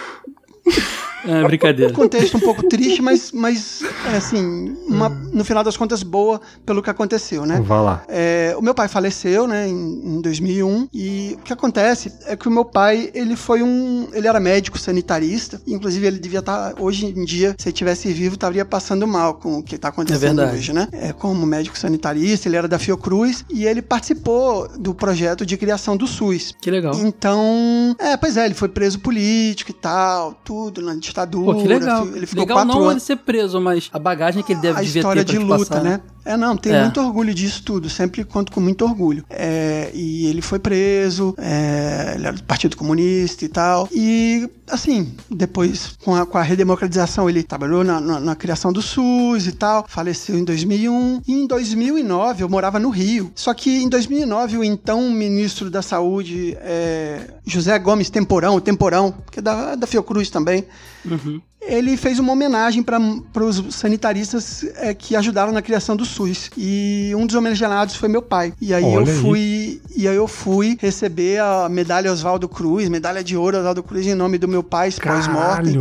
é, 1.25 1.43
brincadeira. 1.45 1.93
Um 1.93 1.95
contexto 1.95 2.37
um 2.37 2.41
pouco 2.41 2.69
triste, 2.69 3.03
mas, 3.03 3.33
mas 3.33 3.83
é, 4.13 4.17
assim, 4.17 4.77
uma, 4.87 5.09
no 5.09 5.45
final 5.45 5.63
das 5.63 5.77
contas, 5.77 6.03
boa 6.03 6.41
pelo 6.65 6.83
que 6.83 6.91
aconteceu, 6.91 7.47
né? 7.47 7.61
Vá 7.65 7.81
lá. 7.81 8.05
É, 8.09 8.55
o 8.59 8.63
meu 8.63 8.75
pai 8.75 8.89
faleceu, 8.89 9.47
né, 9.47 9.69
em, 9.69 10.17
em 10.17 10.21
2001, 10.21 10.89
e 10.93 11.37
o 11.39 11.43
que 11.43 11.53
acontece 11.53 12.13
é 12.27 12.37
que 12.37 12.49
o 12.49 12.51
meu 12.51 12.65
pai, 12.65 13.11
ele 13.15 13.37
foi 13.37 13.63
um... 13.63 14.09
Ele 14.13 14.27
era 14.27 14.41
médico 14.41 14.79
sanitarista, 14.79 15.61
inclusive 15.67 16.07
ele 16.07 16.19
devia 16.19 16.41
estar, 16.41 16.73
tá, 16.73 16.83
hoje 16.83 17.07
em 17.07 17.25
dia, 17.25 17.55
se 17.59 17.69
ele 17.69 17.75
tivesse 17.75 18.13
vivo, 18.13 18.35
estaria 18.35 18.65
passando 18.65 19.07
mal 19.07 19.35
com 19.35 19.59
o 19.59 19.63
que 19.63 19.77
está 19.77 19.89
acontecendo 19.89 20.43
é 20.43 20.53
hoje, 20.53 20.73
né? 20.73 20.89
É, 20.93 21.13
como 21.13 21.47
médico 21.47 21.79
sanitarista, 21.79 22.49
ele 22.49 22.57
era 22.57 22.69
da 22.69 22.79
Fiocruz, 22.79 23.45
e 23.51 23.65
ele 23.65 23.83
participou 23.83 24.69
do 24.79 24.95
projeto 24.95 25.45
de 25.45 25.57
criação 25.57 25.97
do 25.97 26.07
SUS. 26.07 26.55
Que 26.61 26.71
legal. 26.71 26.95
Então, 26.97 27.97
é, 27.99 28.17
pois 28.17 28.37
é, 28.37 28.45
ele 28.45 28.55
foi 28.55 28.69
preso 28.69 29.01
político 29.01 29.71
e 29.71 29.75
tal, 29.75 30.35
tudo, 30.45 30.56
na 30.83 30.95
ditadura. 30.95 31.55
Pô, 31.55 31.61
que 31.61 31.69
legal. 31.69 32.07
Ele 32.07 32.27
ficou 32.27 32.45
legal 32.45 32.65
não 32.65 32.81
anos. 32.81 32.91
ele 32.93 33.01
ser 33.01 33.17
preso, 33.17 33.61
mas 33.61 33.89
a 33.93 33.99
bagagem 33.99 34.43
que 34.43 34.53
ele 34.53 34.61
deve 34.61 34.81
a 34.81 34.83
história 34.83 35.25
de 35.25 35.39
luta, 35.39 35.59
passar, 35.59 35.83
né? 35.83 36.01
É, 36.27 36.37
não, 36.37 36.57
tenho 36.57 36.75
é. 36.75 36.83
muito 36.83 37.01
orgulho 37.01 37.33
disso 37.33 37.63
tudo, 37.63 37.89
sempre 37.89 38.25
conto 38.25 38.51
com 38.51 38.61
muito 38.61 38.85
orgulho. 38.85 39.25
É, 39.31 39.93
e 39.95 40.27
ele 40.27 40.43
foi 40.43 40.59
preso, 40.59 41.35
é, 41.39 42.15
ele 42.17 42.27
era 42.27 42.37
do 42.37 42.43
Partido 42.43 42.77
Comunista 42.77 43.45
e 43.45 43.49
tal. 43.49 43.89
E, 43.93 44.51
assim, 44.69 45.15
depois, 45.31 45.97
com 46.05 46.17
a, 46.17 46.27
com 46.27 46.37
a 46.37 46.43
redemocratização, 46.43 47.31
ele 47.31 47.45
trabalhou 47.45 47.85
na, 47.85 48.01
na, 48.01 48.19
na, 48.19 48.35
criação 48.35 48.73
do 48.73 48.83
SUS 48.83 49.47
e 49.47 49.53
tal, 49.53 49.87
faleceu 49.89 50.37
em 50.37 50.43
2001. 50.43 51.23
E 51.29 51.33
em 51.33 51.47
2009, 51.47 52.43
eu 52.43 52.49
morava 52.49 52.81
no 52.81 52.91
Rio. 52.91 53.31
Só 53.37 53.55
que 53.55 53.83
em 53.83 53.89
2009, 53.89 54.59
o 54.59 54.65
então 54.65 55.09
ministro 55.11 55.71
da 55.71 55.81
Saúde, 55.81 56.57
é, 56.61 57.31
José 57.47 57.79
Gomes 57.79 58.11
Temporão, 58.11 58.59
Temporão, 58.59 59.15
que 59.31 59.39
é 59.39 59.43
da, 59.43 59.77
da 59.77 59.87
Fiocruz 59.87 60.29
também, 60.29 60.65
uhum 61.11 61.41
ele 61.67 61.97
fez 61.97 62.19
uma 62.19 62.33
homenagem 62.33 62.83
para 62.83 63.45
os 63.45 63.75
sanitaristas 63.75 64.65
é, 64.77 64.95
que 64.95 65.17
ajudaram 65.17 65.53
na 65.53 65.61
criação 65.61 65.97
do 65.97 66.05
SUS. 66.05 66.51
E 66.57 67.13
um 67.17 67.27
dos 67.27 67.35
homenageados 67.35 67.97
foi 67.97 68.09
meu 68.09 68.23
pai. 68.23 68.53
E 68.61 68.73
aí 68.73 68.85
Olha 68.85 69.11
eu 69.11 69.21
fui 69.21 69.39
aí. 69.39 69.81
e 69.97 70.09
aí 70.09 70.17
eu 70.17 70.29
fui 70.29 70.79
receber 70.81 71.41
a 71.41 71.69
medalha 71.69 72.13
Oswaldo 72.13 72.49
Cruz, 72.49 72.89
medalha 72.89 73.23
de 73.23 73.37
ouro 73.37 73.59
Oswaldo 73.59 73.83
Cruz 73.83 74.07
em 74.07 74.15
nome 74.15 74.39
do 74.39 74.47
meu 74.47 74.63
pai 74.63 74.93
pós-morte. 74.93 75.77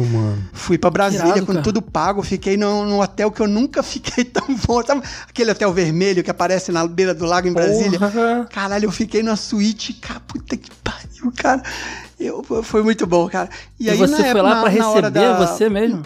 Fui 0.53 0.78
para 0.78 0.89
Brasília 0.89 1.28
Irado, 1.28 1.45
com 1.45 1.53
cara. 1.53 1.63
tudo 1.63 1.82
pago, 1.82 2.23
fiquei 2.23 2.57
num, 2.57 2.86
num, 2.86 2.99
hotel 2.99 3.32
que 3.32 3.41
eu 3.41 3.47
nunca 3.47 3.82
fiquei 3.84 4.26
tão 4.26 4.47
bom. 4.65 4.84
Sabe 4.84 5.03
aquele 5.30 5.51
hotel 5.51 5.71
vermelho 5.71 6.23
que 6.23 6.32
aparece 6.32 6.71
na 6.71 6.88
beira 6.88 7.13
do 7.13 7.26
lago 7.26 7.47
em 7.47 7.53
Brasília? 7.53 7.99
Porra. 7.99 8.47
Caralho, 8.51 8.86
eu 8.86 8.91
fiquei 8.91 9.21
numa 9.21 9.36
suíte, 9.36 9.93
cara, 9.93 10.19
puta 10.21 10.57
que 10.57 10.71
pariu, 10.84 11.32
cara. 11.36 11.61
Eu, 12.20 12.43
foi 12.63 12.82
muito 12.82 13.05
bom, 13.05 13.28
cara. 13.28 13.49
E, 13.80 13.86
e 13.86 13.89
aí, 13.89 13.97
você 13.97 14.32
foi 14.32 14.41
lá 14.41 14.61
para 14.61 14.70
receber 14.70 15.09
da, 15.11 15.45
você 15.45 15.70
mesmo? 15.70 16.03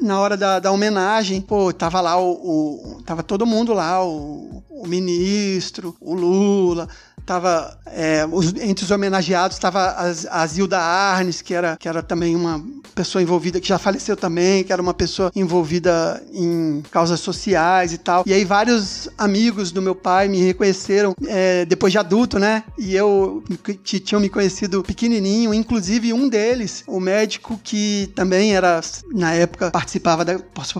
Na 0.00 0.20
hora 0.20 0.36
da, 0.36 0.58
da 0.58 0.70
homenagem, 0.70 1.40
pô, 1.40 1.72
tava 1.72 2.00
lá 2.00 2.16
o, 2.16 2.30
o 2.30 3.02
Tava 3.02 3.22
todo 3.22 3.46
mundo 3.46 3.72
lá, 3.72 4.04
o, 4.04 4.62
o 4.70 4.86
ministro, 4.86 5.96
o 6.00 6.14
Lula, 6.14 6.88
tava 7.32 7.78
é, 7.94 8.26
os, 8.30 8.54
entre 8.60 8.84
os 8.84 8.90
homenageados 8.90 9.56
estava 9.56 9.96
a, 10.30 10.46
Zilda 10.46 10.78
Arnes, 10.78 11.40
que 11.40 11.54
era, 11.54 11.76
que 11.76 11.88
era 11.88 12.02
também 12.02 12.34
uma 12.34 12.62
pessoa 12.94 13.22
envolvida, 13.22 13.60
que 13.60 13.68
já 13.68 13.78
faleceu 13.78 14.16
também, 14.16 14.64
que 14.64 14.72
era 14.72 14.80
uma 14.80 14.92
pessoa 14.92 15.30
envolvida 15.34 16.22
em 16.32 16.82
causas 16.90 17.20
sociais 17.20 17.92
e 17.92 17.98
tal. 17.98 18.22
E 18.26 18.32
aí 18.32 18.44
vários 18.44 19.08
amigos 19.16 19.72
do 19.72 19.80
meu 19.80 19.94
pai 19.94 20.28
me 20.28 20.42
reconheceram 20.42 21.14
é, 21.26 21.64
depois 21.64 21.92
de 21.92 21.98
adulto, 21.98 22.38
né? 22.38 22.64
E 22.78 22.94
eu 22.94 23.42
tinham 23.82 24.20
me 24.20 24.28
conhecido 24.28 24.82
pequenininho, 24.82 25.54
inclusive 25.54 26.12
um 26.12 26.28
deles, 26.28 26.84
o 26.86 27.00
médico 27.00 27.58
que 27.62 28.10
também 28.14 28.54
era 28.54 28.80
na 29.12 29.32
época 29.32 29.70
participava 29.70 30.24
da 30.24 30.38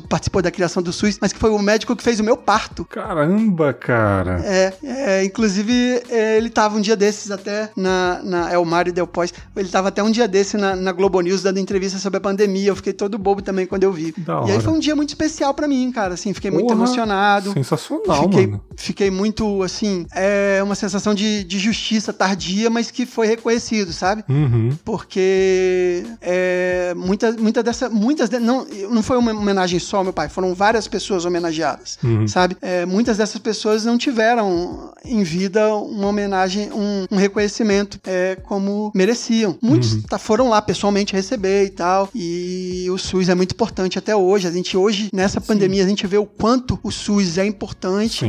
participou 0.09 0.43
da 0.43 0.51
criação 0.51 0.83
do 0.83 0.93
SUS, 0.93 1.19
mas 1.21 1.33
que 1.33 1.39
foi 1.39 1.51
o 1.51 1.59
médico 1.59 1.97
que 1.97 2.03
fez 2.03 2.21
o 2.21 2.25
meu 2.25 2.37
parto. 2.37 2.85
Caramba, 2.85 3.73
cara. 3.73 4.41
É, 4.45 4.75
é 4.83 5.25
inclusive 5.25 6.03
é, 6.11 6.42
ele 6.43 6.51
tava 6.51 6.77
um 6.77 6.81
dia 6.81 6.97
desses 6.97 7.31
até 7.31 7.71
na, 7.77 8.21
na 8.23 8.53
Elmar 8.53 8.89
e 8.89 8.93
Delpós, 8.93 9.33
ele 9.57 9.69
tava 9.69 9.89
até 9.89 10.03
um 10.03 10.11
dia 10.11 10.29
desse 10.29 10.57
na, 10.57 10.77
na 10.77 10.93
Globo 10.93 11.21
News 11.21 11.43
dando 11.43 11.59
entrevista 11.59 11.99
sobre 11.99 12.19
a 12.19 12.21
pandemia, 12.21 12.69
eu 12.69 12.77
fiquei 12.77 12.93
todo 12.93 13.19
bobo 13.19 13.43
também 13.43 13.67
quando 13.67 13.85
eu 13.85 13.93
vi. 13.93 14.13
Da 14.19 14.33
e 14.33 14.37
hora. 14.37 14.53
aí 14.53 14.61
foi 14.61 14.73
um 14.73 14.79
dia 14.79 14.95
muito 14.97 15.11
especial 15.11 15.55
para 15.55 15.69
mim, 15.69 15.91
cara, 15.93 16.15
assim, 16.15 16.33
fiquei 16.33 16.51
Porra, 16.51 16.63
muito 16.63 16.73
emocionado. 16.75 17.53
Sensacional, 17.53 18.25
fiquei, 18.25 18.47
mano. 18.47 18.65
Fiquei 18.77 19.11
muito, 19.11 19.63
assim, 19.63 20.07
é 20.15 20.61
uma 20.63 20.75
sensação 20.75 21.15
de, 21.15 21.45
de 21.45 21.59
justiça 21.59 22.13
tardia, 22.13 22.69
mas 22.69 22.91
que 22.91 23.07
foi 23.07 23.27
reconhecido, 23.27 23.93
sabe? 23.93 24.25
Uhum. 24.29 24.71
Porque 24.85 26.05
é, 26.21 26.93
muitas 26.97 27.37
muita 27.37 27.63
dessa, 27.63 27.89
muitas 27.89 28.29
de, 28.29 28.39
não, 28.39 28.67
não 28.91 29.03
foi 29.03 29.17
uma 29.17 29.33
homenagem 29.33 29.79
só 29.79 29.99
ao 29.99 30.05
meu 30.05 30.13
pai, 30.13 30.29
foram 30.29 30.55
várias 30.55 30.89
pessoas 30.89 31.25
homenageadas, 31.25 31.99
uhum. 32.03 32.27
sabe? 32.27 32.57
É, 32.61 32.85
muitas 32.87 33.17
dessas 33.17 33.39
pessoas 33.39 33.85
não 33.85 33.97
tiveram 33.97 34.93
em 35.05 35.23
vida 35.23 35.75
uma 35.75 36.09
homenagem 36.09 36.22
homenagem, 36.23 36.73
um, 36.73 37.07
um 37.11 37.17
reconhecimento 37.17 37.99
é, 38.05 38.37
como 38.37 38.93
mereciam. 38.95 39.59
Muitos 39.61 39.95
uhum. 39.95 40.03
tá, 40.03 40.19
foram 40.19 40.49
lá 40.49 40.63
pessoalmente 40.63 41.13
receber 41.13 41.65
e 41.65 41.71
tal. 41.71 42.09
E 42.15 42.87
o 42.91 42.97
SUS 42.97 43.29
é 43.29 43.35
muito 43.35 43.53
importante 43.53 43.99
até 43.99 44.15
hoje. 44.15 44.47
A 44.47 44.51
gente 44.51 44.77
hoje, 44.77 45.11
nessa 45.13 45.41
Sim. 45.41 45.47
pandemia, 45.47 45.85
a 45.85 45.89
gente 45.89 46.07
vê 46.07 46.19
o 46.19 46.27
quanto 46.27 46.79
o 46.83 46.91
SUS 46.91 47.39
é 47.39 47.45
importante 47.45 48.25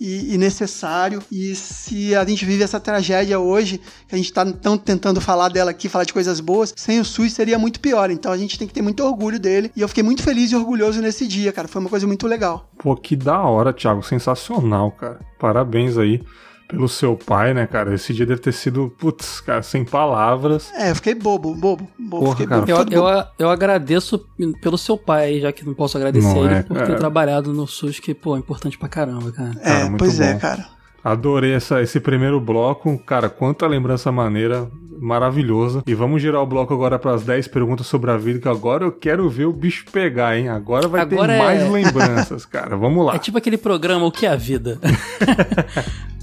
e, 0.00 0.34
e, 0.34 0.38
necessário. 0.38 1.22
E 1.30 1.54
se 1.54 2.14
a 2.14 2.24
gente 2.24 2.44
vive 2.44 2.62
essa 2.62 2.80
tragédia 2.80 3.38
hoje, 3.38 3.80
que 4.08 4.14
a 4.14 4.18
gente 4.18 4.26
está 4.26 4.44
tão 4.44 4.76
tentando 4.76 5.20
falar 5.20 5.48
dela 5.48 5.70
aqui, 5.70 5.88
falar 5.88 6.04
de 6.04 6.12
coisas 6.12 6.40
boas, 6.40 6.74
sem 6.76 7.00
o 7.00 7.04
SUS 7.04 7.32
seria 7.32 7.58
muito 7.58 7.80
pior. 7.80 8.10
Então 8.10 8.32
a 8.32 8.36
gente 8.36 8.58
tem 8.58 8.66
que 8.66 8.74
ter 8.74 8.82
muito 8.82 9.04
orgulho 9.04 9.38
dele. 9.38 9.70
E 9.76 9.80
eu 9.80 9.88
fiquei 9.88 10.02
muito 10.02 10.22
feliz 10.22 10.50
e 10.50 10.56
orgulhoso 10.56 11.00
nesse 11.00 11.26
dia, 11.26 11.52
cara. 11.52 11.68
Foi 11.68 11.80
uma 11.80 11.90
coisa 11.90 12.06
muito 12.06 12.26
legal. 12.26 12.68
Pô, 12.78 12.96
que 12.96 13.14
da 13.14 13.40
hora, 13.40 13.72
Thiago. 13.72 14.02
Sensacional, 14.02 14.90
cara. 14.92 15.20
Parabéns 15.38 15.96
aí 15.96 16.22
pelo 16.68 16.86
seu 16.86 17.16
pai, 17.16 17.54
né, 17.54 17.66
cara? 17.66 17.94
Esse 17.94 18.12
dia 18.12 18.26
deve 18.26 18.40
ter 18.40 18.52
sido, 18.52 18.92
putz, 18.98 19.40
cara, 19.40 19.62
sem 19.62 19.84
palavras. 19.84 20.70
É, 20.74 20.90
eu 20.90 20.94
fiquei 20.94 21.14
bobo, 21.14 21.54
bobo, 21.54 21.88
bobo. 21.98 22.26
Porra, 22.26 22.46
cara. 22.46 22.60
Bobo, 22.60 22.92
eu, 22.92 23.08
eu, 23.08 23.24
eu, 23.38 23.50
agradeço 23.50 24.24
pelo 24.60 24.76
seu 24.76 24.98
pai, 24.98 25.40
já 25.40 25.50
que 25.50 25.64
não 25.64 25.72
posso 25.72 25.96
agradecer 25.96 26.34
não 26.34 26.44
ele 26.44 26.54
é, 26.54 26.62
por 26.62 26.76
ter 26.76 26.92
é. 26.92 26.96
trabalhado 26.96 27.52
no 27.54 27.66
SUS, 27.66 27.98
que, 27.98 28.14
pô, 28.14 28.36
é 28.36 28.38
importante 28.38 28.76
pra 28.78 28.88
caramba, 28.88 29.32
cara. 29.32 29.52
É, 29.62 29.80
cara, 29.80 29.96
pois 29.98 30.20
é, 30.20 30.32
bom. 30.32 30.36
é, 30.36 30.40
cara. 30.40 30.78
Adorei 31.02 31.54
essa, 31.54 31.80
esse 31.80 31.98
primeiro 32.00 32.38
bloco. 32.38 32.98
Cara, 32.98 33.30
quanta 33.30 33.66
lembrança 33.66 34.12
maneira, 34.12 34.68
maravilhosa. 35.00 35.82
E 35.86 35.94
vamos 35.94 36.20
girar 36.20 36.42
o 36.42 36.46
bloco 36.46 36.74
agora 36.74 36.98
para 36.98 37.14
as 37.14 37.22
10 37.22 37.48
perguntas 37.48 37.86
sobre 37.86 38.10
a 38.10 38.16
vida, 38.18 38.40
que 38.40 38.48
agora 38.48 38.84
eu 38.84 38.92
quero 38.92 39.28
ver 39.30 39.46
o 39.46 39.52
bicho 39.52 39.86
pegar, 39.90 40.36
hein? 40.36 40.48
Agora 40.48 40.86
vai 40.86 41.00
agora 41.00 41.32
ter 41.32 41.34
é... 41.34 41.38
mais 41.38 41.70
lembranças, 41.70 42.44
cara. 42.44 42.76
Vamos 42.76 43.06
lá. 43.06 43.14
É 43.14 43.18
tipo 43.18 43.38
aquele 43.38 43.56
programa 43.56 44.04
O 44.04 44.12
que 44.12 44.26
é 44.26 44.30
a 44.30 44.36
Vida? 44.36 44.78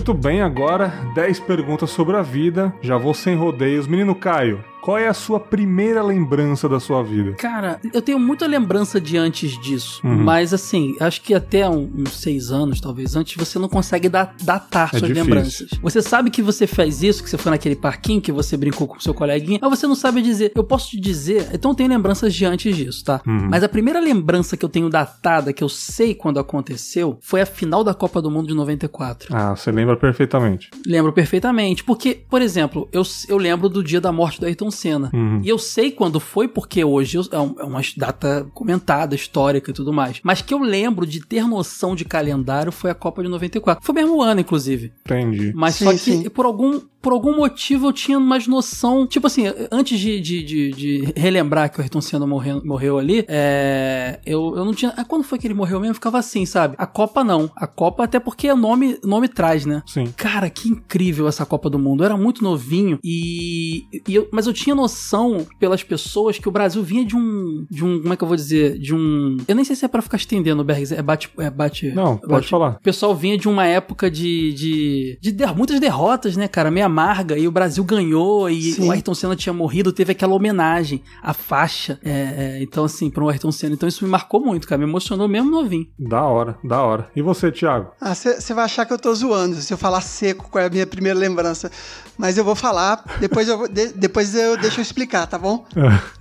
Muito 0.00 0.14
bem, 0.14 0.40
agora 0.40 0.88
10 1.14 1.40
perguntas 1.40 1.90
sobre 1.90 2.16
a 2.16 2.22
vida. 2.22 2.72
Já 2.80 2.96
vou 2.96 3.12
sem 3.12 3.36
rodeios. 3.36 3.86
Menino 3.86 4.14
Caio, 4.14 4.64
qual 4.80 4.98
é 4.98 5.08
a 5.08 5.14
sua 5.14 5.38
primeira 5.38 6.02
lembrança 6.02 6.68
da 6.68 6.80
sua 6.80 7.02
vida? 7.02 7.32
Cara, 7.32 7.80
eu 7.92 8.00
tenho 8.00 8.18
muita 8.18 8.46
lembrança 8.46 9.00
de 9.00 9.16
antes 9.16 9.58
disso. 9.60 10.00
Uhum. 10.04 10.16
Mas 10.16 10.54
assim, 10.54 10.96
acho 10.98 11.20
que 11.22 11.34
até 11.34 11.68
uns 11.68 12.12
seis 12.12 12.50
anos, 12.50 12.80
talvez 12.80 13.14
antes, 13.14 13.36
você 13.36 13.58
não 13.58 13.68
consegue 13.68 14.08
datar 14.08 14.90
é 14.94 14.98
suas 14.98 15.02
difícil. 15.02 15.24
lembranças. 15.24 15.70
Você 15.82 16.02
sabe 16.02 16.30
que 16.30 16.42
você 16.42 16.66
fez 16.66 17.02
isso, 17.02 17.22
que 17.22 17.30
você 17.30 17.38
foi 17.38 17.50
naquele 17.50 17.76
parquinho, 17.76 18.20
que 18.20 18.32
você 18.32 18.56
brincou 18.56 18.86
com 18.86 18.98
seu 19.00 19.12
coleguinha, 19.12 19.58
mas 19.60 19.78
você 19.78 19.86
não 19.86 19.94
sabe 19.94 20.22
dizer. 20.22 20.52
Eu 20.54 20.64
posso 20.64 20.90
te 20.90 21.00
dizer, 21.00 21.48
então 21.52 21.72
eu 21.72 21.74
tenho 21.74 21.88
lembranças 21.88 22.32
de 22.34 22.44
antes 22.44 22.74
disso, 22.74 23.04
tá? 23.04 23.20
Uhum. 23.26 23.48
Mas 23.50 23.62
a 23.62 23.68
primeira 23.68 24.00
lembrança 24.00 24.56
que 24.56 24.64
eu 24.64 24.68
tenho 24.68 24.88
datada, 24.88 25.52
que 25.52 25.62
eu 25.62 25.68
sei 25.68 26.14
quando 26.14 26.40
aconteceu, 26.40 27.18
foi 27.20 27.40
a 27.40 27.46
final 27.46 27.84
da 27.84 27.92
Copa 27.92 28.22
do 28.22 28.30
Mundo 28.30 28.48
de 28.48 28.54
94. 28.54 29.34
Ah, 29.34 29.54
você 29.54 29.70
lembra 29.70 29.96
perfeitamente. 29.96 30.70
Lembro 30.86 31.12
perfeitamente. 31.12 31.84
Porque, 31.84 32.22
por 32.28 32.40
exemplo, 32.40 32.88
eu, 32.92 33.02
eu 33.28 33.36
lembro 33.36 33.68
do 33.68 33.82
dia 33.82 34.00
da 34.00 34.10
morte 34.10 34.40
do 34.40 34.46
Ayrton 34.46 34.69
Ayrton 34.70 34.72
Senna. 34.72 35.10
Uhum. 35.12 35.40
E 35.42 35.48
eu 35.48 35.58
sei 35.58 35.90
quando 35.90 36.18
foi, 36.18 36.48
porque 36.48 36.84
hoje 36.84 37.18
é, 37.18 37.36
é 37.36 37.64
uma 37.64 37.80
data 37.96 38.46
comentada, 38.54 39.14
histórica 39.14 39.70
e 39.70 39.74
tudo 39.74 39.92
mais. 39.92 40.20
Mas 40.22 40.40
que 40.40 40.54
eu 40.54 40.58
lembro 40.58 41.06
de 41.06 41.20
ter 41.20 41.46
noção 41.46 41.94
de 41.94 42.04
calendário 42.04 42.72
foi 42.72 42.90
a 42.90 42.94
Copa 42.94 43.22
de 43.22 43.28
94. 43.28 43.84
Foi 43.84 43.92
o 43.92 43.96
mesmo 43.96 44.22
ano, 44.22 44.40
inclusive. 44.40 44.92
Entendi. 45.04 45.52
Mas 45.54 45.74
sim, 45.74 45.84
só 45.84 45.92
que 45.92 45.98
sim. 45.98 46.30
por 46.30 46.46
algum 46.46 46.80
por 47.00 47.12
algum 47.12 47.36
motivo 47.36 47.88
eu 47.88 47.92
tinha 47.92 48.20
mais 48.20 48.46
noção. 48.46 49.06
Tipo 49.06 49.26
assim, 49.26 49.44
antes 49.70 49.98
de, 49.98 50.20
de, 50.20 50.42
de, 50.42 50.70
de 50.70 51.12
relembrar 51.16 51.70
que 51.70 51.78
o 51.78 51.82
Ayrton 51.82 52.00
Senna 52.00 52.26
morreu, 52.26 52.62
morreu 52.64 52.98
ali, 52.98 53.24
é, 53.28 54.20
eu, 54.26 54.54
eu 54.56 54.64
não 54.64 54.74
tinha. 54.74 54.92
Ah, 54.96 55.04
quando 55.04 55.24
foi 55.24 55.38
que 55.38 55.46
ele 55.46 55.54
morreu 55.54 55.80
mesmo? 55.80 55.94
Ficava 55.94 56.18
assim, 56.18 56.44
sabe? 56.44 56.74
A 56.78 56.86
Copa 56.86 57.24
não. 57.24 57.50
A 57.56 57.66
Copa, 57.66 58.04
até 58.04 58.20
porque 58.20 58.50
o 58.50 58.56
nome, 58.56 58.98
nome 59.02 59.28
traz, 59.28 59.64
né? 59.64 59.82
Sim. 59.86 60.12
Cara, 60.16 60.50
que 60.50 60.68
incrível 60.68 61.26
essa 61.28 61.46
Copa 61.46 61.70
do 61.70 61.78
Mundo. 61.78 62.02
Eu 62.02 62.06
era 62.06 62.16
muito 62.16 62.44
novinho 62.44 62.98
e. 63.02 63.84
e 64.06 64.14
eu, 64.14 64.28
mas 64.32 64.46
eu 64.46 64.52
tinha 64.52 64.74
noção 64.74 65.46
pelas 65.58 65.82
pessoas 65.82 66.38
que 66.38 66.48
o 66.48 66.52
Brasil 66.52 66.82
vinha 66.82 67.04
de 67.04 67.16
um. 67.16 67.64
De 67.70 67.84
um. 67.84 68.00
Como 68.00 68.12
é 68.12 68.16
que 68.16 68.24
eu 68.24 68.28
vou 68.28 68.36
dizer? 68.36 68.78
De 68.78 68.94
um. 68.94 69.36
Eu 69.48 69.54
nem 69.54 69.64
sei 69.64 69.74
se 69.74 69.84
é 69.84 69.88
pra 69.88 70.02
ficar 70.02 70.16
estendendo, 70.16 70.62
Bergs. 70.62 70.94
É 70.94 71.02
bate. 71.02 71.30
É 71.38 71.50
bate 71.50 71.90
não, 71.92 72.16
bate, 72.16 72.28
pode 72.28 72.48
falar. 72.48 72.70
O 72.72 72.82
pessoal 72.82 73.14
vinha 73.14 73.38
de 73.38 73.48
uma 73.48 73.64
época 73.64 74.10
de. 74.10 74.52
de, 74.52 75.18
de, 75.20 75.32
de 75.32 75.46
muitas 75.54 75.80
derrotas, 75.80 76.36
né, 76.36 76.46
cara? 76.46 76.70
Meia 76.70 76.89
amarga 76.90 77.38
e 77.38 77.48
o 77.48 77.50
Brasil 77.50 77.82
ganhou 77.84 78.48
e 78.50 78.72
Sim. 78.72 78.88
o 78.88 78.92
Ayrton 78.92 79.14
Senna 79.14 79.36
tinha 79.36 79.52
morrido, 79.52 79.92
teve 79.92 80.12
aquela 80.12 80.34
homenagem, 80.34 81.02
a 81.22 81.32
faixa. 81.32 81.98
É, 82.04 82.10
é, 82.10 82.62
então, 82.62 82.84
assim, 82.84 83.08
pro 83.08 83.28
Ayrton 83.28 83.52
Senna. 83.52 83.74
Então 83.74 83.88
isso 83.88 84.04
me 84.04 84.10
marcou 84.10 84.40
muito, 84.40 84.66
cara. 84.66 84.78
Me 84.78 84.84
emocionou 84.84 85.28
mesmo 85.28 85.50
novinho. 85.50 85.86
Da 85.98 86.22
hora, 86.22 86.58
da 86.62 86.82
hora. 86.82 87.10
E 87.14 87.22
você, 87.22 87.50
Thiago? 87.50 87.92
Ah, 88.00 88.14
você 88.14 88.54
vai 88.54 88.64
achar 88.64 88.84
que 88.84 88.92
eu 88.92 88.98
tô 88.98 89.14
zoando 89.14 89.56
se 89.56 89.72
eu 89.72 89.78
falar 89.78 90.00
seco 90.00 90.48
qual 90.50 90.62
é 90.62 90.66
a 90.66 90.70
minha 90.70 90.86
primeira 90.86 91.18
lembrança. 91.18 91.70
Mas 92.18 92.36
eu 92.36 92.44
vou 92.44 92.54
falar, 92.54 93.02
depois 93.20 93.48
eu, 93.48 93.68
de, 93.68 93.92
depois 93.94 94.34
eu 94.34 94.56
deixo 94.56 94.80
eu 94.80 94.82
explicar, 94.82 95.26
tá 95.26 95.38
bom? 95.38 95.64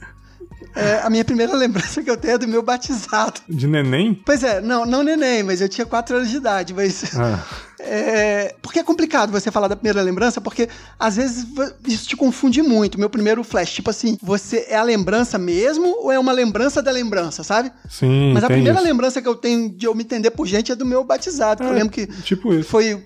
É, 0.75 1.01
a 1.01 1.09
minha 1.09 1.25
primeira 1.25 1.55
lembrança 1.55 2.03
que 2.03 2.09
eu 2.09 2.15
tenho 2.15 2.35
é 2.35 2.37
do 2.37 2.47
meu 2.47 2.61
batizado. 2.61 3.41
De 3.49 3.67
neném? 3.67 4.13
Pois 4.25 4.43
é, 4.43 4.61
não, 4.61 4.85
não 4.85 5.03
neném, 5.03 5.41
mas 5.41 5.61
eu 5.61 5.67
tinha 5.67 5.85
4 5.85 6.17
anos 6.17 6.29
de 6.29 6.37
idade, 6.37 6.73
mas. 6.73 7.17
Ah. 7.17 7.43
É, 7.79 8.55
porque 8.61 8.79
é 8.79 8.83
complicado 8.83 9.31
você 9.31 9.49
falar 9.49 9.67
da 9.67 9.75
primeira 9.75 10.01
lembrança, 10.01 10.41
porque 10.41 10.67
às 10.99 11.15
vezes 11.15 11.47
isso 11.87 12.07
te 12.07 12.17
confunde 12.17 12.61
muito. 12.61 12.99
Meu 12.99 13.09
primeiro 13.09 13.43
flash, 13.43 13.71
tipo 13.71 13.89
assim, 13.89 14.17
você 14.21 14.65
é 14.69 14.75
a 14.75 14.83
lembrança 14.83 15.37
mesmo 15.37 15.87
ou 16.01 16.11
é 16.11 16.19
uma 16.19 16.31
lembrança 16.31 16.81
da 16.81 16.91
lembrança, 16.91 17.43
sabe? 17.43 17.71
Sim. 17.89 18.33
Mas 18.33 18.43
a 18.43 18.47
primeira 18.47 18.79
isso. 18.79 18.87
lembrança 18.87 19.21
que 19.21 19.27
eu 19.27 19.35
tenho 19.35 19.69
de 19.69 19.85
eu 19.85 19.95
me 19.95 20.03
entender 20.03 20.31
por 20.31 20.45
gente 20.45 20.71
é 20.71 20.75
do 20.75 20.85
meu 20.85 21.03
batizado. 21.03 21.63
É, 21.63 21.67
eu 21.67 21.71
lembro 21.71 21.91
que 21.91 22.05
tipo 22.21 22.53
isso. 22.53 22.69
foi 22.69 23.05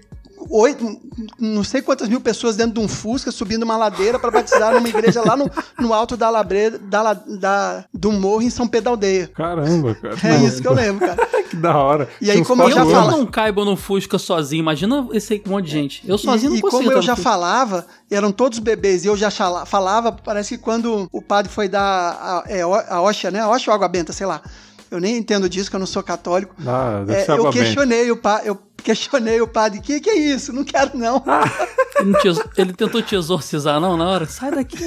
oito, 0.50 1.00
não 1.40 1.64
sei 1.64 1.82
quantas 1.82 2.10
mil 2.10 2.22
pessoas 2.22 2.56
dentro 2.56 2.74
de 2.74 2.80
um 2.80 2.88
Fusca 2.88 3.32
subindo 3.32 3.64
uma 3.64 3.78
ladeira 3.78 4.20
para 4.20 4.32
batizar 4.32 4.74
numa 4.74 4.88
igreja 4.88 5.22
lá 5.26 5.36
no, 5.36 5.50
no 5.80 5.94
alto 5.94 6.16
da 6.18 6.30
ladeira 6.30 6.78
da, 6.78 7.14
da, 7.14 7.86
do 7.94 8.12
morro 8.12 8.42
em 8.42 8.50
São 8.50 8.68
Pedro 8.68 8.92
Aldeia. 8.92 9.28
Caramba, 9.34 9.96
cara. 9.96 10.18
É 10.24 10.38
não. 10.38 10.48
isso 10.48 10.62
que 10.62 10.68
eu 10.68 10.74
lembro, 10.74 11.06
cara. 11.06 11.26
que 11.50 11.56
da 11.56 11.78
hora. 11.78 12.10
E 12.22 12.32
aí, 12.32 12.44
como 12.44 12.64
eu 12.64 12.72
já 12.72 12.86
falava. 12.86 13.12
Eu 13.12 13.18
não 13.18 13.26
caibo 13.26 13.66
no 13.66 13.76
Fusca 13.76 14.18
sozinho, 14.18 14.62
imagina 14.62 15.08
esse 15.14 15.34
aí 15.34 15.40
com 15.40 15.50
um 15.50 15.54
monte 15.54 15.66
de 15.66 15.72
gente. 15.72 16.04
Eu 16.08 16.18
sozinho 16.18 16.52
e, 16.52 16.56
não 16.56 16.62
consigo. 16.62 16.82
E 16.82 16.86
como 16.86 16.98
eu 16.98 17.02
já 17.02 17.16
falava, 17.16 17.86
eram 18.10 18.32
todos 18.32 18.60
bebês, 18.60 19.06
e 19.06 19.08
eu 19.08 19.18
já 19.18 19.30
falava, 19.32 20.12
parece 20.12 20.58
que 20.58 20.64
quando 20.64 21.08
o 21.12 21.22
padre 21.22 21.52
foi 21.52 21.68
dar 21.68 21.82
a, 21.82 22.44
é, 22.48 22.62
a 22.62 23.02
hóstia, 23.02 23.32
né? 23.32 23.40
A 23.40 23.50
hóstia 23.50 23.72
ou 23.72 23.76
água 23.76 23.88
benta, 23.88 24.14
sei 24.14 24.26
lá. 24.26 24.42
Eu 24.94 25.00
nem 25.00 25.18
entendo 25.18 25.50
disso, 25.50 25.72
que 25.72 25.76
eu 25.76 25.80
não 25.80 25.88
sou 25.88 26.04
católico. 26.04 26.54
Ah, 26.68 27.04
deve 27.04 27.20
é, 27.20 27.26
ser 27.26 27.32
eu 27.32 27.50
questionei 27.50 28.12
o 28.12 28.18
padre. 28.18 28.52
Questionei 28.84 29.40
o 29.40 29.48
padre, 29.48 29.80
que 29.80 30.00
que 30.00 30.10
é 30.10 30.18
isso? 30.18 30.52
Não 30.52 30.64
quero 30.64 30.98
não. 30.98 31.24
ele, 32.00 32.14
te, 32.18 32.28
ele, 32.58 32.74
tentou 32.74 33.02
te 33.02 33.16
exorcizar 33.16 33.80
não 33.80 33.96
na 33.96 34.08
hora? 34.08 34.26
Sai 34.26 34.52
daqui. 34.52 34.78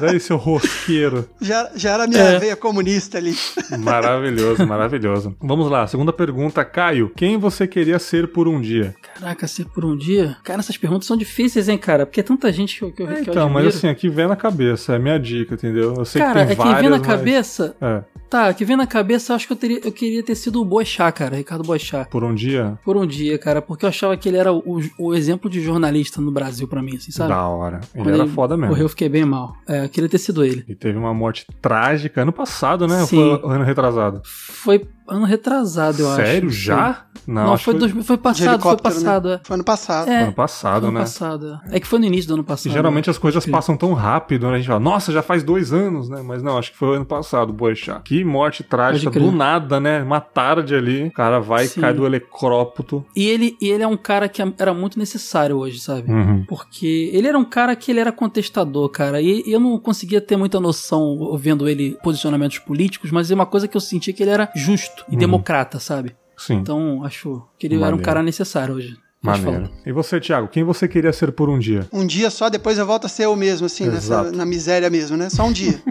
Daí 0.00 0.18
seu 0.18 0.36
rosqueiro. 0.36 1.28
Já, 1.40 1.70
já 1.74 1.90
era 1.92 2.06
minha 2.06 2.20
é. 2.20 2.38
veia 2.38 2.56
comunista 2.56 3.18
ali. 3.18 3.36
Maravilhoso, 3.78 4.66
maravilhoso. 4.66 5.36
Vamos 5.40 5.70
lá, 5.70 5.86
segunda 5.86 6.12
pergunta, 6.12 6.64
Caio. 6.64 7.12
Quem 7.14 7.36
você 7.36 7.66
queria 7.66 7.98
ser 7.98 8.28
por 8.28 8.48
um 8.48 8.60
dia? 8.60 8.94
Caraca, 9.14 9.46
ser 9.46 9.66
por 9.66 9.84
um 9.84 9.96
dia? 9.96 10.36
Cara, 10.42 10.60
essas 10.60 10.76
perguntas 10.76 11.06
são 11.06 11.16
difíceis, 11.16 11.68
hein, 11.68 11.78
cara? 11.78 12.06
Porque 12.06 12.20
é 12.20 12.22
tanta 12.22 12.50
gente 12.52 12.78
que 12.78 12.84
eu, 12.84 12.92
que, 12.92 13.02
é, 13.02 13.22
que 13.22 13.30
Então, 13.30 13.48
mas 13.50 13.66
assim, 13.66 13.88
aqui 13.88 14.08
vem 14.08 14.26
na 14.26 14.36
cabeça, 14.36 14.94
é 14.94 14.98
minha 14.98 15.18
dica, 15.18 15.54
entendeu? 15.54 15.94
Eu 15.96 16.04
sei 16.04 16.22
cara, 16.22 16.40
que 16.40 16.46
tem 16.46 16.52
é 16.52 16.56
várias, 16.56 16.74
que 16.74 16.80
vem 16.80 16.90
na 16.90 16.98
mas... 16.98 17.06
cabeça... 17.06 17.76
É. 17.80 18.19
Tá, 18.30 18.54
que 18.54 18.64
vem 18.64 18.76
na 18.76 18.86
cabeça, 18.86 19.34
acho 19.34 19.48
que 19.48 19.52
eu, 19.52 19.56
teria, 19.56 19.80
eu 19.82 19.90
queria 19.90 20.22
ter 20.22 20.36
sido 20.36 20.62
o 20.62 20.64
Boechat, 20.64 21.12
cara, 21.12 21.34
Ricardo 21.34 21.64
Boechat. 21.64 22.08
Por 22.08 22.22
um 22.22 22.32
dia? 22.32 22.78
Por 22.84 22.96
um 22.96 23.04
dia, 23.04 23.36
cara, 23.36 23.60
porque 23.60 23.84
eu 23.84 23.88
achava 23.88 24.16
que 24.16 24.28
ele 24.28 24.38
era 24.38 24.52
o, 24.52 24.80
o 24.96 25.12
exemplo 25.12 25.50
de 25.50 25.60
jornalista 25.60 26.20
no 26.20 26.30
Brasil 26.30 26.68
para 26.68 26.80
mim, 26.80 26.94
assim, 26.94 27.10
sabe? 27.10 27.30
Da 27.30 27.48
hora. 27.48 27.80
Ele 27.92 28.04
Quando 28.04 28.14
era 28.14 28.22
ele 28.22 28.32
foda 28.32 28.56
mesmo. 28.56 28.70
Morreu, 28.70 28.84
eu 28.84 28.88
fiquei 28.88 29.08
bem 29.08 29.24
mal. 29.24 29.56
É, 29.68 29.84
eu 29.84 29.88
queria 29.88 30.08
ter 30.08 30.18
sido 30.18 30.44
ele. 30.44 30.64
E 30.68 30.76
teve 30.76 30.96
uma 30.96 31.12
morte 31.12 31.44
trágica 31.60 32.22
ano 32.22 32.32
passado, 32.32 32.86
né? 32.86 33.04
Sim. 33.04 33.16
Foi 33.40 33.52
ano 33.52 33.64
retrasado? 33.64 34.22
Foi 34.24 34.86
ano 35.10 35.24
retrasado, 35.24 36.02
eu 36.02 36.14
Sério? 36.14 36.20
acho. 36.20 36.30
Sério? 36.30 36.50
Já? 36.50 37.04
Não, 37.26 37.46
Não 37.46 37.58
foi, 37.58 37.78
foi... 37.78 38.02
foi 38.02 38.16
passado, 38.16 38.62
foi 38.62 38.76
passado. 38.76 39.28
Né? 39.28 39.40
Foi 39.44 39.54
ano 39.54 39.64
passado. 39.64 40.08
É, 40.08 40.14
foi 40.14 40.22
ano 40.24 40.32
passado, 40.32 40.86
ano 40.86 40.92
né? 40.92 41.00
passado. 41.00 41.60
É 41.70 41.78
que 41.80 41.86
foi 41.86 41.98
no 41.98 42.06
início 42.06 42.28
do 42.28 42.34
ano 42.34 42.44
passado. 42.44 42.70
E 42.70 42.74
geralmente 42.74 43.10
as 43.10 43.18
coisas 43.18 43.44
passam 43.46 43.76
tão 43.76 43.92
rápido, 43.92 44.48
né? 44.48 44.54
A 44.54 44.56
gente 44.58 44.66
fala, 44.66 44.80
nossa, 44.80 45.12
já 45.12 45.22
faz 45.22 45.42
dois 45.42 45.72
anos, 45.72 46.08
né? 46.08 46.22
Mas 46.24 46.42
não, 46.42 46.58
acho 46.58 46.72
que 46.72 46.78
foi 46.78 46.96
ano 46.96 47.04
passado, 47.04 47.52
Boechat. 47.52 48.02
Que 48.04 48.24
morte 48.24 48.62
trágica, 48.62 49.18
do 49.18 49.30
nada, 49.30 49.78
né? 49.78 50.02
Uma 50.02 50.20
tarde 50.20 50.74
ali, 50.74 51.08
o 51.08 51.12
cara 51.12 51.38
vai 51.40 51.66
Sim. 51.66 51.80
e 51.80 51.82
cai 51.82 51.94
do 51.94 52.06
helicóptero. 52.06 53.04
E 53.14 53.28
ele, 53.28 53.56
e 53.60 53.68
ele 53.68 53.82
é 53.82 53.86
um 53.86 53.96
cara 53.96 54.28
que 54.28 54.42
era 54.58 54.72
muito 54.72 54.98
necessário 54.98 55.56
hoje, 55.56 55.78
sabe? 55.78 56.10
Uhum. 56.10 56.44
Porque 56.48 57.10
ele 57.12 57.28
era 57.28 57.38
um 57.38 57.44
cara 57.44 57.76
que 57.76 57.90
ele 57.90 58.00
era 58.00 58.12
contestador, 58.12 58.88
cara. 58.88 59.20
E 59.20 59.42
eu 59.46 59.60
não 59.60 59.78
conseguia 59.78 60.20
ter 60.20 60.36
muita 60.36 60.58
noção 60.58 61.36
vendo 61.36 61.68
ele 61.68 61.96
posicionamentos 62.02 62.58
políticos, 62.58 63.10
mas 63.10 63.30
é 63.30 63.34
uma 63.34 63.46
coisa 63.46 63.68
que 63.68 63.76
eu 63.76 63.80
sentia 63.80 64.12
que 64.12 64.22
ele 64.22 64.30
era 64.30 64.50
justo 64.54 64.99
e 65.08 65.12
uhum. 65.12 65.18
democrata, 65.18 65.78
sabe? 65.78 66.16
Sim. 66.36 66.54
Então, 66.54 67.04
acho 67.04 67.42
que 67.58 67.66
ele 67.66 67.74
Maneiro. 67.74 67.94
era 67.94 67.96
um 67.96 68.04
cara 68.04 68.22
necessário 68.22 68.74
hoje. 68.74 68.96
Maneiro. 69.22 69.70
E 69.84 69.92
você, 69.92 70.18
Thiago, 70.18 70.48
quem 70.48 70.64
você 70.64 70.88
queria 70.88 71.12
ser 71.12 71.32
por 71.32 71.50
um 71.50 71.58
dia? 71.58 71.86
Um 71.92 72.06
dia 72.06 72.30
só, 72.30 72.48
depois 72.48 72.78
eu 72.78 72.86
volto 72.86 73.04
a 73.04 73.08
ser 73.08 73.26
eu 73.26 73.36
mesmo, 73.36 73.66
assim, 73.66 73.86
nessa, 73.86 74.30
na 74.32 74.46
miséria 74.46 74.88
mesmo, 74.88 75.16
né? 75.16 75.28
Só 75.28 75.44
um 75.44 75.52
dia. 75.52 75.80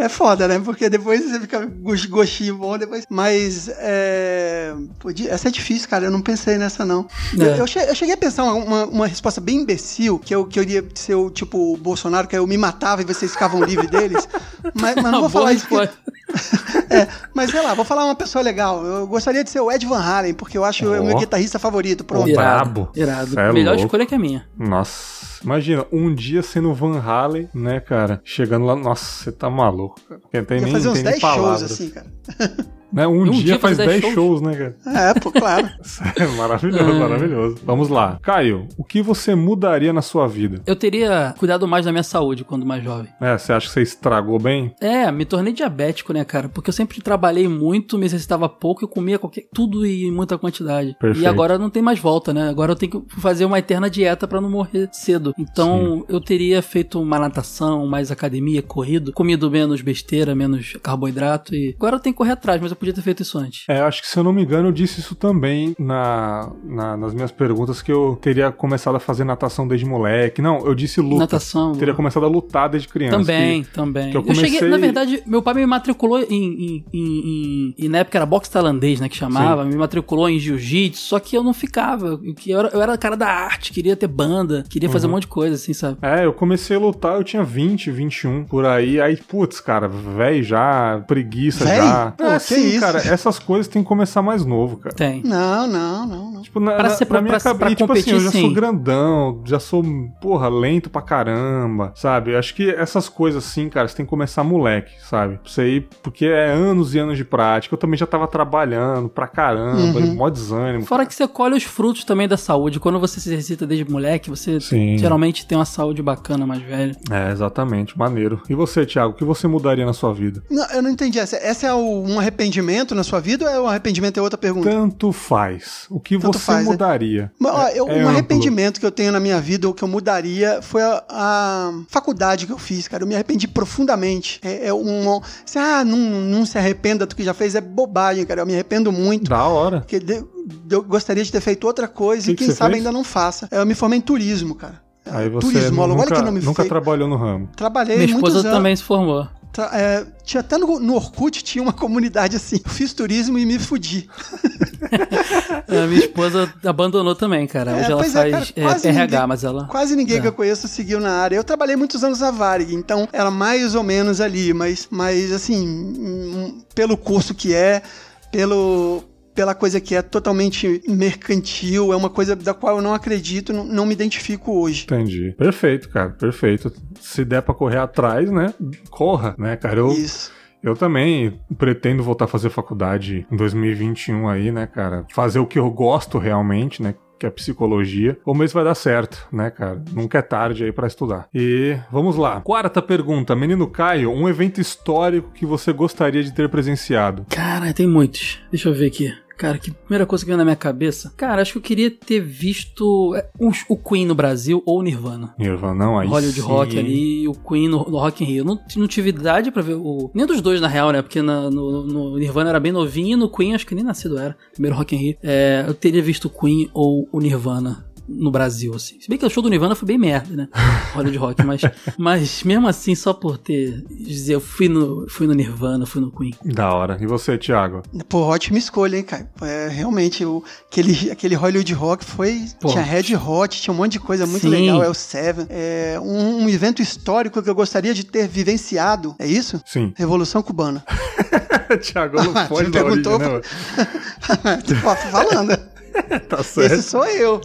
É 0.00 0.08
foda, 0.08 0.48
né? 0.48 0.58
Porque 0.64 0.88
depois 0.88 1.22
você 1.22 1.40
fica 1.40 1.70
gostinho 2.08 2.56
bom, 2.56 2.78
depois. 2.78 3.04
Mas 3.10 3.68
é. 3.68 4.72
Podia... 4.98 5.30
Essa 5.30 5.48
é 5.48 5.50
difícil, 5.50 5.88
cara. 5.90 6.06
Eu 6.06 6.10
não 6.10 6.22
pensei 6.22 6.56
nessa, 6.56 6.86
não. 6.86 7.06
É. 7.38 7.60
Eu, 7.60 7.66
eu, 7.88 7.94
cheguei 7.94 8.14
a 8.14 8.16
pensar 8.16 8.44
uma, 8.44 8.86
uma, 8.86 9.06
resposta 9.06 9.42
bem 9.42 9.58
imbecil, 9.58 10.18
que 10.18 10.34
eu, 10.34 10.46
que 10.46 10.58
eu 10.58 10.62
iria 10.62 10.82
ser 10.94 11.16
o 11.16 11.28
tipo 11.28 11.74
o 11.74 11.76
Bolsonaro, 11.76 12.26
que 12.26 12.34
eu 12.34 12.46
me 12.46 12.56
matava 12.56 13.02
e 13.02 13.04
vocês 13.04 13.32
ficavam 13.32 13.62
livres 13.62 13.90
deles. 13.90 14.26
Mas, 14.74 14.94
mas 14.96 15.12
não 15.12 15.20
vou 15.20 15.30
falar 15.30 15.52
isso. 15.52 15.66
Porque... 15.66 15.90
é, 16.90 17.08
mas 17.34 17.50
sei 17.50 17.62
lá, 17.62 17.74
vou 17.74 17.84
falar 17.84 18.04
uma 18.04 18.14
pessoa 18.14 18.42
legal. 18.42 18.84
Eu 18.84 19.06
gostaria 19.06 19.42
de 19.42 19.50
ser 19.50 19.60
o 19.60 19.70
Ed 19.70 19.84
Van 19.86 20.00
Halen, 20.00 20.34
porque 20.34 20.56
eu 20.56 20.64
acho 20.64 20.86
oh. 20.86 21.00
o 21.00 21.04
meu 21.04 21.18
guitarrista 21.18 21.58
favorito. 21.58 22.04
Pronto. 22.04 22.28
Irado. 22.28 22.82
Brabo. 22.82 22.92
Irado. 22.94 23.40
É 23.40 23.52
Melhor 23.52 23.72
louco. 23.72 23.86
escolha 23.86 24.06
que 24.06 24.14
a 24.14 24.18
minha. 24.18 24.46
Nossa. 24.56 25.30
Imagina, 25.42 25.86
um 25.90 26.14
dia 26.14 26.42
sendo 26.42 26.74
Van 26.74 27.00
Halen, 27.00 27.48
né, 27.54 27.80
cara? 27.80 28.20
Chegando 28.22 28.66
lá, 28.66 28.76
nossa, 28.76 29.04
você 29.04 29.32
tá 29.32 29.48
maluco, 29.48 29.89
Não 30.32 30.44
tem 30.44 30.60
nem, 30.60 30.72
fazer 30.72 30.88
uns 30.88 31.02
10 31.02 31.20
shows 31.20 31.62
assim, 31.62 31.90
cara. 31.90 32.06
Né? 32.92 33.06
Um, 33.06 33.22
um 33.22 33.30
dia, 33.30 33.44
dia, 33.44 33.58
faz 33.58 33.76
10 33.76 34.00
shows. 34.00 34.14
shows, 34.14 34.40
né, 34.40 34.54
cara? 34.54 35.10
É, 35.10 35.20
pô, 35.20 35.30
claro. 35.30 35.68
é 36.16 36.26
maravilhoso, 36.36 36.90
é. 36.90 36.98
maravilhoso. 36.98 37.58
Vamos 37.64 37.88
lá. 37.88 38.18
Caio, 38.22 38.66
o 38.76 38.84
que 38.84 39.02
você 39.02 39.34
mudaria 39.34 39.92
na 39.92 40.02
sua 40.02 40.26
vida? 40.26 40.60
Eu 40.66 40.76
teria 40.76 41.34
cuidado 41.38 41.66
mais 41.66 41.84
da 41.84 41.92
minha 41.92 42.02
saúde 42.02 42.44
quando 42.44 42.66
mais 42.66 42.82
jovem. 42.82 43.08
É, 43.20 43.36
você 43.36 43.52
acha 43.52 43.66
que 43.66 43.72
você 43.72 43.82
estragou 43.82 44.38
bem? 44.38 44.74
É, 44.80 45.10
me 45.10 45.24
tornei 45.24 45.52
diabético, 45.52 46.12
né, 46.12 46.24
cara? 46.24 46.48
Porque 46.48 46.70
eu 46.70 46.74
sempre 46.74 47.00
trabalhei 47.00 47.48
muito, 47.48 47.98
me 47.98 48.06
exercitava 48.06 48.48
pouco, 48.48 48.84
eu 48.84 48.88
comia 48.88 49.18
qualquer, 49.18 49.44
tudo 49.52 49.86
e 49.86 50.04
em 50.04 50.12
muita 50.12 50.36
quantidade. 50.38 50.96
Perfeito. 50.98 51.24
E 51.24 51.26
agora 51.26 51.58
não 51.58 51.70
tem 51.70 51.82
mais 51.82 51.98
volta, 51.98 52.32
né? 52.32 52.48
Agora 52.48 52.72
eu 52.72 52.76
tenho 52.76 53.00
que 53.00 53.20
fazer 53.20 53.44
uma 53.44 53.58
eterna 53.58 53.88
dieta 53.88 54.26
para 54.26 54.40
não 54.40 54.50
morrer 54.50 54.88
cedo. 54.92 55.34
Então, 55.38 56.00
Sim. 56.00 56.04
eu 56.08 56.20
teria 56.20 56.62
feito 56.62 57.00
uma 57.00 57.18
natação, 57.18 57.86
mais 57.86 58.10
academia, 58.10 58.62
corrido, 58.62 59.12
comido 59.12 59.50
menos 59.50 59.80
besteira, 59.80 60.34
menos 60.34 60.76
carboidrato 60.82 61.54
e 61.54 61.74
agora 61.76 61.96
eu 61.96 62.00
tenho 62.00 62.14
que 62.14 62.18
correr 62.18 62.32
atrás, 62.32 62.60
mas 62.60 62.70
eu 62.70 62.76
podia 62.80 62.94
ter 62.94 63.02
feito 63.02 63.22
isso 63.22 63.38
antes. 63.38 63.64
É, 63.68 63.80
acho 63.80 64.02
que 64.02 64.08
se 64.08 64.18
eu 64.18 64.24
não 64.24 64.32
me 64.32 64.42
engano, 64.42 64.68
eu 64.68 64.72
disse 64.72 65.00
isso 65.00 65.14
também 65.14 65.74
na, 65.78 66.50
na 66.64 66.96
nas 66.96 67.14
minhas 67.14 67.30
perguntas, 67.30 67.82
que 67.82 67.92
eu 67.92 68.18
teria 68.20 68.50
começado 68.50 68.96
a 68.96 69.00
fazer 69.00 69.24
natação 69.24 69.68
desde 69.68 69.86
moleque. 69.86 70.40
Não, 70.40 70.66
eu 70.66 70.74
disse 70.74 71.00
luta. 71.00 71.20
Natação. 71.20 71.72
Teria 71.72 71.94
começado 71.94 72.24
a 72.24 72.28
lutar 72.28 72.68
desde 72.68 72.88
criança. 72.88 73.18
Também, 73.18 73.62
que, 73.62 73.70
também. 73.70 74.10
Que 74.10 74.16
eu, 74.16 74.22
comecei... 74.22 74.44
eu 74.44 74.50
cheguei, 74.50 74.68
na 74.68 74.78
verdade, 74.78 75.22
meu 75.26 75.42
pai 75.42 75.54
me 75.54 75.66
matriculou 75.66 76.20
em, 76.20 76.24
em, 76.32 76.84
em, 76.92 77.74
em, 77.78 77.88
na 77.88 77.98
época 77.98 78.18
era 78.18 78.26
boxe 78.26 78.50
tailandês, 78.50 79.00
né, 79.00 79.08
que 79.08 79.16
chamava, 79.16 79.64
Sim. 79.64 79.70
me 79.70 79.76
matriculou 79.76 80.28
em 80.28 80.38
jiu-jitsu, 80.38 81.00
só 81.00 81.18
que 81.18 81.36
eu 81.36 81.42
não 81.42 81.52
ficava. 81.52 82.08
Eu, 82.08 82.34
eu, 82.46 82.58
era, 82.58 82.68
eu 82.68 82.82
era 82.82 82.98
cara 82.98 83.16
da 83.16 83.28
arte, 83.28 83.72
queria 83.72 83.96
ter 83.96 84.08
banda, 84.08 84.64
queria 84.68 84.88
fazer 84.88 85.06
uhum. 85.06 85.12
um 85.12 85.14
monte 85.16 85.22
de 85.22 85.28
coisa, 85.28 85.54
assim, 85.54 85.72
sabe? 85.72 85.98
É, 86.02 86.24
eu 86.24 86.32
comecei 86.32 86.76
a 86.76 86.80
lutar, 86.80 87.16
eu 87.16 87.24
tinha 87.24 87.42
20, 87.42 87.90
21 87.90 88.44
por 88.44 88.64
aí, 88.64 89.00
aí, 89.00 89.16
putz, 89.16 89.60
cara, 89.60 89.88
velho 89.88 90.42
já, 90.42 91.02
preguiça 91.06 91.64
véi? 91.64 91.76
já. 91.76 92.10
Pô, 92.12 92.24
é, 92.24 92.34
que 92.34 92.40
sim, 92.40 92.69
isso. 92.70 92.80
cara, 92.80 92.98
essas 92.98 93.38
coisas 93.38 93.68
tem 93.68 93.82
que 93.82 93.88
começar 93.88 94.22
mais 94.22 94.44
novo, 94.44 94.76
cara. 94.78 94.94
Tem. 94.94 95.22
Não, 95.24 95.66
não, 95.66 96.06
não, 96.06 96.30
não. 96.32 96.42
Tipo, 96.42 96.58
na, 96.60 96.72
Pra 96.72 96.82
na- 96.84 96.90
ser- 96.90 97.04
na 97.04 97.08
pra- 97.10 97.20
minha 97.22 97.38
pra- 97.40 97.40
pra 97.40 97.52
cabeça, 97.52 97.76
tipo 97.76 97.92
assim, 97.92 98.02
competir, 98.02 98.14
eu 98.14 98.20
já 98.20 98.30
sou 98.40 98.52
grandão, 98.52 99.42
já 99.44 99.60
sou, 99.60 99.82
porra, 100.20 100.48
lento 100.48 100.88
pra 100.90 101.02
caramba, 101.02 101.92
sabe? 101.94 102.32
Eu 102.32 102.38
acho 102.38 102.54
que 102.54 102.70
essas 102.70 103.08
coisas 103.08 103.44
assim, 103.44 103.68
cara, 103.68 103.86
você 103.88 103.96
tem 103.96 104.06
que 104.06 104.10
começar 104.10 104.42
moleque, 104.44 104.92
sabe? 105.08 105.38
Pra 105.38 105.50
você 105.50 105.68
ir, 105.76 105.88
porque 106.02 106.26
é 106.26 106.50
anos 106.50 106.94
e 106.94 106.98
anos 106.98 107.16
de 107.16 107.24
prática. 107.24 107.74
Eu 107.74 107.78
também 107.78 107.96
já 107.98 108.06
tava 108.06 108.26
trabalhando 108.26 109.08
pra 109.08 109.26
caramba, 109.26 109.98
Uhum. 110.00 110.14
mó 110.14 110.28
desânimo. 110.28 110.84
Fora 110.86 111.04
que 111.06 111.14
você 111.14 111.26
colhe 111.28 111.54
os 111.56 111.64
frutos 111.64 112.04
também 112.04 112.26
da 112.28 112.36
saúde. 112.36 112.80
Quando 112.80 112.98
você 112.98 113.20
se 113.20 113.28
exercita 113.28 113.66
desde 113.66 113.90
moleque, 113.90 114.30
você 114.30 114.60
Sim. 114.60 114.96
geralmente 114.98 115.46
tem 115.46 115.56
uma 115.58 115.64
saúde 115.64 116.02
bacana 116.02 116.46
mais 116.46 116.62
velho. 116.62 116.96
É, 117.10 117.30
exatamente, 117.30 117.98
maneiro. 117.98 118.40
E 118.48 118.54
você, 118.54 118.84
Thiago, 118.86 119.12
o 119.12 119.16
que 119.16 119.24
você 119.24 119.46
mudaria 119.46 119.84
na 119.86 119.92
sua 119.92 120.12
vida? 120.12 120.42
Não, 120.50 120.66
eu 120.72 120.82
não 120.82 120.90
entendi. 120.90 121.18
Essa, 121.18 121.36
essa 121.36 121.66
é 121.66 121.74
o- 121.74 122.04
um 122.06 122.18
arrependimento 122.18 122.59
na 122.94 123.02
sua 123.04 123.20
vida 123.20 123.44
ou 123.44 123.50
é 123.50 123.60
um 123.60 123.66
arrependimento 123.66 124.18
é 124.18 124.22
outra 124.22 124.38
pergunta? 124.38 124.68
Tanto 124.70 125.12
faz. 125.12 125.86
O 125.90 125.98
que 126.00 126.18
Tanto 126.18 126.38
você 126.38 126.44
faz, 126.44 126.64
né? 126.64 126.70
mudaria? 126.72 127.32
Mas, 127.38 127.52
ó, 127.54 127.68
eu- 127.68 127.88
É 127.88 127.92
um 127.92 127.96
amplo. 127.98 128.08
arrependimento 128.08 128.78
que 128.80 128.86
eu 128.86 128.90
tenho 128.90 129.12
na 129.12 129.20
minha 129.20 129.40
vida, 129.40 129.66
ou 129.68 129.74
que 129.74 129.82
eu 129.82 129.88
mudaria, 129.88 130.60
foi 130.62 130.82
a, 130.82 131.02
a 131.08 131.72
faculdade 131.88 132.46
que 132.46 132.52
eu 132.52 132.58
fiz, 132.58 132.86
cara. 132.88 133.02
Eu 133.02 133.06
me 133.06 133.14
arrependi 133.14 133.46
profundamente. 133.48 134.40
É, 134.42 134.68
é 134.68 134.74
um. 134.74 135.20
Assim, 135.44 135.58
ah, 135.58 135.84
não, 135.84 135.96
não 135.98 136.44
se 136.46 136.58
arrependa 136.58 137.06
do 137.06 137.14
que 137.14 137.22
já 137.22 137.34
fez, 137.34 137.54
é 137.54 137.60
bobagem, 137.60 138.24
cara. 138.26 138.42
Eu 138.42 138.46
me 138.46 138.54
arrependo 138.54 138.90
muito. 138.92 139.28
Da 139.30 139.44
hora. 139.46 139.80
Porque 139.80 139.98
de- 139.98 140.24
eu 140.70 140.82
gostaria 140.82 141.24
de 141.24 141.30
ter 141.32 141.40
feito 141.40 141.66
outra 141.66 141.86
coisa 141.88 142.24
Que 142.26 142.32
e 142.32 142.34
que 142.34 142.44
quem 142.46 142.54
sabe 142.54 142.74
fez? 142.74 142.84
ainda 142.86 142.92
não 142.96 143.04
faça. 143.04 143.48
Eu 143.50 143.64
me 143.66 143.74
formei 143.74 143.98
em 143.98 144.02
turismo, 144.02 144.54
cara. 144.54 144.80
Aí 145.06 145.28
você 145.28 145.46
Turismólogo, 145.52 146.00
nunca, 146.00 146.14
olha 146.14 146.20
que 146.22 146.26
nome 146.30 146.40
nunca 146.44 146.62
feio. 146.62 146.68
trabalhou 146.68 147.08
no 147.08 147.16
ramo. 147.16 147.48
Trabalhei 147.56 147.96
Minha 147.96 148.08
muitos 148.08 148.28
esposa 148.30 148.46
anos. 148.48 148.56
também 148.58 148.76
se 148.76 148.82
formou. 148.82 149.26
Tra- 149.52 149.70
é, 149.72 150.06
tinha 150.24 150.40
até 150.40 150.56
no, 150.56 150.78
no 150.78 150.94
Orkut 150.94 151.42
tinha 151.42 151.60
uma 151.62 151.72
comunidade 151.72 152.36
assim. 152.36 152.60
Eu 152.64 152.70
fiz 152.70 152.92
turismo 152.92 153.38
e 153.38 153.44
me 153.44 153.58
fudi. 153.58 154.08
A 155.68 155.86
minha 155.86 156.00
esposa 156.00 156.52
abandonou 156.64 157.14
também, 157.14 157.46
cara. 157.46 157.72
É, 157.72 157.80
Hoje 157.80 157.92
ela 157.92 158.00
pois 158.02 158.14
é, 158.16 158.30
faz 158.30 158.50
cara, 158.52 158.68
quase 158.68 158.86
é, 158.86 158.90
RH, 158.90 159.04
ninguém- 159.16 159.26
mas 159.28 159.44
ela. 159.44 159.64
Quase 159.66 159.96
ninguém 159.96 160.18
É. 160.18 160.20
que 160.20 160.26
eu 160.28 160.32
conheço 160.32 160.68
seguiu 160.68 161.00
na 161.00 161.10
área. 161.12 161.36
Eu 161.36 161.44
trabalhei 161.44 161.76
muitos 161.76 162.02
anos 162.04 162.20
na 162.20 162.30
Varig, 162.30 162.74
então 162.74 163.08
era 163.12 163.30
mais 163.30 163.74
ou 163.74 163.82
menos 163.82 164.20
ali, 164.20 164.52
mas, 164.54 164.86
mas 164.90 165.32
assim, 165.32 165.66
hum, 165.68 166.62
pelo 166.74 166.96
curso 166.96 167.34
que 167.34 167.54
é, 167.54 167.82
pelo 168.30 169.02
pela 169.40 169.54
coisa 169.54 169.80
que 169.80 169.94
é 169.94 170.02
totalmente 170.02 170.82
mercantil, 170.86 171.94
é 171.94 171.96
uma 171.96 172.10
coisa 172.10 172.36
da 172.36 172.52
qual 172.52 172.76
eu 172.76 172.82
não 172.82 172.92
acredito, 172.92 173.54
não, 173.54 173.64
não 173.64 173.86
me 173.86 173.94
identifico 173.94 174.52
hoje. 174.52 174.84
Entendi. 174.84 175.34
Perfeito, 175.38 175.88
cara, 175.88 176.10
perfeito. 176.10 176.70
Se 177.00 177.24
der 177.24 177.40
pra 177.40 177.54
correr 177.54 177.78
atrás, 177.78 178.30
né? 178.30 178.52
Corra, 178.90 179.34
né, 179.38 179.56
cara? 179.56 179.78
Eu, 179.78 179.88
Isso. 179.92 180.30
eu 180.62 180.76
também 180.76 181.40
pretendo 181.56 182.02
voltar 182.02 182.26
a 182.26 182.28
fazer 182.28 182.50
faculdade 182.50 183.26
em 183.32 183.34
2021 183.34 184.28
aí, 184.28 184.52
né, 184.52 184.66
cara? 184.66 185.06
Fazer 185.14 185.38
o 185.38 185.46
que 185.46 185.58
eu 185.58 185.70
gosto 185.70 186.18
realmente, 186.18 186.82
né? 186.82 186.94
Que 187.18 187.24
é 187.26 187.30
psicologia. 187.30 188.18
O 188.24 188.34
mês 188.34 188.50
vai 188.52 188.64
dar 188.64 188.74
certo, 188.74 189.26
né, 189.32 189.50
cara? 189.50 189.82
Nunca 189.92 190.18
é 190.18 190.22
tarde 190.22 190.64
aí 190.64 190.72
pra 190.72 190.86
estudar. 190.86 191.28
E 191.34 191.78
vamos 191.90 192.16
lá. 192.16 192.40
Quarta 192.40 192.80
pergunta. 192.80 193.36
Menino 193.36 193.66
Caio, 193.66 194.10
um 194.10 194.26
evento 194.26 194.58
histórico 194.58 195.30
que 195.32 195.44
você 195.44 195.70
gostaria 195.70 196.22
de 196.22 196.32
ter 196.32 196.48
presenciado? 196.48 197.26
Cara, 197.28 197.74
tem 197.74 197.86
muitos. 197.86 198.38
Deixa 198.50 198.70
eu 198.70 198.74
ver 198.74 198.86
aqui. 198.86 199.12
Cara, 199.40 199.56
que 199.56 199.70
primeira 199.70 200.04
coisa 200.04 200.22
que 200.22 200.26
veio 200.26 200.36
na 200.36 200.44
minha 200.44 200.54
cabeça. 200.54 201.14
Cara, 201.16 201.40
acho 201.40 201.52
que 201.52 201.58
eu 201.58 201.62
queria 201.62 201.90
ter 201.90 202.20
visto 202.20 203.14
é, 203.16 203.26
o 203.70 203.76
Queen 203.76 204.04
no 204.04 204.14
Brasil 204.14 204.62
ou 204.66 204.80
o 204.80 204.82
Nirvana. 204.82 205.34
Nirvana, 205.38 205.74
não, 205.74 205.98
aí 205.98 206.06
Hollywood 206.06 206.40
sim. 206.40 206.46
Rock 206.46 206.78
ali 206.78 207.22
e 207.22 207.28
o 207.28 207.32
Queen 207.32 207.66
no, 207.66 207.78
no 207.88 207.96
Rock 207.98 208.22
in 208.22 208.26
Rio. 208.26 208.40
Eu 208.40 208.44
não, 208.44 208.60
não 208.76 208.86
tive 208.86 209.08
idade 209.08 209.50
pra 209.50 209.62
ver 209.62 209.76
o. 209.76 210.10
Nem 210.12 210.26
dos 210.26 210.42
dois, 210.42 210.60
na 210.60 210.68
real, 210.68 210.92
né? 210.92 211.00
Porque 211.00 211.22
na- 211.22 211.50
no, 211.50 211.86
no 211.86 212.18
Nirvana 212.18 212.50
era 212.50 212.60
bem 212.60 212.70
novinho 212.70 213.14
e 213.14 213.16
no 213.16 213.30
Queen 213.30 213.54
acho 213.54 213.66
que 213.66 213.74
nem 213.74 213.82
nascido 213.82 214.18
era. 214.18 214.36
Primeiro 214.52 214.76
Rock 214.76 214.94
in 214.94 214.98
Rio. 214.98 215.16
É, 215.22 215.64
eu 215.66 215.72
teria 215.72 216.02
visto 216.02 216.26
o 216.26 216.30
Queen 216.30 216.68
ou 216.74 217.08
o 217.10 217.18
Nirvana 217.18 217.86
no 218.10 218.30
Brasil, 218.30 218.74
assim. 218.74 219.00
Se 219.00 219.08
bem 219.08 219.16
que 219.18 219.24
o 219.24 219.30
show 219.30 219.42
do 219.42 219.48
Nirvana 219.48 219.74
foi 219.74 219.86
bem 219.86 219.98
merda, 219.98 220.34
né? 220.34 220.48
Hollywood 220.94 221.18
Rock, 221.18 221.44
mas, 221.44 221.62
mas 221.96 222.42
mesmo 222.42 222.66
assim, 222.66 222.94
só 222.94 223.12
por 223.12 223.38
ter. 223.38 223.84
dizer, 223.88 224.34
eu 224.34 224.40
fui 224.40 224.68
no, 224.68 225.06
fui 225.08 225.26
no 225.26 225.34
Nirvana, 225.34 225.86
fui 225.86 226.00
no 226.00 226.10
Queen. 226.10 226.34
Da 226.44 226.72
hora. 226.74 226.98
E 227.00 227.06
você, 227.06 227.38
Thiago? 227.38 227.82
Pô, 228.08 228.18
ótima 228.22 228.58
escolha, 228.58 228.96
hein, 228.96 229.04
Caio? 229.04 229.28
É, 229.42 229.68
realmente, 229.68 230.24
o, 230.24 230.42
aquele, 230.70 231.10
aquele 231.10 231.34
Hollywood 231.34 231.72
Rock 231.72 232.04
foi. 232.04 232.44
Pô. 232.60 232.68
Tinha 232.68 232.82
Red 232.82 233.14
Hot, 233.16 233.60
tinha 233.60 233.72
um 233.72 233.76
monte 233.76 233.92
de 233.92 234.00
coisa 234.00 234.26
muito 234.26 234.42
Sim. 234.42 234.48
legal, 234.48 234.82
é 234.82 234.88
o 234.88 234.94
Seven. 234.94 235.46
É 235.48 235.98
um, 236.02 236.44
um 236.44 236.48
evento 236.48 236.82
histórico 236.82 237.42
que 237.42 237.48
eu 237.48 237.54
gostaria 237.54 237.94
de 237.94 238.04
ter 238.04 238.26
vivenciado, 238.26 239.14
é 239.18 239.26
isso? 239.26 239.60
Sim. 239.64 239.92
Revolução 239.96 240.42
Cubana. 240.42 240.84
Thiago 241.78 242.16
não 242.22 242.32
Ah, 242.40 242.46
pode 242.46 242.66
você 242.66 242.70
dar 242.70 242.84
origem, 242.84 243.02
perguntou, 243.02 243.18
né? 243.18 244.62
tô 244.66 244.74
falando. 245.10 245.59
Tá 246.28 246.42
certo. 246.42 246.74
Esse 246.74 246.82
sou 246.84 247.04
eu. 247.06 247.40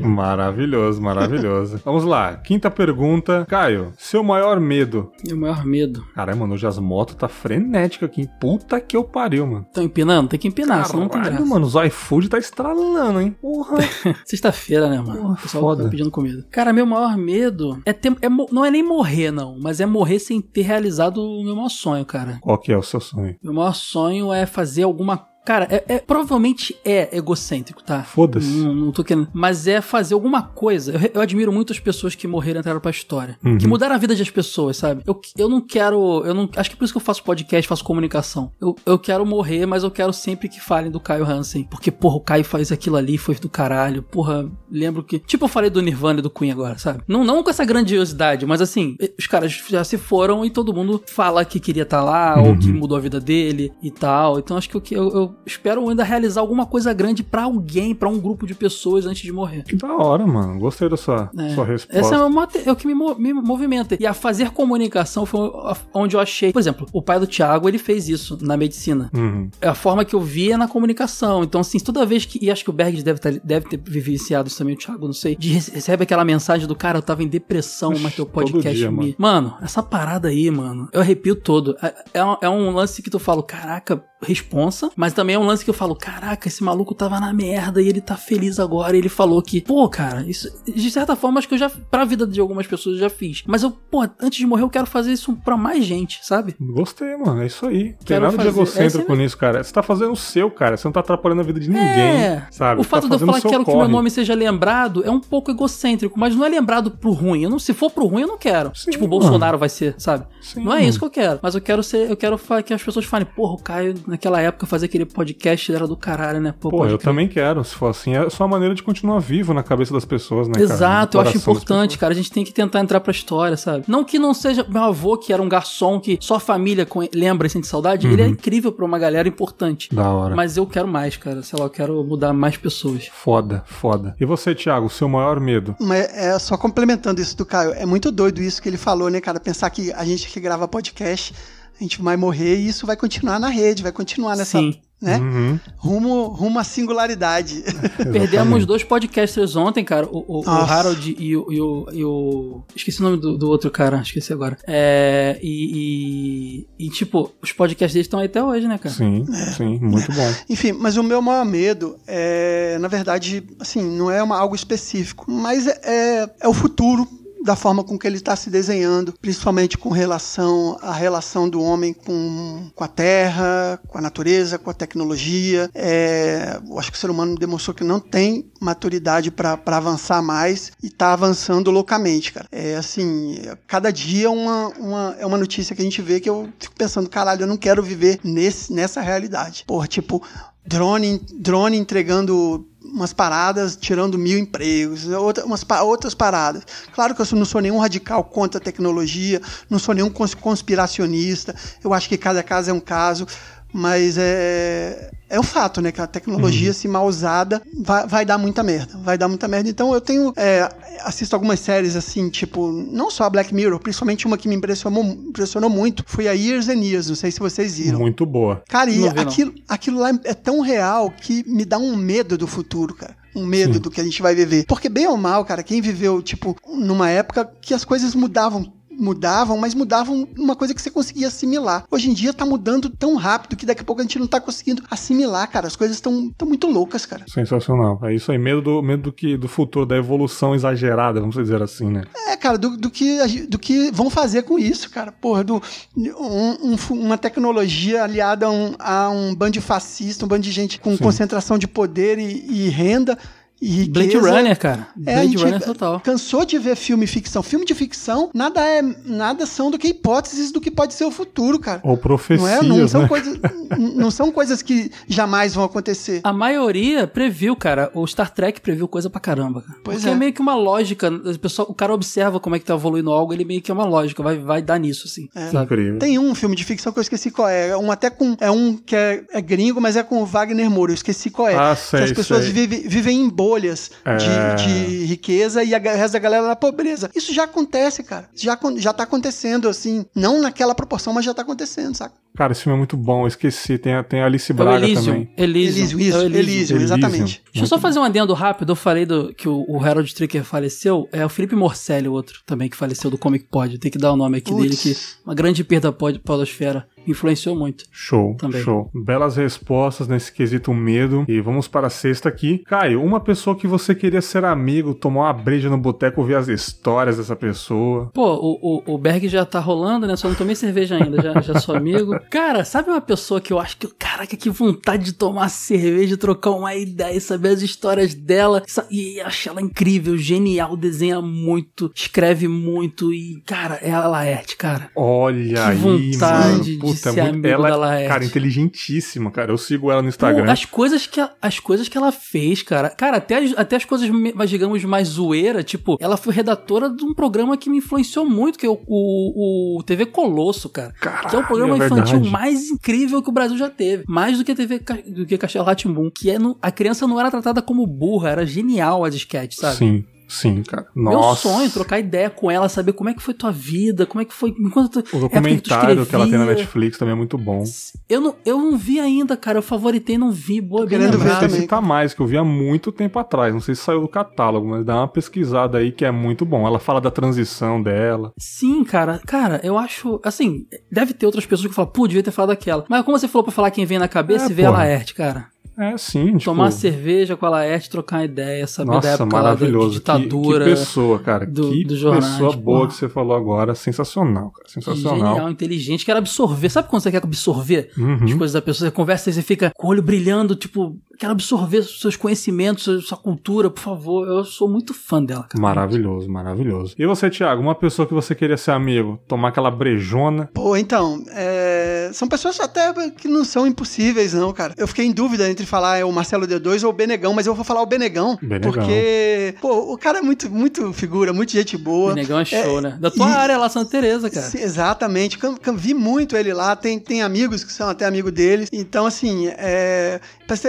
Maravilhoso, 0.00 1.00
maravilhoso. 1.00 1.80
Vamos 1.84 2.04
lá, 2.04 2.36
quinta 2.36 2.70
pergunta. 2.70 3.46
Caio, 3.48 3.92
seu 3.98 4.22
maior 4.22 4.58
medo? 4.60 5.12
Meu 5.26 5.36
maior 5.36 5.64
medo. 5.64 6.04
Caramba, 6.14 6.40
mano, 6.40 6.54
hoje 6.54 6.66
as 6.66 6.78
motos 6.78 7.14
tá 7.14 7.28
frenética 7.28 8.06
aqui. 8.06 8.22
hein? 8.22 8.30
Puta 8.40 8.80
que 8.80 8.96
eu 8.96 9.04
pariu, 9.04 9.46
mano. 9.46 9.66
Estão 9.68 9.82
empinando? 9.84 10.28
Tem 10.28 10.38
que 10.38 10.48
empinar, 10.48 10.86
senão 10.86 11.02
não 11.02 11.08
tem 11.08 11.22
graça. 11.22 11.44
mano, 11.44 11.66
os 11.66 11.74
iFood 11.74 12.28
tá 12.28 12.38
estralando, 12.38 13.20
hein? 13.20 13.36
Porra. 13.40 13.78
Sexta-feira, 14.24 14.88
né, 14.88 14.98
mano? 15.00 15.20
Porra, 15.20 15.32
o 15.34 15.36
pessoal 15.36 15.62
foda. 15.64 15.84
tá 15.84 15.90
pedindo 15.90 16.10
comida. 16.10 16.44
Cara, 16.50 16.72
meu 16.72 16.86
maior 16.86 17.16
medo 17.16 17.80
é 17.84 17.92
ter. 17.92 18.12
é 18.22 18.28
não 18.28 18.64
é 18.64 18.70
nem 18.70 18.82
morrer, 18.82 19.30
não, 19.30 19.58
mas 19.60 19.80
é 19.80 19.86
morrer 19.86 20.18
sem 20.18 20.40
ter 20.40 20.62
realizado 20.62 21.18
o 21.22 21.44
meu 21.44 21.54
maior 21.54 21.68
sonho, 21.68 22.04
cara. 22.04 22.38
Qual 22.40 22.58
que 22.58 22.72
é 22.72 22.76
o 22.76 22.82
seu 22.82 23.00
sonho? 23.00 23.36
Meu 23.42 23.52
maior 23.52 23.74
sonho 23.74 24.32
é 24.32 24.46
fazer 24.46 24.82
alguma. 24.84 25.29
Cara, 25.50 25.66
é, 25.68 25.94
é- 25.94 25.98
provavelmente 25.98 26.76
é 26.84 27.16
egocêntrico, 27.16 27.82
tá? 27.82 28.04
Foda-se. 28.04 28.46
Não, 28.46 28.72
não 28.72 28.92
tô 28.92 29.02
querendo. 29.02 29.26
Mas 29.32 29.66
é 29.66 29.80
fazer 29.80 30.14
alguma 30.14 30.42
coisa. 30.42 30.92
Eu, 30.92 31.10
eu 31.14 31.20
admiro 31.20 31.52
muito 31.52 31.72
as 31.72 31.80
pessoas 31.80 32.14
que 32.14 32.28
morreram 32.28 32.58
e 32.58 32.60
entraram 32.60 32.78
pra 32.78 32.92
história. 32.92 33.36
Uhum. 33.44 33.58
Que 33.58 33.66
mudaram 33.66 33.96
a 33.96 33.98
vida 33.98 34.14
das 34.14 34.30
pessoas, 34.30 34.76
sabe? 34.76 35.02
Eu, 35.04 35.20
eu 35.36 35.48
não 35.48 35.60
quero. 35.60 36.22
Eu 36.24 36.34
não, 36.34 36.48
acho 36.54 36.70
que 36.70 36.76
é 36.76 36.78
por 36.78 36.84
isso 36.84 36.94
que 36.94 36.98
eu 36.98 37.02
faço 37.02 37.24
podcast, 37.24 37.66
faço 37.66 37.82
comunicação. 37.82 38.52
Eu, 38.60 38.76
eu 38.86 38.96
quero 38.96 39.26
morrer, 39.26 39.66
mas 39.66 39.82
eu 39.82 39.90
quero 39.90 40.12
sempre 40.12 40.48
que 40.48 40.60
falem 40.60 40.88
do 40.88 41.00
Caio 41.00 41.24
Hansen. 41.24 41.64
Porque, 41.64 41.90
porra, 41.90 42.14
o 42.14 42.20
Caio 42.20 42.44
faz 42.44 42.70
aquilo 42.70 42.94
ali, 42.94 43.18
foi 43.18 43.34
do 43.34 43.48
caralho. 43.48 44.04
Porra, 44.04 44.48
lembro 44.70 45.02
que. 45.02 45.18
Tipo, 45.18 45.46
eu 45.46 45.48
falei 45.48 45.68
do 45.68 45.82
Nirvana 45.82 46.20
e 46.20 46.22
do 46.22 46.30
Queen 46.30 46.52
agora, 46.52 46.78
sabe? 46.78 47.02
Não, 47.08 47.24
não 47.24 47.42
com 47.42 47.50
essa 47.50 47.64
grandiosidade, 47.64 48.46
mas 48.46 48.60
assim, 48.60 48.96
os 49.18 49.26
caras 49.26 49.50
já 49.68 49.82
se 49.82 49.98
foram 49.98 50.44
e 50.44 50.50
todo 50.50 50.72
mundo 50.72 51.02
fala 51.08 51.44
que 51.44 51.58
queria 51.58 51.82
estar 51.82 52.04
lá, 52.04 52.40
ou 52.40 52.56
que 52.56 52.72
mudou 52.72 52.96
a 52.96 53.00
vida 53.00 53.18
dele 53.18 53.72
e 53.82 53.90
tal. 53.90 54.38
Então 54.38 54.56
acho 54.56 54.68
que 54.68 54.76
eu, 54.76 54.82
eu, 54.92 55.10
eu 55.12 55.39
espero 55.46 55.88
ainda 55.88 56.02
realizar 56.04 56.40
alguma 56.40 56.66
coisa 56.66 56.92
grande 56.92 57.22
pra 57.22 57.44
alguém, 57.44 57.94
pra 57.94 58.08
um 58.08 58.18
grupo 58.18 58.46
de 58.46 58.54
pessoas 58.54 59.06
antes 59.06 59.22
de 59.22 59.32
morrer. 59.32 59.62
Que 59.64 59.76
da 59.76 59.94
hora, 59.96 60.26
mano. 60.26 60.58
Gostei 60.58 60.88
da 60.88 60.96
sua, 60.96 61.30
É. 61.38 61.54
sua 61.54 61.64
resposta. 61.64 61.98
Essa 61.98 62.14
é, 62.16 62.18
uma, 62.24 62.48
é 62.66 62.70
o 62.72 62.76
que 62.76 62.86
me, 62.86 62.94
me 62.94 63.32
movimenta. 63.32 63.96
E 63.98 64.06
a 64.06 64.14
fazer 64.14 64.50
comunicação 64.50 65.24
foi 65.26 65.50
onde 65.94 66.16
eu 66.16 66.20
achei. 66.20 66.52
Por 66.52 66.58
exemplo, 66.58 66.86
o 66.92 67.02
pai 67.02 67.18
do 67.18 67.26
Thiago, 67.26 67.68
ele 67.68 67.78
fez 67.78 68.08
isso 68.08 68.38
na 68.40 68.56
medicina. 68.56 69.10
Uhum. 69.14 69.48
A 69.60 69.74
forma 69.74 70.04
que 70.04 70.14
eu 70.14 70.20
vi 70.20 70.52
é 70.52 70.56
na 70.56 70.68
comunicação. 70.68 71.42
Então, 71.42 71.60
assim, 71.60 71.78
toda 71.78 72.04
vez 72.06 72.24
que. 72.24 72.38
E 72.44 72.50
acho 72.50 72.64
que 72.64 72.70
o 72.70 72.72
Bergs 72.72 73.02
deve, 73.02 73.18
tá- 73.20 73.30
deve 73.42 73.68
ter 73.68 73.80
vivenciado 73.82 74.48
isso 74.48 74.58
também, 74.58 74.74
o 74.74 74.78
Thiago, 74.78 75.06
não 75.06 75.12
sei. 75.12 75.36
De, 75.36 75.52
rece- 75.52 75.72
recebe 75.72 76.02
aquela 76.02 76.24
mensagem 76.24 76.66
do 76.66 76.74
cara, 76.74 76.98
eu 76.98 77.02
tava 77.02 77.22
em 77.22 77.28
depressão, 77.28 77.92
mas 78.00 78.14
teu 78.14 78.26
podcast 78.26 78.76
dia, 78.78 78.90
me. 78.90 79.14
Mano, 79.18 79.54
essa 79.62 79.82
parada 79.82 80.28
aí, 80.28 80.50
mano, 80.50 80.88
eu 80.92 81.00
arrepio 81.00 81.34
todo. 81.36 81.76
É, 81.82 81.94
é 82.14 82.24
um, 82.24 82.36
é 82.42 82.48
um 82.48 82.70
lance 82.70 83.02
que 83.02 83.10
tu 83.10 83.18
fala, 83.18 83.42
caraca, 83.42 84.02
responsa. 84.22 84.90
Mas 84.96 85.12
também 85.12 85.36
é 85.36 85.38
um 85.38 85.44
lance 85.46 85.64
que 85.64 85.70
eu 85.70 85.74
falo, 85.74 85.94
caraca, 85.94 86.48
esse 86.48 86.62
maluco 86.62 86.94
tava 86.94 87.18
na 87.20 87.32
merda 87.32 87.80
e 87.82 87.88
ele 87.88 88.00
tá 88.00 88.16
feliz 88.16 88.58
agora. 88.60 88.94
E 88.96 88.98
ele 89.00 89.08
falou 89.08 89.42
que, 89.42 89.60
pô, 89.60 89.88
cara, 89.88 90.22
isso. 90.28 90.48
De 90.66 90.90
certa 90.90 91.16
forma, 91.16 91.38
acho 91.38 91.48
que 91.48 91.54
eu 91.54 91.58
já. 91.58 91.70
Pra 91.90 92.04
vida 92.04 92.26
de 92.26 92.40
algumas 92.40 92.66
pessoas 92.66 92.96
eu 92.96 93.00
já 93.00 93.10
fiz. 93.10 93.42
Mas 93.46 93.62
eu, 93.62 93.70
pô, 93.70 94.02
antes 94.20 94.38
de 94.38 94.46
morrer, 94.46 94.62
eu 94.62 94.70
quero 94.70 94.86
fazer 94.86 95.12
isso 95.12 95.32
pra 95.44 95.56
mais 95.56 95.84
gente, 95.84 96.20
sabe? 96.22 96.54
Gostei, 96.60 97.16
mano. 97.16 97.42
É 97.42 97.46
isso 97.46 97.66
aí. 97.66 97.90
Não 97.98 98.04
tem 98.04 98.20
nada 98.20 98.30
de 98.30 98.36
fazer- 98.36 98.48
egocêntrico 98.50 99.10
é 99.10 99.14
isso 99.14 99.22
nisso, 99.22 99.38
cara. 99.38 99.62
Você 99.64 99.72
tá 99.72 99.82
fazendo 99.82 100.12
o 100.12 100.16
seu, 100.16 100.50
cara. 100.50 100.76
Você 100.76 100.86
não 100.86 100.92
tá 100.92 101.00
atrapalhando 101.00 101.40
a 101.40 101.44
vida 101.44 101.60
de 101.60 101.68
ninguém, 101.68 101.84
É. 102.22 102.46
sabe? 102.50 102.80
O 102.80 102.84
Você 102.84 102.90
fato 102.90 103.08
tá 103.08 103.16
de 103.16 103.22
eu 103.22 103.26
falar 103.26 103.40
que 103.40 103.48
quero 103.48 103.64
que 103.64 103.70
meu 103.70 103.80
corre. 103.80 103.92
nome 103.92 104.10
seja 104.10 104.34
lembrado 104.34 105.02
é 105.04 105.10
um 105.10 105.20
pouco 105.20 105.50
egocêntrico, 105.50 106.18
mas 106.18 106.34
não 106.34 106.44
é 106.44 106.48
lembrado 106.48 106.90
pro 106.90 107.12
ruim. 107.12 107.42
Eu 107.42 107.50
não, 107.50 107.58
se 107.58 107.72
for 107.72 107.90
pro 107.90 108.06
ruim, 108.06 108.22
eu 108.22 108.28
não 108.28 108.38
quero. 108.38 108.70
Sim, 108.74 108.90
tipo, 108.90 109.04
o. 109.04 109.08
Bolsonaro 109.08 109.58
vai 109.58 109.68
ser, 109.68 109.94
sabe? 109.98 110.24
Sim, 110.40 110.62
não 110.64 110.72
é 110.72 110.76
mano. 110.76 110.88
isso 110.88 110.98
que 110.98 111.04
eu 111.04 111.10
quero. 111.10 111.38
Mas 111.42 111.54
eu 111.54 111.60
quero 111.60 111.82
ser, 111.82 112.08
eu 112.10 112.16
quero 112.16 112.38
que 112.64 112.72
as 112.72 112.82
pessoas 112.82 113.04
falem, 113.04 113.26
porra, 113.26 113.54
o 113.54 113.58
Caio, 113.62 113.94
naquela 114.10 114.40
época, 114.40 114.66
fazer 114.66 114.86
aquele 114.86 115.06
podcast 115.06 115.72
era 115.72 115.86
do 115.86 115.96
caralho, 115.96 116.40
né? 116.40 116.54
Pô, 116.58 116.70
pode 116.70 116.92
eu 116.92 116.98
crer. 116.98 117.04
também 117.04 117.28
quero. 117.28 117.64
Se 117.64 117.74
for 117.74 117.88
assim, 117.88 118.14
é 118.16 118.28
só 118.28 118.44
uma 118.44 118.50
maneira 118.50 118.74
de 118.74 118.82
continuar 118.82 119.18
vivo 119.20 119.54
na 119.54 119.62
cabeça 119.62 119.92
das 119.94 120.04
pessoas, 120.04 120.48
né? 120.48 120.54
Exato, 120.60 121.16
eu 121.16 121.20
acho 121.22 121.36
importante, 121.36 121.96
cara. 121.98 122.12
A 122.12 122.16
gente 122.16 122.30
tem 122.30 122.44
que 122.44 122.52
tentar 122.52 122.80
entrar 122.80 123.00
pra 123.00 123.10
história, 123.10 123.56
sabe? 123.56 123.84
Não 123.88 124.04
que 124.04 124.18
não 124.18 124.34
seja 124.34 124.66
meu 124.68 124.82
avô, 124.82 125.16
que 125.16 125.32
era 125.32 125.40
um 125.42 125.48
garçom 125.48 125.98
que 126.00 126.18
só 126.20 126.34
a 126.36 126.40
família 126.40 126.86
lembra 127.14 127.46
e 127.46 127.50
sente 127.50 127.66
saudade. 127.66 128.06
Ele 128.06 128.20
é 128.22 128.24
Uhum. 128.26 128.32
incrível 128.32 128.72
pra 128.72 128.84
uma 128.84 128.98
galera 128.98 129.28
importante. 129.28 129.94
Da 129.94 130.10
hora. 130.10 130.34
Mas 130.34 130.56
eu 130.56 130.66
quero 130.66 130.86
mais, 130.88 131.16
cara. 131.16 131.42
Sei 131.42 131.58
lá, 131.58 131.66
eu 131.66 131.70
quero 131.70 132.02
mudar 132.04 132.32
mais 132.32 132.56
pessoas. 132.56 133.08
Foda, 133.12 133.62
foda. 133.66 134.14
E 134.20 134.24
você, 134.24 134.54
Thiago, 134.54 134.88
seu 134.90 135.08
maior 135.08 135.38
medo? 135.40 135.76
Mas 135.80 136.00
é 136.16 136.38
só 136.38 136.56
complementando 136.56 137.20
isso 137.20 137.36
do 137.36 137.46
Caio, 137.46 137.72
é 137.74 137.86
muito 137.86 138.10
doido 138.10 138.40
isso 138.42 138.60
que 138.60 138.68
ele 138.68 138.76
falou, 138.76 139.08
né, 139.08 139.20
cara? 139.20 139.38
Pensar 139.38 139.70
que 139.70 139.92
a 139.92 140.04
gente 140.04 140.28
que 140.28 140.40
grava 140.40 140.66
podcast 140.66 141.34
A 141.80 141.82
gente 141.82 142.00
vai 142.02 142.16
morrer 142.16 142.56
e 142.56 142.68
isso 142.68 142.86
vai 142.86 142.96
continuar 142.96 143.38
na 143.40 143.48
rede, 143.48 143.82
vai 143.82 143.92
continuar 143.92 144.36
nessa. 144.36 144.58
Sim 144.58 144.80
né? 145.00 145.16
Uhum. 145.16 145.60
Rumo, 145.76 146.26
rumo 146.28 146.58
à 146.58 146.64
singularidade. 146.64 147.64
Perdemos 148.12 148.66
dois 148.66 148.84
podcasters 148.84 149.56
ontem, 149.56 149.84
cara. 149.84 150.06
O, 150.06 150.40
o, 150.40 150.40
o 150.44 150.48
Harold 150.48 151.16
e 151.18 151.36
o, 151.36 151.52
e 151.52 151.60
o, 151.60 151.88
e, 151.92 152.04
o, 152.04 152.62
Esqueci 152.76 153.00
o 153.00 153.04
nome 153.04 153.16
do, 153.16 153.38
do 153.38 153.48
outro 153.48 153.70
cara, 153.70 154.00
esqueci 154.02 154.32
agora. 154.32 154.58
É, 154.66 155.38
e, 155.42 156.66
e, 156.78 156.86
e, 156.86 156.90
tipo, 156.90 157.32
os 157.42 157.52
podcasts 157.52 157.94
deles 157.94 158.06
estão 158.06 158.20
aí 158.20 158.26
até 158.26 158.42
hoje, 158.42 158.68
né, 158.68 158.76
cara? 158.76 158.94
Sim, 158.94 159.24
é. 159.32 159.52
sim, 159.52 159.78
muito 159.80 160.12
bom. 160.12 160.34
Enfim, 160.48 160.72
mas 160.72 160.96
o 160.96 161.02
meu 161.02 161.22
maior 161.22 161.44
medo 161.44 161.96
é, 162.06 162.76
na 162.78 162.88
verdade, 162.88 163.42
assim, 163.58 163.82
não 163.82 164.10
é 164.10 164.22
uma, 164.22 164.36
algo 164.36 164.54
específico, 164.54 165.30
mas 165.30 165.66
é, 165.66 165.80
é, 165.82 166.30
é 166.40 166.48
o 166.48 166.52
futuro 166.52 167.08
da 167.42 167.56
forma 167.56 167.82
com 167.82 167.98
que 167.98 168.06
ele 168.06 168.16
está 168.16 168.36
se 168.36 168.50
desenhando, 168.50 169.14
principalmente 169.20 169.78
com 169.78 169.88
relação 169.88 170.78
à 170.82 170.92
relação 170.92 171.48
do 171.48 171.62
homem 171.62 171.92
com, 171.92 172.70
com 172.74 172.84
a 172.84 172.88
terra, 172.88 173.80
com 173.88 173.98
a 173.98 174.00
natureza, 174.00 174.58
com 174.58 174.70
a 174.70 174.74
tecnologia. 174.74 175.70
É, 175.74 176.60
eu 176.68 176.78
acho 176.78 176.90
que 176.90 176.98
o 176.98 177.00
ser 177.00 177.10
humano 177.10 177.36
demonstrou 177.36 177.74
que 177.74 177.84
não 177.84 177.98
tem 177.98 178.50
maturidade 178.60 179.30
para 179.30 179.58
avançar 179.66 180.22
mais 180.22 180.72
e 180.82 180.86
está 180.86 181.12
avançando 181.12 181.70
loucamente, 181.70 182.32
cara. 182.32 182.46
É 182.52 182.76
assim, 182.76 183.38
cada 183.66 183.90
dia 183.90 184.30
uma, 184.30 184.68
uma, 184.78 185.16
é 185.18 185.26
uma 185.26 185.38
notícia 185.38 185.74
que 185.74 185.80
a 185.80 185.84
gente 185.84 186.02
vê 186.02 186.20
que 186.20 186.28
eu 186.28 186.48
fico 186.58 186.74
pensando, 186.76 187.08
caralho, 187.08 187.42
eu 187.42 187.46
não 187.46 187.56
quero 187.56 187.82
viver 187.82 188.20
nesse, 188.22 188.72
nessa 188.72 189.00
realidade. 189.00 189.64
Porra, 189.66 189.86
tipo, 189.86 190.22
drone, 190.66 191.20
drone 191.32 191.76
entregando 191.76 192.66
umas 192.92 193.12
paradas 193.12 193.76
tirando 193.76 194.18
mil 194.18 194.38
empregos, 194.38 195.06
outra, 195.06 195.44
umas, 195.44 195.64
outras 195.82 196.14
paradas. 196.14 196.62
Claro 196.92 197.14
que 197.14 197.22
eu 197.22 197.26
não 197.38 197.44
sou 197.44 197.60
nenhum 197.60 197.78
radical 197.78 198.24
contra 198.24 198.60
a 198.60 198.62
tecnologia, 198.62 199.40
não 199.68 199.78
sou 199.78 199.94
nenhum 199.94 200.10
conspiracionista, 200.10 201.54
eu 201.82 201.94
acho 201.94 202.08
que 202.08 202.18
cada 202.18 202.42
caso 202.42 202.70
é 202.70 202.72
um 202.72 202.80
caso, 202.80 203.26
mas 203.72 204.16
é, 204.18 205.10
é 205.30 205.38
o 205.38 205.42
fato, 205.44 205.80
né? 205.80 205.92
Que 205.92 206.00
a 206.00 206.06
tecnologia, 206.08 206.68
uhum. 206.68 206.74
se 206.74 206.88
mal 206.88 207.06
usada, 207.06 207.62
vai, 207.78 208.06
vai 208.06 208.24
dar 208.24 208.36
muita 208.36 208.64
merda. 208.64 208.98
Vai 208.98 209.16
dar 209.16 209.28
muita 209.28 209.46
merda. 209.46 209.70
Então 209.70 209.94
eu 209.94 210.00
tenho. 210.00 210.32
É, 210.36 210.68
assisto 211.02 211.34
algumas 211.36 211.60
séries 211.60 211.94
assim, 211.94 212.28
tipo, 212.28 212.70
não 212.70 213.10
só 213.10 213.24
a 213.24 213.30
Black 213.30 213.54
Mirror, 213.54 213.78
principalmente 213.78 214.26
uma 214.26 214.36
que 214.36 214.48
me 214.48 214.56
impressionou, 214.56 215.04
impressionou 215.04 215.70
muito, 215.70 216.04
foi 216.06 216.26
a 216.26 216.32
Years 216.32 216.68
and 216.68 216.80
Years. 216.80 217.08
Não 217.08 217.14
sei 217.14 217.30
se 217.30 217.38
vocês 217.38 217.78
viram. 217.78 218.00
Muito 218.00 218.26
boa. 218.26 218.62
Cara, 218.68 218.90
e 218.90 219.06
aquilo, 219.08 219.54
aquilo 219.68 220.00
lá 220.00 220.10
é 220.24 220.34
tão 220.34 220.60
real 220.60 221.10
que 221.10 221.48
me 221.48 221.64
dá 221.64 221.78
um 221.78 221.94
medo 221.94 222.36
do 222.36 222.48
futuro, 222.48 222.94
cara 222.94 223.20
um 223.32 223.46
medo 223.46 223.74
Sim. 223.74 223.80
do 223.80 223.90
que 223.92 224.00
a 224.00 224.04
gente 224.04 224.20
vai 224.20 224.34
viver. 224.34 224.64
Porque 224.66 224.88
bem 224.88 225.06
ou 225.06 225.16
mal, 225.16 225.44
cara, 225.44 225.62
quem 225.62 225.80
viveu, 225.80 226.20
tipo, 226.20 226.56
numa 226.66 227.08
época 227.10 227.48
que 227.60 227.72
as 227.72 227.84
coisas 227.84 228.12
mudavam 228.12 228.72
mudavam, 229.00 229.56
mas 229.56 229.74
mudavam 229.74 230.28
uma 230.38 230.54
coisa 230.54 230.74
que 230.74 230.82
você 230.82 230.90
conseguia 230.90 231.28
assimilar. 231.28 231.84
Hoje 231.90 232.10
em 232.10 232.14
dia 232.14 232.32
tá 232.32 232.44
mudando 232.44 232.90
tão 232.90 233.16
rápido 233.16 233.56
que 233.56 233.66
daqui 233.66 233.80
a 233.80 233.84
pouco 233.84 234.00
a 234.00 234.04
gente 234.04 234.18
não 234.18 234.26
tá 234.26 234.40
conseguindo 234.40 234.82
assimilar, 234.90 235.50
cara. 235.50 235.66
As 235.66 235.76
coisas 235.76 235.96
estão 235.96 236.30
tão 236.36 236.46
muito 236.46 236.66
loucas, 236.66 237.06
cara. 237.06 237.24
Sensacional. 237.26 237.98
É 238.02 238.14
isso 238.14 238.30
aí, 238.30 238.38
medo 238.38 238.60
do, 238.60 238.82
medo 238.82 239.04
do 239.04 239.12
que 239.12 239.36
do 239.36 239.48
futuro, 239.48 239.86
da 239.86 239.96
evolução 239.96 240.54
exagerada, 240.54 241.20
vamos 241.20 241.36
dizer 241.36 241.62
assim, 241.62 241.88
né? 241.90 242.04
É, 242.28 242.36
cara, 242.36 242.58
do, 242.58 242.76
do, 242.76 242.90
que, 242.90 243.46
do 243.46 243.58
que 243.58 243.90
vão 243.90 244.10
fazer 244.10 244.42
com 244.42 244.58
isso, 244.58 244.90
cara. 244.90 245.10
Porra, 245.10 245.42
do, 245.42 245.62
um, 245.96 246.74
um, 246.74 246.76
uma 246.90 247.16
tecnologia 247.16 248.04
aliada 248.04 248.46
a 248.46 248.50
um, 248.50 248.74
a 248.78 249.10
um 249.10 249.34
bando 249.34 249.60
fascista, 249.60 250.24
um 250.24 250.28
bando 250.28 250.42
de 250.42 250.52
gente 250.52 250.78
com 250.78 250.96
Sim. 250.96 251.02
concentração 251.02 251.58
de 251.58 251.66
poder 251.66 252.18
e, 252.18 252.44
e 252.48 252.68
renda 252.68 253.18
e 253.60 253.88
Blade 253.88 254.16
Runner, 254.16 254.58
cara. 254.58 254.88
É, 255.04 255.14
Blade 255.14 255.36
Runner 255.36 255.60
total. 255.60 256.00
Cansou 256.00 256.44
de 256.44 256.58
ver 256.58 256.76
filme 256.76 257.06
ficção. 257.06 257.42
Filme 257.42 257.64
de 257.64 257.74
ficção, 257.74 258.30
nada 258.34 258.60
é 258.60 258.82
nada 259.04 259.46
são 259.46 259.70
do 259.70 259.78
que 259.78 259.88
hipóteses 259.88 260.50
do 260.50 260.60
que 260.60 260.70
pode 260.70 260.94
ser 260.94 261.04
o 261.04 261.10
futuro, 261.10 261.58
cara. 261.58 261.80
Ou 261.84 261.96
profecias, 261.96 262.66
não 262.66 262.76
é? 262.76 262.80
Não 262.80 262.88
são 262.88 263.02
né? 263.02 263.08
coisas 263.08 263.38
não 263.78 264.10
são 264.10 264.32
coisas 264.32 264.62
que 264.62 264.90
jamais 265.06 265.54
vão 265.54 265.64
acontecer. 265.64 266.20
A 266.24 266.32
maioria 266.32 267.06
previu, 267.06 267.54
cara. 267.54 267.90
O 267.94 268.06
Star 268.06 268.30
Trek 268.32 268.60
previu 268.60 268.88
coisa 268.88 269.08
pra 269.08 269.20
caramba, 269.20 269.62
cara. 269.62 269.78
Pois 269.84 269.98
Porque 269.98 270.08
é. 270.08 270.12
é 270.12 270.16
meio 270.16 270.32
que 270.32 270.40
uma 270.40 270.54
lógica, 270.54 271.10
o 271.10 271.38
pessoal, 271.38 271.68
o 271.70 271.74
cara 271.74 271.92
observa 271.92 272.40
como 272.40 272.56
é 272.56 272.58
que 272.58 272.64
tá 272.64 272.74
evoluindo 272.74 273.10
algo, 273.10 273.32
ele 273.32 273.44
meio 273.44 273.62
que 273.62 273.70
é 273.70 273.74
uma 273.74 273.84
lógica, 273.84 274.22
vai 274.22 274.38
vai 274.38 274.62
dar 274.62 274.78
nisso 274.78 275.06
assim. 275.06 275.28
É. 275.34 275.50
Incrível. 275.62 275.98
Tem 275.98 276.18
um 276.18 276.34
filme 276.34 276.56
de 276.56 276.64
ficção 276.64 276.92
que 276.92 276.98
eu 276.98 277.02
esqueci 277.02 277.30
qual 277.30 277.48
é, 277.48 277.76
um 277.76 277.90
até 277.90 278.10
com 278.10 278.36
é 278.40 278.50
um 278.50 278.76
que 278.76 278.96
é, 278.96 279.24
é 279.32 279.40
gringo, 279.40 279.80
mas 279.80 279.96
é 279.96 280.02
com 280.02 280.22
o 280.22 280.26
Wagner 280.26 280.70
Moura, 280.70 280.92
eu 280.92 280.94
esqueci 280.94 281.30
qual 281.30 281.48
é. 281.48 281.54
Ah, 281.54 281.76
sei, 281.76 282.00
que 282.00 282.04
as 282.06 282.12
pessoas 282.12 282.46
vivem, 282.46 282.88
vivem 282.88 283.20
em 283.20 283.28
bolhas. 283.50 283.90
É 284.04 284.16
de, 284.16 284.26
é. 284.26 284.54
de, 284.54 285.04
riqueza 285.06 285.64
e 285.64 285.74
a 285.74 285.78
resto 285.78 286.12
da 286.12 286.18
galera 286.18 286.46
na 286.46 286.56
pobreza. 286.56 287.10
Isso 287.14 287.34
já 287.34 287.44
acontece, 287.44 288.04
cara. 288.04 288.28
Já, 288.34 288.58
já 288.76 288.92
tá 288.92 289.02
acontecendo, 289.02 289.68
assim. 289.68 290.06
Não 290.14 290.40
naquela 290.40 290.74
proporção, 290.74 291.12
mas 291.12 291.24
já 291.24 291.34
tá 291.34 291.42
acontecendo, 291.42 291.96
saca? 291.96 292.14
Cara, 292.36 292.52
esse 292.52 292.62
filme 292.62 292.76
é 292.76 292.78
muito 292.78 292.96
bom, 292.96 293.24
eu 293.24 293.26
esqueci. 293.26 293.76
Tem, 293.76 293.94
a, 293.94 294.04
tem 294.04 294.22
a 294.22 294.26
Alice 294.26 294.52
Braga 294.52 294.84
Elysium, 294.84 295.04
também. 295.04 295.32
Elysium, 295.36 295.98
isso, 295.98 296.18
Elysium, 296.18 296.38
Elysium, 296.38 296.80
exatamente. 296.80 297.42
Deixa 297.52 297.64
eu 297.64 297.66
só 297.66 297.78
fazer 297.78 297.98
um 297.98 298.04
adendo 298.04 298.32
rápido. 298.34 298.70
Eu 298.70 298.76
falei 298.76 299.04
do, 299.04 299.34
que 299.34 299.48
o, 299.48 299.64
o 299.68 299.82
Harold 299.82 300.14
Tricker 300.14 300.44
faleceu. 300.44 301.08
É 301.10 301.26
o 301.26 301.28
Felipe 301.28 301.56
Morcelli, 301.56 302.08
o 302.08 302.12
outro 302.12 302.40
também, 302.46 302.68
que 302.68 302.76
faleceu 302.76 303.10
do 303.10 303.18
Comic 303.18 303.46
Pod. 303.50 303.78
Tem 303.78 303.90
que 303.90 303.98
dar 303.98 304.12
o 304.12 304.16
nome 304.16 304.38
aqui 304.38 304.52
Uts. 304.52 304.62
dele, 304.62 304.76
que 304.76 304.96
uma 305.26 305.34
grande 305.34 305.64
perda 305.64 305.92
podosfera 305.92 306.86
influenciou 307.10 307.56
muito. 307.56 307.84
Show, 307.90 308.36
também. 308.38 308.62
show. 308.62 308.90
Belas 308.94 309.36
respostas 309.36 310.08
nesse 310.08 310.32
quesito 310.32 310.72
medo. 310.72 311.24
E 311.28 311.40
vamos 311.40 311.68
para 311.68 311.88
a 311.88 311.90
sexta 311.90 312.28
aqui. 312.28 312.58
Caio, 312.66 313.02
uma 313.02 313.20
pessoa 313.20 313.56
que 313.56 313.66
você 313.66 313.94
queria 313.94 314.22
ser 314.22 314.44
amigo, 314.44 314.94
tomar 314.94 315.22
uma 315.22 315.32
breja 315.32 315.68
no 315.68 315.78
boteco, 315.78 316.20
ouvir 316.20 316.36
as 316.36 316.48
histórias 316.48 317.16
dessa 317.16 317.36
pessoa. 317.36 318.10
Pô, 318.14 318.34
o, 318.34 318.82
o, 318.86 318.94
o 318.94 318.98
Berg 318.98 319.28
já 319.28 319.44
tá 319.44 319.60
rolando, 319.60 320.06
né? 320.06 320.16
Só 320.16 320.28
não 320.28 320.34
tomei 320.34 320.54
cerveja 320.54 320.96
ainda, 320.96 321.20
já, 321.22 321.40
já 321.40 321.58
sou 321.58 321.74
amigo. 321.74 322.18
Cara, 322.30 322.64
sabe 322.64 322.90
uma 322.90 323.00
pessoa 323.00 323.40
que 323.40 323.52
eu 323.52 323.58
acho 323.58 323.76
que, 323.76 323.86
caraca, 323.88 324.36
que 324.36 324.50
vontade 324.50 325.04
de 325.04 325.12
tomar 325.12 325.48
cerveja, 325.48 326.16
trocar 326.16 326.50
uma 326.50 326.74
ideia, 326.74 327.20
saber 327.20 327.50
as 327.50 327.62
histórias 327.62 328.14
dela. 328.14 328.62
E 328.90 329.20
acho 329.20 329.48
ela 329.48 329.60
incrível, 329.60 330.16
genial, 330.16 330.76
desenha 330.76 331.20
muito, 331.20 331.90
escreve 331.94 332.48
muito 332.48 333.12
e, 333.12 333.42
cara, 333.46 333.74
é 333.82 333.90
a 333.90 334.06
Laerte, 334.06 334.56
cara. 334.56 334.90
Olha 334.94 335.54
que 335.54 335.58
aí, 335.58 335.76
vontade 335.76 336.76
mano. 336.76 336.80
Puta, 336.80 336.99
ser 337.00 337.32
muito, 337.32 337.46
ela, 337.46 337.76
da 337.76 338.00
é, 338.00 338.08
Cara, 338.08 338.24
inteligentíssima, 338.24 339.30
cara. 339.30 339.52
Eu 339.52 339.58
sigo 339.58 339.90
ela 339.90 340.02
no 340.02 340.08
Instagram. 340.08 340.44
Pô, 340.44 340.50
as 340.50 340.64
coisas 340.64 341.06
que 341.06 341.20
as 341.40 341.60
coisas 341.60 341.88
que 341.88 341.96
ela 341.96 342.12
fez, 342.12 342.62
cara. 342.62 342.90
Cara, 342.90 343.16
até 343.16 343.38
as, 343.38 343.56
até 343.56 343.76
as 343.76 343.84
coisas, 343.84 344.08
mais, 344.08 344.50
digamos, 344.50 344.84
mais 344.84 345.08
zoeira, 345.08 345.62
tipo, 345.62 345.96
ela 346.00 346.16
foi 346.16 346.32
redatora 346.34 346.88
de 346.88 347.04
um 347.04 347.14
programa 347.14 347.56
que 347.56 347.70
me 347.70 347.78
influenciou 347.78 348.24
muito, 348.24 348.58
que 348.58 348.66
é 348.66 348.68
o, 348.68 348.78
o, 348.86 349.78
o 349.78 349.82
TV 349.82 350.06
Colosso, 350.06 350.68
cara. 350.68 350.92
Caralho, 351.00 351.28
que 351.28 351.36
é 351.36 351.38
o 351.38 351.46
programa 351.46 351.82
é 351.82 351.86
infantil 351.86 352.20
mais 352.24 352.70
incrível 352.70 353.22
que 353.22 353.28
o 353.28 353.32
Brasil 353.32 353.56
já 353.56 353.68
teve. 353.68 354.04
Mais 354.06 354.38
do 354.38 354.44
que 354.44 354.54
TV 354.54 354.80
do 355.06 355.26
que 355.26 355.38
Castelo 355.38 355.64
Ratimbum, 355.64 356.10
que 356.10 356.30
é 356.30 356.38
no, 356.38 356.56
a 356.60 356.70
criança 356.70 357.06
não 357.06 357.18
era 357.18 357.30
tratada 357.30 357.62
como 357.62 357.86
burra, 357.86 358.30
era 358.30 358.46
genial 358.46 359.04
as 359.04 359.14
sketches, 359.14 359.60
sabe? 359.60 359.76
Sim. 359.76 360.04
Sim, 360.30 360.62
cara. 360.62 360.86
Nossa. 360.94 361.48
Meu 361.48 361.56
sonho, 361.56 361.70
trocar 361.70 361.98
ideia 361.98 362.30
com 362.30 362.50
ela, 362.50 362.68
saber 362.68 362.92
como 362.92 363.10
é 363.10 363.14
que 363.14 363.20
foi 363.20 363.34
tua 363.34 363.50
vida, 363.50 364.06
como 364.06 364.22
é 364.22 364.24
que 364.24 364.32
foi. 364.32 364.54
Enquanto 364.58 365.02
tu, 365.02 365.16
o 365.16 365.20
documentário 365.20 366.04
que, 366.04 366.10
que, 366.10 366.14
ela 366.14 366.28
tem 366.28 366.38
na 366.38 366.46
Netflix 366.46 366.96
também 366.96 367.12
é 367.12 367.16
muito 367.16 367.36
bom. 367.36 367.64
Eu 368.08 368.20
não, 368.20 368.36
eu 368.46 368.58
não 368.58 368.78
vi 368.78 369.00
ainda, 369.00 369.36
cara. 369.36 369.58
Eu 369.58 369.62
favoritei 369.62 370.16
não 370.16 370.30
vi. 370.30 370.60
Boa, 370.60 370.86
Querendo 370.86 371.18
ver 371.18 371.34
também. 371.40 371.60
citar 371.62 371.82
mais, 371.82 372.14
que 372.14 372.20
eu 372.20 372.26
vi 372.26 372.36
há 372.36 372.44
muito 372.44 372.92
tempo 372.92 373.18
atrás. 373.18 373.52
Não 373.52 373.60
sei 373.60 373.74
se 373.74 373.82
saiu 373.82 374.00
do 374.00 374.08
catálogo, 374.08 374.68
mas 374.68 374.84
dá 374.84 374.96
uma 374.98 375.08
pesquisada 375.08 375.78
aí 375.78 375.90
que 375.90 376.04
é 376.04 376.12
muito 376.12 376.44
bom. 376.44 376.64
Ela 376.64 376.78
fala 376.78 377.00
da 377.00 377.10
transição 377.10 377.82
dela. 377.82 378.32
Sim, 378.38 378.84
cara. 378.84 379.20
Cara, 379.26 379.60
eu 379.64 379.76
acho. 379.76 380.20
Assim, 380.22 380.66
deve 380.90 381.12
ter 381.12 381.26
outras 381.26 381.44
pessoas 381.44 381.68
que 381.68 381.74
falam, 381.74 381.90
pô, 381.90 382.06
devia 382.06 382.22
ter 382.22 382.30
falado 382.30 382.50
daquela. 382.50 382.84
Mas 382.88 383.04
como 383.04 383.18
você 383.18 383.26
falou 383.26 383.44
pra 383.44 383.52
falar 383.52 383.70
quem 383.72 383.84
vem 383.84 383.98
na 383.98 384.08
cabeça, 384.08 384.46
é, 384.46 384.48
vê 384.48 384.64
a 384.64 384.70
Laerte, 384.70 385.12
cara. 385.14 385.49
É, 385.80 385.96
sim. 385.96 386.36
Tipo... 386.36 386.44
Tomar 386.44 386.70
cerveja 386.72 387.38
com 387.38 387.46
a 387.46 387.48
Laerte, 387.48 387.88
trocar 387.88 388.22
ideia, 388.22 388.66
saber 388.66 388.90
Nossa, 388.90 389.08
da 389.08 389.14
época 389.14 389.36
maravilhoso. 389.36 390.02
da 390.02 390.18
ditadura. 390.18 390.64
Que, 390.64 390.70
que 390.70 390.76
pessoa, 390.76 391.18
cara. 391.18 391.46
Do, 391.46 391.70
que 391.70 391.84
do 391.84 391.96
jornal, 391.96 392.20
pessoa 392.20 392.50
tipo, 392.50 392.62
boa 392.62 392.86
que 392.86 392.94
você 392.94 393.08
falou 393.08 393.34
agora. 393.34 393.74
Sensacional, 393.74 394.50
cara. 394.50 394.68
Sensacional. 394.68 395.34
Genial, 395.34 395.50
inteligente. 395.50 396.04
Quero 396.04 396.18
absorver. 396.18 396.68
Sabe 396.68 396.88
quando 396.88 397.02
você 397.02 397.10
quer 397.10 397.24
absorver 397.24 397.90
uhum. 397.96 398.24
as 398.24 398.34
coisas 398.34 398.52
da 398.52 398.60
pessoa? 398.60 398.90
Você 398.90 398.94
conversa 398.94 399.30
e 399.30 399.32
você 399.32 399.42
fica 399.42 399.72
com 399.74 399.86
o 399.86 399.90
olho 399.90 400.02
brilhando, 400.02 400.54
tipo, 400.54 400.98
quero 401.20 401.32
absorver 401.32 401.82
seus 401.82 402.16
conhecimentos, 402.16 403.06
sua 403.06 403.18
cultura, 403.18 403.68
por 403.68 403.80
favor. 403.80 404.26
Eu 404.26 404.42
sou 404.42 404.66
muito 404.66 404.94
fã 404.94 405.22
dela, 405.22 405.42
cara. 405.42 405.60
Maravilhoso, 405.60 406.26
maravilhoso. 406.30 406.94
E 406.98 407.06
você, 407.06 407.28
Thiago, 407.28 407.60
uma 407.60 407.74
pessoa 407.74 408.08
que 408.08 408.14
você 408.14 408.34
queria 408.34 408.56
ser 408.56 408.70
amigo, 408.70 409.20
tomar 409.28 409.48
aquela 409.48 409.70
brejona? 409.70 410.48
Pô, 410.54 410.74
então, 410.78 411.22
é... 411.28 412.10
são 412.14 412.26
pessoas 412.26 412.58
até 412.58 413.10
que 413.10 413.28
não 413.28 413.44
são 413.44 413.66
impossíveis, 413.66 414.32
não, 414.32 414.50
cara. 414.50 414.72
Eu 414.78 414.88
fiquei 414.88 415.04
em 415.04 415.12
dúvida 415.12 415.48
entre 415.50 415.66
falar 415.66 415.98
é 415.98 416.04
o 416.04 416.10
Marcelo 416.10 416.46
D2 416.46 416.84
ou 416.84 416.90
o 416.90 416.92
Benegão, 416.94 417.34
mas 417.34 417.46
eu 417.46 417.54
vou 417.54 417.64
falar 417.66 417.82
o 417.82 417.86
Benegão, 417.86 418.38
Benegão. 418.40 418.72
porque, 418.72 419.54
pô, 419.60 419.92
o 419.92 419.98
cara 419.98 420.20
é 420.20 420.22
muito, 420.22 420.50
muito 420.50 420.90
figura, 420.94 421.34
muito 421.34 421.52
gente 421.52 421.76
boa. 421.76 422.14
Benegão 422.14 422.40
é 422.40 422.44
show, 422.46 422.78
é, 422.78 422.80
né? 422.80 422.98
Da 422.98 423.10
tua 423.10 423.28
e, 423.28 423.32
área 423.34 423.58
lá, 423.58 423.68
Santa 423.68 423.90
Teresa, 423.90 424.30
cara. 424.30 424.46
Sim, 424.46 424.62
exatamente. 424.62 425.38
Vi 425.74 425.92
muito 425.92 426.34
ele 426.34 426.54
lá, 426.54 426.74
tem, 426.74 426.98
tem 426.98 427.20
amigos 427.20 427.62
que 427.62 427.72
são 427.72 427.90
até 427.90 428.06
amigo 428.06 428.32
deles. 428.32 428.70
Então, 428.72 429.04
assim, 429.04 429.48
é, 429.48 430.18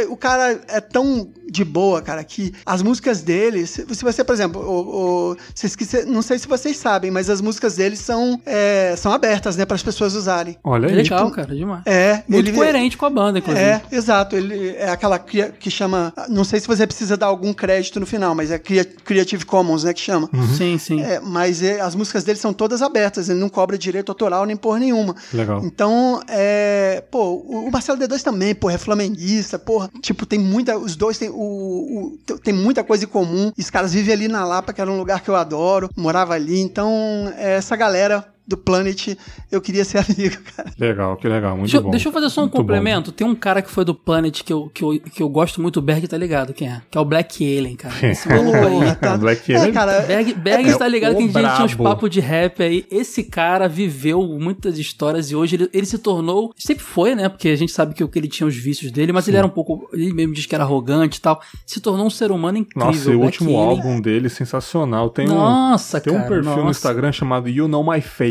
O 0.10 0.18
cara 0.18 0.60
é 0.68 0.80
tão 0.80 1.30
de 1.52 1.66
boa, 1.66 2.02
cara, 2.02 2.24
que 2.24 2.53
as 2.66 2.82
músicas 2.82 3.22
dele, 3.22 3.68
se, 3.68 3.84
você, 3.84 4.24
por 4.24 4.34
exemplo, 4.34 4.62
o, 4.62 5.32
o, 5.32 5.38
se, 5.53 6.06
não 6.06 6.22
sei 6.22 6.40
se 6.40 6.48
vocês 6.48 6.78
sabem, 6.78 7.12
mas 7.12 7.30
as 7.30 7.41
músicas 7.41 7.76
dele 7.76 7.98
são, 7.98 8.41
é, 8.45 8.95
são 8.98 9.12
abertas, 9.12 9.58
né, 9.58 9.66
para 9.66 9.76
as 9.76 9.84
pessoas 9.84 10.16
usarem. 10.16 10.58
Olha 10.64 10.88
aí. 10.88 10.95
Legal, 10.95 11.26
tipo, 11.26 11.36
cara, 11.36 11.53
demais. 11.53 11.84
É. 11.86 12.24
Muito 12.28 12.49
ele, 12.49 12.58
coerente 12.58 12.95
com 12.95 13.06
a 13.06 13.10
banda, 13.10 13.40
inclusive. 13.40 13.66
É, 13.66 13.82
exato. 13.91 14.36
Ele 14.36 14.70
é 14.70 14.90
aquela 14.90 15.20
que, 15.20 15.44
que 15.60 15.70
chama, 15.70 16.14
não 16.30 16.45
sei 16.45 16.62
se 16.62 16.68
você 16.68 16.88
precisa 16.88 17.18
dar 17.18 17.28
algum 17.28 17.53
crédito 17.53 17.99
no 17.99 18.06
final, 18.06 18.34
mas 18.34 18.49
é 18.49 18.58
Creative 18.58 19.45
Commons, 19.45 19.84
né, 19.84 19.94
que 19.94 20.02
chama. 20.02 20.30
Uhum. 20.34 20.56
Sim, 20.56 20.78
sim. 20.78 21.02
É, 21.02 21.20
mas 21.20 21.62
é, 21.62 21.82
as 21.82 21.95
músicas 21.95 22.24
dele 22.24 22.40
são 22.40 22.53
todas 22.53 22.82
abertas, 22.82 23.28
ele 23.28 23.40
não 23.40 23.49
cobra 23.49 23.78
direito 23.78 24.10
autoral 24.10 24.45
nem 24.45 24.56
por 24.56 24.80
nenhuma. 24.80 25.16
Legal. 25.34 25.62
Então, 25.66 26.22
é, 26.30 27.03
pô, 27.12 27.36
o 27.36 27.70
Marcelo 27.70 27.99
D2 27.99 28.22
também, 28.22 28.56
pô, 28.56 28.70
é 28.70 28.78
flamenguista, 28.78 29.60
porra, 29.72 29.89
tipo, 30.02 30.26
tem 30.26 30.38
muita, 30.38 30.77
os 30.77 30.98
dois 30.98 31.18
tem 31.18 31.30
o, 31.30 31.34
o, 31.34 32.19
tem 32.39 32.53
muita 32.53 32.84
coisa 32.84 33.06
em 33.06 33.07
comum. 33.07 33.53
Os 33.57 33.69
caras 33.69 33.93
vivem 33.93 34.14
ali 34.14 34.27
na 34.27 34.43
Lapa, 34.43 34.73
que 34.73 34.81
era 34.81 34.91
um 34.91 34.98
lugar 34.98 35.22
que 35.22 35.30
eu 35.30 35.35
adoro, 35.35 35.89
morava 35.95 36.34
ali. 36.34 36.60
Então, 36.60 36.91
é, 37.38 37.53
essa 37.53 37.77
galera 37.77 38.27
do 38.47 38.57
Planet, 38.57 39.15
eu 39.51 39.61
queria 39.61 39.85
ser 39.85 39.99
amigo, 40.09 40.38
cara. 40.55 40.72
Legal, 40.77 41.15
que 41.18 41.27
legal, 41.27 41.55
muito 41.55 41.72
deixa, 41.72 41.81
bom. 41.81 41.91
Deixa 41.91 42.09
eu 42.09 42.13
fazer 42.13 42.30
só 42.30 42.41
um 42.41 42.43
muito 42.45 42.57
complemento. 42.57 43.11
Bom. 43.11 43.15
Tem 43.18 43.27
um 43.27 43.35
cara 43.35 43.61
que 43.61 43.69
foi 43.69 43.85
do 43.85 43.93
Planet 43.93 44.43
que 44.43 44.51
eu, 44.51 44.69
que 44.73 44.84
eu, 44.84 44.99
que 44.99 45.23
eu 45.23 45.30
gosto 45.30 45.61
muito, 45.61 45.77
o 45.77 45.81
Berg 45.81 46.07
tá 46.07 46.18
ligado 46.18 46.53
quem 46.53 46.68
é? 46.68 46.81
Que 46.89 46.97
é 46.97 47.01
o 47.01 47.05
Black 47.05 47.43
Alien, 47.43 47.76
cara. 47.76 47.95
Esse 48.05 48.27
maluco 48.27 48.57
aí. 48.57 48.95
Tá... 48.95 49.18
Black 49.18 49.53
Alien. 49.53 49.69
É, 49.69 49.72
cara, 49.72 50.01
Berg, 50.01 50.34
Berg 50.34 50.69
é, 50.69 50.72
está 50.72 50.88
ligado 50.88 51.15
que 51.15 51.23
a 51.23 51.26
gente 51.26 51.55
tinha 51.55 51.65
uns 51.65 51.76
papos 51.76 52.09
de 52.09 52.19
rap 52.19 52.61
aí. 52.61 52.85
Esse 52.91 53.23
cara 53.23 53.68
viveu 53.68 54.22
muitas 54.39 54.77
histórias 54.77 55.31
e 55.31 55.35
hoje 55.35 55.55
ele, 55.55 55.69
ele 55.73 55.85
se 55.85 55.97
tornou. 55.97 56.51
Sempre 56.57 56.84
foi, 56.84 57.15
né? 57.15 57.30
Porque 57.30 57.49
a 57.49 57.55
gente 57.55 57.72
sabe 57.72 57.93
que, 57.93 58.05
que 58.05 58.19
ele 58.19 58.27
tinha 58.27 58.47
os 58.47 58.55
vícios 58.55 58.91
dele, 58.91 59.11
mas 59.11 59.26
Sim. 59.26 59.31
ele 59.31 59.38
era 59.38 59.47
um 59.47 59.51
pouco. 59.51 59.89
Ele 59.93 60.13
mesmo 60.13 60.34
diz 60.34 60.45
que 60.45 60.55
era 60.55 60.63
arrogante 60.63 61.19
e 61.19 61.22
tal. 61.22 61.41
Se 61.65 61.80
tornou 61.80 62.05
um 62.05 62.09
ser 62.09 62.31
humano 62.31 62.57
incrível. 62.57 62.88
Nossa, 62.88 63.11
e 63.11 63.15
o 63.15 63.22
último 63.22 63.49
Alien. 63.49 63.69
álbum 63.69 64.01
dele 64.01 64.30
sensacional. 64.30 65.09
Tem 65.09 65.27
nossa, 65.27 65.97
um, 65.97 66.01
tem 66.01 66.13
cara, 66.13 66.26
um 66.26 66.27
perfil 66.27 66.51
nossa. 66.51 66.63
no 66.63 66.72
Instagram 66.72 67.11
chamado 67.11 67.49
You 67.49 67.68
Know 67.68 67.84
My 67.89 68.01
Face 68.01 68.31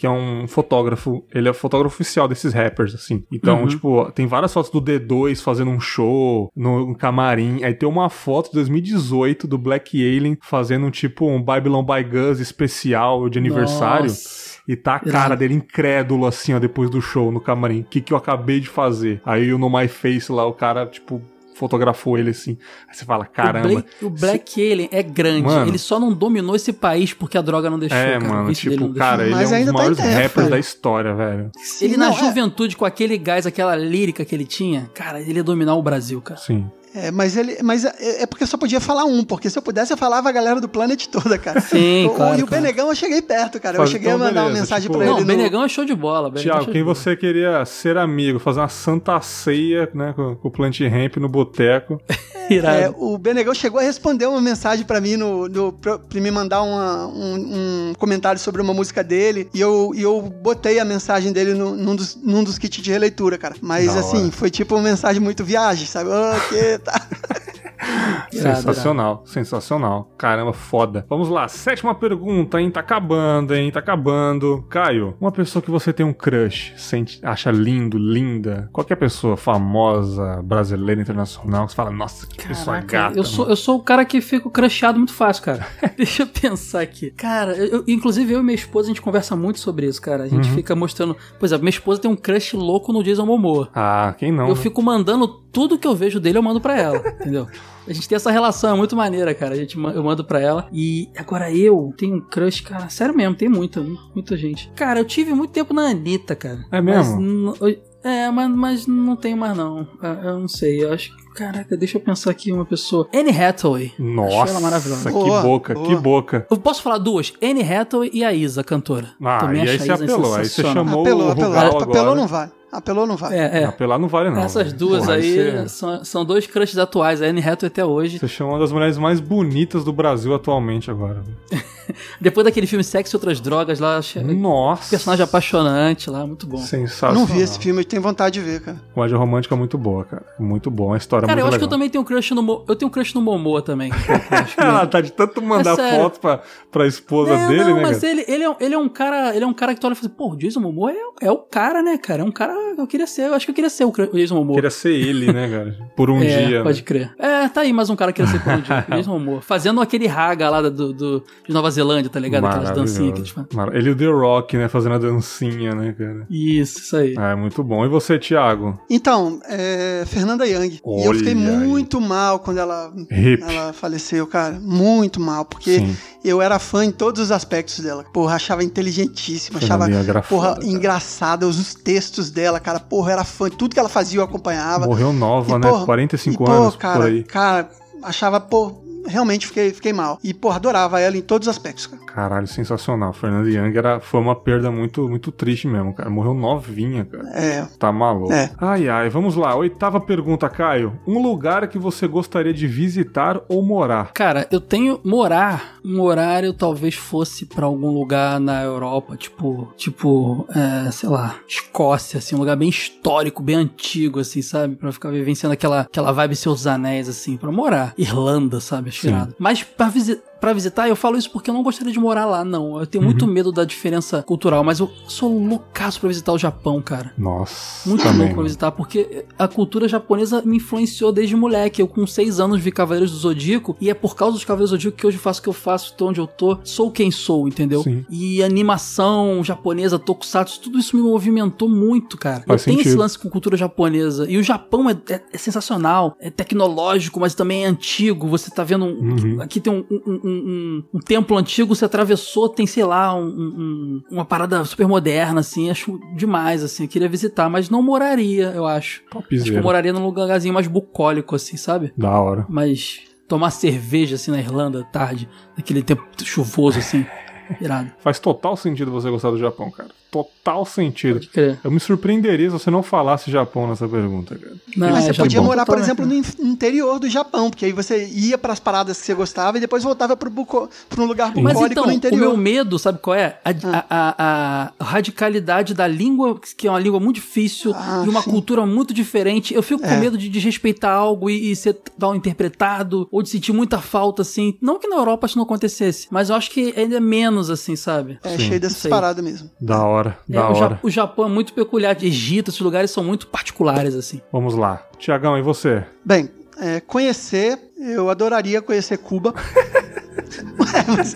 que 0.00 0.06
é 0.06 0.10
um 0.10 0.48
fotógrafo, 0.48 1.22
ele 1.30 1.46
é 1.46 1.50
o 1.50 1.54
fotógrafo 1.54 1.94
oficial 1.94 2.26
desses 2.26 2.54
rappers, 2.54 2.94
assim. 2.94 3.22
Então, 3.30 3.60
uhum. 3.60 3.66
tipo, 3.66 4.10
tem 4.12 4.26
várias 4.26 4.50
fotos 4.50 4.70
do 4.70 4.80
D2 4.80 5.42
fazendo 5.42 5.70
um 5.70 5.78
show 5.78 6.50
no 6.56 6.94
camarim. 6.94 7.62
Aí 7.62 7.74
tem 7.74 7.86
uma 7.86 8.08
foto 8.08 8.46
de 8.46 8.54
2018 8.54 9.46
do 9.46 9.58
Black 9.58 9.98
Alien 10.02 10.38
fazendo 10.40 10.86
um 10.86 10.90
tipo 10.90 11.28
um 11.28 11.42
Babylon 11.42 11.84
by 11.84 12.02
Gus 12.02 12.40
especial 12.40 13.28
de 13.28 13.38
aniversário. 13.38 14.06
Nossa. 14.06 14.50
E 14.66 14.74
tá 14.74 14.94
a 14.94 15.00
cara 15.00 15.34
dele 15.34 15.52
incrédulo, 15.52 16.24
assim, 16.26 16.54
ó, 16.54 16.58
depois 16.58 16.88
do 16.88 17.02
show 17.02 17.30
no 17.30 17.40
camarim. 17.40 17.80
O 17.80 17.84
que, 17.84 18.00
que 18.00 18.12
eu 18.12 18.16
acabei 18.16 18.60
de 18.60 18.68
fazer? 18.68 19.20
Aí 19.24 19.50
no 19.50 19.68
My 19.68 19.86
Face 19.86 20.32
lá, 20.32 20.46
o 20.46 20.52
cara, 20.52 20.86
tipo, 20.86 21.20
fotografou 21.60 22.16
ele 22.16 22.30
assim. 22.30 22.56
Aí 22.88 22.94
você 22.94 23.04
fala, 23.04 23.26
caramba. 23.26 23.68
O 23.68 23.72
Black, 23.72 24.04
o 24.06 24.10
Black 24.10 24.52
se... 24.52 24.72
Alien 24.72 24.88
é 24.90 25.02
grande. 25.02 25.42
Mano, 25.42 25.68
ele 25.68 25.76
só 25.76 26.00
não 26.00 26.10
dominou 26.10 26.56
esse 26.56 26.72
país 26.72 27.12
porque 27.12 27.36
a 27.36 27.42
droga 27.42 27.68
não 27.68 27.78
deixou. 27.78 27.98
É, 27.98 28.18
cara. 28.18 28.24
mano, 28.24 28.52
tipo, 28.54 28.94
cara, 28.94 29.24
ele 29.24 29.34
Mas 29.34 29.52
é 29.52 29.56
um 29.56 29.58
dos 29.58 29.66
tá 29.66 29.72
maiores 29.74 29.98
tempo, 29.98 30.22
rappers 30.22 30.48
da 30.48 30.58
história, 30.58 31.14
velho. 31.14 31.50
Sim, 31.58 31.84
ele, 31.84 31.96
não, 31.98 32.08
na 32.08 32.16
é... 32.16 32.18
juventude, 32.18 32.76
com 32.76 32.86
aquele 32.86 33.18
gás, 33.18 33.46
aquela 33.46 33.76
lírica 33.76 34.24
que 34.24 34.34
ele 34.34 34.46
tinha, 34.46 34.90
cara, 34.94 35.20
ele 35.20 35.34
ia 35.34 35.44
dominar 35.44 35.74
o 35.74 35.82
Brasil, 35.82 36.20
cara. 36.22 36.40
Sim. 36.40 36.66
É, 36.94 37.10
mas 37.10 37.36
ele. 37.36 37.58
Mas 37.62 37.84
é, 37.84 38.22
é, 38.22 38.26
porque 38.26 38.44
só 38.44 38.56
podia 38.56 38.80
falar 38.80 39.04
um, 39.04 39.22
porque 39.22 39.48
se 39.48 39.56
eu 39.56 39.62
pudesse, 39.62 39.92
eu 39.92 39.96
falava 39.96 40.28
a 40.28 40.32
galera 40.32 40.60
do 40.60 40.68
Planet 40.68 41.06
toda, 41.06 41.38
cara. 41.38 41.60
Sim, 41.60 42.06
o, 42.06 42.10
claro. 42.10 42.38
E 42.38 42.42
o 42.42 42.46
claro. 42.46 42.62
Benegão 42.62 42.88
eu 42.88 42.94
cheguei 42.94 43.22
perto, 43.22 43.60
cara. 43.60 43.76
Faz, 43.76 43.88
eu 43.88 43.92
cheguei 43.92 44.08
então, 44.08 44.20
a 44.20 44.28
mandar 44.28 44.40
beleza, 44.42 44.54
uma 44.54 44.60
mensagem 44.60 44.82
tipo, 44.82 44.98
pra 44.98 45.06
ele. 45.06 45.14
Não, 45.14 45.22
o 45.22 45.24
Benegão 45.24 45.64
é 45.64 45.68
show 45.68 45.84
de 45.84 45.94
bola. 45.94 46.32
Tiago, 46.32 46.70
quem 46.70 46.82
você 46.82 47.16
queria 47.16 47.64
ser 47.64 47.96
amigo, 47.96 48.38
fazer 48.38 48.60
uma 48.60 48.68
santa 48.68 49.20
ceia, 49.20 49.88
né, 49.94 50.12
com, 50.16 50.34
com 50.34 50.48
o 50.48 50.50
Plant 50.50 50.80
Ramp 50.80 51.16
no 51.18 51.28
boteco. 51.28 52.00
é, 52.50 52.92
o 52.96 53.16
Benegão 53.16 53.54
chegou 53.54 53.78
a 53.78 53.82
responder 53.82 54.26
uma 54.26 54.40
mensagem 54.40 54.84
para 54.84 55.00
mim 55.00 55.16
no, 55.16 55.48
no 55.48 55.72
pra, 55.72 55.98
pra, 55.98 56.20
me 56.20 56.30
mandar 56.30 56.62
uma, 56.62 57.06
um, 57.06 57.90
um, 57.90 57.92
comentário 57.98 58.40
sobre 58.40 58.60
uma 58.60 58.74
música 58.74 59.04
dele 59.04 59.48
e 59.54 59.60
eu, 59.60 59.92
e 59.94 60.02
eu 60.02 60.20
botei 60.20 60.80
a 60.80 60.84
mensagem 60.84 61.32
dele 61.32 61.54
no, 61.54 61.76
num, 61.76 61.94
dos, 61.94 62.16
num 62.16 62.42
dos 62.42 62.58
kits 62.58 62.82
de 62.82 62.90
releitura, 62.90 63.38
cara. 63.38 63.54
Mas 63.60 63.94
da 63.94 64.00
assim, 64.00 64.24
hora. 64.24 64.32
foi 64.32 64.50
tipo 64.50 64.74
uma 64.74 64.82
mensagem 64.82 65.22
muito 65.22 65.44
viagem, 65.44 65.86
sabe? 65.86 66.10
Ok, 66.10 66.79
tá. 66.80 67.00
sensacional, 68.30 69.22
sensacional. 69.24 70.10
Caramba, 70.16 70.52
foda. 70.52 71.04
Vamos 71.08 71.28
lá, 71.28 71.48
sétima 71.48 71.94
pergunta, 71.94 72.60
hein? 72.60 72.70
Tá 72.70 72.80
acabando, 72.80 73.54
hein? 73.54 73.70
Tá 73.70 73.80
acabando. 73.80 74.64
Caio, 74.68 75.14
uma 75.20 75.32
pessoa 75.32 75.62
que 75.62 75.70
você 75.70 75.92
tem 75.92 76.04
um 76.04 76.12
crush, 76.12 76.74
sente, 76.76 77.20
acha 77.22 77.50
lindo, 77.50 77.98
linda, 77.98 78.68
qualquer 78.72 78.96
pessoa 78.96 79.36
famosa, 79.36 80.40
brasileira, 80.42 81.00
internacional, 81.00 81.68
você 81.68 81.74
fala, 81.74 81.90
nossa, 81.90 82.26
que 82.26 82.36
Caraca, 82.36 82.54
pessoa 82.54 82.80
gata. 82.80 83.18
Eu 83.18 83.24
sou, 83.24 83.48
eu 83.48 83.56
sou 83.56 83.78
o 83.78 83.82
cara 83.82 84.04
que 84.04 84.20
fico 84.20 84.50
crushado 84.50 84.98
muito 84.98 85.12
fácil, 85.12 85.44
cara. 85.44 85.66
Deixa 85.96 86.22
eu 86.22 86.26
pensar 86.26 86.80
aqui. 86.80 87.10
Cara, 87.10 87.52
eu, 87.56 87.84
inclusive 87.86 88.32
eu 88.32 88.40
e 88.40 88.42
minha 88.42 88.54
esposa, 88.54 88.86
a 88.86 88.90
gente 88.90 89.02
conversa 89.02 89.36
muito 89.36 89.58
sobre 89.58 89.86
isso, 89.86 90.00
cara. 90.00 90.24
A 90.24 90.28
gente 90.28 90.48
uhum. 90.48 90.54
fica 90.54 90.74
mostrando. 90.74 91.16
Por 91.38 91.46
exemplo, 91.46 91.62
minha 91.62 91.70
esposa 91.70 92.00
tem 92.00 92.10
um 92.10 92.16
crush 92.16 92.54
louco 92.54 92.92
no 92.92 93.02
Jason 93.02 93.26
Momoa. 93.26 93.68
Ah, 93.74 94.14
quem 94.18 94.32
não? 94.32 94.48
Eu 94.48 94.54
né? 94.54 94.60
fico 94.60 94.82
mandando 94.82 95.28
tudo 95.52 95.78
que 95.78 95.86
eu 95.86 95.94
vejo 95.94 96.20
dele, 96.20 96.38
eu 96.38 96.42
mando 96.42 96.60
pra 96.60 96.78
ela, 96.78 96.98
entendeu? 97.20 97.46
A 97.86 97.92
gente 97.92 98.08
tem 98.08 98.16
essa 98.16 98.30
relação, 98.30 98.74
é 98.74 98.78
muito 98.78 98.94
maneira, 98.94 99.34
cara. 99.34 99.54
A 99.54 99.56
gente, 99.56 99.76
eu 99.76 100.04
mando 100.04 100.24
pra 100.24 100.40
ela. 100.40 100.68
E 100.72 101.08
agora 101.16 101.52
eu 101.52 101.92
tenho 101.96 102.16
um 102.16 102.20
crush, 102.20 102.60
cara. 102.60 102.88
Sério 102.88 103.16
mesmo, 103.16 103.34
tem 103.34 103.48
muita, 103.48 103.84
muita 104.14 104.36
gente. 104.36 104.70
Cara, 104.76 105.00
eu 105.00 105.04
tive 105.04 105.32
muito 105.32 105.50
tempo 105.50 105.74
na 105.74 105.88
Anitta, 105.88 106.36
cara. 106.36 106.64
É 106.70 106.80
mesmo? 106.80 107.56
Mas, 107.60 107.78
é, 108.04 108.30
mas, 108.30 108.50
mas 108.50 108.86
não 108.86 109.16
tenho 109.16 109.36
mais 109.36 109.56
não. 109.56 109.88
É, 110.02 110.28
eu 110.28 110.38
não 110.38 110.48
sei, 110.48 110.84
eu 110.84 110.92
acho 110.92 111.16
que 111.16 111.19
Caraca, 111.34 111.76
deixa 111.76 111.96
eu 111.98 112.00
pensar 112.00 112.30
aqui 112.30 112.52
uma 112.52 112.64
pessoa. 112.64 113.08
Anne 113.14 113.30
Hathaway. 113.30 113.92
Nossa, 113.98 114.42
Achei 114.42 114.54
ela 114.54 114.60
maravilhosa. 114.60 115.04
que 115.08 115.12
boa, 115.12 115.42
boca, 115.42 115.74
boa. 115.74 115.86
que 115.86 115.96
boca. 115.96 116.46
Eu 116.50 116.56
posso 116.56 116.82
falar 116.82 116.98
duas? 116.98 117.32
Anne 117.42 117.62
Hathaway 117.62 118.10
e 118.12 118.24
a 118.24 118.32
Isa, 118.32 118.62
cantora. 118.64 119.10
Ah, 119.22 119.38
Também 119.38 119.64
e 119.64 119.68
aí 119.70 119.78
você 119.78 119.92
apelou, 119.92 120.34
aí 120.34 120.44
você 120.44 120.62
chamou 120.62 121.02
apelou, 121.02 121.28
o 121.28 121.30
apelou, 121.30 121.56
apelou, 121.56 121.82
apelou 121.82 122.14
não 122.14 122.26
vai. 122.26 122.50
Apelou 122.72 123.04
não 123.04 123.16
vale. 123.16 123.34
É, 123.34 123.62
é. 123.62 123.64
Apelar 123.64 123.98
não 123.98 124.06
vale, 124.06 124.30
não. 124.30 124.42
Essas 124.42 124.72
duas 124.72 125.04
Pô, 125.06 125.10
aí 125.10 125.34
você... 125.34 125.68
são, 125.68 126.04
são 126.04 126.24
dois 126.24 126.46
crushes 126.46 126.78
atuais. 126.78 127.20
A 127.20 127.26
Anne 127.26 127.40
Hathaway 127.40 127.66
até 127.66 127.84
hoje. 127.84 128.18
Você 128.18 128.28
chama 128.28 128.50
uma 128.52 128.58
das 128.60 128.70
mulheres 128.70 128.96
mais 128.96 129.18
bonitas 129.18 129.82
do 129.82 129.92
Brasil 129.92 130.32
atualmente 130.34 130.88
agora. 130.90 131.22
Depois 132.20 132.44
daquele 132.44 132.66
filme 132.66 132.82
Sexo 132.82 133.14
e 133.14 133.16
Outras 133.16 133.40
Drogas 133.40 133.80
lá. 133.80 134.00
Nossa. 134.24 134.90
Personagem 134.90 135.24
apaixonante 135.24 136.10
lá, 136.10 136.26
muito 136.26 136.46
bom. 136.46 136.58
Sensacional. 136.58 137.14
Não 137.14 137.26
vi 137.26 137.40
esse 137.40 137.58
filme, 137.58 137.80
eu 137.80 137.84
tenho 137.84 138.02
vontade 138.02 138.34
de 138.34 138.40
ver, 138.40 138.60
cara. 138.60 138.80
Comédia 138.94 139.16
romântica 139.16 139.56
muito 139.56 139.76
boa, 139.76 140.04
cara. 140.04 140.24
Muito 140.38 140.70
bom, 140.70 140.92
a 140.92 140.96
história 140.96 141.26
cara, 141.26 141.36
muito 141.36 141.44
eu 141.44 141.48
acho 141.48 141.54
legal. 141.54 141.58
que 141.58 141.64
eu 141.64 141.76
também 141.76 141.90
tenho 141.90 142.04
crush 142.04 142.32
no 142.32 142.64
Eu 142.68 142.76
tenho 142.76 142.90
crush 142.90 143.14
no 143.14 143.20
Momoa 143.20 143.62
também. 143.62 143.90
Ela 144.56 144.86
tá 144.86 145.00
de 145.00 145.12
tanto 145.12 145.42
mandar 145.42 145.78
é 145.78 145.98
foto 145.98 146.20
pra, 146.20 146.40
pra 146.70 146.86
esposa 146.86 147.36
não, 147.36 147.48
dele, 147.48 147.64
não, 147.64 147.76
né? 147.76 147.82
Mas 147.82 148.02
ele, 148.02 148.24
ele, 148.28 148.44
é, 148.44 148.56
ele 148.60 148.74
é 148.74 148.78
um 148.78 148.88
cara. 148.88 149.34
Ele 149.34 149.44
é 149.44 149.46
um 149.46 149.52
cara 149.52 149.74
que 149.74 149.80
tu 149.80 149.86
olha 149.86 149.92
e 149.92 149.96
fala 149.96 150.08
assim, 150.08 150.16
pô, 150.16 150.32
o 150.32 150.36
Jason 150.36 150.60
Momoa 150.60 150.92
é, 150.92 151.26
é 151.26 151.30
o 151.30 151.38
cara, 151.38 151.82
né, 151.82 151.98
cara? 151.98 152.22
É 152.22 152.24
um 152.24 152.30
cara 152.30 152.52
que 152.74 152.80
eu 152.80 152.86
queria 152.86 153.06
ser. 153.06 153.28
Eu 153.28 153.34
acho 153.34 153.46
que 153.46 153.50
eu 153.50 153.54
queria 153.54 153.70
ser 153.70 153.84
o 153.84 153.92
Jason 154.12 154.34
Momoa. 154.34 154.54
Queria 154.56 154.70
ser 154.70 154.92
ele, 154.92 155.32
né, 155.32 155.48
cara? 155.48 155.78
Por 155.96 156.10
um 156.10 156.22
é, 156.22 156.46
dia. 156.46 156.62
Pode 156.62 156.78
né? 156.78 156.84
crer. 156.84 157.14
É, 157.18 157.48
tá 157.48 157.62
aí 157.62 157.72
mais 157.72 157.90
um 157.90 157.96
cara 157.96 158.12
que 158.12 158.22
queria 158.22 158.38
ser 158.38 158.44
por 158.44 158.52
um 158.54 158.60
dia. 158.60 158.86
Jason 158.96 159.18
Momoa. 159.18 159.40
Fazendo 159.40 159.80
aquele 159.80 160.06
raga 160.06 160.48
lá 160.50 160.62
do, 160.62 160.92
do, 160.92 161.24
de 161.46 161.52
Nova 161.52 161.70
Zelândia, 161.70 161.79
tá 162.10 162.20
ligado? 162.20 162.46
Aquelas 162.46 162.70
dancinhas 162.70 163.12
que 163.12 163.20
eles 163.20 163.30
fazem. 163.30 163.48
Ele 163.74 163.90
e 163.90 163.92
o 163.92 163.96
The 163.96 164.06
Rock, 164.06 164.56
né? 164.56 164.68
Fazendo 164.68 164.94
a 164.94 164.98
dancinha, 164.98 165.74
né, 165.74 165.94
cara? 165.96 166.26
Isso, 166.30 166.78
isso 166.78 166.96
aí. 166.96 167.14
Ah, 167.16 167.30
é 167.30 167.34
muito 167.34 167.62
bom. 167.62 167.84
E 167.84 167.88
você, 167.88 168.18
Thiago? 168.18 168.78
Então, 168.88 169.40
é 169.48 170.04
Fernanda 170.06 170.46
Young. 170.46 170.80
Olha 170.84 171.02
e 171.02 171.06
eu 171.06 171.14
fiquei 171.14 171.34
muito 171.34 171.98
aí. 171.98 172.06
mal 172.06 172.38
quando 172.38 172.58
ela, 172.58 172.92
ela 173.40 173.72
faleceu, 173.72 174.26
cara. 174.26 174.58
Muito 174.60 175.20
mal, 175.20 175.44
porque 175.44 175.78
Sim. 175.78 175.96
eu 176.24 176.40
era 176.40 176.58
fã 176.58 176.84
em 176.84 176.90
todos 176.90 177.20
os 177.20 177.30
aspectos 177.32 177.80
dela. 177.80 178.04
Porra, 178.12 178.36
achava 178.36 178.64
inteligentíssima, 178.64 179.58
achava 179.58 179.86
porra, 180.28 180.58
engraçada, 180.62 181.46
os 181.46 181.74
textos 181.74 182.30
dela, 182.30 182.60
cara. 182.60 182.80
Porra, 182.80 183.12
era 183.12 183.24
fã. 183.24 183.48
Tudo 183.48 183.74
que 183.74 183.80
ela 183.80 183.88
fazia 183.88 184.20
eu 184.20 184.24
acompanhava. 184.24 184.86
Morreu 184.86 185.12
nova, 185.12 185.56
e, 185.56 185.58
né? 185.58 185.68
Porra, 185.68 185.84
45 185.84 186.44
e, 186.44 186.50
anos 186.50 186.76
cara, 186.76 186.98
por 186.98 187.06
aí. 187.06 187.22
Cara, 187.24 187.70
achava, 188.02 188.40
pô, 188.40 188.89
realmente 189.06 189.46
fiquei, 189.46 189.72
fiquei 189.72 189.92
mal. 189.92 190.18
E, 190.22 190.32
porra, 190.34 190.56
adorava 190.56 191.00
ela 191.00 191.16
em 191.16 191.22
todos 191.22 191.46
os 191.48 191.56
aspectos, 191.56 191.86
cara. 191.86 192.02
Caralho, 192.04 192.46
sensacional. 192.46 193.12
Fernanda 193.12 193.48
Young 193.48 193.76
era, 193.76 194.00
foi 194.00 194.20
uma 194.20 194.34
perda 194.34 194.70
muito, 194.70 195.08
muito 195.08 195.30
triste 195.30 195.66
mesmo, 195.66 195.94
cara. 195.94 196.10
Morreu 196.10 196.34
novinha, 196.34 197.04
cara. 197.04 197.28
É. 197.30 197.66
Tá 197.78 197.92
maluco. 197.92 198.32
É. 198.32 198.50
Ai, 198.58 198.88
ai, 198.88 199.08
vamos 199.08 199.36
lá. 199.36 199.54
Oitava 199.54 200.00
pergunta, 200.00 200.48
Caio. 200.48 200.98
Um 201.06 201.22
lugar 201.22 201.68
que 201.68 201.78
você 201.78 202.06
gostaria 202.06 202.52
de 202.52 202.66
visitar 202.66 203.40
ou 203.48 203.62
morar? 203.62 204.12
Cara, 204.12 204.46
eu 204.50 204.60
tenho 204.60 205.00
morar. 205.04 205.78
Um 205.84 206.00
horário 206.00 206.52
talvez 206.52 206.94
fosse 206.94 207.46
para 207.46 207.66
algum 207.66 207.90
lugar 207.90 208.38
na 208.38 208.62
Europa, 208.62 209.16
tipo, 209.16 209.72
tipo, 209.76 210.46
é, 210.50 210.90
sei 210.90 211.08
lá, 211.08 211.36
Escócia, 211.48 212.18
assim, 212.18 212.34
um 212.34 212.38
lugar 212.38 212.56
bem 212.56 212.68
histórico, 212.68 213.42
bem 213.42 213.56
antigo, 213.56 214.20
assim, 214.20 214.42
sabe? 214.42 214.76
Pra 214.76 214.92
ficar 214.92 215.10
vivenciando 215.10 215.54
aquela, 215.54 215.80
aquela 215.80 216.12
vibe 216.12 216.36
Seus 216.36 216.66
Anéis, 216.66 217.08
assim, 217.08 217.36
pra 217.36 217.50
morar. 217.50 217.94
Irlanda, 217.96 218.60
sabe? 218.60 218.89
Acho 218.90 219.34
Mas 219.38 219.62
pra 219.62 219.88
visitar 219.88 220.29
para 220.40 220.52
visitar, 220.52 220.88
eu 220.88 220.96
falo 220.96 221.16
isso 221.16 221.30
porque 221.30 221.50
eu 221.50 221.54
não 221.54 221.62
gostaria 221.62 221.92
de 221.92 221.98
morar 221.98 222.26
lá, 222.26 222.44
não. 222.44 222.78
Eu 222.80 222.86
tenho 222.86 223.02
uhum. 223.02 223.10
muito 223.10 223.26
medo 223.26 223.52
da 223.52 223.64
diferença 223.64 224.22
cultural, 224.22 224.64
mas 224.64 224.80
eu 224.80 224.90
sou 225.06 225.38
loucaço 225.38 226.00
pra 226.00 226.08
visitar 226.08 226.32
o 226.32 226.38
Japão, 226.38 226.80
cara. 226.80 227.12
Nossa. 227.16 227.88
Muito 227.88 228.02
também, 228.02 228.20
louco 228.20 228.34
pra 228.34 228.42
visitar, 228.44 228.72
porque 228.72 229.24
a 229.38 229.46
cultura 229.46 229.86
japonesa 229.88 230.42
me 230.44 230.56
influenciou 230.56 231.12
desde 231.12 231.36
moleque. 231.36 231.82
Eu, 231.82 231.88
com 231.88 232.06
seis 232.06 232.40
anos, 232.40 232.60
vi 232.60 232.72
Cavaleiros 232.72 233.10
do 233.10 233.18
Zodíaco, 233.18 233.76
e 233.80 233.90
é 233.90 233.94
por 233.94 234.16
causa 234.16 234.34
dos 234.34 234.44
Cavaleiros 234.44 234.70
do 234.70 234.76
Zodíaco 234.76 234.96
que 234.96 235.06
hoje 235.06 235.18
faço 235.18 235.40
o 235.40 235.42
que 235.42 235.48
eu 235.48 235.52
faço, 235.52 235.94
tô 235.96 236.08
onde 236.08 236.20
eu 236.20 236.26
tô. 236.26 236.58
Sou 236.64 236.90
quem 236.90 237.10
sou, 237.10 237.46
entendeu? 237.46 237.82
Sim. 237.82 238.04
E 238.10 238.42
animação 238.42 239.42
japonesa, 239.44 239.98
tokusatsu, 239.98 240.60
tudo 240.60 240.78
isso 240.78 240.96
me 240.96 241.02
movimentou 241.02 241.68
muito, 241.68 242.16
cara. 242.16 242.42
Faz 242.46 242.62
eu 242.62 242.72
tenho 242.72 242.80
esse 242.80 242.96
lance 242.96 243.18
com 243.18 243.28
cultura 243.28 243.56
japonesa. 243.56 244.28
E 244.28 244.38
o 244.38 244.42
Japão 244.42 244.88
é, 244.88 244.96
é, 245.08 245.20
é 245.32 245.38
sensacional, 245.38 246.16
é 246.20 246.30
tecnológico, 246.30 247.20
mas 247.20 247.34
também 247.34 247.64
é 247.64 247.68
antigo. 247.68 248.28
Você 248.28 248.50
tá 248.50 248.64
vendo. 248.64 248.84
Um, 248.84 249.10
uhum. 249.10 249.42
Aqui 249.42 249.60
tem 249.60 249.72
um, 249.72 249.84
um, 249.90 250.20
um, 250.30 250.84
um, 250.94 251.00
templo 251.00 251.36
antigo, 251.36 251.74
você 251.74 251.84
atravessou, 251.84 252.48
tem, 252.48 252.66
sei 252.66 252.84
lá, 252.84 253.14
uma 253.14 254.24
parada 254.24 254.64
super 254.64 254.86
moderna, 254.86 255.40
assim. 255.40 255.70
Acho 255.70 255.98
demais, 256.16 256.62
assim. 256.62 256.84
Eu 256.84 256.88
queria 256.88 257.08
visitar, 257.08 257.48
mas 257.48 257.68
não 257.68 257.82
moraria, 257.82 258.52
eu 258.54 258.66
acho. 258.66 259.02
Topzera. 259.10 259.42
Acho 259.42 259.52
que 259.52 259.58
eu 259.58 259.62
moraria 259.62 259.92
num 259.92 260.04
lugarzinho 260.04 260.54
mais 260.54 260.66
bucólico, 260.66 261.34
assim, 261.34 261.56
sabe? 261.56 261.92
Da 261.96 262.18
hora. 262.20 262.46
Mas 262.48 263.00
tomar 263.28 263.50
cerveja 263.50 264.16
assim 264.16 264.30
na 264.30 264.38
Irlanda 264.38 264.82
tarde, 264.92 265.28
naquele 265.56 265.82
tempo 265.82 266.04
chuvoso 266.22 266.78
assim. 266.78 267.06
Irado. 267.60 267.90
Faz 267.98 268.20
total 268.20 268.56
sentido 268.56 268.92
você 268.92 269.10
gostar 269.10 269.30
do 269.30 269.38
Japão, 269.38 269.70
cara 269.70 269.88
total 270.10 270.66
sentido. 270.66 271.20
Eu 271.62 271.70
me 271.70 271.78
surpreenderia 271.78 272.50
se 272.50 272.52
você 272.52 272.70
não 272.70 272.82
falasse 272.82 273.30
Japão 273.30 273.68
nessa 273.68 273.88
pergunta, 273.88 274.36
cara. 274.36 274.56
Não, 274.76 274.90
Mas 274.90 275.04
é, 275.04 275.12
você 275.12 275.22
podia 275.22 275.40
morar, 275.40 275.64
por 275.64 275.78
exemplo, 275.78 276.04
no 276.04 276.14
interior 276.14 276.98
do 276.98 277.08
Japão, 277.08 277.48
porque 277.50 277.66
aí 277.66 277.72
você 277.72 278.06
ia 278.06 278.36
para 278.36 278.52
as 278.52 278.60
paradas 278.60 278.98
que 278.98 279.06
você 279.06 279.14
gostava 279.14 279.58
e 279.58 279.60
depois 279.60 279.84
voltava 279.84 280.16
para 280.16 280.28
um 280.28 281.04
lugar 281.06 281.28
bucólico 281.28 281.42
Mas 281.42 281.70
então, 281.70 281.86
no 281.86 281.92
interior. 281.92 282.18
o 282.18 282.20
meu 282.20 282.36
medo, 282.36 282.78
sabe 282.78 282.98
qual 282.98 283.14
é? 283.14 283.38
A, 283.44 283.50
ah. 283.50 283.84
a, 283.90 284.72
a, 284.78 284.84
radicalidade 284.84 285.74
da 285.74 285.86
língua, 285.86 286.40
que 286.56 286.66
é 286.66 286.70
uma 286.70 286.80
língua 286.80 286.98
muito 286.98 287.16
difícil 287.16 287.72
ah, 287.74 288.02
e 288.04 288.08
uma 288.08 288.22
sim. 288.22 288.30
cultura 288.30 288.66
muito 288.66 288.92
diferente. 288.92 289.54
Eu 289.54 289.62
fico 289.62 289.84
é. 289.84 289.88
com 289.88 290.00
medo 290.00 290.18
de 290.18 290.28
desrespeitar 290.28 290.92
algo 290.92 291.30
e, 291.30 291.52
e 291.52 291.56
ser 291.56 291.78
mal 291.98 292.16
interpretado 292.16 293.08
ou 293.12 293.22
de 293.22 293.28
sentir 293.28 293.52
muita 293.52 293.78
falta, 293.78 294.22
assim. 294.22 294.56
Não 294.60 294.78
que 294.78 294.88
na 294.88 294.96
Europa 294.96 295.26
isso 295.26 295.36
não 295.36 295.44
acontecesse, 295.44 296.08
mas 296.10 296.30
eu 296.30 296.36
acho 296.36 296.50
que 296.50 296.74
ainda 296.76 296.96
é 296.96 297.00
menos, 297.00 297.50
assim, 297.50 297.76
sabe? 297.76 298.18
É, 298.24 298.30
sim. 298.30 298.48
cheio 298.48 298.60
dessas 298.60 298.86
paradas 298.86 299.22
mesmo. 299.22 299.50
Da 299.60 299.84
hora 299.84 299.99
hora, 300.00 300.18
é, 300.28 300.32
da 300.32 300.50
o 300.50 300.56
hora. 300.56 300.80
o 300.82 300.90
Japão 300.90 301.26
é 301.26 301.28
muito 301.28 301.52
peculiar. 301.52 301.96
Egito, 302.02 302.50
esses 302.50 302.60
lugares 302.60 302.90
são 302.90 303.04
muito 303.04 303.26
particulares, 303.26 303.94
assim. 303.94 304.20
Vamos 304.32 304.54
lá. 304.54 304.82
Tiagão, 304.98 305.38
e 305.38 305.42
você? 305.42 305.84
Bem, 306.04 306.28
é, 306.58 306.80
conhecer, 306.80 307.58
eu 307.78 308.10
adoraria 308.10 308.60
conhecer 308.60 308.98
Cuba. 308.98 309.34
mas, 310.58 311.14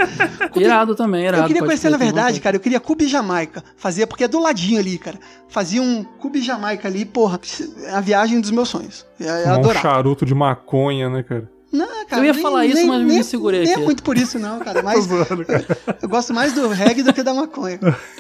irado 0.57 0.95
também, 0.95 1.27
irado. 1.27 1.43
Eu 1.43 1.47
queria 1.47 1.63
conhecer, 1.63 1.91
na 1.91 1.97
verdade, 1.97 2.41
cara, 2.41 2.57
eu 2.57 2.61
queria 2.61 2.81
Cuba 2.81 3.05
e 3.05 3.09
Jamaica. 3.09 3.63
Fazia, 3.77 4.07
porque 4.07 4.25
é 4.25 4.29
do 4.29 4.41
ladinho 4.41 4.81
ali, 4.81 4.99
cara. 4.99 5.19
Fazia 5.49 5.83
um 5.83 6.03
Cuba 6.03 6.39
e 6.39 6.43
Jamaica 6.43 6.89
ali, 6.89 7.05
porra, 7.05 7.39
a 7.93 8.01
viagem 8.01 8.41
dos 8.41 8.51
meus 8.51 8.69
sonhos. 8.69 9.07
Eu, 9.21 9.27
eu 9.27 9.61
um 9.61 9.75
charuto 9.75 10.25
de 10.25 10.35
maconha, 10.35 11.09
né, 11.09 11.23
cara? 11.23 11.55
Não, 11.75 12.07
cara. 12.07 12.23
Eu 12.23 12.27
ia 12.27 12.33
nem, 12.33 12.43
falar 12.43 12.67
isso, 12.67 12.77
nem, 12.77 12.87
mas 12.87 13.05
nem, 13.05 13.19
me 13.19 13.25
segurei 13.25 13.65
nem 13.65 13.73
aqui. 13.73 13.83
é 13.83 13.85
muito 13.85 14.03
por 14.05 14.17
isso, 14.17 14.39
não, 14.39 14.61
cara. 14.61 14.81
Mas, 14.85 15.07
zoando, 15.07 15.45
cara. 15.45 15.67
Eu, 15.89 15.95
eu, 16.03 16.09
gosto 16.09 16.33
mais 16.33 16.53
do 16.53 16.69
reggae 16.69 17.03
do 17.03 17.13
que 17.13 17.21
da 17.21 17.35
maconha. 17.35 17.81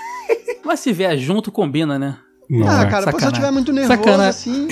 Mas 0.64 0.80
se 0.80 0.92
vier 0.92 1.16
junto, 1.18 1.52
combina, 1.52 1.98
né? 1.98 2.16
Não, 2.48 2.68
ah, 2.68 2.82
é. 2.82 2.86
cara, 2.86 3.10
se 3.10 3.24
eu 3.24 3.30
estiver 3.30 3.50
muito 3.50 3.72
nervoso 3.72 3.98
Sacana. 3.98 4.28
assim. 4.28 4.68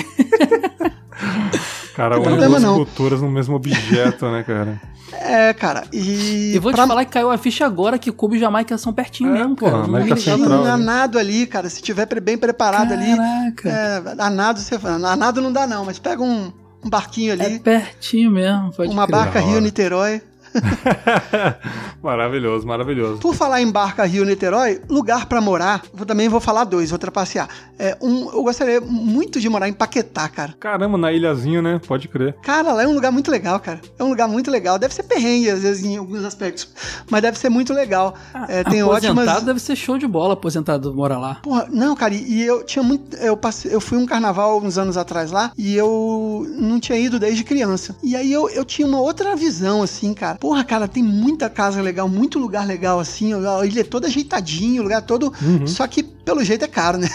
cara, 1.95 2.19
une 2.19 2.37
duas 2.37 2.61
não. 2.61 2.75
culturas 2.75 3.21
no 3.21 3.29
mesmo 3.29 3.55
objeto, 3.55 4.27
né, 4.27 4.43
cara? 4.43 4.81
É, 5.11 5.53
cara, 5.53 5.83
e. 5.91 6.53
E 6.55 6.59
vou 6.59 6.71
pra... 6.71 6.83
te 6.83 6.87
falar 6.87 7.05
que 7.05 7.11
caiu 7.11 7.31
a 7.31 7.37
ficha 7.37 7.65
agora 7.65 7.97
que 7.97 8.11
Cuba 8.11 8.35
e 8.35 8.39
Jamaica 8.39 8.77
são 8.77 8.93
pertinho 8.93 9.35
é, 9.35 9.39
mesmo, 9.39 9.55
cara. 9.55 9.79
Pô, 9.79 9.83
América 9.83 10.17
Central. 10.17 10.65
a 10.65 10.77
nado 10.77 11.19
ali, 11.19 11.45
cara. 11.45 11.69
Se 11.69 11.81
tiver 11.81 12.07
bem 12.21 12.37
preparado 12.37 12.89
Caraca. 12.89 13.69
ali. 13.69 14.15
É, 14.15 14.15
a 14.17 14.29
nado 14.29 14.59
você 14.59 14.75
A 14.75 15.15
nado 15.15 15.41
não 15.41 15.51
dá, 15.51 15.67
não, 15.67 15.85
mas 15.85 15.99
pega 15.99 16.21
um, 16.21 16.51
um 16.83 16.89
barquinho 16.89 17.33
ali. 17.33 17.55
É 17.55 17.59
pertinho 17.59 18.31
mesmo, 18.31 18.71
pode 18.73 18.91
Uma 18.91 19.07
crer. 19.07 19.19
barca 19.19 19.39
Rio-Niterói. 19.39 20.21
maravilhoso, 22.01 22.67
maravilhoso. 22.67 23.19
Por 23.19 23.35
falar 23.35 23.61
em 23.61 23.71
Barca 23.71 24.05
Rio 24.05 24.25
Niterói, 24.25 24.81
lugar 24.89 25.25
para 25.25 25.41
morar, 25.41 25.83
vou, 25.93 26.05
também 26.05 26.29
vou 26.29 26.39
falar 26.39 26.63
dois, 26.63 26.89
vou 26.89 26.99
trapacear. 26.99 27.47
É, 27.77 27.97
um, 28.01 28.31
eu 28.31 28.43
gostaria 28.43 28.79
muito 28.81 29.39
de 29.39 29.49
morar 29.49 29.67
em 29.67 29.73
Paquetá, 29.73 30.27
cara. 30.29 30.53
Caramba, 30.59 30.97
na 30.97 31.11
ilhazinha, 31.11 31.61
né? 31.61 31.81
Pode 31.85 32.07
crer. 32.07 32.35
Cara, 32.41 32.73
lá 32.73 32.83
é 32.83 32.87
um 32.87 32.93
lugar 32.93 33.11
muito 33.11 33.31
legal, 33.31 33.59
cara. 33.59 33.81
É 33.97 34.03
um 34.03 34.09
lugar 34.09 34.27
muito 34.27 34.49
legal. 34.49 34.77
Deve 34.77 34.93
ser 34.93 35.03
perrengue, 35.03 35.49
às 35.49 35.61
vezes, 35.61 35.83
em 35.83 35.97
alguns 35.97 36.23
aspectos. 36.23 36.69
Mas 37.09 37.21
deve 37.21 37.37
ser 37.37 37.49
muito 37.49 37.73
legal. 37.73 38.13
Ah, 38.33 38.45
é, 38.47 38.63
tem 38.63 38.81
aposentado 38.81 39.21
ótimas... 39.21 39.43
deve 39.43 39.59
ser 39.59 39.75
show 39.75 39.97
de 39.97 40.07
bola, 40.07 40.33
aposentado 40.33 40.93
morar 40.93 41.17
lá. 41.17 41.35
Porra, 41.35 41.67
não, 41.69 41.95
cara, 41.95 42.13
e 42.13 42.41
eu 42.41 42.63
tinha 42.63 42.83
muito. 42.83 43.15
Eu, 43.17 43.35
passei, 43.35 43.73
eu 43.73 43.81
fui 43.81 43.97
um 43.97 44.05
carnaval 44.05 44.61
uns 44.61 44.77
anos 44.77 44.97
atrás 44.97 45.31
lá 45.31 45.51
e 45.57 45.75
eu 45.75 46.45
não 46.57 46.79
tinha 46.79 46.97
ido 46.97 47.19
desde 47.19 47.43
criança. 47.43 47.95
E 48.03 48.15
aí 48.15 48.31
eu, 48.31 48.49
eu 48.49 48.63
tinha 48.63 48.87
uma 48.87 49.01
outra 49.01 49.35
visão, 49.35 49.81
assim, 49.81 50.13
cara. 50.13 50.37
Porra, 50.43 50.61
cara, 50.65 50.89
tem 50.89 51.01
muita 51.01 51.49
casa 51.49 51.81
legal, 51.81 52.09
muito 52.09 52.37
lugar 52.37 52.67
legal 52.67 52.99
assim. 52.99 53.31
A 53.33 53.65
ilha 53.65 53.79
é 53.79 53.83
toda 53.85 54.07
ajeitadinho, 54.07 54.81
o 54.81 54.83
lugar 54.83 55.01
todo. 55.01 55.33
Uhum. 55.41 55.65
Só 55.65 55.87
que 55.87 56.03
pelo 56.03 56.43
jeito 56.43 56.65
é 56.65 56.67
caro, 56.67 56.97
né? 56.97 57.07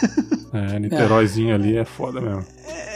É, 0.51 0.79
Niteróizinho 0.79 1.51
é. 1.53 1.55
ali 1.55 1.77
é 1.77 1.85
foda 1.85 2.23
mesmo. 2.23 2.43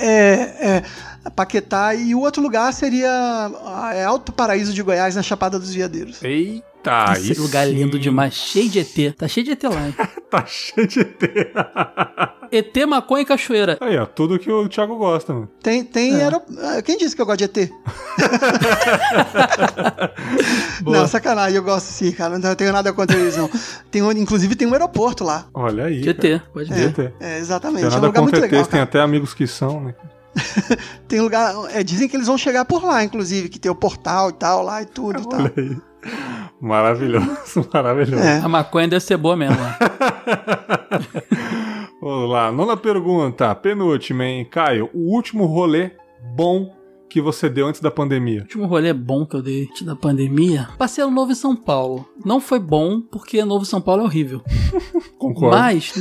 É, 0.01 0.33
é. 0.59 0.83
Paquetá 1.31 1.95
e 1.95 2.15
o 2.15 2.21
outro 2.21 2.43
lugar 2.43 2.73
seria 2.73 3.51
é 3.95 4.05
Alto 4.05 4.33
Paraíso 4.33 4.73
de 4.73 4.83
Goiás, 4.83 5.15
na 5.15 5.23
Chapada 5.23 5.59
dos 5.59 5.75
Veadeiros. 5.75 6.23
Eita, 6.23 7.13
Esse 7.13 7.33
isso 7.33 7.43
lugar 7.43 7.69
lindo 7.69 7.99
demais, 7.99 8.35
cheio 8.35 8.69
de 8.69 8.81
ET. 8.81 9.17
Tá 9.17 9.29
cheio 9.29 9.45
de 9.45 9.53
ET 9.53 9.63
lá, 9.65 9.87
hein? 9.87 9.95
tá 10.29 10.45
cheio 10.47 10.87
de 10.87 11.01
ET. 11.01 11.23
ET, 12.53 12.87
maconha 12.87 13.23
e 13.23 13.25
cachoeira. 13.25 13.79
Aí, 13.81 13.97
ó, 13.97 14.05
tudo 14.05 14.39
que 14.39 14.53
o 14.53 14.69
Thiago 14.69 14.95
gosta, 14.97 15.33
mano. 15.33 15.49
Tem, 15.63 15.83
tem 15.83 16.21
é. 16.21 16.27
Ah, 16.27 16.83
Quem 16.83 16.99
disse 16.99 17.17
que 17.17 17.23
eu 17.23 17.25
gosto 17.25 17.39
de 17.39 17.45
ET? 17.45 17.57
não, 20.85 21.09
sacanagem, 21.09 21.57
eu 21.57 21.63
gosto 21.63 21.87
sim, 21.87 22.13
cara. 22.13 22.39
Não 22.39 22.55
tenho 22.55 22.73
nada 22.73 22.93
contra 22.93 23.17
eles, 23.17 23.39
não. 23.39 23.49
Tem, 23.91 24.03
inclusive 24.21 24.55
tem 24.55 24.69
um 24.69 24.73
aeroporto 24.73 25.25
lá. 25.25 25.47
Olha 25.55 25.87
aí. 25.87 26.03
De 26.03 26.11
ET, 26.11 26.43
pode 26.53 26.71
ver. 26.71 27.15
É, 27.21 27.37
é, 27.37 27.39
exatamente. 27.39 27.83
Tem 27.83 27.91
nada 27.91 27.97
é 27.97 28.01
um 28.01 28.07
lugar 28.07 28.23
muito 28.23 28.37
ET, 28.37 28.43
legal. 28.43 28.67
Tem 28.67 28.81
até 28.81 29.01
amigos 29.01 29.33
que 29.33 29.47
são, 29.47 29.85
né? 29.85 29.95
tem 31.09 31.21
lugar. 31.21 31.55
É, 31.73 31.83
dizem 31.83 32.09
que 32.09 32.17
eles 32.17 32.27
vão 32.27 32.39
chegar 32.39 32.65
por 32.65 32.85
lá, 32.85 33.05
inclusive, 33.05 33.49
que 33.49 33.59
tem 33.59 33.71
o 33.71 33.75
portal 33.75 34.31
e 34.31 34.33
tal 34.33 34.63
lá 34.63 34.83
e 34.83 34.87
tudo 34.87 35.21
e 35.21 35.29
tal. 35.29 35.41
Aí. 35.41 35.77
Maravilhoso, 36.61 37.69
maravilhoso. 37.73 38.23
É. 38.23 38.39
A 38.39 38.49
maconha 38.49 38.89
deve 38.89 39.05
ser 39.05 39.17
boa 39.17 39.37
mesmo. 39.37 39.57
Vamos 42.01 42.31
lá, 42.31 42.51
nona 42.51 42.77
pergunta, 42.77 43.55
penúltima, 43.55 44.25
hein? 44.25 44.45
Caio, 44.45 44.91
o 44.93 45.15
último 45.15 45.47
rolê 45.47 45.93
bom 46.35 46.75
que 47.13 47.21
você 47.21 47.49
deu 47.49 47.67
antes 47.67 47.81
da 47.81 47.91
pandemia? 47.91 48.39
O 48.39 48.43
último 48.43 48.67
rolê 48.67 48.91
bom 48.93 49.27
que 49.27 49.37
eu 49.37 49.43
dei 49.43 49.69
antes 49.71 49.83
da 49.83 49.95
pandemia? 49.95 50.71
Passei 50.79 51.05
ano 51.05 51.13
novo 51.13 51.31
em 51.31 51.35
São 51.35 51.55
Paulo. 51.55 52.09
Não 52.25 52.41
foi 52.41 52.59
bom, 52.59 53.03
porque 53.03 53.45
novo 53.45 53.67
São 53.67 53.83
Paulo 53.83 54.03
é 54.03 54.05
horrível. 54.07 54.41
Concordo. 55.19 55.55
Mas, 55.55 55.93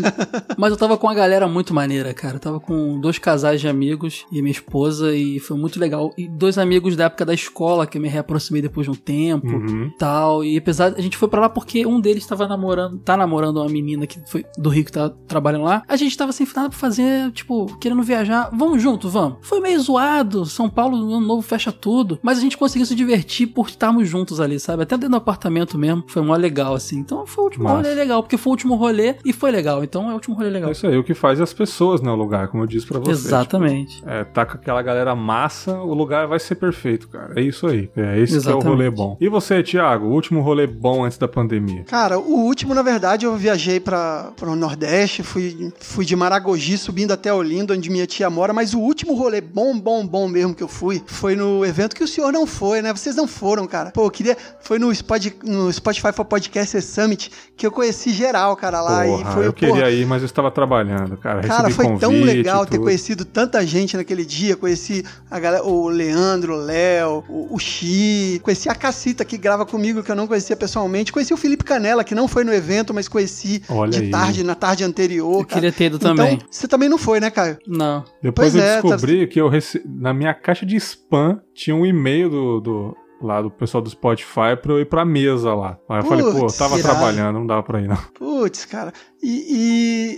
mas 0.57 0.71
eu 0.71 0.77
tava 0.77 0.97
com 0.97 1.07
uma 1.07 1.13
galera 1.13 1.49
muito 1.49 1.73
maneira, 1.73 2.13
cara. 2.13 2.37
Eu 2.37 2.39
tava 2.39 2.59
com 2.61 2.97
dois 2.99 3.17
casais 3.17 3.59
de 3.59 3.67
amigos 3.67 4.25
e 4.31 4.41
minha 4.41 4.51
esposa, 4.51 5.13
e 5.13 5.37
foi 5.39 5.57
muito 5.57 5.79
legal. 5.79 6.13
E 6.17 6.29
dois 6.29 6.57
amigos 6.57 6.95
da 6.95 7.05
época 7.05 7.25
da 7.25 7.33
escola, 7.33 7.85
que 7.85 7.97
eu 7.97 8.01
me 8.01 8.07
reaproximei 8.07 8.61
depois 8.61 8.85
de 8.85 8.91
um 8.91 8.95
tempo 8.95 9.47
uhum. 9.47 9.91
tal. 9.99 10.45
E 10.45 10.57
apesar, 10.57 10.93
a 10.95 11.01
gente 11.01 11.17
foi 11.17 11.27
para 11.27 11.41
lá 11.41 11.49
porque 11.49 11.85
um 11.85 11.99
deles 11.99 12.25
tava 12.25 12.47
namorando, 12.47 12.99
tá 12.99 13.17
namorando 13.17 13.57
uma 13.57 13.69
menina 13.69 14.07
que 14.07 14.17
foi 14.27 14.45
do 14.57 14.69
Rio 14.69 14.85
que 14.85 14.91
tá 14.93 15.09
trabalhando 15.27 15.65
lá. 15.65 15.83
A 15.89 15.97
gente 15.97 16.17
tava 16.17 16.31
sem 16.31 16.47
nada 16.55 16.69
pra 16.69 16.77
fazer, 16.77 17.31
tipo, 17.31 17.65
querendo 17.79 18.01
viajar. 18.01 18.49
Vamos 18.53 18.81
junto, 18.81 19.09
vamos. 19.09 19.39
Foi 19.41 19.59
meio 19.59 19.79
zoado. 19.81 20.45
São 20.45 20.69
Paulo 20.69 21.00
ano 21.09 21.25
novo 21.25 21.41
fecha 21.41 21.71
tudo. 21.71 22.19
Mas 22.21 22.37
a 22.37 22.41
gente 22.41 22.57
conseguiu 22.57 22.85
se 22.85 22.95
divertir 22.95 23.47
por 23.47 23.67
estarmos 23.67 24.07
juntos 24.07 24.39
ali, 24.39 24.59
sabe? 24.59 24.83
Até 24.83 24.95
dentro 24.95 25.11
do 25.11 25.17
apartamento 25.17 25.77
mesmo. 25.77 26.03
Foi 26.07 26.21
mó 26.21 26.35
legal, 26.35 26.73
assim. 26.73 26.99
Então 26.99 27.25
foi 27.25 27.43
o 27.43 27.45
último 27.45 27.63
Massa. 27.65 27.75
rolê 27.77 27.93
legal, 27.93 28.23
porque 28.23 28.37
foi 28.37 28.49
o 28.49 28.53
último 28.53 28.75
rolê 28.75 29.15
e 29.25 29.33
foi 29.33 29.51
legal. 29.51 29.83
Então 29.83 30.09
é 30.09 30.11
o 30.11 30.15
último 30.15 30.35
rolê 30.35 30.49
legal. 30.49 30.69
É 30.69 30.71
isso 30.71 30.87
aí, 30.87 30.97
o 30.97 31.03
que 31.03 31.13
faz 31.13 31.39
as 31.41 31.53
pessoas, 31.53 32.01
né? 32.01 32.11
O 32.11 32.15
lugar, 32.15 32.47
como 32.47 32.63
eu 32.63 32.67
disse 32.67 32.85
pra 32.85 32.99
você. 32.99 33.11
Exatamente. 33.11 33.97
Tipo, 33.97 34.09
é, 34.09 34.23
tá 34.23 34.45
com 34.45 34.53
aquela 34.53 34.81
galera 34.81 35.15
massa, 35.15 35.79
o 35.79 35.93
lugar 35.93 36.27
vai 36.27 36.39
ser 36.39 36.55
perfeito, 36.55 37.07
cara. 37.07 37.33
É 37.35 37.41
isso 37.41 37.67
aí. 37.67 37.89
É 37.95 38.19
esse 38.19 38.39
que 38.39 38.49
é 38.49 38.55
o 38.55 38.59
rolê 38.59 38.89
bom. 38.89 39.17
E 39.19 39.29
você, 39.29 39.61
Thiago, 39.63 40.07
o 40.07 40.11
último 40.11 40.41
rolê 40.41 40.67
bom 40.67 41.05
antes 41.05 41.17
da 41.17 41.27
pandemia? 41.27 41.83
Cara, 41.83 42.19
o 42.19 42.45
último, 42.45 42.73
na 42.73 42.81
verdade, 42.81 43.25
eu 43.25 43.35
viajei 43.35 43.79
para 43.79 44.33
o 44.41 44.55
Nordeste, 44.55 45.23
fui, 45.23 45.71
fui 45.79 46.05
de 46.05 46.15
Maragogi 46.15 46.77
subindo 46.77 47.11
até 47.11 47.33
Olinda, 47.33 47.73
onde 47.73 47.89
minha 47.89 48.07
tia 48.07 48.29
mora, 48.29 48.53
mas 48.53 48.73
o 48.73 48.79
último 48.79 49.13
rolê 49.13 49.41
bom, 49.41 49.77
bom, 49.77 50.05
bom 50.05 50.27
mesmo 50.27 50.53
que 50.53 50.63
eu 50.63 50.67
fui 50.67 50.90
fui. 50.99 51.03
Foi 51.21 51.35
no 51.35 51.63
evento 51.65 51.95
que 51.95 52.03
o 52.03 52.07
senhor 52.07 52.31
não 52.31 52.45
foi, 52.45 52.81
né? 52.81 52.91
Vocês 52.91 53.15
não 53.15 53.27
foram, 53.27 53.65
cara. 53.67 53.91
Pô, 53.91 54.05
eu 54.05 54.11
queria. 54.11 54.35
Foi 54.61 54.77
no, 54.79 54.91
Spot, 54.91 55.25
no 55.43 55.71
Spotify 55.71 56.11
for 56.11 56.25
Podcast 56.25 56.81
Summit 56.81 57.31
que 57.55 57.65
eu 57.65 57.71
conheci 57.71 58.11
geral, 58.11 58.55
cara, 58.55 58.81
lá. 58.81 59.03
Porra, 59.03 59.21
e 59.29 59.33
foi, 59.33 59.47
eu 59.47 59.53
queria 59.53 59.89
ir, 59.91 60.05
mas 60.05 60.21
eu 60.21 60.25
estava 60.25 60.49
trabalhando, 60.51 61.15
cara. 61.17 61.41
Cara, 61.41 61.67
Recebi 61.67 61.73
foi 61.73 61.85
convite, 61.85 62.01
tão 62.01 62.11
legal 62.11 62.65
ter 62.65 62.79
conhecido 62.79 63.23
tanta 63.23 63.65
gente 63.65 63.95
naquele 63.95 64.25
dia. 64.25 64.55
Conheci 64.55 65.05
a 65.29 65.39
galera, 65.39 65.63
o 65.63 65.87
Leandro, 65.89 66.55
o 66.55 66.57
Léo, 66.57 67.23
o, 67.29 67.55
o 67.55 67.59
Xi. 67.59 68.39
Conheci 68.43 68.69
a 68.69 68.75
Cacita 68.75 69.23
que 69.23 69.37
grava 69.37 69.65
comigo, 69.65 70.01
que 70.03 70.11
eu 70.11 70.15
não 70.15 70.27
conhecia 70.27 70.55
pessoalmente. 70.55 71.11
Conheci 71.13 71.33
o 71.33 71.37
Felipe 71.37 71.63
Canela, 71.63 72.03
que 72.03 72.15
não 72.15 72.27
foi 72.27 72.43
no 72.43 72.53
evento, 72.53 72.93
mas 72.93 73.07
conheci 73.07 73.61
Olha 73.69 73.91
de 73.91 74.05
aí. 74.05 74.09
tarde, 74.09 74.43
na 74.43 74.55
tarde 74.55 74.83
anterior. 74.83 75.41
Eu 75.41 75.45
cara. 75.45 75.53
queria 75.61 75.71
ter 75.71 75.85
ido 75.85 75.97
Então, 75.97 76.15
também. 76.15 76.39
você 76.49 76.67
também 76.67 76.89
não 76.89 76.97
foi, 76.97 77.19
né, 77.19 77.29
Caio? 77.29 77.57
Não. 77.67 78.03
Depois 78.21 78.51
Pois 78.51 78.55
eu 78.55 78.61
é, 78.61 78.81
tá- 78.81 78.81
descobri 78.81 79.27
que 79.27 79.39
eu 79.39 79.47
rece... 79.49 79.81
na 79.85 80.13
minha 80.13 80.33
caixa 80.33 80.65
de 80.65 80.79
spam 80.81 81.41
tinha 81.53 81.75
um 81.75 81.85
e-mail 81.85 82.29
do, 82.29 82.59
do- 82.61 82.97
lá 83.21 83.41
do 83.41 83.51
pessoal 83.51 83.83
do 83.83 83.89
Spotify 83.89 84.55
pra 84.61 84.73
eu 84.73 84.79
ir 84.79 84.85
pra 84.89 85.05
mesa 85.05 85.53
lá. 85.53 85.77
Aí 85.87 85.99
eu 85.99 86.03
falei, 86.05 86.23
pô, 86.25 86.45
eu 86.47 86.47
tava 86.53 86.79
irado. 86.79 86.95
trabalhando, 86.95 87.35
não 87.39 87.45
dava 87.47 87.61
pra 87.63 87.79
ir 87.81 87.87
não. 87.87 87.97
Putz, 88.15 88.65
cara. 88.65 88.91
E, 89.21 89.45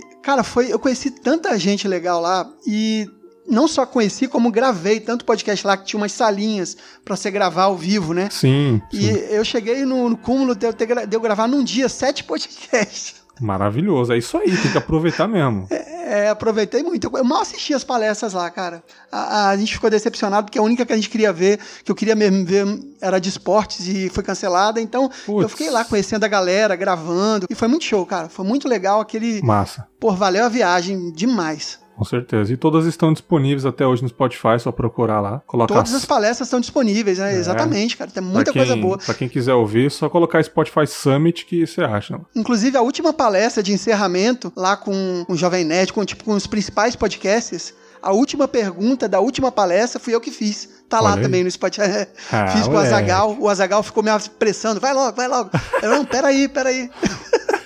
cara, 0.22 0.42
foi. 0.42 0.72
Eu 0.72 0.78
conheci 0.78 1.10
tanta 1.10 1.58
gente 1.58 1.86
legal 1.86 2.20
lá 2.20 2.48
e 2.66 3.06
não 3.46 3.68
só 3.68 3.84
conheci, 3.84 4.26
como 4.26 4.50
gravei 4.50 5.00
tanto 5.00 5.26
podcast 5.26 5.66
lá 5.66 5.76
que 5.76 5.84
tinha 5.84 6.00
umas 6.00 6.12
salinhas 6.12 6.78
pra 7.04 7.14
você 7.14 7.30
gravar 7.30 7.64
ao 7.64 7.76
vivo, 7.76 8.14
né? 8.14 8.28
Sim, 8.30 8.80
E 8.90 9.02
sim. 9.02 9.10
eu 9.28 9.44
cheguei 9.44 9.84
no, 9.84 10.08
no 10.08 10.16
cúmulo 10.16 10.54
de 10.54 10.66
eu, 10.66 10.72
ter, 10.72 11.06
de 11.06 11.14
eu 11.14 11.20
gravar 11.20 11.46
num 11.46 11.62
dia 11.62 11.90
sete 11.90 12.24
podcasts. 12.24 13.22
Maravilhoso. 13.40 14.12
É 14.12 14.18
isso 14.18 14.36
aí, 14.36 14.56
tem 14.56 14.72
que 14.72 14.78
aproveitar 14.78 15.28
mesmo. 15.28 15.68
É, 16.06 16.28
aproveitei 16.28 16.82
muito. 16.82 17.10
Eu 17.12 17.24
mal 17.24 17.40
assisti 17.40 17.72
as 17.72 17.82
palestras 17.82 18.34
lá, 18.34 18.48
cara. 18.50 18.84
A, 19.10 19.48
a 19.48 19.56
gente 19.56 19.72
ficou 19.72 19.88
decepcionado 19.88 20.44
porque 20.44 20.58
a 20.58 20.62
única 20.62 20.84
que 20.84 20.92
a 20.92 20.96
gente 20.96 21.08
queria 21.08 21.32
ver, 21.32 21.58
que 21.82 21.90
eu 21.90 21.94
queria 21.96 22.14
mesmo 22.14 22.44
ver, 22.44 22.64
era 23.00 23.18
de 23.18 23.30
esportes 23.30 23.88
e 23.88 24.10
foi 24.10 24.22
cancelada. 24.22 24.80
Então 24.80 25.04
eu 25.04 25.10
Putz. 25.24 25.50
fiquei 25.52 25.70
lá 25.70 25.82
conhecendo 25.82 26.22
a 26.22 26.28
galera, 26.28 26.76
gravando. 26.76 27.46
E 27.50 27.54
foi 27.54 27.66
muito 27.68 27.86
show, 27.86 28.04
cara. 28.04 28.28
Foi 28.28 28.44
muito 28.44 28.68
legal 28.68 29.00
aquele. 29.00 29.42
Massa. 29.42 29.88
Pô, 29.98 30.12
valeu 30.12 30.44
a 30.44 30.48
viagem 30.48 31.10
demais. 31.10 31.80
Com 31.96 32.04
certeza. 32.04 32.52
E 32.52 32.56
todas 32.56 32.86
estão 32.86 33.12
disponíveis 33.12 33.64
até 33.64 33.86
hoje 33.86 34.02
no 34.02 34.08
Spotify, 34.08 34.58
só 34.58 34.72
procurar 34.72 35.20
lá. 35.20 35.40
Colocar 35.46 35.72
Todas 35.74 35.94
as 35.94 36.04
palestras 36.04 36.48
estão 36.48 36.58
disponíveis, 36.60 37.18
né? 37.18 37.34
É. 37.34 37.38
Exatamente, 37.38 37.96
cara. 37.96 38.10
Tem 38.10 38.22
muita 38.22 38.52
quem- 38.52 38.60
coisa 38.66 38.76
boa. 38.76 38.98
Pra 38.98 39.14
quem 39.14 39.28
quiser 39.28 39.54
ouvir, 39.54 39.90
só 39.90 40.08
colocar 40.08 40.42
Spotify 40.42 40.86
Summit 40.86 41.46
que 41.46 41.66
você 41.66 41.82
acha. 41.82 42.20
Inclusive, 42.34 42.76
a 42.76 42.82
última 42.82 43.12
palestra 43.12 43.62
de 43.62 43.72
encerramento, 43.72 44.52
lá 44.56 44.76
com 44.76 45.24
o 45.28 45.36
Jovem 45.36 45.64
Nerd, 45.64 45.92
com, 45.92 46.04
tipo, 46.04 46.24
com 46.24 46.32
os 46.34 46.46
principais 46.48 46.96
podcasts, 46.96 47.72
a 48.02 48.12
última 48.12 48.48
pergunta 48.48 49.08
da 49.08 49.20
última 49.20 49.52
palestra 49.52 50.00
fui 50.00 50.14
eu 50.14 50.20
que 50.20 50.30
fiz. 50.30 50.68
Tá 50.88 51.00
lá 51.00 51.10
Olha 51.12 51.18
aí. 51.18 51.22
também 51.22 51.44
no 51.44 51.50
Spotify. 51.50 52.06
Ah, 52.30 52.48
fiz 52.48 52.66
com 52.66 52.74
o. 52.74 52.78
Azagal. 52.78 53.36
O 53.38 53.48
Azagal 53.48 53.82
ficou 53.82 54.02
me 54.02 54.10
apressando. 54.10 54.80
Vai 54.80 54.92
logo, 54.92 55.16
vai 55.16 55.28
logo. 55.28 55.50
Eu, 55.82 55.90
não, 55.90 56.04
peraí, 56.04 56.48
peraí. 56.48 56.90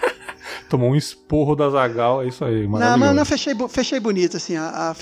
Tomou 0.68 0.90
um 0.90 0.96
esporro 0.96 1.54
da 1.56 1.70
Zagal, 1.70 2.22
é 2.22 2.28
isso 2.28 2.44
aí. 2.44 2.62
Não, 2.64 2.70
Maravilhoso. 2.70 3.00
mas 3.06 3.16
não, 3.16 3.24
fechei, 3.24 3.54
fechei 3.68 4.00
bonito, 4.00 4.36
assim. 4.36 4.56
A, 4.56 4.90
a- 4.90 4.94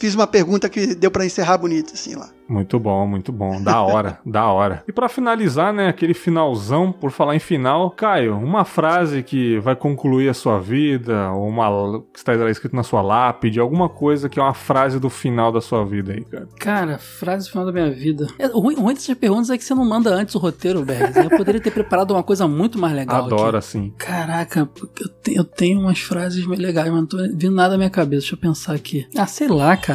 fiz 0.00 0.14
uma 0.14 0.26
pergunta 0.26 0.68
que 0.68 0.94
deu 0.94 1.10
pra 1.10 1.24
encerrar 1.24 1.58
bonito, 1.58 1.92
assim, 1.94 2.16
lá. 2.16 2.28
Muito 2.48 2.80
bom, 2.80 3.06
muito 3.06 3.30
bom. 3.30 3.62
Da 3.62 3.80
hora, 3.80 4.18
da 4.26 4.46
hora. 4.46 4.82
E 4.88 4.92
pra 4.92 5.08
finalizar, 5.08 5.72
né, 5.72 5.86
aquele 5.88 6.14
finalzão, 6.14 6.90
por 6.90 7.12
falar 7.12 7.36
em 7.36 7.38
final, 7.38 7.90
Caio, 7.92 8.36
uma 8.36 8.64
frase 8.64 9.22
que 9.22 9.60
vai 9.60 9.76
concluir 9.76 10.28
a 10.28 10.34
sua 10.34 10.58
vida, 10.58 11.30
ou 11.30 11.46
uma 11.46 12.02
que 12.12 12.18
está 12.18 12.34
escrito 12.50 12.74
na 12.74 12.82
sua 12.82 13.02
lápide, 13.02 13.60
alguma 13.60 13.88
coisa 13.88 14.28
que 14.28 14.40
é 14.40 14.42
uma 14.42 14.54
frase 14.54 14.98
do 14.98 15.08
final 15.08 15.52
da 15.52 15.60
sua 15.60 15.84
vida 15.84 16.12
aí, 16.12 16.24
cara. 16.24 16.48
Cara, 16.58 16.98
frase 16.98 17.48
final 17.48 17.64
da 17.66 17.70
minha 17.72 17.90
vida. 17.92 18.26
É, 18.36 18.48
o 18.48 18.58
ruim, 18.58 18.74
dessas 18.94 19.14
perguntas 19.16 19.50
é 19.50 19.56
que 19.58 19.62
você 19.62 19.74
não 19.74 19.84
manda 19.84 20.10
antes 20.12 20.34
o 20.34 20.38
roteiro, 20.38 20.84
Bergs. 20.84 21.16
Eu 21.16 21.30
poderia 21.36 21.60
ter 21.60 21.70
preparado 21.70 22.10
uma 22.12 22.22
coisa 22.24 22.48
muito 22.48 22.78
mais 22.80 22.94
legal. 22.96 23.26
Adoro, 23.26 23.48
aqui. 23.48 23.56
assim. 23.58 23.92
Caraca, 23.96 24.60
eu, 24.60 24.66
te- 25.22 25.36
eu 25.36 25.44
tenho 25.44 25.78
umas 25.80 26.00
frases 26.00 26.44
meio 26.46 26.60
legais, 26.60 26.88
mas 26.90 27.00
não 27.00 27.06
tô 27.06 27.16
vindo 27.18 27.52
nada 27.54 27.72
na 27.72 27.78
minha 27.78 27.90
cabeça. 27.90 28.22
Deixa 28.22 28.34
eu 28.34 28.38
pensar 28.40 28.74
aqui. 28.74 29.06
Ah, 29.16 29.26
sei 29.26 29.46
lá, 29.46 29.76
cara. 29.76 29.89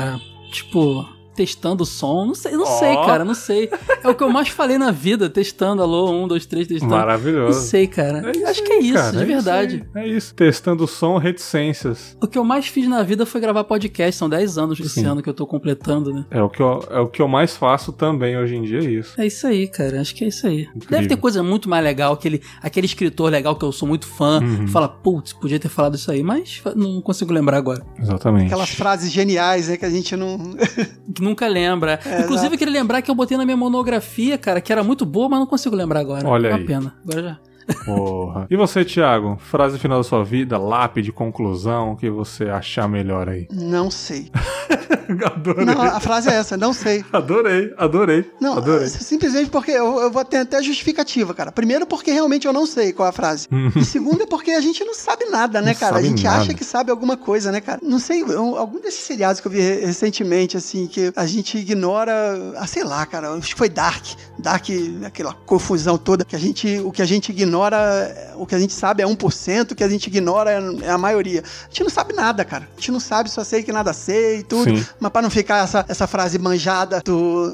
Tipo, 0.52 1.08
testando 1.36 1.84
o 1.84 1.86
som. 1.86 2.26
Não 2.26 2.36
sei, 2.36 2.54
não 2.54 2.64
Ó. 2.64 2.80
sei, 2.80 2.96
cara, 2.96 3.26
não 3.26 3.34
sei. 3.36 3.70
É 4.04 4.10
o 4.10 4.16
que 4.16 4.24
eu 4.24 4.30
mais 4.30 4.48
falei 4.50 4.78
na 4.78 4.92
vida, 4.92 5.30
testando. 5.30 5.82
Alô, 5.82 6.12
um, 6.12 6.28
dois, 6.28 6.46
três, 6.46 6.68
testando. 6.68 6.92
Não 6.92 6.98
Maravilhoso. 7.00 7.62
sei, 7.68 7.88
cara. 7.88 8.32
É 8.32 8.50
Acho 8.50 8.64
que 8.64 8.72
é 8.72 8.80
isso, 8.80 8.94
cara, 8.94 9.12
de 9.18 9.24
é 9.24 9.26
verdade. 9.26 9.76
isso 9.76 9.98
É 9.98 10.08
isso. 10.08 10.36
Testando 10.36 10.84
o 10.84 10.88
som, 10.88 11.18
reticências. 11.18 12.18
O 12.22 12.28
que 12.28 12.38
eu 12.38 12.44
mais 12.44 12.68
fiz 12.68 12.88
na 12.88 13.04
vida 13.04 13.26
foi 13.26 13.42
gravar 13.42 13.64
podcast. 13.64 14.18
São 14.18 14.30
10 14.30 14.58
anos 14.58 14.80
esse 14.80 14.90
Sim. 15.02 15.06
ano 15.06 15.22
que 15.22 15.30
eu 15.30 15.34
tô 15.34 15.46
completando, 15.46 16.14
né? 16.14 16.26
É 16.32 16.42
o, 16.42 16.50
que 16.50 16.62
eu, 16.62 16.84
é 16.90 17.00
o 17.00 17.08
que 17.08 17.22
eu 17.22 17.28
mais 17.28 17.56
faço 17.58 17.92
também 17.92 18.38
hoje 18.38 18.56
em 18.56 18.62
dia, 18.62 18.80
é 18.80 18.84
isso. 18.84 19.20
É 19.22 19.26
isso 19.28 19.46
aí, 19.46 19.68
cara. 19.68 20.00
Acho 20.00 20.16
que 20.16 20.24
é 20.24 20.28
isso 20.28 20.48
aí. 20.48 20.68
Deve 20.90 21.08
ter 21.08 21.18
coisa 21.18 21.44
muito 21.44 21.70
mais 21.70 21.84
legal. 21.84 22.14
Aquele, 22.14 22.42
aquele 22.62 22.86
escritor 22.86 23.30
legal 23.32 23.56
que 23.56 23.66
eu 23.66 23.72
sou 23.72 23.88
muito 23.88 24.08
fã. 24.08 24.40
Uhum. 24.42 24.68
Fala, 24.68 24.88
putz, 24.88 25.34
podia 25.34 25.60
ter 25.60 25.70
falado 25.70 25.96
isso 25.96 26.12
aí, 26.12 26.24
mas 26.24 26.62
não 26.76 27.02
consigo 27.02 27.34
lembrar 27.34 27.58
agora. 27.58 27.86
Exatamente. 28.00 28.46
Aquelas 28.46 28.70
frases 28.70 29.12
geniais, 29.12 29.68
né? 29.68 29.78
Que 29.78 29.86
a 29.86 29.90
gente 29.90 30.16
não. 30.16 30.38
Nunca 31.26 31.48
lembra. 31.48 32.00
É, 32.06 32.22
Inclusive, 32.22 32.56
eu 32.56 32.58
queria 32.60 32.74
lembrar 32.74 33.02
que 33.02 33.10
eu 33.12 33.16
botei 33.16 33.38
na 33.38 33.44
minha 33.46 33.58
monografia, 33.58 34.38
cara, 34.38 34.62
que 34.62 34.72
era 34.72 34.84
muito 34.84 35.06
boa, 35.06 35.28
mas 35.28 35.40
não 35.40 35.48
consigo 35.48 35.76
lembrar 35.76 36.00
agora. 36.00 36.28
Olha 36.28 36.50
Uma 36.52 36.58
aí. 36.60 36.66
pena. 36.66 36.96
Agora 37.04 37.24
já. 37.24 37.38
Porra. 37.84 38.46
E 38.50 38.56
você, 38.56 38.86
Thiago? 38.86 39.38
Frase 39.40 39.80
final 39.80 39.98
da 39.98 40.04
sua 40.04 40.24
vida, 40.24 40.58
lápide, 40.58 41.12
conclusão, 41.12 41.94
o 41.94 41.96
que 41.98 42.10
você 42.10 42.46
achar 42.46 42.88
melhor 42.88 43.28
aí? 43.28 43.48
Não 43.52 43.90
sei. 43.90 44.30
adorei. 45.26 45.66
Não, 45.66 45.82
a 45.82 46.00
frase 46.00 46.30
é 46.30 46.34
essa, 46.34 46.56
não 46.58 46.74
sei. 46.74 47.04
Adorei, 47.12 47.74
adorei. 47.78 48.30
Não, 48.40 48.58
adorei. 48.58 48.88
simplesmente 48.88 49.50
porque 49.50 49.72
eu, 49.72 50.00
eu 50.00 50.12
vou 50.12 50.24
ter 50.26 50.38
até 50.38 50.62
justificativa, 50.62 51.34
cara. 51.34 51.52
Primeiro, 51.52 51.86
porque 51.86 52.12
realmente 52.12 52.48
eu 52.48 52.54
não 52.54 52.66
sei 52.66 52.92
qual 52.94 53.06
é 53.08 53.10
a 53.10 53.14
frase. 53.14 53.48
E 53.76 53.84
segundo, 53.86 54.24
é 54.24 54.26
porque 54.26 54.52
a 54.52 54.62
gente 54.62 54.84
não 54.84 54.94
sabe 54.94 55.26
nada, 55.26 55.62
né, 55.62 55.72
Não 55.74 55.80
cara? 55.80 55.98
A 55.98 56.02
gente 56.02 56.24
nada. 56.24 56.42
acha 56.42 56.54
que 56.54 56.64
sabe 56.64 56.92
alguma 56.92 57.18
coisa, 57.18 57.52
né, 57.52 57.62
cara? 57.62 57.80
Não 57.84 58.00
sei, 58.00 58.22
eu- 58.22 58.58
algum 58.58 58.80
desses 58.80 59.02
seriados 59.02 59.40
que 59.42 59.48
eu 59.48 59.52
vi 59.52 59.60
re- 59.60 59.86
recentemente, 59.86 60.58
assim, 60.58 60.88
que 60.88 61.12
a 61.16 61.26
gente 61.26 61.58
ignora. 61.58 62.14
Ah, 62.58 62.68
sei 62.68 62.84
lá, 62.84 63.06
cara. 63.06 63.32
Acho 63.34 63.50
que 63.54 63.58
foi 63.58 63.70
Dark. 63.70 64.04
Dark, 64.38 64.66
aquela 65.06 65.34
confusão 65.46 65.98
toda. 65.98 66.26
Que 66.26 66.36
a 66.36 66.40
gente, 66.40 66.80
o 66.84 66.92
que 66.92 67.02
a 67.02 67.06
gente 67.06 67.30
ignora, 67.30 68.34
o 68.38 68.46
que 68.46 68.56
a 68.56 68.60
gente 68.60 68.74
sabe 68.74 69.02
é 69.04 69.06
1%, 69.06 69.72
o 69.72 69.76
que 69.76 69.84
a 69.84 69.88
gente 69.90 70.08
ignora 70.08 70.52
é, 70.52 70.86
é 70.88 70.90
a 70.92 70.98
maioria. 70.98 71.42
A 71.46 71.68
gente 71.70 71.84
não 71.84 71.90
sabe 71.90 72.14
nada, 72.14 72.44
cara. 72.44 72.68
A 72.76 72.80
gente 72.80 72.92
não 72.92 73.00
sabe, 73.00 73.30
só 73.30 73.44
sei 73.44 73.64
que 73.64 73.72
nada 73.72 73.94
sei 73.94 74.40
e 74.40 74.44
tudo. 74.44 74.66
Sim. 74.66 74.75
Mas 75.00 75.12
pra 75.12 75.22
não 75.22 75.30
ficar 75.30 75.64
essa, 75.64 75.86
essa 75.88 76.08
frase 76.08 76.38
manjada 76.40 77.02
do, 77.04 77.50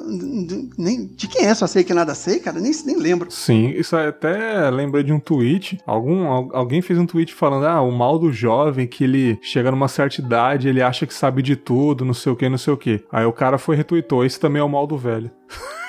do- 0.47 0.69
nem, 0.77 1.05
de 1.07 1.27
quem 1.27 1.45
é 1.45 1.53
só 1.53 1.67
sei 1.67 1.83
que 1.83 1.93
nada 1.93 2.13
sei, 2.15 2.39
cara, 2.39 2.59
nem, 2.59 2.71
nem 2.85 2.97
lembro. 2.97 3.29
Sim, 3.31 3.69
isso 3.69 3.95
aí 3.95 4.07
até 4.07 4.69
lembrei 4.69 5.03
de 5.03 5.11
um 5.13 5.19
tweet. 5.19 5.79
Algum, 5.85 6.27
al- 6.27 6.49
alguém 6.53 6.81
fez 6.81 6.97
um 6.99 7.05
tweet 7.05 7.33
falando: 7.33 7.65
ah, 7.65 7.81
o 7.81 7.91
mal 7.91 8.17
do 8.19 8.31
jovem 8.31 8.87
que 8.87 9.03
ele 9.03 9.39
chega 9.41 9.71
numa 9.71 9.87
certa 9.87 10.21
idade, 10.21 10.67
ele 10.67 10.81
acha 10.81 11.05
que 11.07 11.13
sabe 11.13 11.41
de 11.41 11.55
tudo, 11.55 12.05
não 12.05 12.13
sei 12.13 12.31
o 12.31 12.35
que, 12.35 12.47
não 12.49 12.57
sei 12.57 12.73
o 12.73 12.77
que. 12.77 13.03
Aí 13.11 13.25
o 13.25 13.33
cara 13.33 13.57
foi 13.57 13.75
e 13.75 13.77
retweetou: 13.77 14.23
esse 14.25 14.39
também 14.39 14.59
é 14.59 14.63
o 14.63 14.69
mal 14.69 14.85
do 14.87 14.97
velho. 14.97 15.29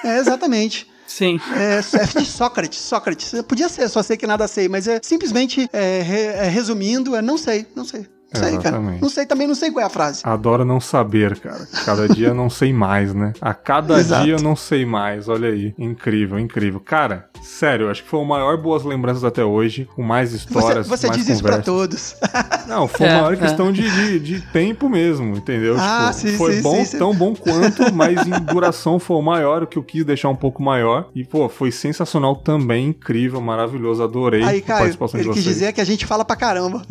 É, 0.04 0.18
exatamente. 0.18 0.86
Sim. 1.06 1.38
É, 1.54 1.78
é 1.78 2.20
de 2.20 2.24
Sócrates, 2.26 2.78
Sócrates. 2.78 3.34
Podia 3.46 3.68
ser, 3.68 3.86
só 3.88 4.02
sei 4.02 4.16
que 4.16 4.26
nada 4.26 4.48
sei, 4.48 4.66
mas 4.68 4.88
é 4.88 4.98
simplesmente 5.02 5.68
é, 5.72 6.00
re- 6.00 6.16
é, 6.46 6.48
resumindo, 6.48 7.14
é 7.14 7.20
não 7.20 7.36
sei, 7.36 7.66
não 7.76 7.84
sei. 7.84 8.06
Não 8.34 8.40
sei, 8.42 8.58
cara. 8.58 8.80
Não 8.80 9.08
sei, 9.08 9.26
também 9.26 9.46
não 9.46 9.54
sei 9.54 9.70
qual 9.70 9.82
é 9.82 9.86
a 9.86 9.90
frase. 9.90 10.20
Adoro 10.24 10.64
não 10.64 10.80
saber, 10.80 11.38
cara. 11.38 11.66
Cada 11.84 12.08
dia 12.08 12.28
eu 12.28 12.34
não 12.34 12.48
sei 12.50 12.72
mais, 12.72 13.14
né? 13.14 13.32
A 13.40 13.52
cada 13.54 13.98
Exato. 14.00 14.24
dia 14.24 14.34
eu 14.34 14.42
não 14.42 14.56
sei 14.56 14.84
mais. 14.86 15.28
Olha 15.28 15.48
aí. 15.48 15.74
Incrível, 15.78 16.38
incrível. 16.38 16.80
Cara, 16.80 17.28
sério, 17.42 17.90
acho 17.90 18.02
que 18.02 18.08
foi 18.08 18.20
o 18.20 18.24
maior 18.24 18.56
boas 18.56 18.84
lembranças 18.84 19.24
até 19.24 19.44
hoje. 19.44 19.88
Com 19.94 20.02
mais 20.02 20.30
Você, 20.30 20.36
histórias. 20.36 20.86
você 20.86 21.06
mais 21.08 21.18
diz 21.18 21.28
isso 21.28 21.42
pra 21.42 21.58
todos. 21.60 22.16
Não, 22.66 22.88
foi 22.88 23.06
É, 23.06 23.10
uma 23.12 23.22
maior 23.22 23.34
é. 23.34 23.36
questão 23.36 23.72
de, 23.72 23.82
de, 23.90 24.18
de 24.18 24.40
tempo 24.52 24.88
mesmo, 24.88 25.36
entendeu? 25.36 25.76
Ah, 25.78 26.10
Tipo, 26.14 26.28
sim, 26.30 26.36
foi 26.36 26.54
sim, 26.54 26.62
bom, 26.62 26.76
sim, 26.76 26.84
sim. 26.84 26.98
tão 26.98 27.14
bom 27.14 27.34
quanto, 27.34 27.82
mas 27.92 28.26
em 28.26 28.30
duração 28.52 28.98
foi 28.98 29.16
o 29.16 29.22
maior, 29.22 29.62
o 29.62 29.66
que 29.66 29.76
eu 29.78 29.82
quis 29.82 30.04
deixar 30.04 30.28
um 30.28 30.36
pouco 30.36 30.62
maior. 30.62 31.08
E, 31.14 31.24
pô, 31.24 31.48
foi 31.48 31.70
sensacional 31.70 32.36
também, 32.36 32.88
incrível, 32.88 33.40
maravilhoso. 33.40 34.02
Adorei 34.02 34.42
Aí, 34.42 34.58
a 34.58 34.62
Caio, 34.62 34.78
participação 34.80 35.20
ele 35.20 35.28
de 35.28 35.34
quis 35.34 35.44
vocês. 35.44 35.54
dizer 35.56 35.72
que 35.72 35.80
a 35.80 35.84
gente 35.84 36.06
fala 36.06 36.24
pra 36.24 36.36
caramba. 36.36 36.82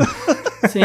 Sim. 0.70 0.82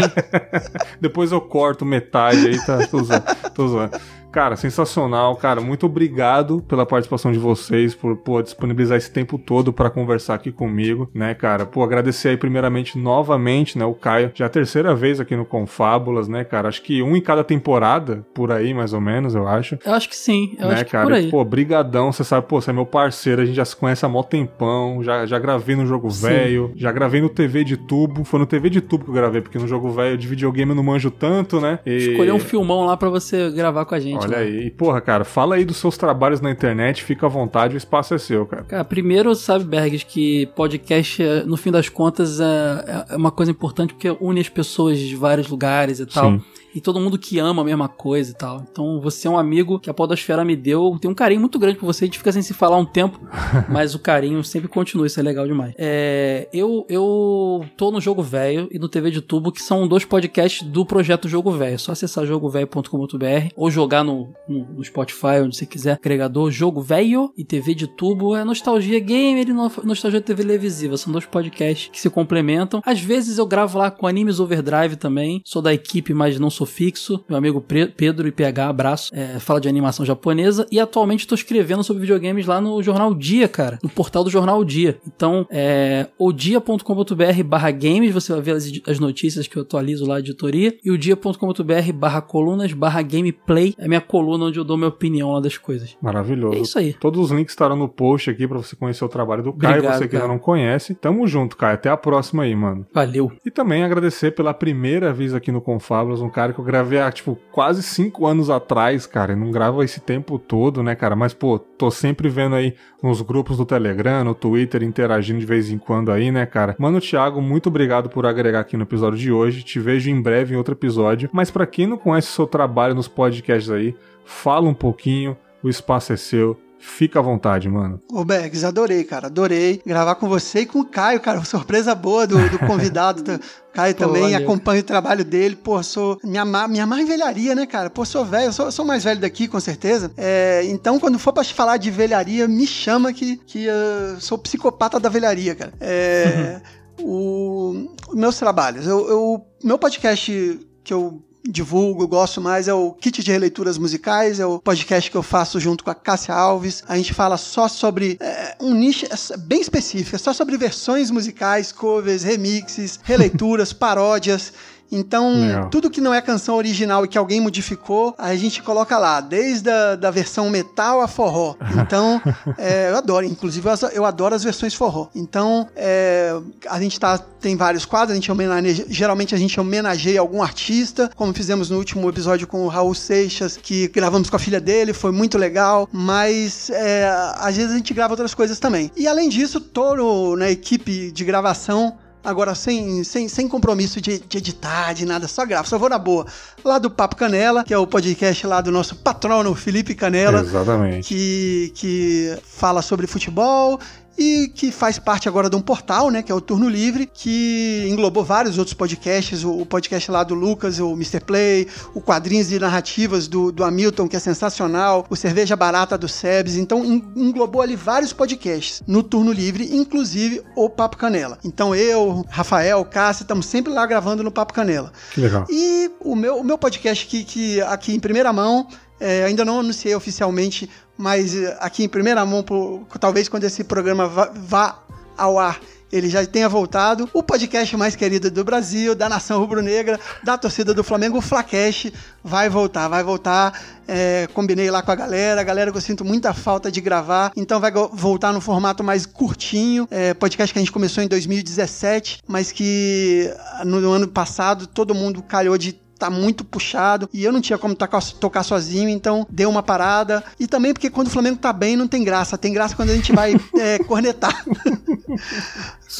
Depois 1.00 1.32
eu 1.32 1.40
corto 1.40 1.84
metade 1.84 2.46
aí, 2.46 2.64
tá? 2.64 2.86
Tô 2.86 3.02
zoando. 3.02 3.24
Tô 3.54 3.68
zoando. 3.68 3.98
Cara, 4.36 4.54
sensacional, 4.54 5.34
cara. 5.36 5.62
Muito 5.62 5.86
obrigado 5.86 6.62
pela 6.68 6.84
participação 6.84 7.32
de 7.32 7.38
vocês, 7.38 7.94
por 7.94 8.18
pô, 8.18 8.42
disponibilizar 8.42 8.98
esse 8.98 9.10
tempo 9.10 9.38
todo 9.38 9.72
pra 9.72 9.88
conversar 9.88 10.34
aqui 10.34 10.52
comigo, 10.52 11.10
né, 11.14 11.32
cara? 11.32 11.64
Pô, 11.64 11.82
agradecer 11.82 12.28
aí 12.28 12.36
primeiramente 12.36 12.98
novamente, 12.98 13.78
né, 13.78 13.86
o 13.86 13.94
Caio, 13.94 14.30
já 14.34 14.44
é 14.44 14.46
a 14.46 14.50
terceira 14.50 14.94
vez 14.94 15.20
aqui 15.20 15.34
no 15.34 15.46
Confábulas, 15.46 16.28
né, 16.28 16.44
cara? 16.44 16.68
Acho 16.68 16.82
que 16.82 17.02
um 17.02 17.16
em 17.16 17.20
cada 17.22 17.42
temporada, 17.42 18.26
por 18.34 18.52
aí 18.52 18.74
mais 18.74 18.92
ou 18.92 19.00
menos, 19.00 19.34
eu 19.34 19.48
acho. 19.48 19.78
Eu 19.82 19.94
acho 19.94 20.06
que 20.06 20.14
sim. 20.14 20.54
Eu 20.58 20.68
né, 20.68 20.74
acho 20.74 20.84
que 20.84 20.90
cara? 20.90 21.04
por 21.06 21.14
aí. 21.14 21.30
Pô, 21.30 21.42
brigadão, 21.42 22.12
você 22.12 22.22
sabe, 22.22 22.46
pô, 22.46 22.60
você 22.60 22.68
é 22.68 22.74
meu 22.74 22.84
parceiro, 22.84 23.40
a 23.40 23.44
gente 23.46 23.56
já 23.56 23.64
se 23.64 23.74
conhece 23.74 24.04
há 24.04 24.08
mó 24.10 24.22
tempão, 24.22 25.02
já, 25.02 25.24
já 25.24 25.38
gravei 25.38 25.76
no 25.76 25.86
Jogo. 25.86 26.10
Velho, 26.10 26.72
já 26.76 26.92
gravei 26.92 27.22
no 27.22 27.30
TV 27.30 27.64
de 27.64 27.78
tubo, 27.78 28.22
foi 28.22 28.38
no 28.38 28.44
TV 28.44 28.68
de 28.68 28.82
tubo 28.82 29.04
que 29.04 29.10
eu 29.10 29.14
gravei, 29.14 29.40
porque 29.40 29.58
no 29.58 29.66
Jogo 29.66 29.88
Velho 29.92 30.18
de 30.18 30.28
videogame 30.28 30.72
eu 30.72 30.76
não 30.76 30.82
manjo 30.82 31.10
tanto, 31.10 31.58
né? 31.58 31.78
E- 31.86 32.10
Escolher 32.10 32.32
um 32.32 32.38
filmão 32.38 32.84
lá 32.84 32.98
pra 32.98 33.08
você 33.08 33.50
gravar 33.50 33.86
com 33.86 33.94
a 33.94 33.98
gente. 33.98 34.25
Olha 34.26 34.38
aí. 34.38 34.66
E, 34.66 34.70
porra, 34.70 35.00
cara, 35.00 35.24
fala 35.24 35.56
aí 35.56 35.64
dos 35.64 35.76
seus 35.76 35.96
trabalhos 35.96 36.40
na 36.40 36.50
internet, 36.50 37.02
fica 37.02 37.26
à 37.26 37.28
vontade, 37.28 37.74
o 37.74 37.78
espaço 37.78 38.14
é 38.14 38.18
seu, 38.18 38.46
cara. 38.46 38.64
Cara, 38.64 38.84
primeiro, 38.84 39.34
sabe, 39.34 39.64
Bergs, 39.64 40.04
que 40.04 40.46
podcast, 40.54 41.22
no 41.46 41.56
fim 41.56 41.70
das 41.70 41.88
contas, 41.88 42.40
é, 42.40 43.04
é 43.10 43.16
uma 43.16 43.30
coisa 43.30 43.50
importante 43.50 43.94
porque 43.94 44.16
une 44.20 44.40
as 44.40 44.48
pessoas 44.48 44.98
de 44.98 45.16
vários 45.16 45.48
lugares 45.48 46.00
e 46.00 46.06
tal. 46.06 46.32
Sim 46.32 46.42
e 46.76 46.80
todo 46.80 47.00
mundo 47.00 47.18
que 47.18 47.38
ama 47.38 47.62
a 47.62 47.64
mesma 47.64 47.88
coisa 47.88 48.30
e 48.30 48.34
tal. 48.34 48.62
Então 48.70 49.00
você 49.00 49.26
é 49.26 49.30
um 49.30 49.38
amigo 49.38 49.80
que 49.80 49.88
a 49.88 49.94
Podosfera 49.94 50.44
me 50.44 50.54
deu. 50.54 50.98
Tem 51.00 51.10
um 51.10 51.14
carinho 51.14 51.40
muito 51.40 51.58
grande 51.58 51.78
por 51.78 51.86
você. 51.86 52.04
A 52.04 52.06
gente 52.06 52.18
fica 52.18 52.30
sem 52.30 52.42
se 52.42 52.52
falar 52.52 52.76
um 52.76 52.84
tempo, 52.84 53.18
mas 53.70 53.94
o 53.94 53.98
carinho 53.98 54.44
sempre 54.44 54.68
continua. 54.68 55.06
Isso 55.06 55.18
é 55.18 55.22
legal 55.22 55.46
demais. 55.46 55.74
É, 55.78 56.48
eu, 56.52 56.84
eu 56.88 57.64
tô 57.76 57.90
no 57.90 58.00
Jogo 58.00 58.22
Velho 58.22 58.68
e 58.70 58.78
no 58.78 58.88
TV 58.88 59.10
de 59.10 59.22
Tubo, 59.22 59.50
que 59.50 59.62
são 59.62 59.88
dois 59.88 60.04
podcasts 60.04 60.62
do 60.68 60.84
projeto 60.84 61.28
Jogo 61.28 61.50
Velho. 61.52 61.74
É 61.74 61.78
só 61.78 61.92
acessar 61.92 62.26
jogovelho.com.br 62.26 63.52
ou 63.56 63.70
jogar 63.70 64.04
no, 64.04 64.34
no, 64.46 64.66
no, 64.66 64.84
Spotify, 64.84 65.40
onde 65.42 65.56
você 65.56 65.64
quiser, 65.64 65.92
agregador 65.92 66.50
Jogo 66.50 66.82
Velho 66.82 67.32
e 67.38 67.44
TV 67.44 67.74
de 67.74 67.86
Tubo. 67.86 68.36
É 68.36 68.44
Nostalgia 68.44 69.00
Gamer 69.00 69.48
e 69.48 69.52
Nostalgia 69.52 70.20
TV 70.20 70.42
Televisiva. 70.42 70.96
São 70.98 71.12
dois 71.12 71.24
podcasts 71.24 71.88
que 71.88 72.00
se 72.00 72.10
complementam. 72.10 72.82
Às 72.84 73.00
vezes 73.00 73.38
eu 73.38 73.46
gravo 73.46 73.78
lá 73.78 73.90
com 73.90 74.06
Animes 74.06 74.38
Overdrive 74.38 74.96
também. 74.96 75.40
Sou 75.44 75.62
da 75.62 75.72
equipe, 75.72 76.12
mas 76.12 76.38
não 76.38 76.50
sou 76.50 76.65
fixo, 76.66 77.24
meu 77.28 77.38
amigo 77.38 77.64
Pedro 77.96 78.28
e 78.28 78.32
PH, 78.32 78.68
abraço, 78.68 79.14
é, 79.14 79.38
fala 79.38 79.60
de 79.60 79.68
animação 79.68 80.04
japonesa 80.04 80.66
e 80.70 80.78
atualmente 80.78 81.20
estou 81.20 81.36
escrevendo 81.36 81.82
sobre 81.82 82.00
videogames 82.00 82.46
lá 82.46 82.60
no 82.60 82.82
Jornal 82.82 83.14
Dia, 83.14 83.48
cara, 83.48 83.78
no 83.82 83.88
portal 83.88 84.24
do 84.24 84.30
Jornal 84.30 84.64
Dia. 84.64 84.98
Então, 85.06 85.46
é 85.50 86.06
odia.com.br 86.18 87.42
barra 87.44 87.70
games, 87.70 88.12
você 88.12 88.32
vai 88.32 88.42
ver 88.42 88.52
as, 88.52 88.72
as, 88.86 88.98
notícias 88.98 89.46
que 89.46 89.56
eu 89.56 89.62
atualizo 89.62 90.06
lá, 90.06 90.16
a 90.16 90.20
editoria, 90.20 90.76
e 90.84 90.90
o 90.90 90.98
dia.com.br 90.98 91.92
barra 91.94 92.20
colunas 92.20 92.72
barra 92.72 93.02
gameplay, 93.02 93.74
é 93.78 93.86
minha 93.86 94.00
coluna 94.00 94.46
onde 94.46 94.58
eu 94.58 94.64
dou 94.64 94.76
minha 94.76 94.88
opinião 94.88 95.32
lá 95.32 95.40
das 95.40 95.56
coisas. 95.56 95.96
Maravilhoso. 96.00 96.58
É 96.58 96.60
isso 96.60 96.78
aí. 96.78 96.92
Todos 96.94 97.20
os 97.20 97.30
links 97.30 97.52
estarão 97.52 97.76
no 97.76 97.88
post 97.88 98.30
aqui 98.30 98.46
para 98.46 98.58
você 98.58 98.74
conhecer 98.74 99.04
o 99.04 99.08
trabalho 99.08 99.42
do 99.42 99.52
Caio, 99.52 99.76
Obrigado, 99.76 99.98
você 99.98 100.08
que 100.08 100.16
ainda 100.16 100.28
não 100.28 100.38
conhece. 100.38 100.94
Tamo 100.94 101.26
junto, 101.26 101.56
Caio. 101.56 101.74
Até 101.74 101.88
a 101.88 101.96
próxima 101.96 102.42
aí, 102.42 102.54
mano. 102.54 102.86
Valeu. 102.92 103.32
E 103.44 103.50
também 103.50 103.84
agradecer 103.84 104.32
pela 104.32 104.54
primeira 104.54 105.12
vez 105.12 105.34
aqui 105.34 105.52
no 105.52 105.60
Confablas, 105.60 106.20
um 106.20 106.30
cara 106.30 106.52
que 106.56 106.60
eu 106.60 106.64
gravei 106.64 106.98
há, 106.98 107.12
tipo, 107.12 107.38
quase 107.52 107.82
cinco 107.82 108.26
anos 108.26 108.48
atrás, 108.48 109.06
cara. 109.06 109.34
Eu 109.34 109.36
não 109.36 109.50
gravo 109.50 109.82
esse 109.82 110.00
tempo 110.00 110.38
todo, 110.38 110.82
né, 110.82 110.94
cara? 110.94 111.14
Mas, 111.14 111.34
pô, 111.34 111.58
tô 111.58 111.90
sempre 111.90 112.28
vendo 112.28 112.54
aí 112.56 112.74
nos 113.02 113.20
grupos 113.20 113.58
do 113.58 113.66
Telegram, 113.66 114.24
no 114.24 114.34
Twitter, 114.34 114.82
interagindo 114.82 115.38
de 115.38 115.46
vez 115.46 115.70
em 115.70 115.76
quando 115.76 116.10
aí, 116.10 116.32
né, 116.32 116.46
cara? 116.46 116.74
Mano, 116.78 117.00
Thiago, 117.00 117.42
muito 117.42 117.68
obrigado 117.68 118.08
por 118.08 118.26
agregar 118.26 118.60
aqui 118.60 118.76
no 118.76 118.84
episódio 118.84 119.18
de 119.18 119.30
hoje. 119.30 119.62
Te 119.62 119.78
vejo 119.78 120.10
em 120.10 120.20
breve 120.20 120.54
em 120.54 120.56
outro 120.56 120.74
episódio. 120.74 121.28
Mas 121.32 121.50
para 121.50 121.66
quem 121.66 121.86
não 121.86 121.98
conhece 121.98 122.28
o 122.28 122.32
seu 122.32 122.46
trabalho 122.46 122.94
nos 122.94 123.06
podcasts 123.06 123.70
aí, 123.70 123.94
fala 124.24 124.68
um 124.68 124.74
pouquinho. 124.74 125.36
O 125.62 125.68
espaço 125.68 126.12
é 126.12 126.16
seu. 126.16 126.58
Fica 126.86 127.18
à 127.18 127.22
vontade, 127.22 127.68
mano. 127.68 128.00
Ô, 128.10 128.24
Bergs, 128.24 128.64
adorei, 128.64 129.02
cara. 129.04 129.26
Adorei 129.26 129.82
gravar 129.84 130.14
com 130.14 130.28
você 130.28 130.60
e 130.60 130.66
com 130.66 130.80
o 130.80 130.84
Caio, 130.84 131.20
cara. 131.20 131.44
Surpresa 131.44 131.94
boa 131.94 132.26
do, 132.26 132.48
do 132.48 132.58
convidado. 132.64 133.22
do 133.22 133.40
Caio 133.72 133.94
Pô, 133.94 134.06
também 134.06 134.22
valeu. 134.22 134.38
acompanha 134.38 134.80
o 134.80 134.84
trabalho 134.84 135.24
dele. 135.24 135.56
Pô, 135.56 135.82
sou. 135.82 136.18
Minha, 136.24 136.44
minha 136.44 136.86
mais 136.86 137.06
velharia, 137.06 137.54
né, 137.54 137.66
cara? 137.66 137.90
Pô, 137.90 138.04
sou 138.04 138.24
velho, 138.24 138.52
sou, 138.52 138.70
sou 138.70 138.84
mais 138.84 139.04
velho 139.04 139.20
daqui, 139.20 139.48
com 139.48 139.60
certeza. 139.60 140.10
É, 140.16 140.62
então, 140.64 140.98
quando 140.98 141.18
for 141.18 141.32
pra 141.32 141.44
falar 141.44 141.76
de 141.76 141.90
velharia, 141.90 142.46
me 142.48 142.66
chama 142.66 143.12
que, 143.12 143.36
que 143.38 143.66
uh, 143.68 144.18
sou 144.20 144.38
psicopata 144.38 144.98
da 145.00 145.08
velharia, 145.08 145.54
cara. 145.54 145.72
É. 145.80 146.62
o, 147.02 147.90
meus 148.14 148.38
trabalhos. 148.38 148.86
Eu, 148.86 149.08
eu, 149.08 149.46
meu 149.62 149.76
podcast 149.76 150.60
que 150.82 150.94
eu 150.94 151.20
divulgo, 151.48 152.06
gosto 152.06 152.40
mais, 152.40 152.68
é 152.68 152.74
o 152.74 152.92
Kit 152.92 153.22
de 153.22 153.30
Releituras 153.30 153.78
Musicais, 153.78 154.40
é 154.40 154.46
o 154.46 154.58
podcast 154.58 155.10
que 155.10 155.16
eu 155.16 155.22
faço 155.22 155.58
junto 155.60 155.84
com 155.84 155.90
a 155.90 155.94
Cássia 155.94 156.34
Alves. 156.34 156.82
A 156.88 156.96
gente 156.96 157.14
fala 157.14 157.36
só 157.36 157.68
sobre 157.68 158.16
é, 158.20 158.56
um 158.60 158.74
nicho 158.74 159.06
é, 159.06 159.36
bem 159.36 159.60
específico, 159.60 160.16
é 160.16 160.18
só 160.18 160.32
sobre 160.32 160.56
versões 160.56 161.10
musicais, 161.10 161.72
covers, 161.72 162.22
remixes, 162.22 162.98
releituras, 163.02 163.72
paródias. 163.74 164.52
Então, 164.90 165.68
tudo 165.70 165.90
que 165.90 166.00
não 166.00 166.14
é 166.14 166.20
canção 166.20 166.56
original 166.56 167.04
e 167.04 167.08
que 167.08 167.18
alguém 167.18 167.40
modificou, 167.40 168.14
a 168.18 168.34
gente 168.36 168.62
coloca 168.62 168.98
lá, 168.98 169.20
desde 169.20 169.70
a 169.70 169.96
da 169.96 170.10
versão 170.10 170.48
metal 170.50 171.00
a 171.00 171.08
forró. 171.08 171.54
Então, 171.86 172.20
é, 172.58 172.90
eu 172.90 172.96
adoro, 172.96 173.26
inclusive 173.26 173.68
eu 173.92 174.04
adoro 174.04 174.34
as 174.34 174.42
versões 174.42 174.74
forró. 174.74 175.08
Então, 175.14 175.68
é, 175.76 176.34
a 176.68 176.80
gente 176.80 176.98
tá, 176.98 177.18
tem 177.18 177.54
vários 177.54 177.84
quadros, 177.84 178.12
a 178.12 178.14
gente 178.14 178.32
homenageia, 178.32 178.86
geralmente 178.88 179.34
a 179.34 179.38
gente 179.38 179.60
homenageia 179.60 180.18
algum 180.18 180.42
artista, 180.42 181.10
como 181.14 181.32
fizemos 181.32 181.70
no 181.70 181.76
último 181.76 182.08
episódio 182.08 182.46
com 182.46 182.64
o 182.64 182.68
Raul 182.68 182.94
Seixas, 182.94 183.56
que 183.56 183.88
gravamos 183.88 184.30
com 184.30 184.36
a 184.36 184.38
filha 184.38 184.60
dele, 184.60 184.92
foi 184.92 185.12
muito 185.12 185.38
legal, 185.38 185.88
mas 185.92 186.70
é, 186.70 187.08
às 187.36 187.56
vezes 187.56 187.72
a 187.72 187.76
gente 187.76 187.94
grava 187.94 188.14
outras 188.14 188.34
coisas 188.34 188.58
também. 188.58 188.90
E 188.96 189.06
além 189.06 189.28
disso, 189.28 189.60
tô 189.60 190.36
na 190.36 190.50
equipe 190.50 191.12
de 191.12 191.24
gravação 191.24 191.96
Agora, 192.26 192.56
sem, 192.56 193.04
sem, 193.04 193.28
sem 193.28 193.46
compromisso 193.46 194.00
de, 194.00 194.18
de 194.18 194.38
editar, 194.38 194.92
de 194.92 195.06
nada, 195.06 195.28
só 195.28 195.46
gravo, 195.46 195.68
só 195.68 195.78
vou 195.78 195.88
na 195.88 195.96
boa. 195.96 196.26
Lá 196.64 196.76
do 196.76 196.90
Papo 196.90 197.14
Canela, 197.14 197.62
que 197.62 197.72
é 197.72 197.78
o 197.78 197.86
podcast 197.86 198.44
lá 198.44 198.60
do 198.60 198.72
nosso 198.72 198.96
patrono 198.96 199.54
Felipe 199.54 199.94
Canela. 199.94 200.40
Exatamente. 200.40 201.06
Que, 201.06 201.72
que 201.76 202.36
fala 202.42 202.82
sobre 202.82 203.06
futebol 203.06 203.78
e 204.16 204.48
que 204.54 204.70
faz 204.70 204.98
parte 204.98 205.28
agora 205.28 205.50
de 205.50 205.56
um 205.56 205.60
portal, 205.60 206.10
né, 206.10 206.22
que 206.22 206.32
é 206.32 206.34
o 206.34 206.40
Turno 206.40 206.68
Livre, 206.68 207.06
que 207.06 207.86
englobou 207.90 208.24
vários 208.24 208.58
outros 208.58 208.74
podcasts, 208.74 209.44
o, 209.44 209.50
o 209.50 209.66
podcast 209.66 210.10
lá 210.10 210.24
do 210.24 210.34
Lucas, 210.34 210.78
o 210.78 210.92
Mr. 210.92 211.20
Play, 211.20 211.68
o 211.94 212.00
Quadrinhos 212.00 212.48
de 212.48 212.58
Narrativas 212.58 213.28
do, 213.28 213.52
do 213.52 213.64
Hamilton, 213.64 214.08
que 214.08 214.16
é 214.16 214.18
sensacional, 214.18 215.06
o 215.10 215.16
Cerveja 215.16 215.56
Barata 215.56 215.98
do 215.98 216.08
Sebes, 216.08 216.56
então 216.56 216.84
englobou 216.84 217.60
ali 217.60 217.76
vários 217.76 218.12
podcasts 218.12 218.82
no 218.86 219.02
Turno 219.02 219.32
Livre, 219.32 219.68
inclusive 219.76 220.42
o 220.54 220.68
Papo 220.70 220.96
Canela. 220.96 221.38
Então 221.44 221.74
eu, 221.74 222.24
Rafael, 222.28 222.84
Cássio, 222.84 223.24
estamos 223.24 223.46
sempre 223.46 223.72
lá 223.72 223.86
gravando 223.86 224.22
no 224.22 224.30
Papo 224.30 224.52
Canela. 224.52 224.92
Que 225.12 225.20
legal. 225.20 225.46
E 225.50 225.90
o 226.00 226.14
meu, 226.14 226.38
o 226.38 226.44
meu 226.44 226.56
podcast 226.56 227.06
que, 227.06 227.24
que 227.24 227.60
aqui 227.62 227.94
em 227.94 228.00
primeira 228.00 228.32
mão 228.32 228.66
é, 228.98 229.24
ainda 229.24 229.44
não 229.44 229.60
anunciei 229.60 229.94
oficialmente, 229.94 230.68
mas 230.96 231.34
eh, 231.34 231.56
aqui 231.60 231.84
em 231.84 231.88
primeira 231.88 232.24
mão, 232.24 232.42
por, 232.42 232.86
talvez 232.98 233.28
quando 233.28 233.44
esse 233.44 233.62
programa 233.62 234.08
vá, 234.08 234.30
vá 234.34 234.78
ao 235.16 235.38
ar, 235.38 235.60
ele 235.92 236.08
já 236.08 236.24
tenha 236.26 236.48
voltado. 236.48 237.08
O 237.12 237.22
podcast 237.22 237.76
mais 237.76 237.94
querido 237.94 238.30
do 238.30 238.44
Brasil, 238.44 238.94
da 238.94 239.08
nação 239.08 239.38
rubro-negra, 239.38 240.00
da 240.22 240.36
torcida 240.36 240.74
do 240.74 240.82
Flamengo, 240.82 241.18
o 241.18 241.20
Flacast, 241.20 241.92
vai 242.24 242.48
voltar, 242.48 242.88
vai 242.88 243.04
voltar. 243.04 243.60
É, 243.86 244.28
combinei 244.34 244.70
lá 244.70 244.82
com 244.82 244.90
a 244.90 244.94
galera, 244.94 245.40
a 245.40 245.44
galera 245.44 245.70
que 245.70 245.76
eu 245.76 245.82
sinto 245.82 246.04
muita 246.04 246.34
falta 246.34 246.72
de 246.72 246.80
gravar, 246.80 247.30
então 247.36 247.60
vai 247.60 247.70
voltar 247.70 248.32
no 248.32 248.40
formato 248.40 248.82
mais 248.82 249.06
curtinho. 249.06 249.86
É, 249.90 250.12
podcast 250.14 250.52
que 250.52 250.58
a 250.58 250.62
gente 250.62 250.72
começou 250.72 251.04
em 251.04 251.08
2017, 251.08 252.20
mas 252.26 252.50
que 252.50 253.32
no 253.64 253.92
ano 253.92 254.08
passado 254.08 254.66
todo 254.66 254.94
mundo 254.94 255.22
calhou 255.22 255.56
de 255.56 255.85
tá 255.98 256.10
muito 256.10 256.44
puxado 256.44 257.08
e 257.12 257.24
eu 257.24 257.32
não 257.32 257.40
tinha 257.40 257.58
como 257.58 257.74
tocar, 257.74 258.02
tocar 258.02 258.42
sozinho, 258.42 258.88
então 258.88 259.26
deu 259.30 259.48
uma 259.48 259.62
parada. 259.62 260.22
E 260.38 260.46
também 260.46 260.72
porque 260.72 260.90
quando 260.90 261.08
o 261.08 261.10
Flamengo 261.10 261.38
tá 261.38 261.52
bem, 261.52 261.76
não 261.76 261.88
tem 261.88 262.04
graça. 262.04 262.36
Tem 262.38 262.52
graça 262.52 262.76
quando 262.76 262.90
a 262.90 262.94
gente 262.94 263.12
vai 263.12 263.36
é, 263.58 263.78
cornetar. 263.80 264.44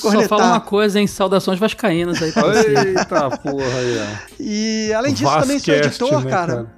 cornetar. 0.03 0.29
Só 0.29 0.29
fala 0.29 0.47
uma 0.47 0.61
coisa, 0.61 1.01
em 1.01 1.07
saudações 1.07 1.59
vascaínas 1.59 2.23
aí. 2.23 2.29
Eita 2.29 3.39
porra 3.39 3.65
aí, 3.79 4.19
E 4.39 4.93
além 4.95 5.13
disso, 5.13 5.25
Vascast, 5.25 5.47
também 5.47 5.59
sou 5.59 5.75
editor, 5.75 6.25
né, 6.25 6.31
cara. 6.31 6.55
cara. 6.55 6.76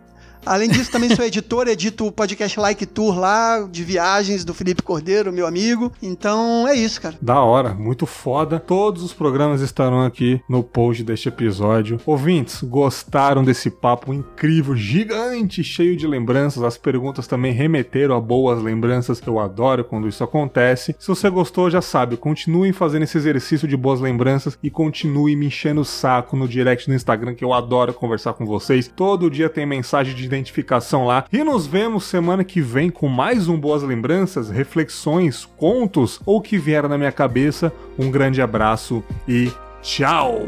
Além 0.49 0.71
disso, 0.71 0.91
também 0.91 1.15
sou 1.15 1.23
editor, 1.27 1.69
edito 1.69 2.07
o 2.07 2.11
podcast 2.11 2.59
Like 2.59 2.87
Tour 2.87 3.19
lá, 3.19 3.69
de 3.71 3.85
viagens 3.85 4.47
do 4.47 4.55
Felipe 4.55 4.83
Cordeiro, 4.83 5.31
meu 5.31 5.47
amigo. 5.47 5.93
Então 6.03 6.67
é 6.67 6.75
isso, 6.75 7.03
cara. 7.03 7.19
Da 7.21 7.43
hora, 7.43 7.75
muito 7.75 8.07
foda. 8.07 8.59
Todos 8.59 9.03
os 9.03 9.13
programas 9.13 9.61
estarão 9.61 10.01
aqui 10.01 10.41
no 10.49 10.63
post 10.63 11.05
deste 11.05 11.29
episódio. 11.29 12.01
Ouvintes, 12.07 12.63
gostaram 12.63 13.45
desse 13.45 13.71
papo 13.71 14.15
incrível, 14.15 14.75
gigante, 14.75 15.63
cheio 15.63 15.95
de 15.95 16.07
lembranças? 16.07 16.63
As 16.63 16.79
perguntas 16.79 17.27
também 17.27 17.53
remeteram 17.53 18.17
a 18.17 18.21
boas 18.21 18.63
lembranças. 18.63 19.21
Eu 19.27 19.39
adoro 19.39 19.85
quando 19.85 20.09
isso 20.09 20.25
acontece. 20.25 20.97
Se 20.99 21.09
você 21.09 21.29
gostou, 21.29 21.69
já 21.69 21.83
sabe, 21.83 22.17
continuem 22.17 22.73
fazendo 22.73 23.03
esse 23.03 23.19
exercício 23.19 23.69
de 23.69 23.77
boas 23.77 24.01
lembranças 24.01 24.59
e 24.63 24.71
continue 24.71 25.37
me 25.37 25.49
enchendo 25.49 25.83
o 25.83 25.85
saco 25.85 26.39
no 26.39 26.49
direct 26.49 26.89
no 26.89 26.95
Instagram, 26.95 27.35
que 27.35 27.45
eu 27.45 27.53
adoro 27.53 27.93
conversar 27.93 28.33
com 28.33 28.47
vocês. 28.47 28.89
Todo 28.89 29.31
dia 29.31 29.51
tem 29.51 29.67
mensagem 29.67 30.15
de 30.15 30.38
identificação 30.39 31.05
lá. 31.05 31.25
E 31.33 31.45
nos 31.45 31.67
vemos 31.67 32.05
semana 32.05 32.45
que 32.45 32.61
vem 32.61 32.91
com 32.91 33.09
mais 33.09 33.49
um 33.49 33.59
Boas 33.59 33.83
Lembranças, 33.83 34.49
reflexões, 34.49 35.45
contos 35.45 36.21
ou 36.25 36.41
que 36.41 36.57
vier 36.57 36.89
na 36.89 36.97
minha 36.97 37.13
cabeça. 37.13 37.73
Um 37.99 38.11
grande 38.11 38.41
abraço 38.41 39.03
e 39.27 39.53
tchau! 39.83 40.47